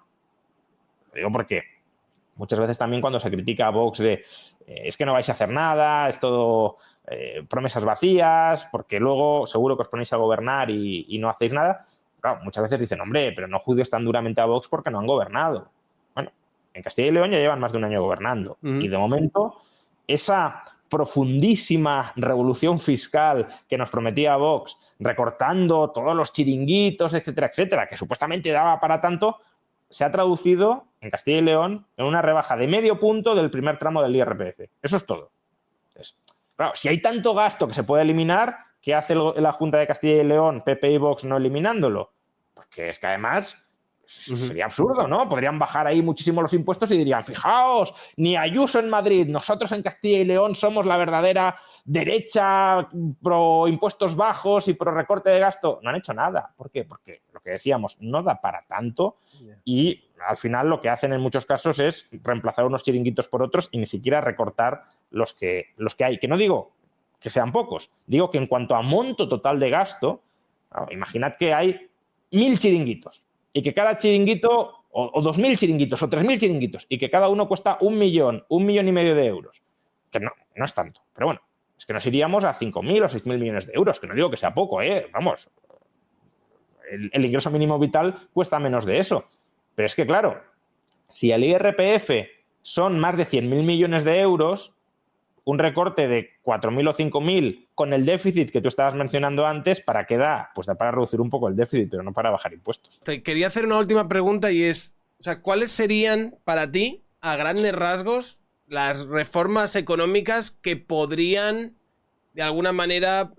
Lo 1.09 1.15
digo 1.15 1.31
porque 1.31 1.63
muchas 2.35 2.59
veces 2.59 2.77
también 2.77 3.01
cuando 3.01 3.19
se 3.19 3.29
critica 3.29 3.67
a 3.67 3.71
Vox 3.71 3.99
de 3.99 4.13
eh, 4.13 4.83
es 4.85 4.95
que 4.95 5.05
no 5.05 5.13
vais 5.13 5.27
a 5.29 5.33
hacer 5.33 5.49
nada, 5.49 6.07
es 6.09 6.19
todo 6.19 6.77
promesas 7.47 7.85
vacías, 7.85 8.67
porque 8.69 8.99
luego 8.99 9.47
seguro 9.47 9.77
que 9.77 9.83
os 9.83 9.87
ponéis 9.87 10.11
a 10.11 10.17
gobernar 10.17 10.69
y 10.69 11.17
no 11.21 11.29
hacéis 11.29 11.53
nada 11.53 11.85
muchas 12.43 12.63
veces 12.63 12.79
dicen, 12.79 13.01
hombre, 13.01 13.31
pero 13.33 13.47
no 13.47 13.59
juzgues 13.59 13.89
tan 13.89 14.03
duramente 14.03 14.41
a 14.41 14.45
Vox 14.45 14.67
porque 14.67 14.89
no 14.89 14.99
han 14.99 15.07
gobernado. 15.07 15.69
Bueno, 16.13 16.31
en 16.73 16.83
Castilla 16.83 17.07
y 17.07 17.11
León 17.11 17.31
ya 17.31 17.37
llevan 17.37 17.59
más 17.59 17.71
de 17.71 17.77
un 17.77 17.83
año 17.85 18.01
gobernando. 18.01 18.57
Y 18.61 18.87
de 18.87 18.97
momento, 18.97 19.61
esa 20.07 20.63
profundísima 20.89 22.13
revolución 22.15 22.79
fiscal 22.79 23.47
que 23.67 23.77
nos 23.77 23.89
prometía 23.89 24.35
Vox, 24.37 24.77
recortando 24.99 25.89
todos 25.91 26.15
los 26.15 26.31
chiringuitos, 26.33 27.13
etcétera, 27.13 27.47
etcétera, 27.47 27.87
que 27.87 27.97
supuestamente 27.97 28.51
daba 28.51 28.79
para 28.79 29.01
tanto, 29.01 29.37
se 29.89 30.03
ha 30.03 30.11
traducido 30.11 30.85
en 31.01 31.09
Castilla 31.09 31.37
y 31.37 31.41
León 31.41 31.85
en 31.97 32.05
una 32.05 32.21
rebaja 32.21 32.55
de 32.55 32.67
medio 32.67 32.99
punto 32.99 33.35
del 33.35 33.49
primer 33.49 33.77
tramo 33.77 34.01
del 34.01 34.15
IRPF. 34.15 34.69
Eso 34.81 34.95
es 34.95 35.05
todo. 35.05 35.31
claro, 36.55 36.71
si 36.75 36.87
hay 36.87 37.01
tanto 37.01 37.33
gasto 37.33 37.67
que 37.67 37.73
se 37.73 37.83
puede 37.83 38.03
eliminar, 38.03 38.66
¿qué 38.87 38.95
hace 38.95 39.15
la 39.15 39.51
Junta 39.51 39.79
de 39.79 39.85
Castilla 39.85 40.21
y 40.21 40.23
León, 40.23 40.63
PP 40.65 40.91
y 40.91 40.97
Vox, 40.97 41.25
no 41.25 41.35
eliminándolo? 41.35 42.13
Porque 42.53 42.87
es 42.87 42.97
que 42.97 43.07
además 43.07 43.61
sería 44.07 44.63
absurdo, 44.63 45.09
¿no? 45.09 45.27
Podrían 45.27 45.59
bajar 45.59 45.87
ahí 45.87 46.01
muchísimo 46.01 46.41
los 46.41 46.53
impuestos 46.53 46.89
y 46.91 46.97
dirían, 46.97 47.21
fijaos, 47.25 47.93
ni 48.15 48.37
Ayuso 48.37 48.79
en 48.79 48.89
Madrid, 48.89 49.27
nosotros 49.27 49.73
en 49.73 49.81
Castilla 49.81 50.19
y 50.19 50.23
León 50.23 50.55
somos 50.55 50.85
la 50.85 50.95
verdadera 50.95 51.57
derecha 51.83 52.87
pro 53.21 53.67
impuestos 53.67 54.15
bajos 54.15 54.69
y 54.69 54.73
pro 54.73 54.93
recorte 54.93 55.31
de 55.31 55.39
gasto. 55.39 55.81
No 55.83 55.89
han 55.89 55.97
hecho 55.97 56.13
nada. 56.13 56.53
¿Por 56.55 56.71
qué? 56.71 56.85
Porque 56.85 57.23
lo 57.33 57.41
que 57.41 57.49
decíamos, 57.49 57.97
no 57.99 58.23
da 58.23 58.39
para 58.39 58.65
tanto 58.67 59.17
y 59.65 60.01
al 60.25 60.37
final 60.37 60.69
lo 60.69 60.79
que 60.79 60.87
hacen 60.87 61.11
en 61.11 61.19
muchos 61.19 61.45
casos 61.45 61.79
es 61.79 62.07
reemplazar 62.23 62.63
unos 62.63 62.83
chiringuitos 62.83 63.27
por 63.27 63.43
otros 63.43 63.67
y 63.73 63.79
ni 63.79 63.85
siquiera 63.85 64.21
recortar 64.21 64.85
los 65.09 65.33
que, 65.33 65.73
los 65.75 65.93
que 65.93 66.05
hay. 66.05 66.19
Que 66.19 66.29
no 66.29 66.37
digo 66.37 66.76
que 67.19 67.29
sean 67.29 67.51
pocos, 67.51 67.91
digo 68.05 68.29
que 68.29 68.37
en 68.37 68.47
cuanto 68.47 68.75
a 68.75 68.81
monto 68.81 69.27
total 69.27 69.59
de 69.59 69.69
gasto, 69.69 70.21
imaginad 70.91 71.35
que 71.35 71.53
hay 71.53 71.89
mil 72.31 72.57
chiringuitos 72.57 73.23
y 73.53 73.61
que 73.61 73.73
cada 73.73 73.97
chiringuito, 73.97 74.85
o, 74.91 75.21
dos 75.21 75.37
mil 75.37 75.57
chiringuitos, 75.57 76.01
o 76.01 76.09
tres 76.09 76.23
mil 76.23 76.39
chiringuitos, 76.39 76.85
y 76.89 76.97
que 76.97 77.09
cada 77.09 77.29
uno 77.29 77.47
cuesta 77.47 77.77
un 77.81 77.97
millón, 77.97 78.45
un 78.49 78.65
millón 78.65 78.87
y 78.87 78.91
medio 78.91 79.15
de 79.15 79.25
euros. 79.25 79.61
Que 80.11 80.19
no, 80.19 80.31
no 80.55 80.65
es 80.65 80.73
tanto, 80.73 81.01
pero 81.13 81.27
bueno, 81.27 81.41
es 81.77 81.85
que 81.85 81.93
nos 81.93 82.05
iríamos 82.05 82.43
a 82.43 82.53
cinco 82.53 82.81
mil 82.83 83.03
o 83.03 83.09
seis 83.09 83.25
mil 83.25 83.39
millones 83.39 83.67
de 83.67 83.73
euros, 83.73 83.99
que 83.99 84.07
no 84.07 84.13
digo 84.13 84.29
que 84.29 84.37
sea 84.37 84.53
poco, 84.53 84.81
¿eh? 84.81 85.09
Vamos, 85.11 85.49
el, 86.89 87.25
ingreso 87.25 87.51
mínimo 87.51 87.79
vital 87.79 88.15
cuesta 88.33 88.59
menos 88.59 88.85
de 88.85 88.99
eso. 88.99 89.25
Pero 89.75 89.85
es 89.85 89.95
que, 89.95 90.05
claro, 90.05 90.41
si 91.11 91.31
el 91.31 91.43
IRPF 91.43 92.09
son 92.61 92.99
más 92.99 93.17
de 93.17 93.41
mil 93.41 93.63
millones 93.63 94.03
de 94.03 94.19
euros, 94.19 94.76
un 95.47 95.59
recorte 95.59 96.09
de 96.09 96.31
4.000 96.43 96.89
o 96.89 96.93
5.000 96.93 97.69
con 97.73 97.93
el 97.93 98.05
déficit 98.05 98.51
que 98.51 98.59
tú 98.59 98.67
estabas 98.67 98.95
mencionando 98.95 99.47
antes, 99.47 99.79
¿para 99.79 100.05
qué 100.05 100.17
da? 100.17 100.51
Pues 100.53 100.67
da 100.67 100.75
para 100.75 100.91
reducir 100.91 101.21
un 101.21 101.29
poco 101.29 101.47
el 101.47 101.55
déficit, 101.55 101.89
pero 101.89 102.03
no 102.03 102.11
para 102.11 102.31
bajar 102.31 102.51
impuestos. 102.51 102.99
Te 103.05 103.23
quería 103.23 103.47
hacer 103.47 103.63
una 103.63 103.77
última 103.77 104.09
pregunta 104.09 104.51
y 104.51 104.63
es, 104.63 104.93
o 105.21 105.23
sea, 105.23 105.41
¿cuáles 105.41 105.71
serían 105.71 106.35
para 106.43 106.69
ti, 106.69 107.05
a 107.21 107.37
grandes 107.37 107.73
rasgos, 107.73 108.39
las 108.67 109.05
reformas 109.05 109.77
económicas 109.77 110.51
que 110.51 110.75
podrían, 110.75 111.77
de 112.33 112.43
alguna 112.43 112.73
manera, 112.73 113.31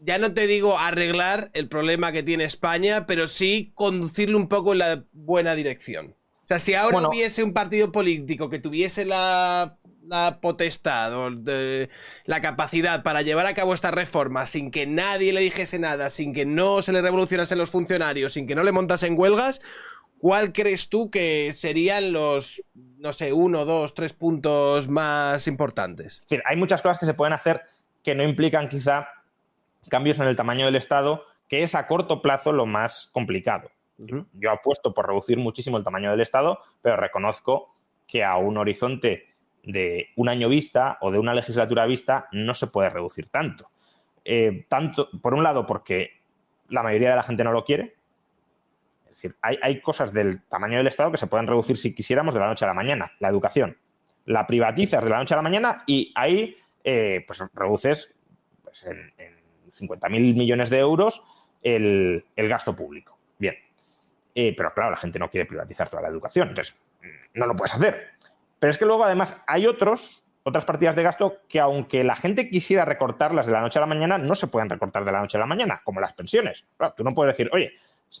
ya 0.00 0.18
no 0.18 0.34
te 0.34 0.48
digo 0.48 0.76
arreglar 0.76 1.52
el 1.54 1.68
problema 1.68 2.10
que 2.10 2.24
tiene 2.24 2.42
España, 2.42 3.06
pero 3.06 3.28
sí 3.28 3.70
conducirle 3.76 4.34
un 4.34 4.48
poco 4.48 4.72
en 4.72 4.78
la 4.78 5.04
buena 5.12 5.54
dirección? 5.54 6.16
O 6.42 6.46
sea, 6.48 6.58
si 6.58 6.74
ahora 6.74 7.08
hubiese 7.08 7.44
un 7.44 7.52
partido 7.52 7.92
político 7.92 8.48
que 8.48 8.58
tuviese 8.58 9.04
la 9.04 9.78
la 10.08 10.40
potestad 10.40 11.14
o 11.14 11.30
la 12.24 12.40
capacidad 12.40 13.02
para 13.02 13.22
llevar 13.22 13.46
a 13.46 13.54
cabo 13.54 13.74
esta 13.74 13.90
reforma 13.90 14.46
sin 14.46 14.70
que 14.70 14.86
nadie 14.86 15.32
le 15.32 15.40
dijese 15.40 15.78
nada, 15.78 16.10
sin 16.10 16.32
que 16.32 16.46
no 16.46 16.82
se 16.82 16.92
le 16.92 17.02
revolucionasen 17.02 17.58
los 17.58 17.70
funcionarios, 17.70 18.32
sin 18.32 18.46
que 18.46 18.54
no 18.54 18.62
le 18.62 18.72
montasen 18.72 19.18
huelgas, 19.18 19.60
¿cuál 20.18 20.52
crees 20.52 20.88
tú 20.88 21.10
que 21.10 21.52
serían 21.54 22.12
los, 22.12 22.62
no 22.74 23.12
sé, 23.12 23.32
uno, 23.32 23.64
dos, 23.64 23.94
tres 23.94 24.12
puntos 24.12 24.88
más 24.88 25.46
importantes? 25.46 26.22
Hay 26.44 26.56
muchas 26.56 26.82
cosas 26.82 26.98
que 26.98 27.06
se 27.06 27.14
pueden 27.14 27.34
hacer 27.34 27.62
que 28.02 28.14
no 28.14 28.22
implican 28.22 28.68
quizá 28.68 29.08
cambios 29.88 30.18
en 30.18 30.28
el 30.28 30.36
tamaño 30.36 30.66
del 30.66 30.76
Estado, 30.76 31.24
que 31.48 31.62
es 31.62 31.74
a 31.74 31.86
corto 31.86 32.22
plazo 32.22 32.52
lo 32.52 32.66
más 32.66 33.08
complicado. 33.12 33.70
Yo 33.98 34.50
apuesto 34.50 34.94
por 34.94 35.08
reducir 35.08 35.38
muchísimo 35.38 35.76
el 35.76 35.84
tamaño 35.84 36.10
del 36.12 36.20
Estado, 36.20 36.60
pero 36.82 36.96
reconozco 36.96 37.74
que 38.06 38.22
a 38.22 38.36
un 38.36 38.56
horizonte 38.56 39.27
de 39.68 40.08
un 40.16 40.30
año 40.30 40.48
vista 40.48 40.96
o 41.02 41.10
de 41.10 41.18
una 41.18 41.34
legislatura 41.34 41.84
vista 41.84 42.26
no 42.32 42.54
se 42.54 42.68
puede 42.68 42.88
reducir 42.88 43.26
tanto. 43.26 43.70
Eh, 44.24 44.66
tanto, 44.68 45.10
por 45.20 45.34
un 45.34 45.42
lado, 45.42 45.66
porque 45.66 46.22
la 46.68 46.82
mayoría 46.82 47.10
de 47.10 47.16
la 47.16 47.22
gente 47.22 47.44
no 47.44 47.52
lo 47.52 47.64
quiere. 47.64 47.94
Es 49.04 49.16
decir, 49.16 49.36
hay, 49.42 49.80
cosas 49.82 50.12
del 50.14 50.42
tamaño 50.44 50.78
del 50.78 50.86
Estado 50.86 51.10
que 51.10 51.18
se 51.18 51.26
pueden 51.26 51.46
reducir 51.46 51.76
si 51.76 51.94
quisiéramos 51.94 52.32
de 52.32 52.40
la 52.40 52.46
noche 52.46 52.64
a 52.64 52.68
la 52.68 52.74
mañana. 52.74 53.12
La 53.18 53.28
educación. 53.28 53.76
La 54.24 54.46
privatizas 54.46 55.04
de 55.04 55.10
la 55.10 55.18
noche 55.18 55.34
a 55.34 55.36
la 55.36 55.42
mañana 55.42 55.82
y 55.86 56.12
ahí 56.14 56.56
eh, 56.82 57.24
pues 57.26 57.42
reduces 57.52 58.16
pues, 58.62 58.84
en, 58.84 59.12
50.000 59.78 60.34
millones 60.34 60.70
de 60.70 60.78
euros 60.78 61.22
el, 61.62 62.24
gasto 62.36 62.74
público. 62.74 63.18
Bien. 63.38 63.54
Eh, 64.34 64.54
pero 64.56 64.72
claro, 64.72 64.90
la 64.90 64.96
gente 64.96 65.18
no 65.18 65.28
quiere 65.28 65.44
privatizar 65.44 65.90
toda 65.90 66.02
la 66.02 66.08
educación. 66.08 66.48
Entonces, 66.48 66.74
no 67.34 67.46
lo 67.46 67.54
puedes 67.54 67.74
hacer. 67.74 68.18
Pero 68.58 68.70
es 68.70 68.78
que 68.78 68.86
luego, 68.86 69.04
además, 69.04 69.42
hay 69.46 69.66
otros, 69.66 70.24
otras 70.42 70.64
partidas 70.64 70.96
de 70.96 71.02
gasto 71.02 71.38
que, 71.48 71.60
aunque 71.60 72.04
la 72.04 72.16
gente 72.16 72.50
quisiera 72.50 72.84
recortarlas 72.84 73.46
de 73.46 73.52
la 73.52 73.60
noche 73.60 73.78
a 73.78 73.82
la 73.82 73.86
mañana, 73.86 74.18
no 74.18 74.34
se 74.34 74.46
pueden 74.46 74.68
recortar 74.68 75.04
de 75.04 75.12
la 75.12 75.20
noche 75.20 75.36
a 75.36 75.40
la 75.40 75.46
mañana, 75.46 75.80
como 75.84 76.00
las 76.00 76.12
pensiones. 76.14 76.66
tú 76.96 77.04
no 77.04 77.14
puedes 77.14 77.36
decir, 77.36 77.50
oye, 77.52 77.72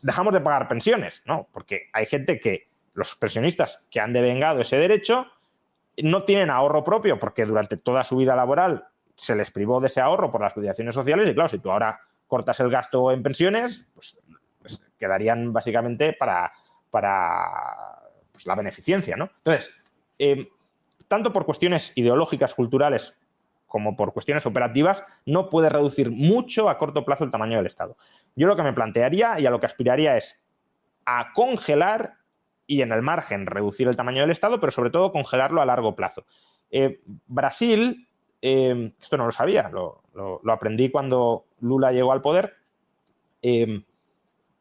dejamos 0.02 0.32
de 0.32 0.40
pagar 0.40 0.68
pensiones, 0.68 1.22
¿no? 1.24 1.48
Porque 1.52 1.88
hay 1.92 2.06
gente 2.06 2.38
que, 2.38 2.68
los 2.94 3.14
pensionistas 3.14 3.86
que 3.90 4.00
han 4.00 4.12
devengado 4.12 4.60
ese 4.60 4.76
derecho, 4.76 5.28
no 6.02 6.24
tienen 6.24 6.50
ahorro 6.50 6.84
propio 6.84 7.18
porque 7.18 7.44
durante 7.44 7.76
toda 7.76 8.04
su 8.04 8.16
vida 8.16 8.36
laboral 8.36 8.88
se 9.16 9.34
les 9.34 9.50
privó 9.50 9.80
de 9.80 9.88
ese 9.88 10.00
ahorro 10.00 10.30
por 10.30 10.40
las 10.40 10.52
cotizaciones 10.52 10.94
sociales 10.94 11.28
y 11.28 11.34
claro, 11.34 11.48
si 11.48 11.58
tú 11.58 11.70
ahora 11.70 12.00
cortas 12.26 12.60
el 12.60 12.70
gasto 12.70 13.10
en 13.10 13.22
pensiones, 13.22 13.86
pues, 13.94 14.18
pues 14.60 14.80
quedarían 14.98 15.52
básicamente 15.52 16.12
para, 16.12 16.52
para 16.90 18.00
pues, 18.32 18.46
la 18.46 18.54
beneficencia, 18.54 19.16
¿no? 19.16 19.30
Entonces, 19.38 19.74
eh, 20.18 20.48
tanto 21.08 21.32
por 21.32 21.46
cuestiones 21.46 21.92
ideológicas, 21.94 22.54
culturales, 22.54 23.18
como 23.66 23.96
por 23.96 24.12
cuestiones 24.12 24.46
operativas, 24.46 25.04
no 25.26 25.50
puede 25.50 25.68
reducir 25.68 26.10
mucho 26.10 26.68
a 26.68 26.78
corto 26.78 27.04
plazo 27.04 27.24
el 27.24 27.30
tamaño 27.30 27.58
del 27.58 27.66
Estado. 27.66 27.96
Yo 28.34 28.46
lo 28.46 28.56
que 28.56 28.62
me 28.62 28.72
plantearía 28.72 29.38
y 29.38 29.46
a 29.46 29.50
lo 29.50 29.60
que 29.60 29.66
aspiraría 29.66 30.16
es 30.16 30.44
a 31.04 31.32
congelar 31.32 32.14
y 32.66 32.82
en 32.82 32.92
el 32.92 33.02
margen 33.02 33.46
reducir 33.46 33.88
el 33.88 33.96
tamaño 33.96 34.22
del 34.22 34.30
Estado, 34.30 34.58
pero 34.60 34.72
sobre 34.72 34.90
todo 34.90 35.12
congelarlo 35.12 35.60
a 35.60 35.66
largo 35.66 35.94
plazo. 35.94 36.24
Eh, 36.70 37.00
Brasil, 37.26 38.08
eh, 38.40 38.92
esto 39.00 39.16
no 39.16 39.26
lo 39.26 39.32
sabía, 39.32 39.70
lo, 39.70 40.02
aprendí 40.50 40.90
cuando 40.90 41.44
Lula 41.60 41.92
llegó 41.92 42.12
al 42.12 42.20
poder, 42.20 42.56
tiene 43.40 43.84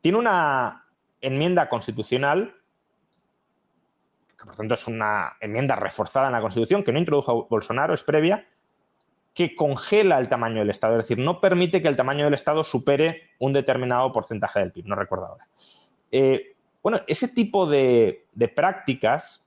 una 0.03 0.85
enmienda 1.21 1.67
constitucional 1.67 2.56
por 4.47 4.55
tanto 4.55 4.73
es 4.75 4.87
una 4.87 5.35
enmienda 5.41 5.75
reforzada 5.75 6.27
en 6.27 6.31
la 6.31 6.41
Constitución, 6.41 6.83
que 6.83 6.93
no 6.93 6.99
introdujo 6.99 7.47
Bolsonaro, 7.49 7.93
es 7.93 8.01
previa, 8.01 8.47
que 9.33 9.55
congela 9.55 10.17
el 10.17 10.29
tamaño 10.29 10.59
del 10.59 10.69
Estado, 10.69 10.97
es 10.97 11.03
decir, 11.03 11.19
no 11.19 11.41
permite 11.41 11.81
que 11.81 11.89
el 11.89 11.97
tamaño 11.97 12.23
del 12.23 12.33
Estado 12.33 12.63
supere 12.63 13.29
un 13.39 13.51
determinado 13.51 14.11
porcentaje 14.13 14.61
del 14.61 14.71
PIB, 14.71 14.85
no 14.85 14.95
recuerdo 14.95 15.27
ahora. 15.27 15.47
Eh, 16.11 16.55
bueno, 16.81 17.01
ese 17.07 17.27
tipo 17.27 17.67
de, 17.67 18.25
prácticas, 18.55 19.45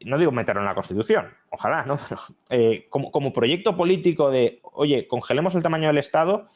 no 0.00 0.16
digo 0.16 0.32
meterlo 0.32 0.62
en 0.62 0.66
la 0.66 0.74
Constitución, 0.74 1.28
ojalá, 1.50 1.84
¿no? 1.84 1.98
Eh, 2.50 2.88
como, 2.88 3.32
proyecto 3.32 3.76
político 3.76 4.30
de, 4.30 4.60
oye, 4.62 5.06
congelemos 5.06 5.54
el 5.54 5.62
tamaño 5.62 5.88
del 5.88 5.98
Estado, 5.98 6.46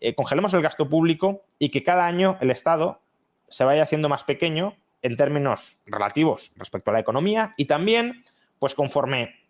eh, 0.00 0.14
congelemos 0.14 0.54
el 0.54 0.62
gasto 0.62 0.88
público 0.88 1.42
y 1.58 1.70
que 1.70 1.82
cada 1.82 2.06
año 2.06 2.38
el 2.40 2.52
Estado 2.52 3.02
se 3.48 3.64
vaya 3.64 3.82
haciendo 3.82 4.08
más 4.08 4.24
pequeño 4.24 4.76
en 5.02 5.16
términos 5.16 5.80
relativos 5.86 6.52
respecto 6.56 6.90
a 6.90 6.94
la 6.94 7.00
economía 7.00 7.54
y 7.56 7.66
también, 7.66 8.24
pues 8.58 8.74
conforme 8.74 9.42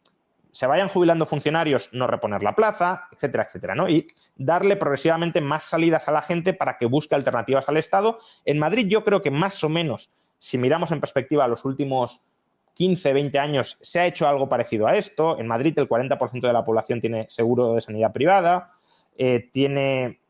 se 0.52 0.66
vayan 0.66 0.88
jubilando 0.88 1.24
funcionarios, 1.24 1.90
no 1.92 2.06
reponer 2.06 2.42
la 2.42 2.54
plaza, 2.54 3.08
etcétera, 3.10 3.44
etcétera, 3.44 3.74
¿no? 3.74 3.88
Y 3.88 4.06
darle 4.36 4.76
progresivamente 4.76 5.40
más 5.40 5.64
salidas 5.64 6.08
a 6.08 6.12
la 6.12 6.20
gente 6.20 6.52
para 6.52 6.76
que 6.76 6.86
busque 6.86 7.14
alternativas 7.14 7.68
al 7.68 7.78
Estado. 7.78 8.18
En 8.44 8.58
Madrid 8.58 8.86
yo 8.86 9.02
creo 9.02 9.22
que 9.22 9.30
más 9.30 9.64
o 9.64 9.70
menos, 9.70 10.10
si 10.38 10.58
miramos 10.58 10.92
en 10.92 11.00
perspectiva 11.00 11.48
los 11.48 11.64
últimos 11.64 12.20
15, 12.74 13.12
20 13.14 13.38
años, 13.38 13.78
se 13.80 14.00
ha 14.00 14.06
hecho 14.06 14.28
algo 14.28 14.48
parecido 14.48 14.86
a 14.86 14.94
esto. 14.94 15.38
En 15.38 15.46
Madrid 15.46 15.78
el 15.78 15.88
40% 15.88 16.40
de 16.40 16.52
la 16.52 16.64
población 16.64 17.00
tiene 17.00 17.26
seguro 17.30 17.74
de 17.74 17.80
sanidad 17.80 18.12
privada, 18.12 18.72
eh, 19.16 19.48
tiene 19.52 20.20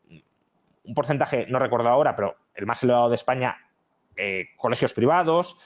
un 0.85 0.93
porcentaje, 0.93 1.47
no 1.49 1.59
recuerdo 1.59 1.89
ahora, 1.89 2.15
pero 2.15 2.35
el 2.55 2.65
más 2.65 2.81
elevado 2.83 3.09
de 3.09 3.15
España, 3.15 3.57
eh, 4.15 4.47
colegios 4.57 4.93
privados. 4.93 5.57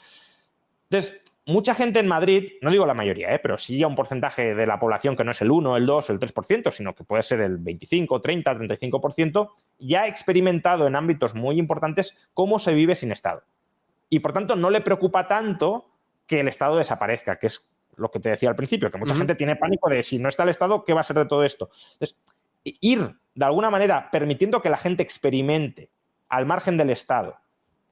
Entonces, 0.90 1.22
mucha 1.46 1.74
gente 1.74 2.00
en 2.00 2.08
Madrid, 2.08 2.54
no 2.62 2.70
digo 2.70 2.86
la 2.86 2.94
mayoría, 2.94 3.34
eh, 3.34 3.40
pero 3.40 3.58
sí 3.58 3.82
a 3.82 3.88
un 3.88 3.96
porcentaje 3.96 4.54
de 4.54 4.68
la 4.68 4.80
población 4.80 5.16
que 5.16 5.24
no 5.24 5.32
es 5.32 5.42
el 5.42 5.50
1, 5.50 5.78
el 5.78 5.86
2 5.86 6.10
o 6.10 6.14
el 6.14 6.20
3%, 6.20 6.72
sino 6.72 6.94
que 6.94 7.04
puede 7.04 7.24
ser 7.24 7.42
el 7.42 7.58
25, 7.58 8.22
30, 8.22 8.56
35%, 8.56 9.52
ya 9.80 10.04
ha 10.04 10.08
experimentado 10.08 10.88
en 10.88 10.96
ámbitos 10.96 11.34
muy 11.36 11.58
importantes 11.58 12.30
cómo 12.34 12.60
se 12.60 12.74
vive 12.74 12.96
sin 12.96 13.12
Estado. 13.12 13.44
Y 14.10 14.20
por 14.20 14.34
tanto 14.34 14.56
no 14.56 14.70
le 14.70 14.82
preocupa 14.82 15.28
tanto 15.28 15.90
que 16.26 16.42
el 16.42 16.48
Estado 16.48 16.78
desaparezca, 16.78 17.40
que 17.40 17.48
es 17.48 17.66
lo 17.96 18.12
que 18.12 18.20
te 18.20 18.30
decía 18.30 18.50
al 18.50 18.56
principio, 18.56 18.92
que 18.92 18.98
mucha 18.98 19.16
gente 19.16 19.36
tiene 19.36 19.56
pánico 19.56 19.90
de 19.90 20.04
si 20.04 20.20
no 20.20 20.30
está 20.30 20.44
el 20.44 20.50
Estado, 20.50 20.86
¿qué 20.86 20.94
va 20.94 21.02
a 21.02 21.06
ser 21.06 21.18
de 21.18 21.26
todo 21.26 21.44
esto? 21.44 21.70
Entonces, 21.94 22.18
ir 22.64 23.16
de 23.34 23.46
alguna 23.46 23.70
manera 23.70 24.10
permitiendo 24.12 24.62
que 24.62 24.70
la 24.70 24.78
gente 24.78 25.02
experimente 25.02 25.90
al 26.30 26.46
margen 26.46 26.78
del 26.78 26.90
Estado 26.90 27.38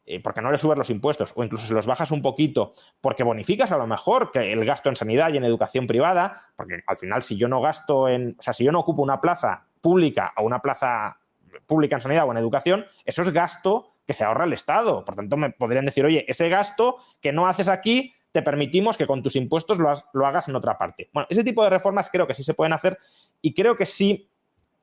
eh, 0.08 0.22
porque 0.22 0.41
no 0.41 0.51
le 0.51 0.58
subes 0.58 0.78
los 0.78 0.89
impuestos 0.89 1.34
o 1.36 1.43
incluso 1.43 1.66
se 1.66 1.74
los 1.74 1.88
bajas 1.88 2.12
un 2.12 2.22
poquito 2.22 2.74
porque 3.01 3.24
bonificas 3.24 3.72
a 3.72 3.78
lo 3.78 3.88
mejor 3.88 4.32
que 4.32 4.53
el 4.53 4.64
gasto 4.64 4.89
en 4.89 4.95
sanidad 4.95 5.34
y 5.34 5.38
en 5.38 5.43
educación 5.43 5.88
privada, 5.88 6.49
porque 6.56 6.84
al 6.86 6.97
final 6.97 7.24
si 7.24 7.38
yo 7.38 7.47
no 7.47 7.60
gasto 7.60 8.08
en, 8.08 8.36
o 8.38 8.41
sea, 8.41 8.53
si 8.53 8.64
yo 8.64 8.72
no 8.72 8.80
ocupo 8.80 9.01
una 9.01 9.20
plaza 9.20 9.66
pública 9.82 10.34
o 10.38 10.43
una 10.43 10.60
plaza 10.60 11.20
pública 11.66 11.95
en 11.95 12.01
sanidad 12.01 12.28
o 12.28 12.32
en 12.32 12.38
educación, 12.38 12.86
eso 13.03 13.22
es 13.24 13.32
gasto 13.32 13.95
que 14.06 14.14
se 14.14 14.24
ahorra 14.24 14.45
el 14.45 14.53
Estado. 14.53 15.03
Por 15.03 15.16
tanto, 15.16 15.38
me 15.38 15.49
podrían 15.49 15.86
decir, 15.86 16.06
oye, 16.06 16.26
ese 16.28 16.49
gasto 16.49 16.97
que 17.22 17.32
no 17.32 17.47
haces 17.47 17.68
aquí, 17.68 18.14
te 18.32 18.41
permitimos 18.41 18.97
que 18.97 19.08
con 19.08 19.24
tus 19.24 19.36
impuestos 19.36 19.80
lo, 19.80 19.91
lo 20.14 20.28
hagas 20.28 20.47
en 20.47 20.56
otra 20.56 20.78
parte. 20.78 21.10
Bueno, 21.14 21.26
ese 21.30 21.43
tipo 21.43 21.64
de 21.64 21.70
reformas 21.70 22.10
creo 22.12 22.28
que 22.28 22.34
sí 22.34 22.43
se 22.43 22.53
pueden 22.53 22.74
hacer 22.74 22.99
y 23.41 23.53
creo 23.53 23.76
que 23.76 23.86
sí 23.86 24.30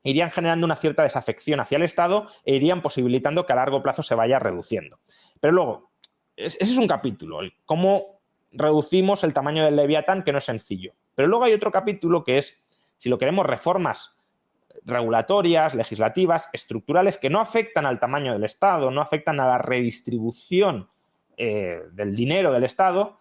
irían 0.03 0.31
generando 0.31 0.65
una 0.65 0.75
cierta 0.75 1.03
desafección 1.03 1.59
hacia 1.59 1.77
el 1.77 1.83
Estado 1.83 2.27
e 2.45 2.55
irían 2.55 2.81
posibilitando 2.81 3.45
que 3.45 3.53
a 3.53 3.57
largo 3.57 3.81
plazo 3.81 4.03
se 4.03 4.15
vaya 4.15 4.39
reduciendo. 4.39 4.99
Pero 5.39 5.53
luego, 5.53 5.91
ese 6.35 6.63
es 6.63 6.77
un 6.77 6.87
capítulo, 6.87 7.39
cómo 7.65 8.21
reducimos 8.51 9.23
el 9.23 9.33
tamaño 9.33 9.65
del 9.65 9.75
Leviatán, 9.75 10.23
que 10.23 10.31
no 10.31 10.37
es 10.37 10.43
sencillo. 10.45 10.93
Pero 11.15 11.27
luego 11.27 11.45
hay 11.45 11.53
otro 11.53 11.71
capítulo 11.71 12.23
que 12.23 12.37
es, 12.37 12.57
si 12.97 13.09
lo 13.09 13.17
queremos, 13.17 13.45
reformas 13.45 14.15
regulatorias, 14.85 15.75
legislativas, 15.75 16.49
estructurales, 16.51 17.17
que 17.17 17.29
no 17.29 17.39
afectan 17.39 17.85
al 17.85 17.99
tamaño 17.99 18.33
del 18.33 18.43
Estado, 18.43 18.91
no 18.91 19.01
afectan 19.01 19.39
a 19.39 19.47
la 19.47 19.57
redistribución 19.57 20.89
eh, 21.37 21.81
del 21.91 22.15
dinero 22.15 22.51
del 22.51 22.63
Estado, 22.63 23.17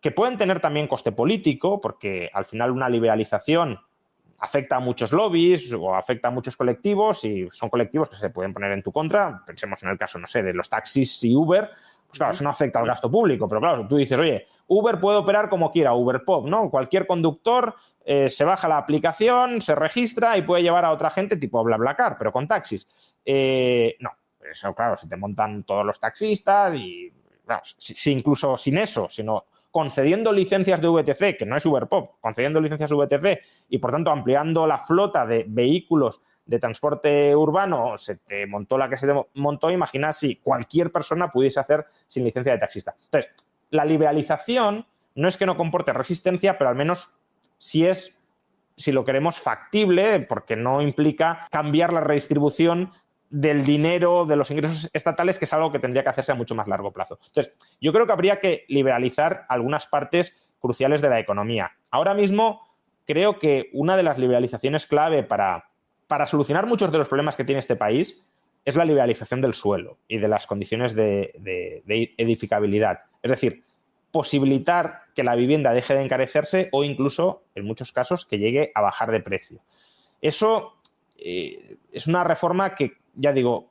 que 0.00 0.10
pueden 0.10 0.36
tener 0.36 0.60
también 0.60 0.86
coste 0.86 1.12
político, 1.12 1.80
porque 1.80 2.30
al 2.32 2.46
final 2.46 2.70
una 2.70 2.88
liberalización 2.88 3.80
afecta 4.38 4.76
a 4.76 4.80
muchos 4.80 5.12
lobbies 5.12 5.72
o 5.72 5.94
afecta 5.94 6.28
a 6.28 6.30
muchos 6.30 6.56
colectivos 6.56 7.24
y 7.24 7.48
son 7.50 7.68
colectivos 7.70 8.08
que 8.08 8.16
se 8.16 8.30
pueden 8.30 8.52
poner 8.52 8.72
en 8.72 8.82
tu 8.82 8.92
contra. 8.92 9.42
Pensemos 9.46 9.82
en 9.82 9.90
el 9.90 9.98
caso, 9.98 10.18
no 10.18 10.26
sé, 10.26 10.42
de 10.42 10.52
los 10.54 10.68
taxis 10.68 11.24
y 11.24 11.34
Uber. 11.34 11.70
Pues 12.06 12.18
claro, 12.18 12.32
eso 12.32 12.44
no 12.44 12.50
afecta 12.50 12.78
al 12.78 12.86
gasto 12.86 13.10
público, 13.10 13.48
pero 13.48 13.60
claro, 13.60 13.86
tú 13.88 13.96
dices, 13.96 14.18
oye, 14.18 14.46
Uber 14.68 15.00
puede 15.00 15.18
operar 15.18 15.48
como 15.48 15.70
quiera, 15.70 15.94
Uber 15.94 16.22
Pop, 16.24 16.48
¿no? 16.48 16.70
Cualquier 16.70 17.06
conductor 17.06 17.74
eh, 18.04 18.30
se 18.30 18.44
baja 18.44 18.68
la 18.68 18.78
aplicación, 18.78 19.60
se 19.60 19.74
registra 19.74 20.36
y 20.36 20.42
puede 20.42 20.62
llevar 20.62 20.84
a 20.84 20.92
otra 20.92 21.10
gente 21.10 21.36
tipo 21.36 21.62
BlaBlaCar, 21.64 22.16
pero 22.18 22.32
con 22.32 22.46
taxis. 22.46 22.86
Eh, 23.24 23.96
no, 24.00 24.10
eso 24.40 24.74
claro, 24.74 24.96
se 24.96 25.08
te 25.08 25.16
montan 25.16 25.64
todos 25.64 25.84
los 25.84 25.98
taxistas 25.98 26.74
y, 26.74 27.12
si 27.76 28.12
incluso 28.12 28.56
sin 28.56 28.78
eso, 28.78 29.08
sino 29.08 29.44
concediendo 29.74 30.32
licencias 30.32 30.80
de 30.80 30.86
VTC, 30.86 31.36
que 31.36 31.44
no 31.44 31.56
es 31.56 31.66
Uberpop, 31.66 32.20
concediendo 32.20 32.60
licencias 32.60 32.92
VTC 32.92 33.40
y 33.70 33.78
por 33.78 33.90
tanto 33.90 34.12
ampliando 34.12 34.68
la 34.68 34.78
flota 34.78 35.26
de 35.26 35.44
vehículos 35.48 36.20
de 36.46 36.60
transporte 36.60 37.34
urbano, 37.34 37.98
se 37.98 38.14
te 38.14 38.46
montó 38.46 38.78
la 38.78 38.88
que 38.88 38.96
se 38.96 39.08
te 39.08 39.14
montó, 39.34 39.72
imagina 39.72 40.12
si 40.12 40.36
cualquier 40.36 40.92
persona 40.92 41.32
pudiese 41.32 41.58
hacer 41.58 41.86
sin 42.06 42.22
licencia 42.22 42.52
de 42.52 42.58
taxista. 42.60 42.94
Entonces, 43.06 43.32
la 43.70 43.84
liberalización 43.84 44.86
no 45.16 45.26
es 45.26 45.36
que 45.36 45.44
no 45.44 45.56
comporte 45.56 45.92
resistencia, 45.92 46.56
pero 46.56 46.70
al 46.70 46.76
menos 46.76 47.20
si 47.58 47.84
es, 47.84 48.16
si 48.76 48.92
lo 48.92 49.04
queremos, 49.04 49.40
factible, 49.40 50.20
porque 50.20 50.54
no 50.54 50.82
implica 50.82 51.48
cambiar 51.50 51.92
la 51.92 52.00
redistribución 52.00 52.92
del 53.34 53.64
dinero, 53.64 54.26
de 54.26 54.36
los 54.36 54.52
ingresos 54.52 54.88
estatales, 54.92 55.40
que 55.40 55.44
es 55.44 55.52
algo 55.52 55.72
que 55.72 55.80
tendría 55.80 56.04
que 56.04 56.08
hacerse 56.08 56.30
a 56.30 56.36
mucho 56.36 56.54
más 56.54 56.68
largo 56.68 56.92
plazo. 56.92 57.18
Entonces, 57.26 57.52
yo 57.80 57.92
creo 57.92 58.06
que 58.06 58.12
habría 58.12 58.38
que 58.38 58.64
liberalizar 58.68 59.44
algunas 59.48 59.88
partes 59.88 60.46
cruciales 60.60 61.02
de 61.02 61.08
la 61.08 61.18
economía. 61.18 61.72
Ahora 61.90 62.14
mismo, 62.14 62.60
creo 63.04 63.40
que 63.40 63.70
una 63.72 63.96
de 63.96 64.04
las 64.04 64.20
liberalizaciones 64.20 64.86
clave 64.86 65.24
para, 65.24 65.64
para 66.06 66.26
solucionar 66.26 66.66
muchos 66.66 66.92
de 66.92 66.98
los 66.98 67.08
problemas 67.08 67.34
que 67.34 67.42
tiene 67.42 67.58
este 67.58 67.74
país 67.74 68.24
es 68.64 68.76
la 68.76 68.84
liberalización 68.84 69.40
del 69.40 69.52
suelo 69.52 69.98
y 70.06 70.18
de 70.18 70.28
las 70.28 70.46
condiciones 70.46 70.94
de, 70.94 71.82
edificabilidad. 72.16 73.00
Es 73.20 73.32
decir, 73.32 73.64
posibilitar 74.12 75.00
que 75.16 75.24
la 75.24 75.34
vivienda 75.34 75.72
deje 75.72 75.94
de 75.94 76.02
encarecerse 76.02 76.68
o 76.70 76.84
incluso, 76.84 77.42
en 77.56 77.64
muchos 77.64 77.90
casos, 77.90 78.26
que 78.26 78.38
llegue 78.38 78.70
a 78.76 78.80
bajar 78.80 79.10
de 79.10 79.18
precio. 79.18 79.60
Eso 80.20 80.74
eh, 81.18 81.78
es 81.90 82.06
una 82.06 82.22
reforma 82.22 82.76
que, 82.76 83.02
ya 83.16 83.32
digo, 83.32 83.70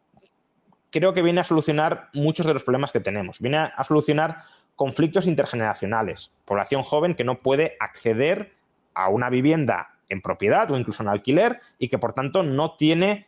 creo 0.90 1.14
que 1.14 1.22
viene 1.22 1.42
a 1.42 1.44
solucionar 1.44 2.10
muchos 2.14 2.46
de 2.46 2.54
los 2.54 2.64
problemas 2.64 2.92
que 2.92 3.00
tenemos. 3.00 3.40
Viene 3.40 3.58
a 3.58 3.84
solucionar 3.84 4.44
conflictos 4.76 5.28
intergeneracionales, 5.28 6.32
población 6.46 6.84
joven 6.84 7.16
que 7.16 7.24
no 7.24 7.40
puede 7.40 7.76
acceder 7.80 8.54
a 8.94 9.10
una 9.10 9.30
vivienda 9.30 9.90
en 10.10 10.22
propiedad 10.22 10.70
o 10.72 10.78
incluso 10.78 11.04
en 11.04 11.10
alquiler 11.10 11.60
y 11.78 11.90
que 11.90 11.98
por 11.98 12.14
tanto 12.14 12.44
no 12.44 12.76
tiene 12.76 13.28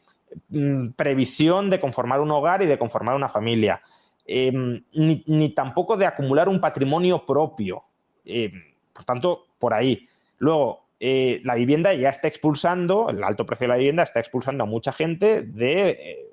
mm, 0.49 0.89
previsión 0.89 1.69
de 1.69 1.79
conformar 1.79 2.21
un 2.21 2.31
hogar 2.31 2.61
y 2.61 2.65
de 2.65 2.77
conformar 2.77 3.15
una 3.15 3.29
familia, 3.29 3.81
em, 4.25 4.83
ni, 4.93 5.49
tampoco 5.49 5.97
de 5.97 6.05
acumular 6.05 6.49
un 6.49 6.59
patrimonio 6.59 7.25
propio. 7.25 7.83
Em, 8.23 8.61
por 8.93 9.03
tanto, 9.03 9.45
por 9.59 9.73
ahí. 9.73 10.07
Luego, 10.37 10.84
eh, 11.07 11.39
la 11.43 11.53
vivienda 11.53 11.93
ya 11.93 12.09
está 12.09 12.27
expulsando, 12.27 13.11
el 13.11 13.23
alto 13.23 13.45
precio 13.45 13.65
de 13.65 13.67
la 13.67 13.77
vivienda 13.77 14.01
está 14.01 14.19
expulsando 14.19 14.63
a 14.63 14.65
mucha 14.65 14.91
gente 14.91 15.43
de 15.43 15.89
eh, 15.89 16.31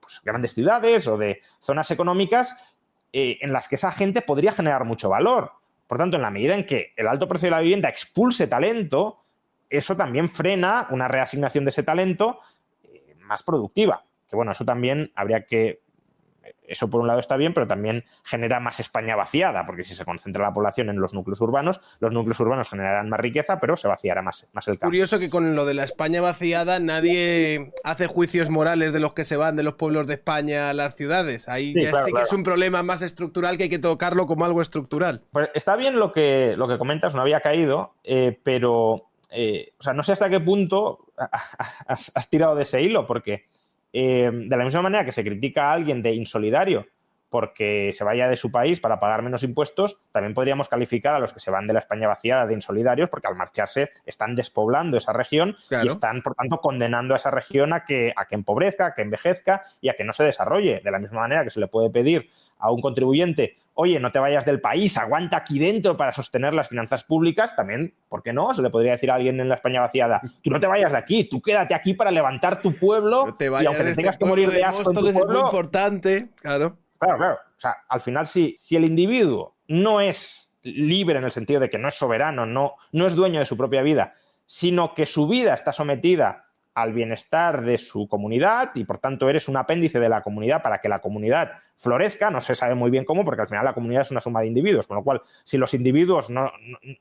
pues, 0.00 0.20
grandes 0.24 0.52
ciudades 0.52 1.06
o 1.06 1.16
de 1.16 1.42
zonas 1.60 1.92
económicas 1.92 2.74
eh, 3.12 3.38
en 3.40 3.52
las 3.52 3.68
que 3.68 3.76
esa 3.76 3.92
gente 3.92 4.20
podría 4.20 4.50
generar 4.50 4.84
mucho 4.84 5.10
valor. 5.10 5.52
Por 5.86 5.98
tanto, 5.98 6.16
en 6.16 6.22
la 6.22 6.32
medida 6.32 6.56
en 6.56 6.66
que 6.66 6.92
el 6.96 7.06
alto 7.06 7.28
precio 7.28 7.46
de 7.46 7.50
la 7.52 7.60
vivienda 7.60 7.88
expulse 7.88 8.48
talento, 8.48 9.22
eso 9.68 9.96
también 9.96 10.28
frena 10.28 10.88
una 10.90 11.06
reasignación 11.06 11.64
de 11.64 11.68
ese 11.68 11.84
talento 11.84 12.40
más 13.20 13.44
productiva. 13.44 14.04
Que 14.28 14.34
bueno, 14.34 14.50
eso 14.50 14.64
también 14.64 15.12
habría 15.14 15.44
que 15.46 15.82
eso 16.66 16.88
por 16.88 17.00
un 17.00 17.06
lado 17.06 17.20
está 17.20 17.36
bien, 17.36 17.54
pero 17.54 17.66
también 17.66 18.04
genera 18.24 18.60
más 18.60 18.80
España 18.80 19.16
vaciada, 19.16 19.66
porque 19.66 19.84
si 19.84 19.94
se 19.94 20.04
concentra 20.04 20.44
la 20.44 20.52
población 20.52 20.88
en 20.88 21.00
los 21.00 21.14
núcleos 21.14 21.40
urbanos, 21.40 21.80
los 22.00 22.12
núcleos 22.12 22.38
urbanos 22.40 22.68
generarán 22.68 23.08
más 23.08 23.20
riqueza, 23.20 23.58
pero 23.60 23.76
se 23.76 23.88
vaciará 23.88 24.22
más, 24.22 24.48
más 24.52 24.68
el 24.68 24.74
campo. 24.74 24.88
Curioso 24.88 25.18
que 25.18 25.30
con 25.30 25.56
lo 25.56 25.64
de 25.64 25.74
la 25.74 25.84
España 25.84 26.20
vaciada 26.20 26.78
nadie 26.78 27.72
hace 27.84 28.06
juicios 28.06 28.50
morales 28.50 28.92
de 28.92 29.00
los 29.00 29.12
que 29.12 29.24
se 29.24 29.36
van 29.36 29.56
de 29.56 29.62
los 29.62 29.74
pueblos 29.74 30.06
de 30.06 30.14
España 30.14 30.70
a 30.70 30.74
las 30.74 30.94
ciudades. 30.94 31.48
Ahí 31.48 31.72
sí, 31.72 31.82
ya 31.82 31.94
sí 32.04 32.12
que 32.12 32.22
es 32.22 32.32
un 32.32 32.42
problema 32.42 32.82
más 32.82 33.02
estructural 33.02 33.56
que 33.56 33.64
hay 33.64 33.70
que 33.70 33.78
tocarlo 33.78 34.26
como 34.26 34.44
algo 34.44 34.62
estructural. 34.62 35.22
Pues 35.32 35.48
está 35.54 35.76
bien 35.76 35.98
lo 35.98 36.12
que, 36.12 36.54
lo 36.56 36.68
que 36.68 36.78
comentas, 36.78 37.14
no 37.14 37.22
había 37.22 37.40
caído, 37.40 37.94
eh, 38.04 38.38
pero 38.42 39.10
eh, 39.30 39.72
o 39.78 39.82
sea, 39.82 39.92
no 39.92 40.02
sé 40.02 40.12
hasta 40.12 40.28
qué 40.28 40.40
punto 40.40 41.06
has 41.86 42.30
tirado 42.30 42.54
de 42.54 42.62
ese 42.62 42.82
hilo, 42.82 43.06
porque 43.06 43.44
eh, 43.92 44.30
de 44.32 44.56
la 44.56 44.64
misma 44.64 44.82
manera 44.82 45.04
que 45.04 45.12
se 45.12 45.24
critica 45.24 45.70
a 45.70 45.72
alguien 45.72 46.02
de 46.02 46.14
insolidario 46.14 46.86
porque 47.30 47.92
se 47.94 48.04
vaya 48.04 48.28
de 48.28 48.36
su 48.36 48.50
país 48.50 48.80
para 48.80 49.00
pagar 49.00 49.22
menos 49.22 49.44
impuestos, 49.44 50.02
también 50.10 50.34
podríamos 50.34 50.68
calificar 50.68 51.14
a 51.14 51.20
los 51.20 51.32
que 51.32 51.38
se 51.38 51.50
van 51.50 51.66
de 51.66 51.72
la 51.72 51.78
España 51.78 52.08
vaciada 52.08 52.46
de 52.46 52.54
insolidarios 52.54 53.08
porque 53.08 53.28
al 53.28 53.36
marcharse 53.36 53.90
están 54.04 54.34
despoblando 54.34 54.96
esa 54.96 55.12
región 55.12 55.56
y 55.70 55.86
están, 55.86 56.22
por 56.22 56.34
tanto, 56.34 56.58
condenando 56.58 57.14
a 57.14 57.16
esa 57.16 57.30
región 57.30 57.72
a 57.72 57.84
que, 57.84 58.12
a 58.16 58.26
que 58.26 58.34
empobrezca, 58.34 58.86
a 58.86 58.94
que 58.94 59.02
envejezca 59.02 59.62
y 59.80 59.88
a 59.88 59.94
que 59.94 60.04
no 60.04 60.12
se 60.12 60.24
desarrolle. 60.24 60.80
De 60.84 60.90
la 60.90 60.98
misma 60.98 61.20
manera 61.20 61.44
que 61.44 61.50
se 61.50 61.60
le 61.60 61.68
puede 61.68 61.88
pedir 61.88 62.28
a 62.58 62.72
un 62.72 62.80
contribuyente 62.80 63.56
oye, 63.80 63.98
no 63.98 64.12
te 64.12 64.18
vayas 64.18 64.44
del 64.44 64.60
país, 64.60 64.98
aguanta 64.98 65.38
aquí 65.38 65.58
dentro 65.58 65.96
para 65.96 66.12
sostener 66.12 66.54
las 66.54 66.68
finanzas 66.68 67.02
públicas, 67.02 67.56
también, 67.56 67.94
¿por 68.08 68.22
qué 68.22 68.32
no? 68.32 68.52
Se 68.52 68.60
le 68.60 68.68
podría 68.68 68.92
decir 68.92 69.10
a 69.10 69.14
alguien 69.14 69.40
en 69.40 69.48
la 69.48 69.54
España 69.54 69.80
vaciada, 69.80 70.20
tú 70.42 70.50
no 70.50 70.60
te 70.60 70.66
vayas 70.66 70.92
de 70.92 70.98
aquí, 70.98 71.24
tú 71.24 71.40
quédate 71.40 71.74
aquí 71.74 71.94
para 71.94 72.10
levantar 72.10 72.60
tu 72.60 72.74
pueblo 72.74 73.34
te 73.38 73.46
y 73.46 73.66
aunque 73.66 73.92
tengas 73.94 74.18
que 74.18 74.26
morir 74.26 74.50
de 74.50 74.62
asco 74.62 74.90
en 74.90 74.96
tu 74.96 75.12
pueblo... 75.12 75.20
Es 75.20 75.26
muy 75.26 75.40
importante, 75.40 76.28
claro. 76.36 76.76
Claro, 76.98 77.16
claro. 77.16 77.34
O 77.34 77.60
sea, 77.60 77.76
al 77.88 78.00
final, 78.00 78.26
si, 78.26 78.54
si 78.58 78.76
el 78.76 78.84
individuo 78.84 79.56
no 79.68 80.02
es 80.02 80.58
libre 80.62 81.18
en 81.18 81.24
el 81.24 81.30
sentido 81.30 81.58
de 81.58 81.70
que 81.70 81.78
no 81.78 81.88
es 81.88 81.94
soberano, 81.94 82.44
no, 82.44 82.74
no 82.92 83.06
es 83.06 83.14
dueño 83.14 83.40
de 83.40 83.46
su 83.46 83.56
propia 83.56 83.80
vida, 83.80 84.14
sino 84.44 84.94
que 84.94 85.06
su 85.06 85.26
vida 85.26 85.54
está 85.54 85.72
sometida 85.72 86.49
al 86.82 86.92
bienestar 86.92 87.62
de 87.62 87.78
su 87.78 88.08
comunidad 88.08 88.70
y 88.74 88.84
por 88.84 88.98
tanto 88.98 89.28
eres 89.28 89.48
un 89.48 89.56
apéndice 89.56 90.00
de 90.00 90.08
la 90.08 90.22
comunidad 90.22 90.62
para 90.62 90.80
que 90.80 90.88
la 90.88 91.00
comunidad 91.00 91.52
florezca, 91.76 92.30
no 92.30 92.42
se 92.42 92.54
sabe 92.54 92.74
muy 92.74 92.90
bien 92.90 93.06
cómo, 93.06 93.24
porque 93.24 93.40
al 93.40 93.48
final 93.48 93.64
la 93.64 93.72
comunidad 93.72 94.02
es 94.02 94.10
una 94.10 94.20
suma 94.20 94.40
de 94.40 94.48
individuos, 94.48 94.86
con 94.86 94.98
lo 94.98 95.02
cual 95.02 95.22
si 95.44 95.56
los 95.56 95.72
individuos 95.72 96.28
no, 96.28 96.52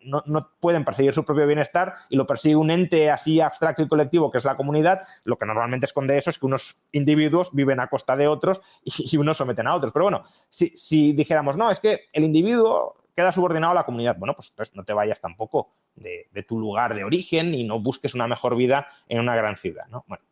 no, 0.03 0.51
pueden 0.61 0.85
perseguir 0.85 1.13
su 1.13 1.25
propio 1.25 1.45
bienestar 1.45 1.95
y 2.09 2.15
lo 2.15 2.25
persigue 2.25 2.55
un 2.55 2.71
ente 2.71 3.11
así 3.11 3.41
abstracto 3.41 3.81
y 3.83 3.89
colectivo 3.89 4.31
que 4.31 4.37
es 4.37 4.45
la 4.45 4.55
comunidad, 4.55 5.01
lo 5.25 5.37
que 5.37 5.45
normalmente 5.45 5.85
esconde 5.85 6.17
eso 6.17 6.29
es 6.29 6.39
que 6.39 6.45
unos 6.45 6.81
individuos 6.93 7.49
viven 7.53 7.81
a 7.81 7.87
costa 7.87 8.15
de 8.15 8.27
otros 8.27 8.61
y, 8.83 9.17
unos 9.17 9.35
someten 9.35 9.67
a 9.67 9.75
otros. 9.75 9.91
Pero 9.91 10.05
bueno, 10.05 10.23
si, 10.47 10.69
si 10.69 11.11
dijéramos, 11.11 11.57
no, 11.57 11.71
es 11.71 11.81
que 11.81 12.05
el 12.13 12.23
individuo 12.23 12.95
queda 13.19 13.33
subordinado 13.33 13.71
a 13.71 13.75
la 13.75 13.83
comunidad. 13.83 14.15
Bueno, 14.17 14.33
pues 14.33 14.49
entonces 14.51 14.73
no 14.75 14.85
te 14.85 14.93
vayas 14.93 15.19
tampoco 15.19 15.73
de, 15.95 16.29
tu 16.47 16.57
lugar 16.57 16.95
de 16.95 17.03
origen 17.03 17.53
y 17.53 17.65
no 17.65 17.81
busques 17.81 18.15
una 18.15 18.27
mejor 18.27 18.55
vida 18.55 18.87
en 19.09 19.19
una 19.19 19.35
gran 19.35 19.57
ciudad. 19.57 19.87
¿no? 19.89 20.05
Bueno, 20.07 20.23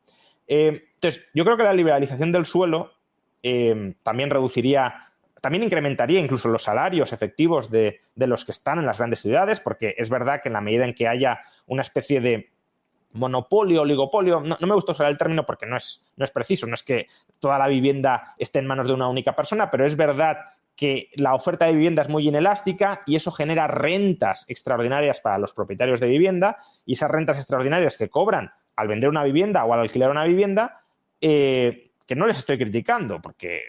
eh, 0.48 0.86
entonces, 0.94 1.30
yo 1.34 1.44
creo 1.44 1.58
que 1.58 1.64
la 1.64 1.74
liberalización 1.74 2.32
del 2.32 2.46
suelo 2.46 2.94
eh, 3.44 3.94
también 4.04 4.30
reduciría, 4.30 5.12
también 5.42 5.64
incrementaría 5.64 6.22
incluso 6.22 6.48
los 6.48 6.64
salarios 6.64 7.12
efectivos 7.12 7.70
de, 7.70 8.00
los 8.16 8.46
que 8.46 8.54
están 8.54 8.80
en 8.80 8.86
las 8.86 9.00
grandes 9.00 9.20
ciudades, 9.20 9.60
porque 9.60 9.94
es 9.98 10.10
verdad 10.10 10.40
que 10.42 10.48
en 10.48 10.54
la 10.54 10.62
medida 10.62 10.86
en 10.86 10.94
que 10.94 11.10
haya 11.10 11.42
una 11.66 11.82
especie 11.82 12.22
de 12.22 12.52
monopolio, 13.12 13.82
oligopolio, 13.82 14.40
no, 14.40 14.58
me 14.62 14.76
gusta 14.76 14.94
usar 14.94 15.08
el 15.08 15.18
término 15.18 15.46
porque 15.46 15.66
no 15.66 15.76
es, 15.76 16.10
no 16.16 16.24
es 16.24 16.32
preciso, 16.32 16.68
no 16.68 16.76
es 16.76 16.84
que 16.84 17.08
toda 17.40 17.60
la 17.60 17.68
vivienda 17.68 18.34
esté 18.38 18.60
en 18.60 18.68
manos 18.68 18.88
de 18.88 18.94
una 18.94 19.10
única 19.10 19.36
persona, 19.36 19.70
pero 19.70 19.86
es 19.86 19.98
verdad 19.98 20.38
que 20.78 21.10
la 21.16 21.34
oferta 21.34 21.66
de 21.66 21.74
vivienda 21.74 22.04
es 22.04 22.10
muy 22.10 22.28
inelástica 22.28 23.02
y 23.08 23.16
eso 23.16 23.32
genera 23.32 23.68
rentas 23.68 24.46
extraordinarias 24.48 25.20
para 25.20 25.40
los 25.40 25.52
propietarios 25.52 26.00
de 26.00 26.08
vivienda 26.08 26.58
y 26.86 26.94
esas 26.94 27.10
rentas 27.10 27.38
extraordinarias 27.38 27.98
que 27.98 28.10
cobran 28.10 28.52
al 28.76 28.88
vender 28.88 29.10
una 29.10 29.24
vivienda 29.24 29.66
o 29.66 29.74
al 29.74 29.80
alquilar 29.80 30.12
una 30.12 30.24
vivienda, 30.24 30.84
eh, 31.20 31.92
que 32.06 32.16
no 32.16 32.28
les 32.28 32.38
estoy 32.38 32.60
criticando, 32.60 33.20
porque 33.20 33.62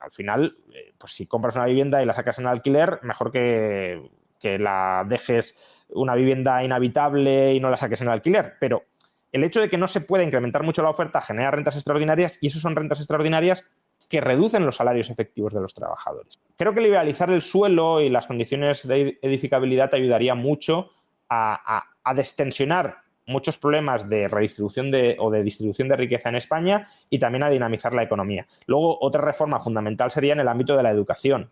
al 0.00 0.10
final, 0.10 0.56
eh, 0.72 0.94
pues 0.96 1.12
si 1.12 1.26
compras 1.26 1.54
una 1.56 1.66
vivienda 1.66 2.02
y 2.02 2.06
la 2.06 2.14
sacas 2.14 2.38
en 2.38 2.46
alquiler, 2.46 2.98
mejor 3.02 3.30
que, 3.30 4.10
que 4.40 4.58
la 4.58 5.04
dejes 5.06 5.84
una 5.90 6.14
vivienda 6.14 6.64
inhabitable 6.64 7.52
y 7.52 7.60
no 7.60 7.68
la 7.68 7.76
saques 7.76 8.00
en 8.00 8.08
alquiler. 8.08 8.54
Pero 8.58 8.84
el 9.32 9.44
hecho 9.44 9.60
de 9.60 9.68
que 9.68 9.76
no 9.76 9.86
se 9.86 10.00
pueda 10.00 10.24
incrementar 10.24 10.62
mucho 10.62 10.82
la 10.82 10.90
oferta 10.90 11.20
genera 11.20 11.50
rentas 11.50 11.74
extraordinarias 11.74 12.38
y 12.40 12.46
eso 12.46 12.58
son 12.58 12.74
rentas 12.74 13.00
extraordinarias 13.00 13.66
que 14.08 14.20
reducen 14.20 14.66
los 14.66 14.76
salarios 14.76 15.10
efectivos 15.10 15.52
de 15.52 15.60
los 15.60 15.74
trabajadores. 15.74 16.40
Creo 16.56 16.74
que 16.74 16.80
liberalizar 16.80 17.30
el 17.30 17.42
suelo 17.42 18.00
y 18.00 18.08
las 18.08 18.26
condiciones 18.26 18.86
de 18.86 19.18
edificabilidad 19.22 19.94
ayudaría 19.94 20.34
mucho 20.34 20.90
a, 21.28 21.84
destensionar 22.14 22.98
muchos 23.26 23.56
problemas 23.56 24.08
de 24.08 24.28
redistribución 24.28 24.92
o 25.18 25.30
de 25.30 25.42
distribución 25.42 25.88
de 25.88 25.96
riqueza 25.96 26.28
en 26.28 26.36
España 26.36 26.86
y 27.08 27.18
también 27.18 27.42
a 27.42 27.50
dinamizar 27.50 27.94
la 27.94 28.02
economía. 28.02 28.46
Luego, 28.66 28.98
otra 29.00 29.22
reforma 29.22 29.58
fundamental 29.60 30.10
sería 30.10 30.34
en 30.34 30.40
el 30.40 30.48
ámbito 30.48 30.76
de 30.76 30.82
la 30.82 30.90
educación 30.90 31.50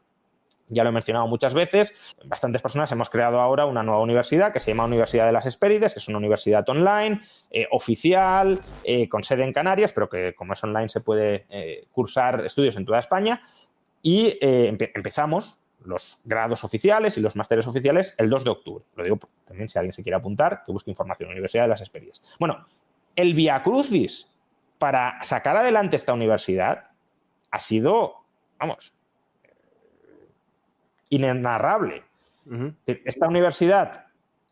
ya 0.72 0.82
lo 0.84 0.90
he 0.90 0.92
mencionado 0.92 1.26
muchas 1.26 1.54
veces, 1.54 2.14
bastantes 2.24 2.62
personas 2.62 2.90
hemos 2.92 3.10
creado 3.10 3.40
ahora 3.40 3.66
una 3.66 3.82
nueva 3.82 4.00
universidad 4.02 4.52
que 4.52 4.60
se 4.60 4.70
llama 4.70 4.84
Universidad 4.84 5.26
de 5.26 5.32
las 5.32 5.46
Espérides, 5.46 5.92
que 5.92 5.98
es 5.98 6.08
una 6.08 6.18
universidad 6.18 6.68
online, 6.68 7.20
eh, 7.50 7.66
oficial, 7.70 8.58
eh, 8.84 9.08
con 9.08 9.22
sede 9.22 9.44
en 9.44 9.52
Canarias, 9.52 9.92
pero 9.92 10.08
que 10.08 10.34
como 10.34 10.54
es 10.54 10.64
online 10.64 10.88
se 10.88 11.00
puede 11.00 11.46
eh, 11.50 11.86
cursar 11.92 12.44
estudios 12.44 12.76
en 12.76 12.84
toda 12.84 12.98
España. 12.98 13.42
Y 14.04 14.36
empezamos 14.40 15.62
los 15.84 16.20
grados 16.24 16.64
oficiales 16.64 17.16
y 17.18 17.20
los 17.20 17.36
másteres 17.36 17.68
oficiales 17.68 18.16
el 18.18 18.28
2 18.28 18.42
de 18.42 18.50
octubre. 18.50 18.84
Lo 18.96 19.04
digo 19.04 19.20
también 19.46 19.68
si 19.68 19.78
alguien 19.78 19.92
se 19.92 20.02
quiere 20.02 20.16
apuntar, 20.16 20.64
que 20.66 20.72
busque 20.72 20.90
información, 20.90 21.30
Universidad 21.30 21.64
de 21.64 21.68
las 21.68 21.82
Espérides. 21.82 22.20
Bueno, 22.40 22.66
el 23.14 23.34
Via 23.34 23.62
Crucis 23.62 24.32
para 24.78 25.22
sacar 25.22 25.56
adelante 25.56 25.94
esta 25.94 26.12
universidad 26.12 26.90
ha 27.52 27.60
sido, 27.60 28.24
vamos, 28.58 28.94
inenarrable. 31.12 32.02
Esta 32.86 33.28
universidad 33.28 34.06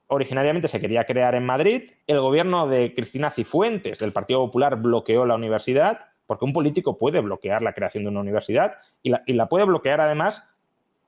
originariamente 0.09 0.69
se 0.69 0.81
quería 0.81 1.05
crear 1.05 1.35
en 1.35 1.47
Madrid, 1.47 1.93
el 2.07 2.21
gobierno 2.21 2.69
de 2.69 2.95
Cristina 2.95 3.31
Cifuentes 3.31 4.01
del 4.01 4.13
Partido 4.13 4.45
Popular 4.45 4.77
bloqueó 4.77 5.25
la 5.25 5.37
universidad, 5.37 6.07
porque 6.27 6.45
un 6.45 6.53
político 6.53 6.99
puede 6.99 7.21
bloquear 7.21 7.63
la 7.63 7.73
creación 7.73 8.05
de 8.05 8.11
una 8.11 8.21
universidad 8.21 8.75
y 9.03 9.11
la, 9.33 9.49
puede 9.49 9.65
bloquear 9.65 10.01
además 10.01 10.49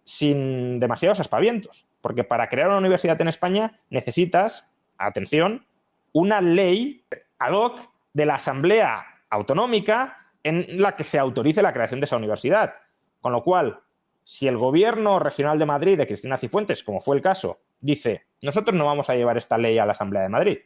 sin 0.04 0.80
demasiados 0.80 1.20
aspavientos, 1.20 1.86
porque 2.00 2.24
para 2.24 2.48
crear 2.48 2.68
una 2.68 2.78
universidad 2.78 3.20
en 3.20 3.28
España 3.28 3.78
necesitas, 3.90 4.72
atención, 4.98 5.66
una 6.12 6.40
ley 6.40 7.04
ad 7.38 7.52
hoc 7.52 7.80
de 8.12 8.26
la 8.26 8.34
Asamblea 8.34 9.04
Autonómica 9.30 10.28
en 10.44 10.80
la 10.80 10.96
que 10.96 11.04
se 11.04 11.18
autorice 11.18 11.62
la 11.62 11.72
creación 11.72 12.00
de 12.00 12.04
esa 12.04 12.16
universidad. 12.16 12.74
Con 13.20 13.32
lo 13.32 13.42
cual, 13.42 13.80
si 14.24 14.46
el 14.46 14.56
gobierno 14.56 15.18
regional 15.18 15.58
de 15.58 15.66
Madrid 15.66 15.98
de 15.98 16.06
Cristina 16.06 16.36
Cifuentes, 16.36 16.82
como 16.82 17.00
fue 17.00 17.16
el 17.16 17.22
caso, 17.22 17.60
dice, 17.80 18.26
nosotros 18.40 18.76
no 18.76 18.86
vamos 18.86 19.10
a 19.10 19.14
llevar 19.14 19.36
esta 19.36 19.58
ley 19.58 19.78
a 19.78 19.86
la 19.86 19.92
Asamblea 19.92 20.22
de 20.22 20.28
Madrid, 20.28 20.58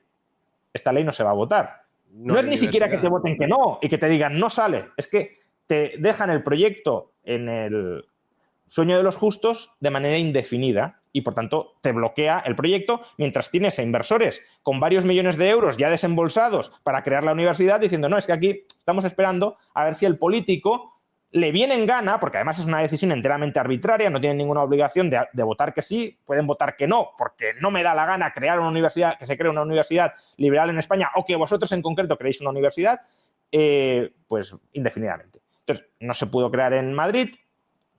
esta 0.72 0.92
ley 0.92 1.04
no 1.04 1.12
se 1.12 1.24
va 1.24 1.30
a 1.30 1.34
votar. 1.34 1.82
No, 2.10 2.38
es 2.38 2.46
ni 2.46 2.56
siquiera 2.56 2.88
que 2.88 2.98
te 2.98 3.08
voten 3.08 3.36
que 3.36 3.46
no 3.46 3.78
y 3.82 3.88
que 3.88 3.98
te 3.98 4.08
digan 4.08 4.38
no 4.38 4.48
sale, 4.48 4.90
es 4.96 5.08
que 5.08 5.38
te 5.66 5.94
dejan 5.98 6.30
el 6.30 6.42
proyecto 6.42 7.12
en 7.24 7.48
el 7.48 8.04
sueño 8.68 8.96
de 8.96 9.02
los 9.02 9.16
justos 9.16 9.72
de 9.80 9.90
manera 9.90 10.18
indefinida 10.18 11.00
y 11.12 11.22
por 11.22 11.34
tanto 11.34 11.74
te 11.80 11.92
bloquea 11.92 12.42
el 12.44 12.56
proyecto 12.56 13.00
mientras 13.16 13.50
tienes 13.50 13.78
a 13.78 13.82
inversores 13.82 14.44
con 14.62 14.80
varios 14.80 15.04
millones 15.04 15.36
de 15.36 15.48
euros 15.48 15.76
ya 15.76 15.88
desembolsados 15.88 16.70
para 16.82 17.02
crear 17.02 17.24
la 17.24 17.32
universidad 17.32 17.80
diciendo 17.80 18.08
no, 18.08 18.18
es 18.18 18.26
que 18.26 18.32
aquí 18.32 18.64
estamos 18.78 19.04
esperando 19.04 19.56
a 19.74 19.84
ver 19.84 19.94
si 19.94 20.04
el 20.04 20.18
político 20.18 20.95
le 21.32 21.50
viene 21.52 21.74
en 21.74 21.86
gana, 21.86 22.18
porque 22.20 22.38
además 22.38 22.58
es 22.58 22.66
una 22.66 22.80
decisión 22.80 23.12
enteramente 23.12 23.58
arbitraria, 23.58 24.08
no 24.10 24.20
tienen 24.20 24.38
ninguna 24.38 24.62
obligación 24.62 25.10
de, 25.10 25.42
votar 25.42 25.74
que 25.74 25.82
sí, 25.82 26.18
pueden 26.24 26.46
votar 26.46 26.76
que 26.76 26.86
no, 26.86 27.10
porque 27.18 27.52
no 27.60 27.70
me 27.70 27.82
da 27.82 27.94
la 27.94 28.06
gana 28.06 28.32
crear 28.32 28.58
una 28.58 28.68
universidad, 28.68 29.18
que 29.18 29.26
se 29.26 29.36
cree 29.36 29.50
una 29.50 29.62
universidad 29.62 30.14
liberal 30.36 30.70
en 30.70 30.78
España 30.78 31.10
o 31.14 31.24
que 31.24 31.36
vosotros 31.36 31.70
en 31.72 31.82
concreto 31.82 32.16
creéis 32.16 32.40
una 32.40 32.50
universidad, 32.50 33.00
eh, 33.52 34.12
pues 34.28 34.54
indefinidamente. 34.72 35.42
Entonces, 35.60 35.86
no 36.00 36.14
se 36.14 36.26
pudo 36.26 36.50
crear 36.50 36.72
en 36.72 36.92
Madrid, 36.94 37.34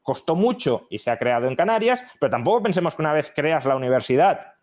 costó 0.01 0.35
mucho 0.35 0.87
y 0.89 0.99
se 0.99 1.11
ha 1.11 1.19
creado 1.19 1.47
en 1.47 1.55
Canarias, 1.55 2.05
pero 2.19 2.29
tampoco 2.29 2.63
pensemos 2.63 2.95
que 2.95 3.01
una 3.01 3.13
vez 3.13 3.31
creas 3.35 3.65
la 3.65 3.75
universidad 3.75 4.53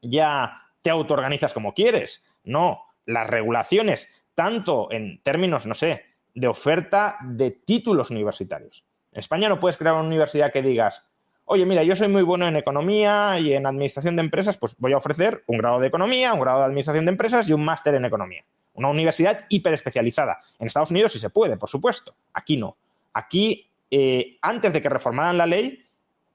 ya 0.00 0.62
te 0.82 0.90
autoorganizas 0.90 1.52
como 1.52 1.74
quieres. 1.74 2.24
No, 2.44 2.84
las 3.04 3.28
regulaciones, 3.28 4.08
tanto 4.34 4.90
en 4.92 5.20
términos, 5.22 5.66
no 5.66 5.74
sé, 5.74 6.04
de 6.38 6.46
oferta 6.46 7.18
de 7.22 7.50
títulos 7.50 8.10
universitarios. 8.10 8.84
En 9.12 9.20
España 9.20 9.48
no 9.48 9.58
puedes 9.58 9.76
crear 9.76 9.94
una 9.94 10.04
universidad 10.06 10.52
que 10.52 10.62
digas, 10.62 11.10
oye, 11.44 11.66
mira, 11.66 11.82
yo 11.82 11.96
soy 11.96 12.08
muy 12.08 12.22
bueno 12.22 12.46
en 12.46 12.56
economía 12.56 13.38
y 13.40 13.54
en 13.54 13.66
administración 13.66 14.14
de 14.14 14.22
empresas, 14.22 14.56
pues 14.56 14.76
voy 14.78 14.92
a 14.92 14.98
ofrecer 14.98 15.42
un 15.46 15.58
grado 15.58 15.80
de 15.80 15.88
economía, 15.88 16.32
un 16.34 16.40
grado 16.40 16.60
de 16.60 16.66
administración 16.66 17.06
de 17.06 17.10
empresas 17.10 17.48
y 17.48 17.52
un 17.52 17.64
máster 17.64 17.94
en 17.94 18.04
economía. 18.04 18.44
Una 18.74 18.88
universidad 18.88 19.46
hiperespecializada. 19.48 20.38
En 20.60 20.68
Estados 20.68 20.92
Unidos 20.92 21.12
sí 21.12 21.18
se 21.18 21.30
puede, 21.30 21.56
por 21.56 21.68
supuesto. 21.68 22.14
Aquí 22.32 22.56
no. 22.56 22.76
Aquí, 23.12 23.68
eh, 23.90 24.36
antes 24.40 24.72
de 24.72 24.80
que 24.80 24.88
reformaran 24.88 25.36
la 25.36 25.46
ley, 25.46 25.84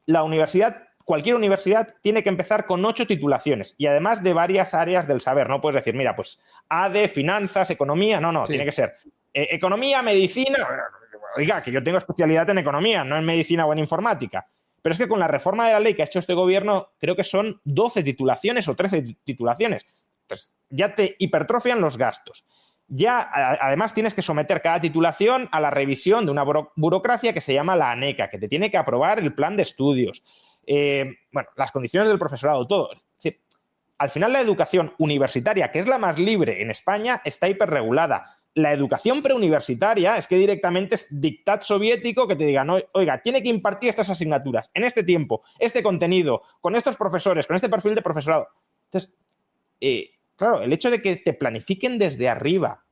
la 0.05 0.23
universidad, 0.23 0.89
cualquier 1.05 1.35
universidad, 1.35 1.95
tiene 2.01 2.23
que 2.23 2.29
empezar 2.29 2.65
con 2.65 2.83
ocho 2.83 3.07
titulaciones 3.07 3.75
y 3.77 3.85
además 3.85 4.21
de 4.21 4.33
varias 4.33 4.73
áreas 4.73 5.07
del 5.07 5.21
saber. 5.21 5.47
No 5.47 5.61
puedes 5.61 5.75
decir, 5.75 5.95
mira, 5.95 6.13
pues 6.17 6.41
AD, 6.67 7.07
finanzas, 7.07 7.69
economía. 7.69 8.19
No, 8.19 8.33
no, 8.33 8.43
tiene 8.43 8.65
que 8.65 8.73
ser 8.73 8.97
eh, 9.33 9.47
economía, 9.51 10.01
medicina. 10.01 10.59
Oiga, 11.35 11.63
que 11.63 11.71
yo 11.71 11.81
tengo 11.81 11.97
especialidad 11.97 12.49
en 12.49 12.59
economía, 12.59 13.03
no 13.03 13.17
en 13.17 13.25
medicina 13.25 13.65
o 13.65 13.73
en 13.73 13.79
informática. 13.79 14.47
Pero 14.81 14.93
es 14.93 14.99
que 14.99 15.07
con 15.07 15.19
la 15.19 15.27
reforma 15.27 15.67
de 15.67 15.73
la 15.73 15.79
ley 15.79 15.95
que 15.95 16.03
ha 16.03 16.05
hecho 16.05 16.19
este 16.19 16.33
gobierno, 16.33 16.89
creo 16.99 17.15
que 17.15 17.23
son 17.23 17.59
12 17.63 18.03
titulaciones 18.03 18.67
o 18.67 18.75
13 18.75 19.17
titulaciones. 19.23 19.85
Pues 20.27 20.53
ya 20.69 20.93
te 20.93 21.15
hipertrofian 21.17 21.81
los 21.81 21.97
gastos. 21.97 22.45
Ya 22.87 23.27
además 23.31 23.93
tienes 23.93 24.13
que 24.13 24.21
someter 24.21 24.61
cada 24.61 24.81
titulación 24.81 25.47
a 25.51 25.61
la 25.61 25.71
revisión 25.71 26.25
de 26.25 26.31
una 26.31 26.43
burocracia 26.75 27.33
que 27.33 27.41
se 27.41 27.53
llama 27.53 27.77
la 27.77 27.91
ANECA, 27.91 28.29
que 28.29 28.37
te 28.37 28.49
tiene 28.49 28.69
que 28.69 28.77
aprobar 28.77 29.19
el 29.19 29.33
plan 29.33 29.55
de 29.55 29.63
estudios. 29.63 30.21
Eh, 30.67 31.15
bueno, 31.31 31.49
las 31.55 31.71
condiciones 31.71 32.09
del 32.09 32.19
profesorado, 32.19 32.67
todo. 32.67 32.89
al 33.97 34.09
final 34.09 34.33
la 34.33 34.41
educación 34.41 34.93
universitaria, 34.97 35.71
que 35.71 35.79
es 35.79 35.87
la 35.87 35.97
más 35.97 36.19
libre 36.19 36.61
en 36.61 36.69
España, 36.69 37.21
está 37.23 37.47
hiperregulada 37.47 38.42
la 38.55 38.71
educación 38.71 39.23
preuniversitaria 39.23 40.15
es 40.15 40.27
que 40.27 40.37
directamente 40.37 40.95
es 40.95 41.07
dictat 41.09 41.63
soviético 41.63 42.27
que 42.27 42.35
te 42.35 42.45
digan, 42.45 42.69
oiga, 42.91 43.21
tiene 43.21 43.41
que 43.41 43.49
impartir 43.49 43.89
estas 43.89 44.09
asignaturas 44.09 44.69
en 44.73 44.83
este 44.83 45.03
tiempo, 45.03 45.41
este 45.57 45.81
contenido, 45.81 46.43
con 46.61 46.75
estos 46.75 46.95
profesores, 46.95 47.47
con 47.47 47.55
este 47.55 47.69
perfil 47.69 47.95
de 47.95 48.01
profesorado. 48.03 48.47
Entonces, 48.85 49.15
eh, 49.81 50.11
claro, 50.35 50.61
el 50.61 50.71
hecho 50.71 50.91
de 50.91 51.01
que 51.01 51.15
te 51.15 51.33
planifiquen 51.33 51.97
desde 51.97 52.29
arriba 52.29 52.85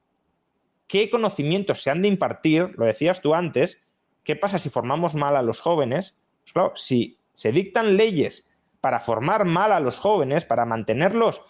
qué 0.87 1.09
conocimientos 1.09 1.83
se 1.83 1.91
han 1.91 2.01
de 2.01 2.07
impartir, 2.07 2.73
lo 2.77 2.85
decías 2.85 3.21
tú 3.21 3.35
antes, 3.35 3.79
¿qué 4.23 4.35
pasa 4.35 4.57
si 4.57 4.69
formamos 4.69 5.13
mal 5.13 5.35
a 5.35 5.43
los 5.43 5.61
jóvenes? 5.61 6.17
Pues 6.41 6.53
claro, 6.53 6.73
si 6.75 7.19
se 7.33 7.51
dictan 7.51 7.97
leyes 7.97 8.49
para 8.81 8.99
formar 8.99 9.45
mal 9.45 9.71
a 9.71 9.79
los 9.79 9.99
jóvenes, 9.99 10.43
para 10.43 10.65
mantenerlos 10.65 11.41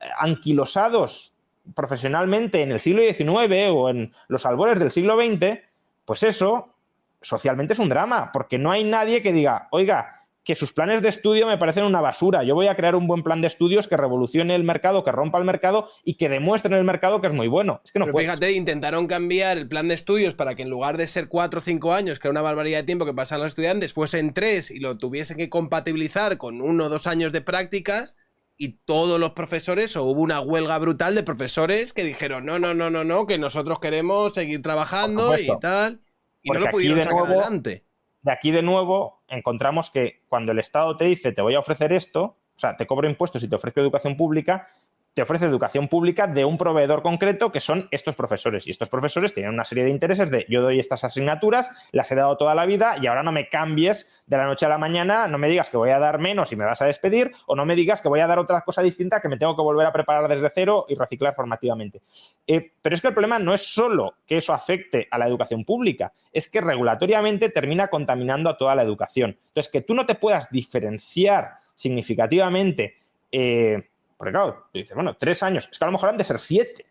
eh, 0.00 0.06
anquilosados 0.18 1.39
profesionalmente 1.74 2.62
en 2.62 2.72
el 2.72 2.80
siglo 2.80 3.02
XIX 3.02 3.70
o 3.72 3.88
en 3.90 4.12
los 4.28 4.46
albores 4.46 4.78
del 4.78 4.90
siglo 4.90 5.16
XX, 5.16 5.58
pues 6.04 6.22
eso 6.22 6.74
socialmente 7.22 7.74
es 7.74 7.78
un 7.78 7.88
drama, 7.88 8.30
porque 8.32 8.58
no 8.58 8.70
hay 8.70 8.84
nadie 8.84 9.22
que 9.22 9.32
diga, 9.32 9.68
oiga, 9.70 10.14
que 10.42 10.54
sus 10.54 10.72
planes 10.72 11.02
de 11.02 11.10
estudio 11.10 11.46
me 11.46 11.58
parecen 11.58 11.84
una 11.84 12.00
basura, 12.00 12.42
yo 12.42 12.54
voy 12.54 12.66
a 12.66 12.74
crear 12.74 12.96
un 12.96 13.06
buen 13.06 13.22
plan 13.22 13.40
de 13.40 13.46
estudios 13.46 13.86
que 13.86 13.96
revolucione 13.96 14.54
el 14.54 14.64
mercado, 14.64 15.04
que 15.04 15.12
rompa 15.12 15.38
el 15.38 15.44
mercado 15.44 15.88
y 16.02 16.14
que 16.14 16.28
demuestre 16.28 16.72
en 16.72 16.78
el 16.78 16.84
mercado 16.84 17.20
que 17.20 17.26
es 17.26 17.32
muy 17.32 17.46
bueno. 17.46 17.82
Es 17.84 17.92
que 17.92 17.98
no 17.98 18.06
Pero 18.06 18.18
fíjate, 18.18 18.52
intentaron 18.52 19.06
cambiar 19.06 19.58
el 19.58 19.68
plan 19.68 19.88
de 19.88 19.94
estudios 19.94 20.34
para 20.34 20.54
que 20.54 20.62
en 20.62 20.70
lugar 20.70 20.96
de 20.96 21.06
ser 21.06 21.28
cuatro 21.28 21.58
o 21.58 21.60
cinco 21.60 21.92
años, 21.92 22.18
que 22.18 22.28
era 22.28 22.32
una 22.32 22.42
barbaridad 22.42 22.78
de 22.78 22.84
tiempo 22.84 23.04
que 23.04 23.14
pasan 23.14 23.40
los 23.40 23.48
estudiantes, 23.48 23.92
fuesen 23.92 24.32
tres 24.32 24.70
y 24.70 24.80
lo 24.80 24.96
tuviesen 24.96 25.36
que 25.36 25.50
compatibilizar 25.50 26.38
con 26.38 26.62
uno 26.62 26.86
o 26.86 26.88
dos 26.88 27.06
años 27.06 27.32
de 27.32 27.42
prácticas 27.42 28.16
y 28.62 28.72
todos 28.84 29.18
los 29.18 29.30
profesores, 29.30 29.96
o 29.96 30.04
hubo 30.04 30.20
una 30.20 30.42
huelga 30.42 30.76
brutal 30.76 31.14
de 31.14 31.22
profesores 31.22 31.94
que 31.94 32.04
dijeron, 32.04 32.44
no, 32.44 32.58
no, 32.58 32.74
no, 32.74 32.90
no, 32.90 33.04
no, 33.04 33.26
que 33.26 33.38
nosotros 33.38 33.80
queremos 33.80 34.34
seguir 34.34 34.60
trabajando 34.60 35.34
y 35.38 35.48
tal. 35.60 36.02
Y 36.42 36.50
no 36.50 36.60
lo 36.60 36.66
pudieron 36.66 37.02
sacar 37.02 37.24
adelante. 37.24 37.86
De 38.20 38.30
aquí 38.30 38.50
de 38.50 38.60
nuevo 38.60 39.22
encontramos 39.28 39.90
que 39.90 40.24
cuando 40.28 40.52
el 40.52 40.58
Estado 40.58 40.94
te 40.98 41.06
dice, 41.06 41.32
te 41.32 41.40
voy 41.40 41.54
a 41.54 41.58
ofrecer 41.58 41.94
esto, 41.94 42.22
o 42.22 42.58
sea, 42.58 42.76
te 42.76 42.86
cobro 42.86 43.08
impuestos 43.08 43.42
y 43.42 43.48
te 43.48 43.54
ofrezco 43.54 43.80
educación 43.80 44.14
pública, 44.18 44.68
te 45.14 45.22
ofrece 45.22 45.44
educación 45.44 45.88
pública 45.88 46.26
de 46.26 46.44
un 46.44 46.56
proveedor 46.56 47.02
concreto 47.02 47.50
que 47.50 47.60
son 47.60 47.88
estos 47.90 48.14
profesores. 48.14 48.66
Y 48.66 48.70
estos 48.70 48.88
profesores 48.88 49.34
tienen 49.34 49.52
una 49.52 49.64
serie 49.64 49.84
de 49.84 49.90
intereses 49.90 50.30
de 50.30 50.46
yo 50.48 50.62
doy 50.62 50.78
estas 50.78 51.04
asignaturas, 51.04 51.70
las 51.92 52.10
he 52.12 52.14
dado 52.14 52.36
toda 52.36 52.54
la 52.54 52.64
vida 52.66 52.96
y 53.00 53.06
ahora 53.06 53.22
no 53.22 53.32
me 53.32 53.48
cambies 53.48 54.24
de 54.26 54.36
la 54.36 54.46
noche 54.46 54.66
a 54.66 54.68
la 54.68 54.78
mañana, 54.78 55.26
no 55.26 55.38
me 55.38 55.48
digas 55.48 55.68
que 55.68 55.76
voy 55.76 55.90
a 55.90 55.98
dar 55.98 56.18
menos 56.18 56.52
y 56.52 56.56
me 56.56 56.64
vas 56.64 56.80
a 56.82 56.86
despedir 56.86 57.32
o 57.46 57.56
no 57.56 57.66
me 57.66 57.74
digas 57.74 58.00
que 58.00 58.08
voy 58.08 58.20
a 58.20 58.26
dar 58.26 58.38
otra 58.38 58.60
cosa 58.62 58.82
distinta 58.82 59.20
que 59.20 59.28
me 59.28 59.36
tengo 59.36 59.56
que 59.56 59.62
volver 59.62 59.86
a 59.86 59.92
preparar 59.92 60.28
desde 60.28 60.50
cero 60.54 60.86
y 60.88 60.94
reciclar 60.94 61.34
formativamente. 61.34 62.02
Eh, 62.46 62.72
pero 62.80 62.94
es 62.94 63.00
que 63.00 63.08
el 63.08 63.14
problema 63.14 63.38
no 63.38 63.52
es 63.52 63.62
solo 63.62 64.14
que 64.26 64.36
eso 64.36 64.52
afecte 64.52 65.08
a 65.10 65.18
la 65.18 65.26
educación 65.26 65.64
pública, 65.64 66.12
es 66.32 66.48
que 66.48 66.60
regulatoriamente 66.60 67.48
termina 67.50 67.88
contaminando 67.88 68.48
a 68.48 68.56
toda 68.56 68.74
la 68.74 68.82
educación. 68.82 69.36
Entonces, 69.48 69.72
que 69.72 69.80
tú 69.80 69.94
no 69.94 70.06
te 70.06 70.14
puedas 70.14 70.50
diferenciar 70.50 71.54
significativamente 71.74 72.96
eh, 73.32 73.89
porque 74.20 74.32
claro, 74.32 74.66
dices, 74.74 74.94
bueno, 74.94 75.16
tres 75.16 75.42
años, 75.42 75.66
es 75.72 75.78
que 75.78 75.82
a 75.82 75.88
lo 75.88 75.92
mejor 75.92 76.10
han 76.10 76.18
de 76.18 76.24
ser 76.24 76.38
siete, 76.38 76.84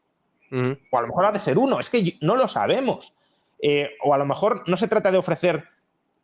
o 0.51 0.97
a 0.97 1.01
lo 1.01 1.07
mejor 1.09 1.27
ha 1.27 1.31
de 1.31 1.39
ser 1.39 1.59
uno, 1.59 1.79
es 1.79 1.87
que 1.87 2.17
no 2.21 2.35
lo 2.35 2.47
sabemos. 2.47 3.15
Eh, 3.61 3.91
o 4.03 4.15
a 4.15 4.17
lo 4.17 4.25
mejor 4.25 4.67
no 4.67 4.75
se 4.75 4.87
trata 4.87 5.11
de 5.11 5.19
ofrecer 5.19 5.65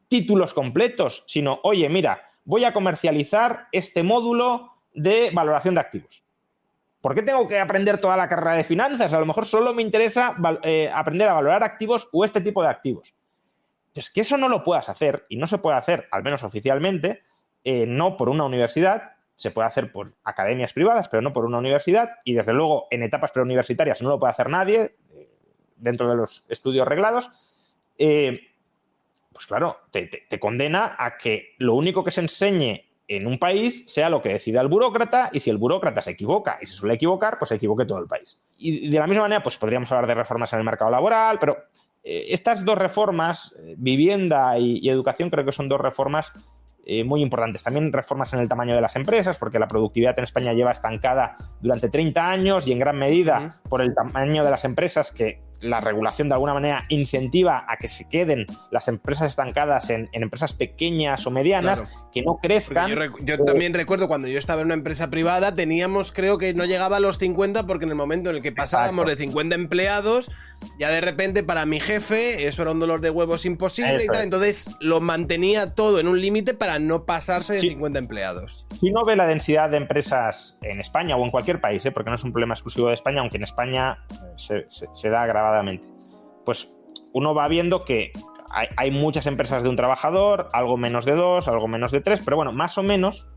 títulos 0.07 0.55
completos, 0.55 1.23
sino, 1.27 1.59
oye, 1.61 1.87
mira, 1.89 2.27
voy 2.43 2.63
a 2.63 2.73
comercializar 2.73 3.67
este 3.71 4.01
módulo 4.01 4.77
de 4.95 5.29
valoración 5.31 5.75
de 5.75 5.81
activos. 5.81 6.23
¿Por 7.01 7.13
qué 7.13 7.21
tengo 7.21 7.47
que 7.47 7.59
aprender 7.59 7.99
toda 7.99 8.17
la 8.17 8.27
carrera 8.27 8.55
de 8.55 8.63
finanzas? 8.63 9.13
A 9.13 9.19
lo 9.19 9.27
mejor 9.27 9.45
solo 9.45 9.75
me 9.75 9.83
interesa 9.83 10.35
eh, 10.63 10.89
aprender 10.91 11.29
a 11.29 11.35
valorar 11.35 11.63
activos 11.63 12.09
o 12.13 12.25
este 12.25 12.41
tipo 12.41 12.63
de 12.63 12.69
activos. 12.69 13.13
Es 13.93 14.09
que 14.09 14.21
eso 14.21 14.37
no 14.37 14.49
lo 14.49 14.63
puedas 14.63 14.89
hacer 14.89 15.27
y 15.29 15.37
no 15.37 15.45
se 15.45 15.59
puede 15.59 15.77
hacer, 15.77 16.07
al 16.09 16.23
menos 16.23 16.41
oficialmente, 16.41 17.21
eh, 17.63 17.85
no 17.85 18.17
por 18.17 18.29
una 18.29 18.45
universidad, 18.45 19.14
se 19.35 19.51
puede 19.51 19.67
hacer 19.67 19.91
por 19.91 20.13
academias 20.23 20.73
privadas, 20.73 21.09
pero 21.09 21.21
no 21.21 21.33
por 21.33 21.45
una 21.45 21.57
universidad, 21.57 22.19
y 22.23 22.33
desde 22.33 22.53
luego 22.53 22.87
en 22.89 23.03
etapas 23.03 23.31
preuniversitarias 23.31 24.01
no 24.01 24.09
lo 24.09 24.19
puede 24.19 24.31
hacer 24.31 24.49
nadie 24.49 24.95
eh, 25.13 25.29
dentro 25.75 26.09
de 26.09 26.15
los 26.15 26.45
estudios 26.49 26.87
reglados, 26.87 27.29
eh, 27.97 28.39
pues 29.31 29.45
claro, 29.45 29.81
te, 29.91 30.39
condena 30.39 30.95
a 30.97 31.17
que 31.17 31.55
lo 31.59 31.75
único 31.75 32.03
que 32.03 32.11
se 32.11 32.21
enseñe 32.21 32.85
en 33.07 33.27
un 33.27 33.37
país 33.37 33.83
sea 33.87 34.09
lo 34.09 34.21
que 34.21 34.29
decida 34.29 34.61
el 34.61 34.69
burócrata, 34.69 35.29
y 35.33 35.41
si 35.41 35.49
el 35.49 35.57
burócrata 35.57 36.01
se 36.01 36.11
equivoca 36.11 36.57
y 36.61 36.65
se 36.65 36.73
suele 36.73 36.95
equivocar, 36.95 37.37
pues 37.37 37.49
se 37.49 37.55
equivoque 37.55 37.85
todo 37.85 37.99
el 37.99 38.07
país. 38.07 38.41
Y 38.57 38.89
de 38.89 38.99
la 38.99 39.07
misma 39.07 39.23
manera, 39.23 39.43
pues 39.43 39.57
podríamos 39.57 39.91
hablar 39.91 40.07
de 40.07 40.15
reformas 40.15 40.53
en 40.53 40.59
el 40.59 40.65
mercado 40.65 40.89
laboral, 40.89 41.37
pero 41.39 41.57
eh, 42.03 42.27
estas 42.29 42.63
dos 42.63 42.77
reformas, 42.77 43.53
vivienda 43.75 44.57
y 44.57 44.87
educación, 44.89 45.29
creo 45.29 45.43
que 45.43 45.51
son 45.51 45.67
dos 45.67 45.81
reformas 45.81 46.31
eh, 46.87 47.03
muy 47.03 47.21
importantes. 47.21 47.63
También 47.63 47.91
reformas 47.91 48.33
en 48.33 48.39
el 48.39 48.47
tamaño 48.47 48.75
de 48.75 48.81
las 48.81 48.95
empresas, 48.95 49.37
porque 49.37 49.57
la 49.57 49.67
productividad 49.67 50.17
en 50.19 50.23
España 50.23 50.53
lleva 50.53 50.69
estancada 50.69 51.35
durante 51.59 51.89
30 51.89 52.29
años 52.29 52.67
y 52.67 52.73
en 52.73 52.79
gran 52.79 52.97
medida 52.97 53.61
por 53.67 53.81
el 53.81 53.95
tamaño 53.95 54.43
de 54.43 54.51
las 54.51 54.65
empresas 54.65 55.11
que 55.11 55.41
la 55.61 55.79
regulación 55.79 56.29
de 56.29 56.35
alguna 56.35 56.53
manera 56.53 56.85
incentiva 56.89 57.65
a 57.67 57.77
que 57.77 57.87
se 57.87 58.07
queden 58.09 58.45
las 58.71 58.87
empresas 58.87 59.27
estancadas 59.27 59.89
en, 59.89 60.09
empresas 60.13 60.53
pequeñas 60.53 61.25
o 61.27 61.31
medianas, 61.31 61.83
que 62.13 62.21
no 62.21 62.37
crezcan. 62.41 62.91
Yo, 63.21 63.43
también 63.43 63.73
recuerdo 63.73 64.07
cuando 64.07 64.27
yo 64.27 64.37
estaba 64.37 64.61
en 64.61 64.67
una 64.67 64.73
empresa 64.73 65.09
privada, 65.09 65.53
teníamos, 65.53 66.11
creo 66.11 66.37
que 66.37 66.53
no 66.53 66.65
llegaba 66.65 66.97
a 66.97 66.99
los 66.99 67.17
50, 67.17 67.67
porque 67.67 67.85
en 67.85 67.91
el 67.91 67.97
momento 67.97 68.29
en 68.29 68.37
el 68.37 68.41
que 68.41 68.51
pasábamos 68.51 69.05
de 69.05 69.15
50 69.15 69.55
empleados, 69.55 70.31
ya 70.79 70.89
de 70.89 71.01
repente 71.01 71.43
para 71.43 71.65
mi 71.65 71.79
jefe 71.79 72.47
eso 72.47 72.61
era 72.61 72.71
un 72.71 72.79
dolor 72.79 73.01
de 73.01 73.09
huevos 73.09 73.45
imposible 73.45 74.03
y 74.03 74.07
tal. 74.07 74.23
Entonces 74.23 74.69
lo 74.79 74.99
mantenía 74.99 75.73
todo 75.73 75.99
en 75.99 76.07
un 76.07 76.19
límite 76.19 76.53
para 76.53 76.79
no 76.79 77.05
pasarse 77.05 77.53
de 77.53 77.59
50 77.59 77.99
empleados. 77.99 78.65
Si 78.79 78.91
no 78.91 79.03
ve 79.05 79.15
la 79.15 79.27
densidad 79.27 79.69
de 79.69 79.77
empresas 79.77 80.57
en 80.61 80.79
España 80.79 81.15
o 81.15 81.23
en 81.23 81.31
cualquier 81.31 81.61
país, 81.61 81.85
¿eh? 81.85 81.91
porque 81.91 82.09
no 82.09 82.15
es 82.15 82.23
un 82.23 82.31
problema 82.31 82.53
exclusivo 82.53 82.87
de 82.87 82.93
España, 82.93 83.21
aunque 83.21 83.37
en 83.37 83.43
España 83.43 83.99
eh, 84.49 84.65
se, 84.69 85.09
da 85.09 85.25
pues 86.45 86.71
uno 87.13 87.33
va 87.33 87.47
viendo 87.47 87.83
que 87.83 88.11
hay, 88.77 88.91
muchas 88.91 89.27
empresas 89.27 89.63
de 89.63 89.69
un 89.69 89.75
trabajador, 89.75 90.47
algo 90.53 90.77
menos 90.77 91.03
de 91.03 91.13
dos, 91.13 91.47
algo 91.47 91.67
menos 91.67 91.91
de 91.91 91.99
tres, 91.99 92.21
pero 92.23 92.37
bueno, 92.37 92.53
más 92.53 92.77
o 92.77 92.83
menos 92.83 93.35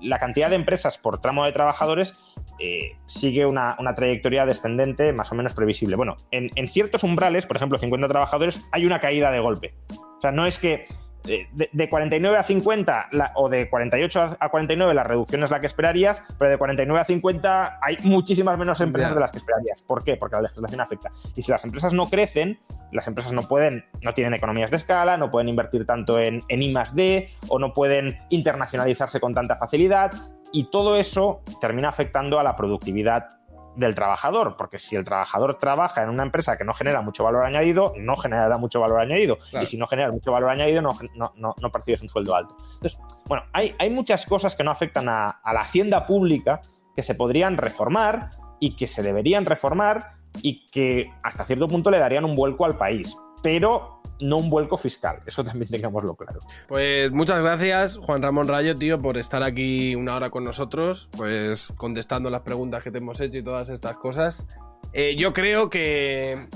la 0.00 0.18
cantidad 0.18 0.50
de 0.50 0.56
empresas 0.56 0.98
por 0.98 1.20
tramo 1.20 1.44
de 1.44 1.52
trabajadores 1.52 2.34
eh, 2.58 2.92
sigue 3.06 3.46
una, 3.46 3.76
trayectoria 3.96 4.44
descendente 4.44 5.12
más 5.12 5.32
o 5.32 5.34
menos 5.34 5.54
previsible. 5.54 5.96
Bueno, 5.96 6.16
en, 6.30 6.50
en, 6.56 6.68
ciertos 6.68 7.04
umbrales, 7.04 7.46
por 7.46 7.56
ejemplo, 7.56 7.78
50 7.78 8.06
trabajadores, 8.08 8.62
hay 8.70 8.84
una 8.84 9.00
caída 9.00 9.30
de 9.30 9.40
golpe. 9.40 9.74
O 9.92 10.20
sea, 10.20 10.30
no 10.30 10.46
es 10.46 10.58
que 10.58 10.84
eh, 11.26 11.48
de, 11.52 11.88
49 11.88 12.36
a 12.36 12.42
50 12.42 13.10
o 13.34 13.48
de 13.48 13.70
48 13.70 14.36
a 14.38 14.48
49 14.48 14.94
la 14.94 15.04
reducción 15.04 15.42
es 15.42 15.50
la 15.50 15.60
que 15.60 15.66
esperarías, 15.66 16.22
pero 16.38 16.50
de 16.50 16.58
49 16.58 17.00
a 17.00 17.04
50 17.04 17.78
hay 17.82 17.96
muchísimas 18.02 18.58
menos 18.58 18.80
empresas 18.80 19.14
de 19.14 19.20
las 19.20 19.30
que 19.30 19.38
esperarías. 19.38 19.82
¿Por 19.82 20.04
qué? 20.04 20.16
Porque 20.16 20.36
la 20.36 20.42
legislación 20.42 20.80
afecta. 20.80 21.10
Y 21.36 21.42
si 21.42 21.50
las 21.50 21.64
empresas 21.64 21.92
no 21.92 22.08
crecen, 22.08 22.58
las 22.90 23.06
empresas 23.06 23.32
no 23.32 23.48
pueden, 23.48 23.84
no 24.02 24.14
tienen 24.14 24.34
economías 24.34 24.70
de 24.70 24.76
escala, 24.76 25.16
no 25.16 25.30
pueden 25.30 25.48
invertir 25.48 25.86
tanto 25.86 26.18
en, 26.18 26.40
en 26.48 26.62
I 26.62 26.74
D 26.94 27.28
o 27.48 27.58
no 27.58 27.72
pueden 27.72 28.18
internacionalizarse 28.30 29.20
con 29.20 29.34
tanta 29.34 29.56
facilidad 29.56 30.12
y 30.52 30.64
todo 30.64 30.96
eso 30.96 31.42
termina 31.60 31.88
afectando 31.88 32.38
a 32.38 32.42
la 32.42 32.56
productividad 32.56 33.41
del 33.76 33.94
trabajador, 33.94 34.56
porque 34.56 34.78
si 34.78 34.96
el 34.96 35.04
trabajador 35.04 35.58
trabaja 35.58 36.02
en 36.02 36.10
una 36.10 36.22
empresa 36.22 36.56
que 36.56 36.64
no 36.64 36.74
genera 36.74 37.00
mucho 37.00 37.24
valor 37.24 37.44
añadido, 37.44 37.92
no 37.96 38.16
generará 38.16 38.58
mucho 38.58 38.80
valor 38.80 39.00
añadido. 39.00 39.38
Y 39.60 39.66
si 39.66 39.76
no 39.76 39.86
genera 39.86 40.10
mucho 40.10 40.32
valor 40.32 40.50
añadido, 40.50 40.82
no, 40.82 40.96
no, 41.14 41.54
no, 41.60 41.70
percibes 41.70 42.02
un 42.02 42.08
sueldo 42.08 42.34
alto. 42.34 42.54
Entonces, 42.74 42.98
bueno, 43.26 43.44
hay, 43.52 43.74
hay 43.78 43.90
muchas 43.90 44.26
cosas 44.26 44.54
que 44.54 44.64
no 44.64 44.70
afectan 44.70 45.08
a, 45.08 45.28
a 45.28 45.52
la 45.54 45.60
hacienda 45.60 46.06
pública 46.06 46.60
que 46.94 47.02
se 47.02 47.14
podrían 47.14 47.56
reformar 47.56 48.30
y 48.60 48.76
que 48.76 48.86
se 48.86 49.02
deberían 49.02 49.46
reformar 49.46 50.16
y 50.42 50.66
que 50.66 51.10
hasta 51.22 51.44
cierto 51.44 51.66
punto 51.66 51.90
le 51.90 51.98
darían 51.98 52.24
un 52.24 52.34
vuelco 52.34 52.64
al 52.64 52.76
país. 52.76 53.16
Pero 53.42 54.01
no 54.22 54.38
un 54.38 54.50
vuelco 54.50 54.78
fiscal. 54.78 55.20
Eso 55.26 55.44
también 55.44 55.70
tengámoslo 55.70 56.14
claro. 56.14 56.38
Pues 56.68 57.12
muchas 57.12 57.40
gracias, 57.40 57.98
Juan 57.98 58.22
Ramón 58.22 58.48
Rayo, 58.48 58.74
tío, 58.74 59.00
por 59.00 59.18
estar 59.18 59.42
aquí 59.42 59.94
una 59.94 60.16
hora 60.16 60.30
con 60.30 60.44
nosotros, 60.44 61.08
pues 61.16 61.68
contestando 61.76 62.30
las 62.30 62.40
preguntas 62.42 62.82
que 62.82 62.90
te 62.90 62.98
hemos 62.98 63.20
hecho 63.20 63.38
y 63.38 63.42
todas 63.42 63.68
estas 63.68 63.96
cosas. 63.96 64.46
Eh, 64.92 65.14
yo 65.16 65.32
creo 65.32 65.70
que, 65.70 66.48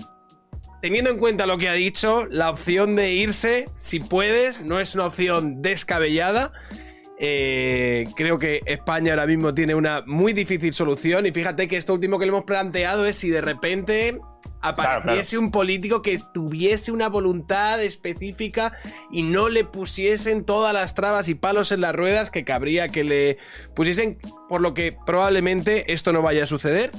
teniendo 0.80 1.10
en 1.10 1.18
cuenta 1.18 1.46
lo 1.46 1.58
que 1.58 1.68
ha 1.68 1.74
dicho, 1.74 2.26
la 2.26 2.50
opción 2.50 2.96
de 2.96 3.12
irse, 3.12 3.66
si 3.76 4.00
puedes, 4.00 4.62
no 4.62 4.78
es 4.78 4.94
una 4.94 5.06
opción 5.06 5.62
descabellada. 5.62 6.52
Eh, 7.18 8.06
creo 8.14 8.38
que 8.38 8.60
España 8.66 9.12
ahora 9.12 9.26
mismo 9.26 9.54
tiene 9.54 9.74
una 9.74 10.02
muy 10.06 10.34
difícil 10.34 10.74
solución 10.74 11.24
y 11.24 11.32
fíjate 11.32 11.66
que 11.66 11.78
esto 11.78 11.94
último 11.94 12.18
que 12.18 12.26
le 12.26 12.30
hemos 12.30 12.44
planteado 12.44 13.06
es 13.06 13.16
si 13.16 13.30
de 13.30 13.40
repente 13.40 14.20
apareciese 14.60 15.38
un 15.38 15.50
político 15.50 16.02
que 16.02 16.20
tuviese 16.34 16.92
una 16.92 17.08
voluntad 17.08 17.82
específica 17.82 18.72
y 19.10 19.22
no 19.22 19.48
le 19.48 19.64
pusiesen 19.64 20.44
todas 20.44 20.74
las 20.74 20.94
trabas 20.94 21.28
y 21.28 21.34
palos 21.34 21.72
en 21.72 21.80
las 21.80 21.94
ruedas 21.94 22.30
que 22.30 22.44
cabría 22.44 22.88
que 22.88 23.04
le 23.04 23.38
pusiesen, 23.74 24.18
por 24.48 24.60
lo 24.60 24.74
que 24.74 24.96
probablemente 25.06 25.92
esto 25.92 26.12
no 26.12 26.22
vaya 26.22 26.44
a 26.44 26.46
suceder. 26.46 26.90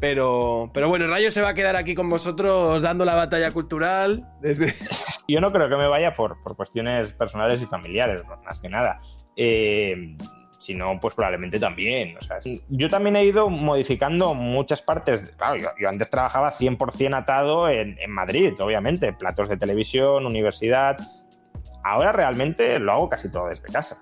Pero, 0.00 0.72
pero 0.74 0.88
bueno, 0.88 1.06
Rayo 1.06 1.30
se 1.30 1.40
va 1.40 1.50
a 1.50 1.54
quedar 1.54 1.76
aquí 1.76 1.94
con 1.94 2.08
vosotros 2.08 2.82
dando 2.82 3.04
la 3.04 3.14
batalla 3.14 3.52
cultural. 3.52 4.28
Desde... 4.42 4.74
Yo 5.28 5.40
no 5.40 5.52
creo 5.52 5.68
que 5.68 5.76
me 5.76 5.86
vaya 5.86 6.12
por, 6.12 6.42
por 6.42 6.56
cuestiones 6.56 7.12
personales 7.12 7.62
y 7.62 7.66
familiares, 7.66 8.22
más 8.44 8.58
que 8.58 8.68
nada. 8.68 9.00
Eh, 9.36 10.16
si 10.64 10.74
no, 10.74 10.98
pues 10.98 11.14
probablemente 11.14 11.60
también. 11.60 12.16
yo 12.68 12.88
también 12.88 13.16
he 13.16 13.24
ido 13.24 13.50
modificando 13.50 14.32
muchas 14.34 14.80
partes. 14.80 15.34
Claro, 15.36 15.56
yo, 15.78 15.88
antes 15.88 16.08
trabajaba 16.08 16.50
100% 16.50 17.14
atado 17.14 17.68
en, 17.68 17.96
Madrid, 18.08 18.54
obviamente, 18.60 19.12
platos 19.12 19.48
de 19.48 19.58
televisión, 19.58 20.24
universidad. 20.24 20.96
Ahora 21.84 22.12
realmente 22.12 22.78
lo 22.78 22.92
hago 22.92 23.08
casi 23.10 23.30
todo 23.30 23.48
desde 23.48 23.70
casa. 23.70 23.98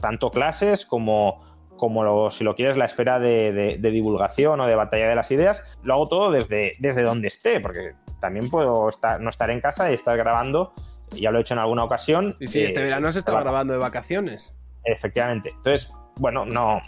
Tanto 0.00 0.30
clases 0.30 0.84
como, 0.84 1.40
como 1.76 2.30
si 2.32 2.42
lo 2.42 2.56
quieres, 2.56 2.76
la 2.76 2.86
esfera 2.86 3.20
de, 3.20 3.78
divulgación 3.80 4.60
o 4.60 4.66
de 4.66 4.74
batalla 4.74 5.08
de 5.08 5.14
las 5.14 5.30
ideas, 5.30 5.62
lo 5.84 5.94
hago 5.94 6.06
todo 6.08 6.30
desde, 6.32 6.72
desde 6.80 7.02
donde 7.02 7.28
esté, 7.28 7.60
porque 7.60 7.94
también 8.20 8.50
puedo 8.50 8.88
estar, 8.88 9.20
no 9.20 9.30
estar 9.30 9.48
en 9.50 9.60
casa 9.60 9.92
y 9.92 9.94
estar 9.94 10.16
grabando. 10.16 10.74
Ya 11.10 11.30
lo 11.30 11.38
he 11.38 11.40
hecho 11.42 11.54
en 11.54 11.60
alguna 11.60 11.84
ocasión. 11.84 12.36
Y 12.40 12.46
sí, 12.46 12.62
este 12.62 12.80
eh, 12.80 12.84
verano 12.84 13.10
se 13.12 13.18
estaba 13.18 13.40
grabando 13.40 13.72
de 13.72 13.78
vacaciones. 13.78 14.54
Efectivamente. 14.84 15.50
Entonces, 15.50 15.90
bueno, 16.16 16.44
no, 16.44 16.80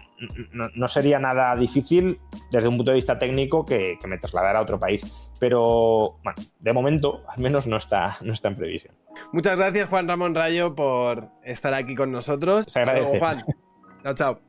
no, 0.53 0.89
sería 0.89 1.19
nada 1.19 1.57
difícil 1.57 2.21
desde 2.51 2.69
un 2.69 2.77
punto 2.77 2.93
de 2.93 2.97
vista 2.97 3.19
técnico 3.19 3.65
que, 3.65 3.99
me 4.07 4.19
trasladara 4.19 4.61
a 4.61 4.63
otro 4.63 4.79
país. 4.79 5.05
Pero, 5.41 6.19
bueno, 6.23 6.43
de 6.61 6.73
momento, 6.73 7.23
al 7.29 7.43
menos 7.43 7.67
no 7.67 7.77
está, 7.77 8.17
no 8.21 8.33
está 8.33 8.49
en 8.49 8.57
previsión. 8.57 8.95
Muchas 9.33 9.57
gracias, 9.57 9.89
Juan 9.89 10.07
Ramón 10.09 10.35
Rayo, 10.35 10.75
por 10.75 11.31
estar 11.43 11.75
aquí 11.75 11.95
con 11.95 12.13
nosotros. 12.13 12.67
Se 12.69 12.81
agradece. 12.81 13.19
Juan. 13.19 13.43
chao, 14.05 14.15
chao. 14.15 14.41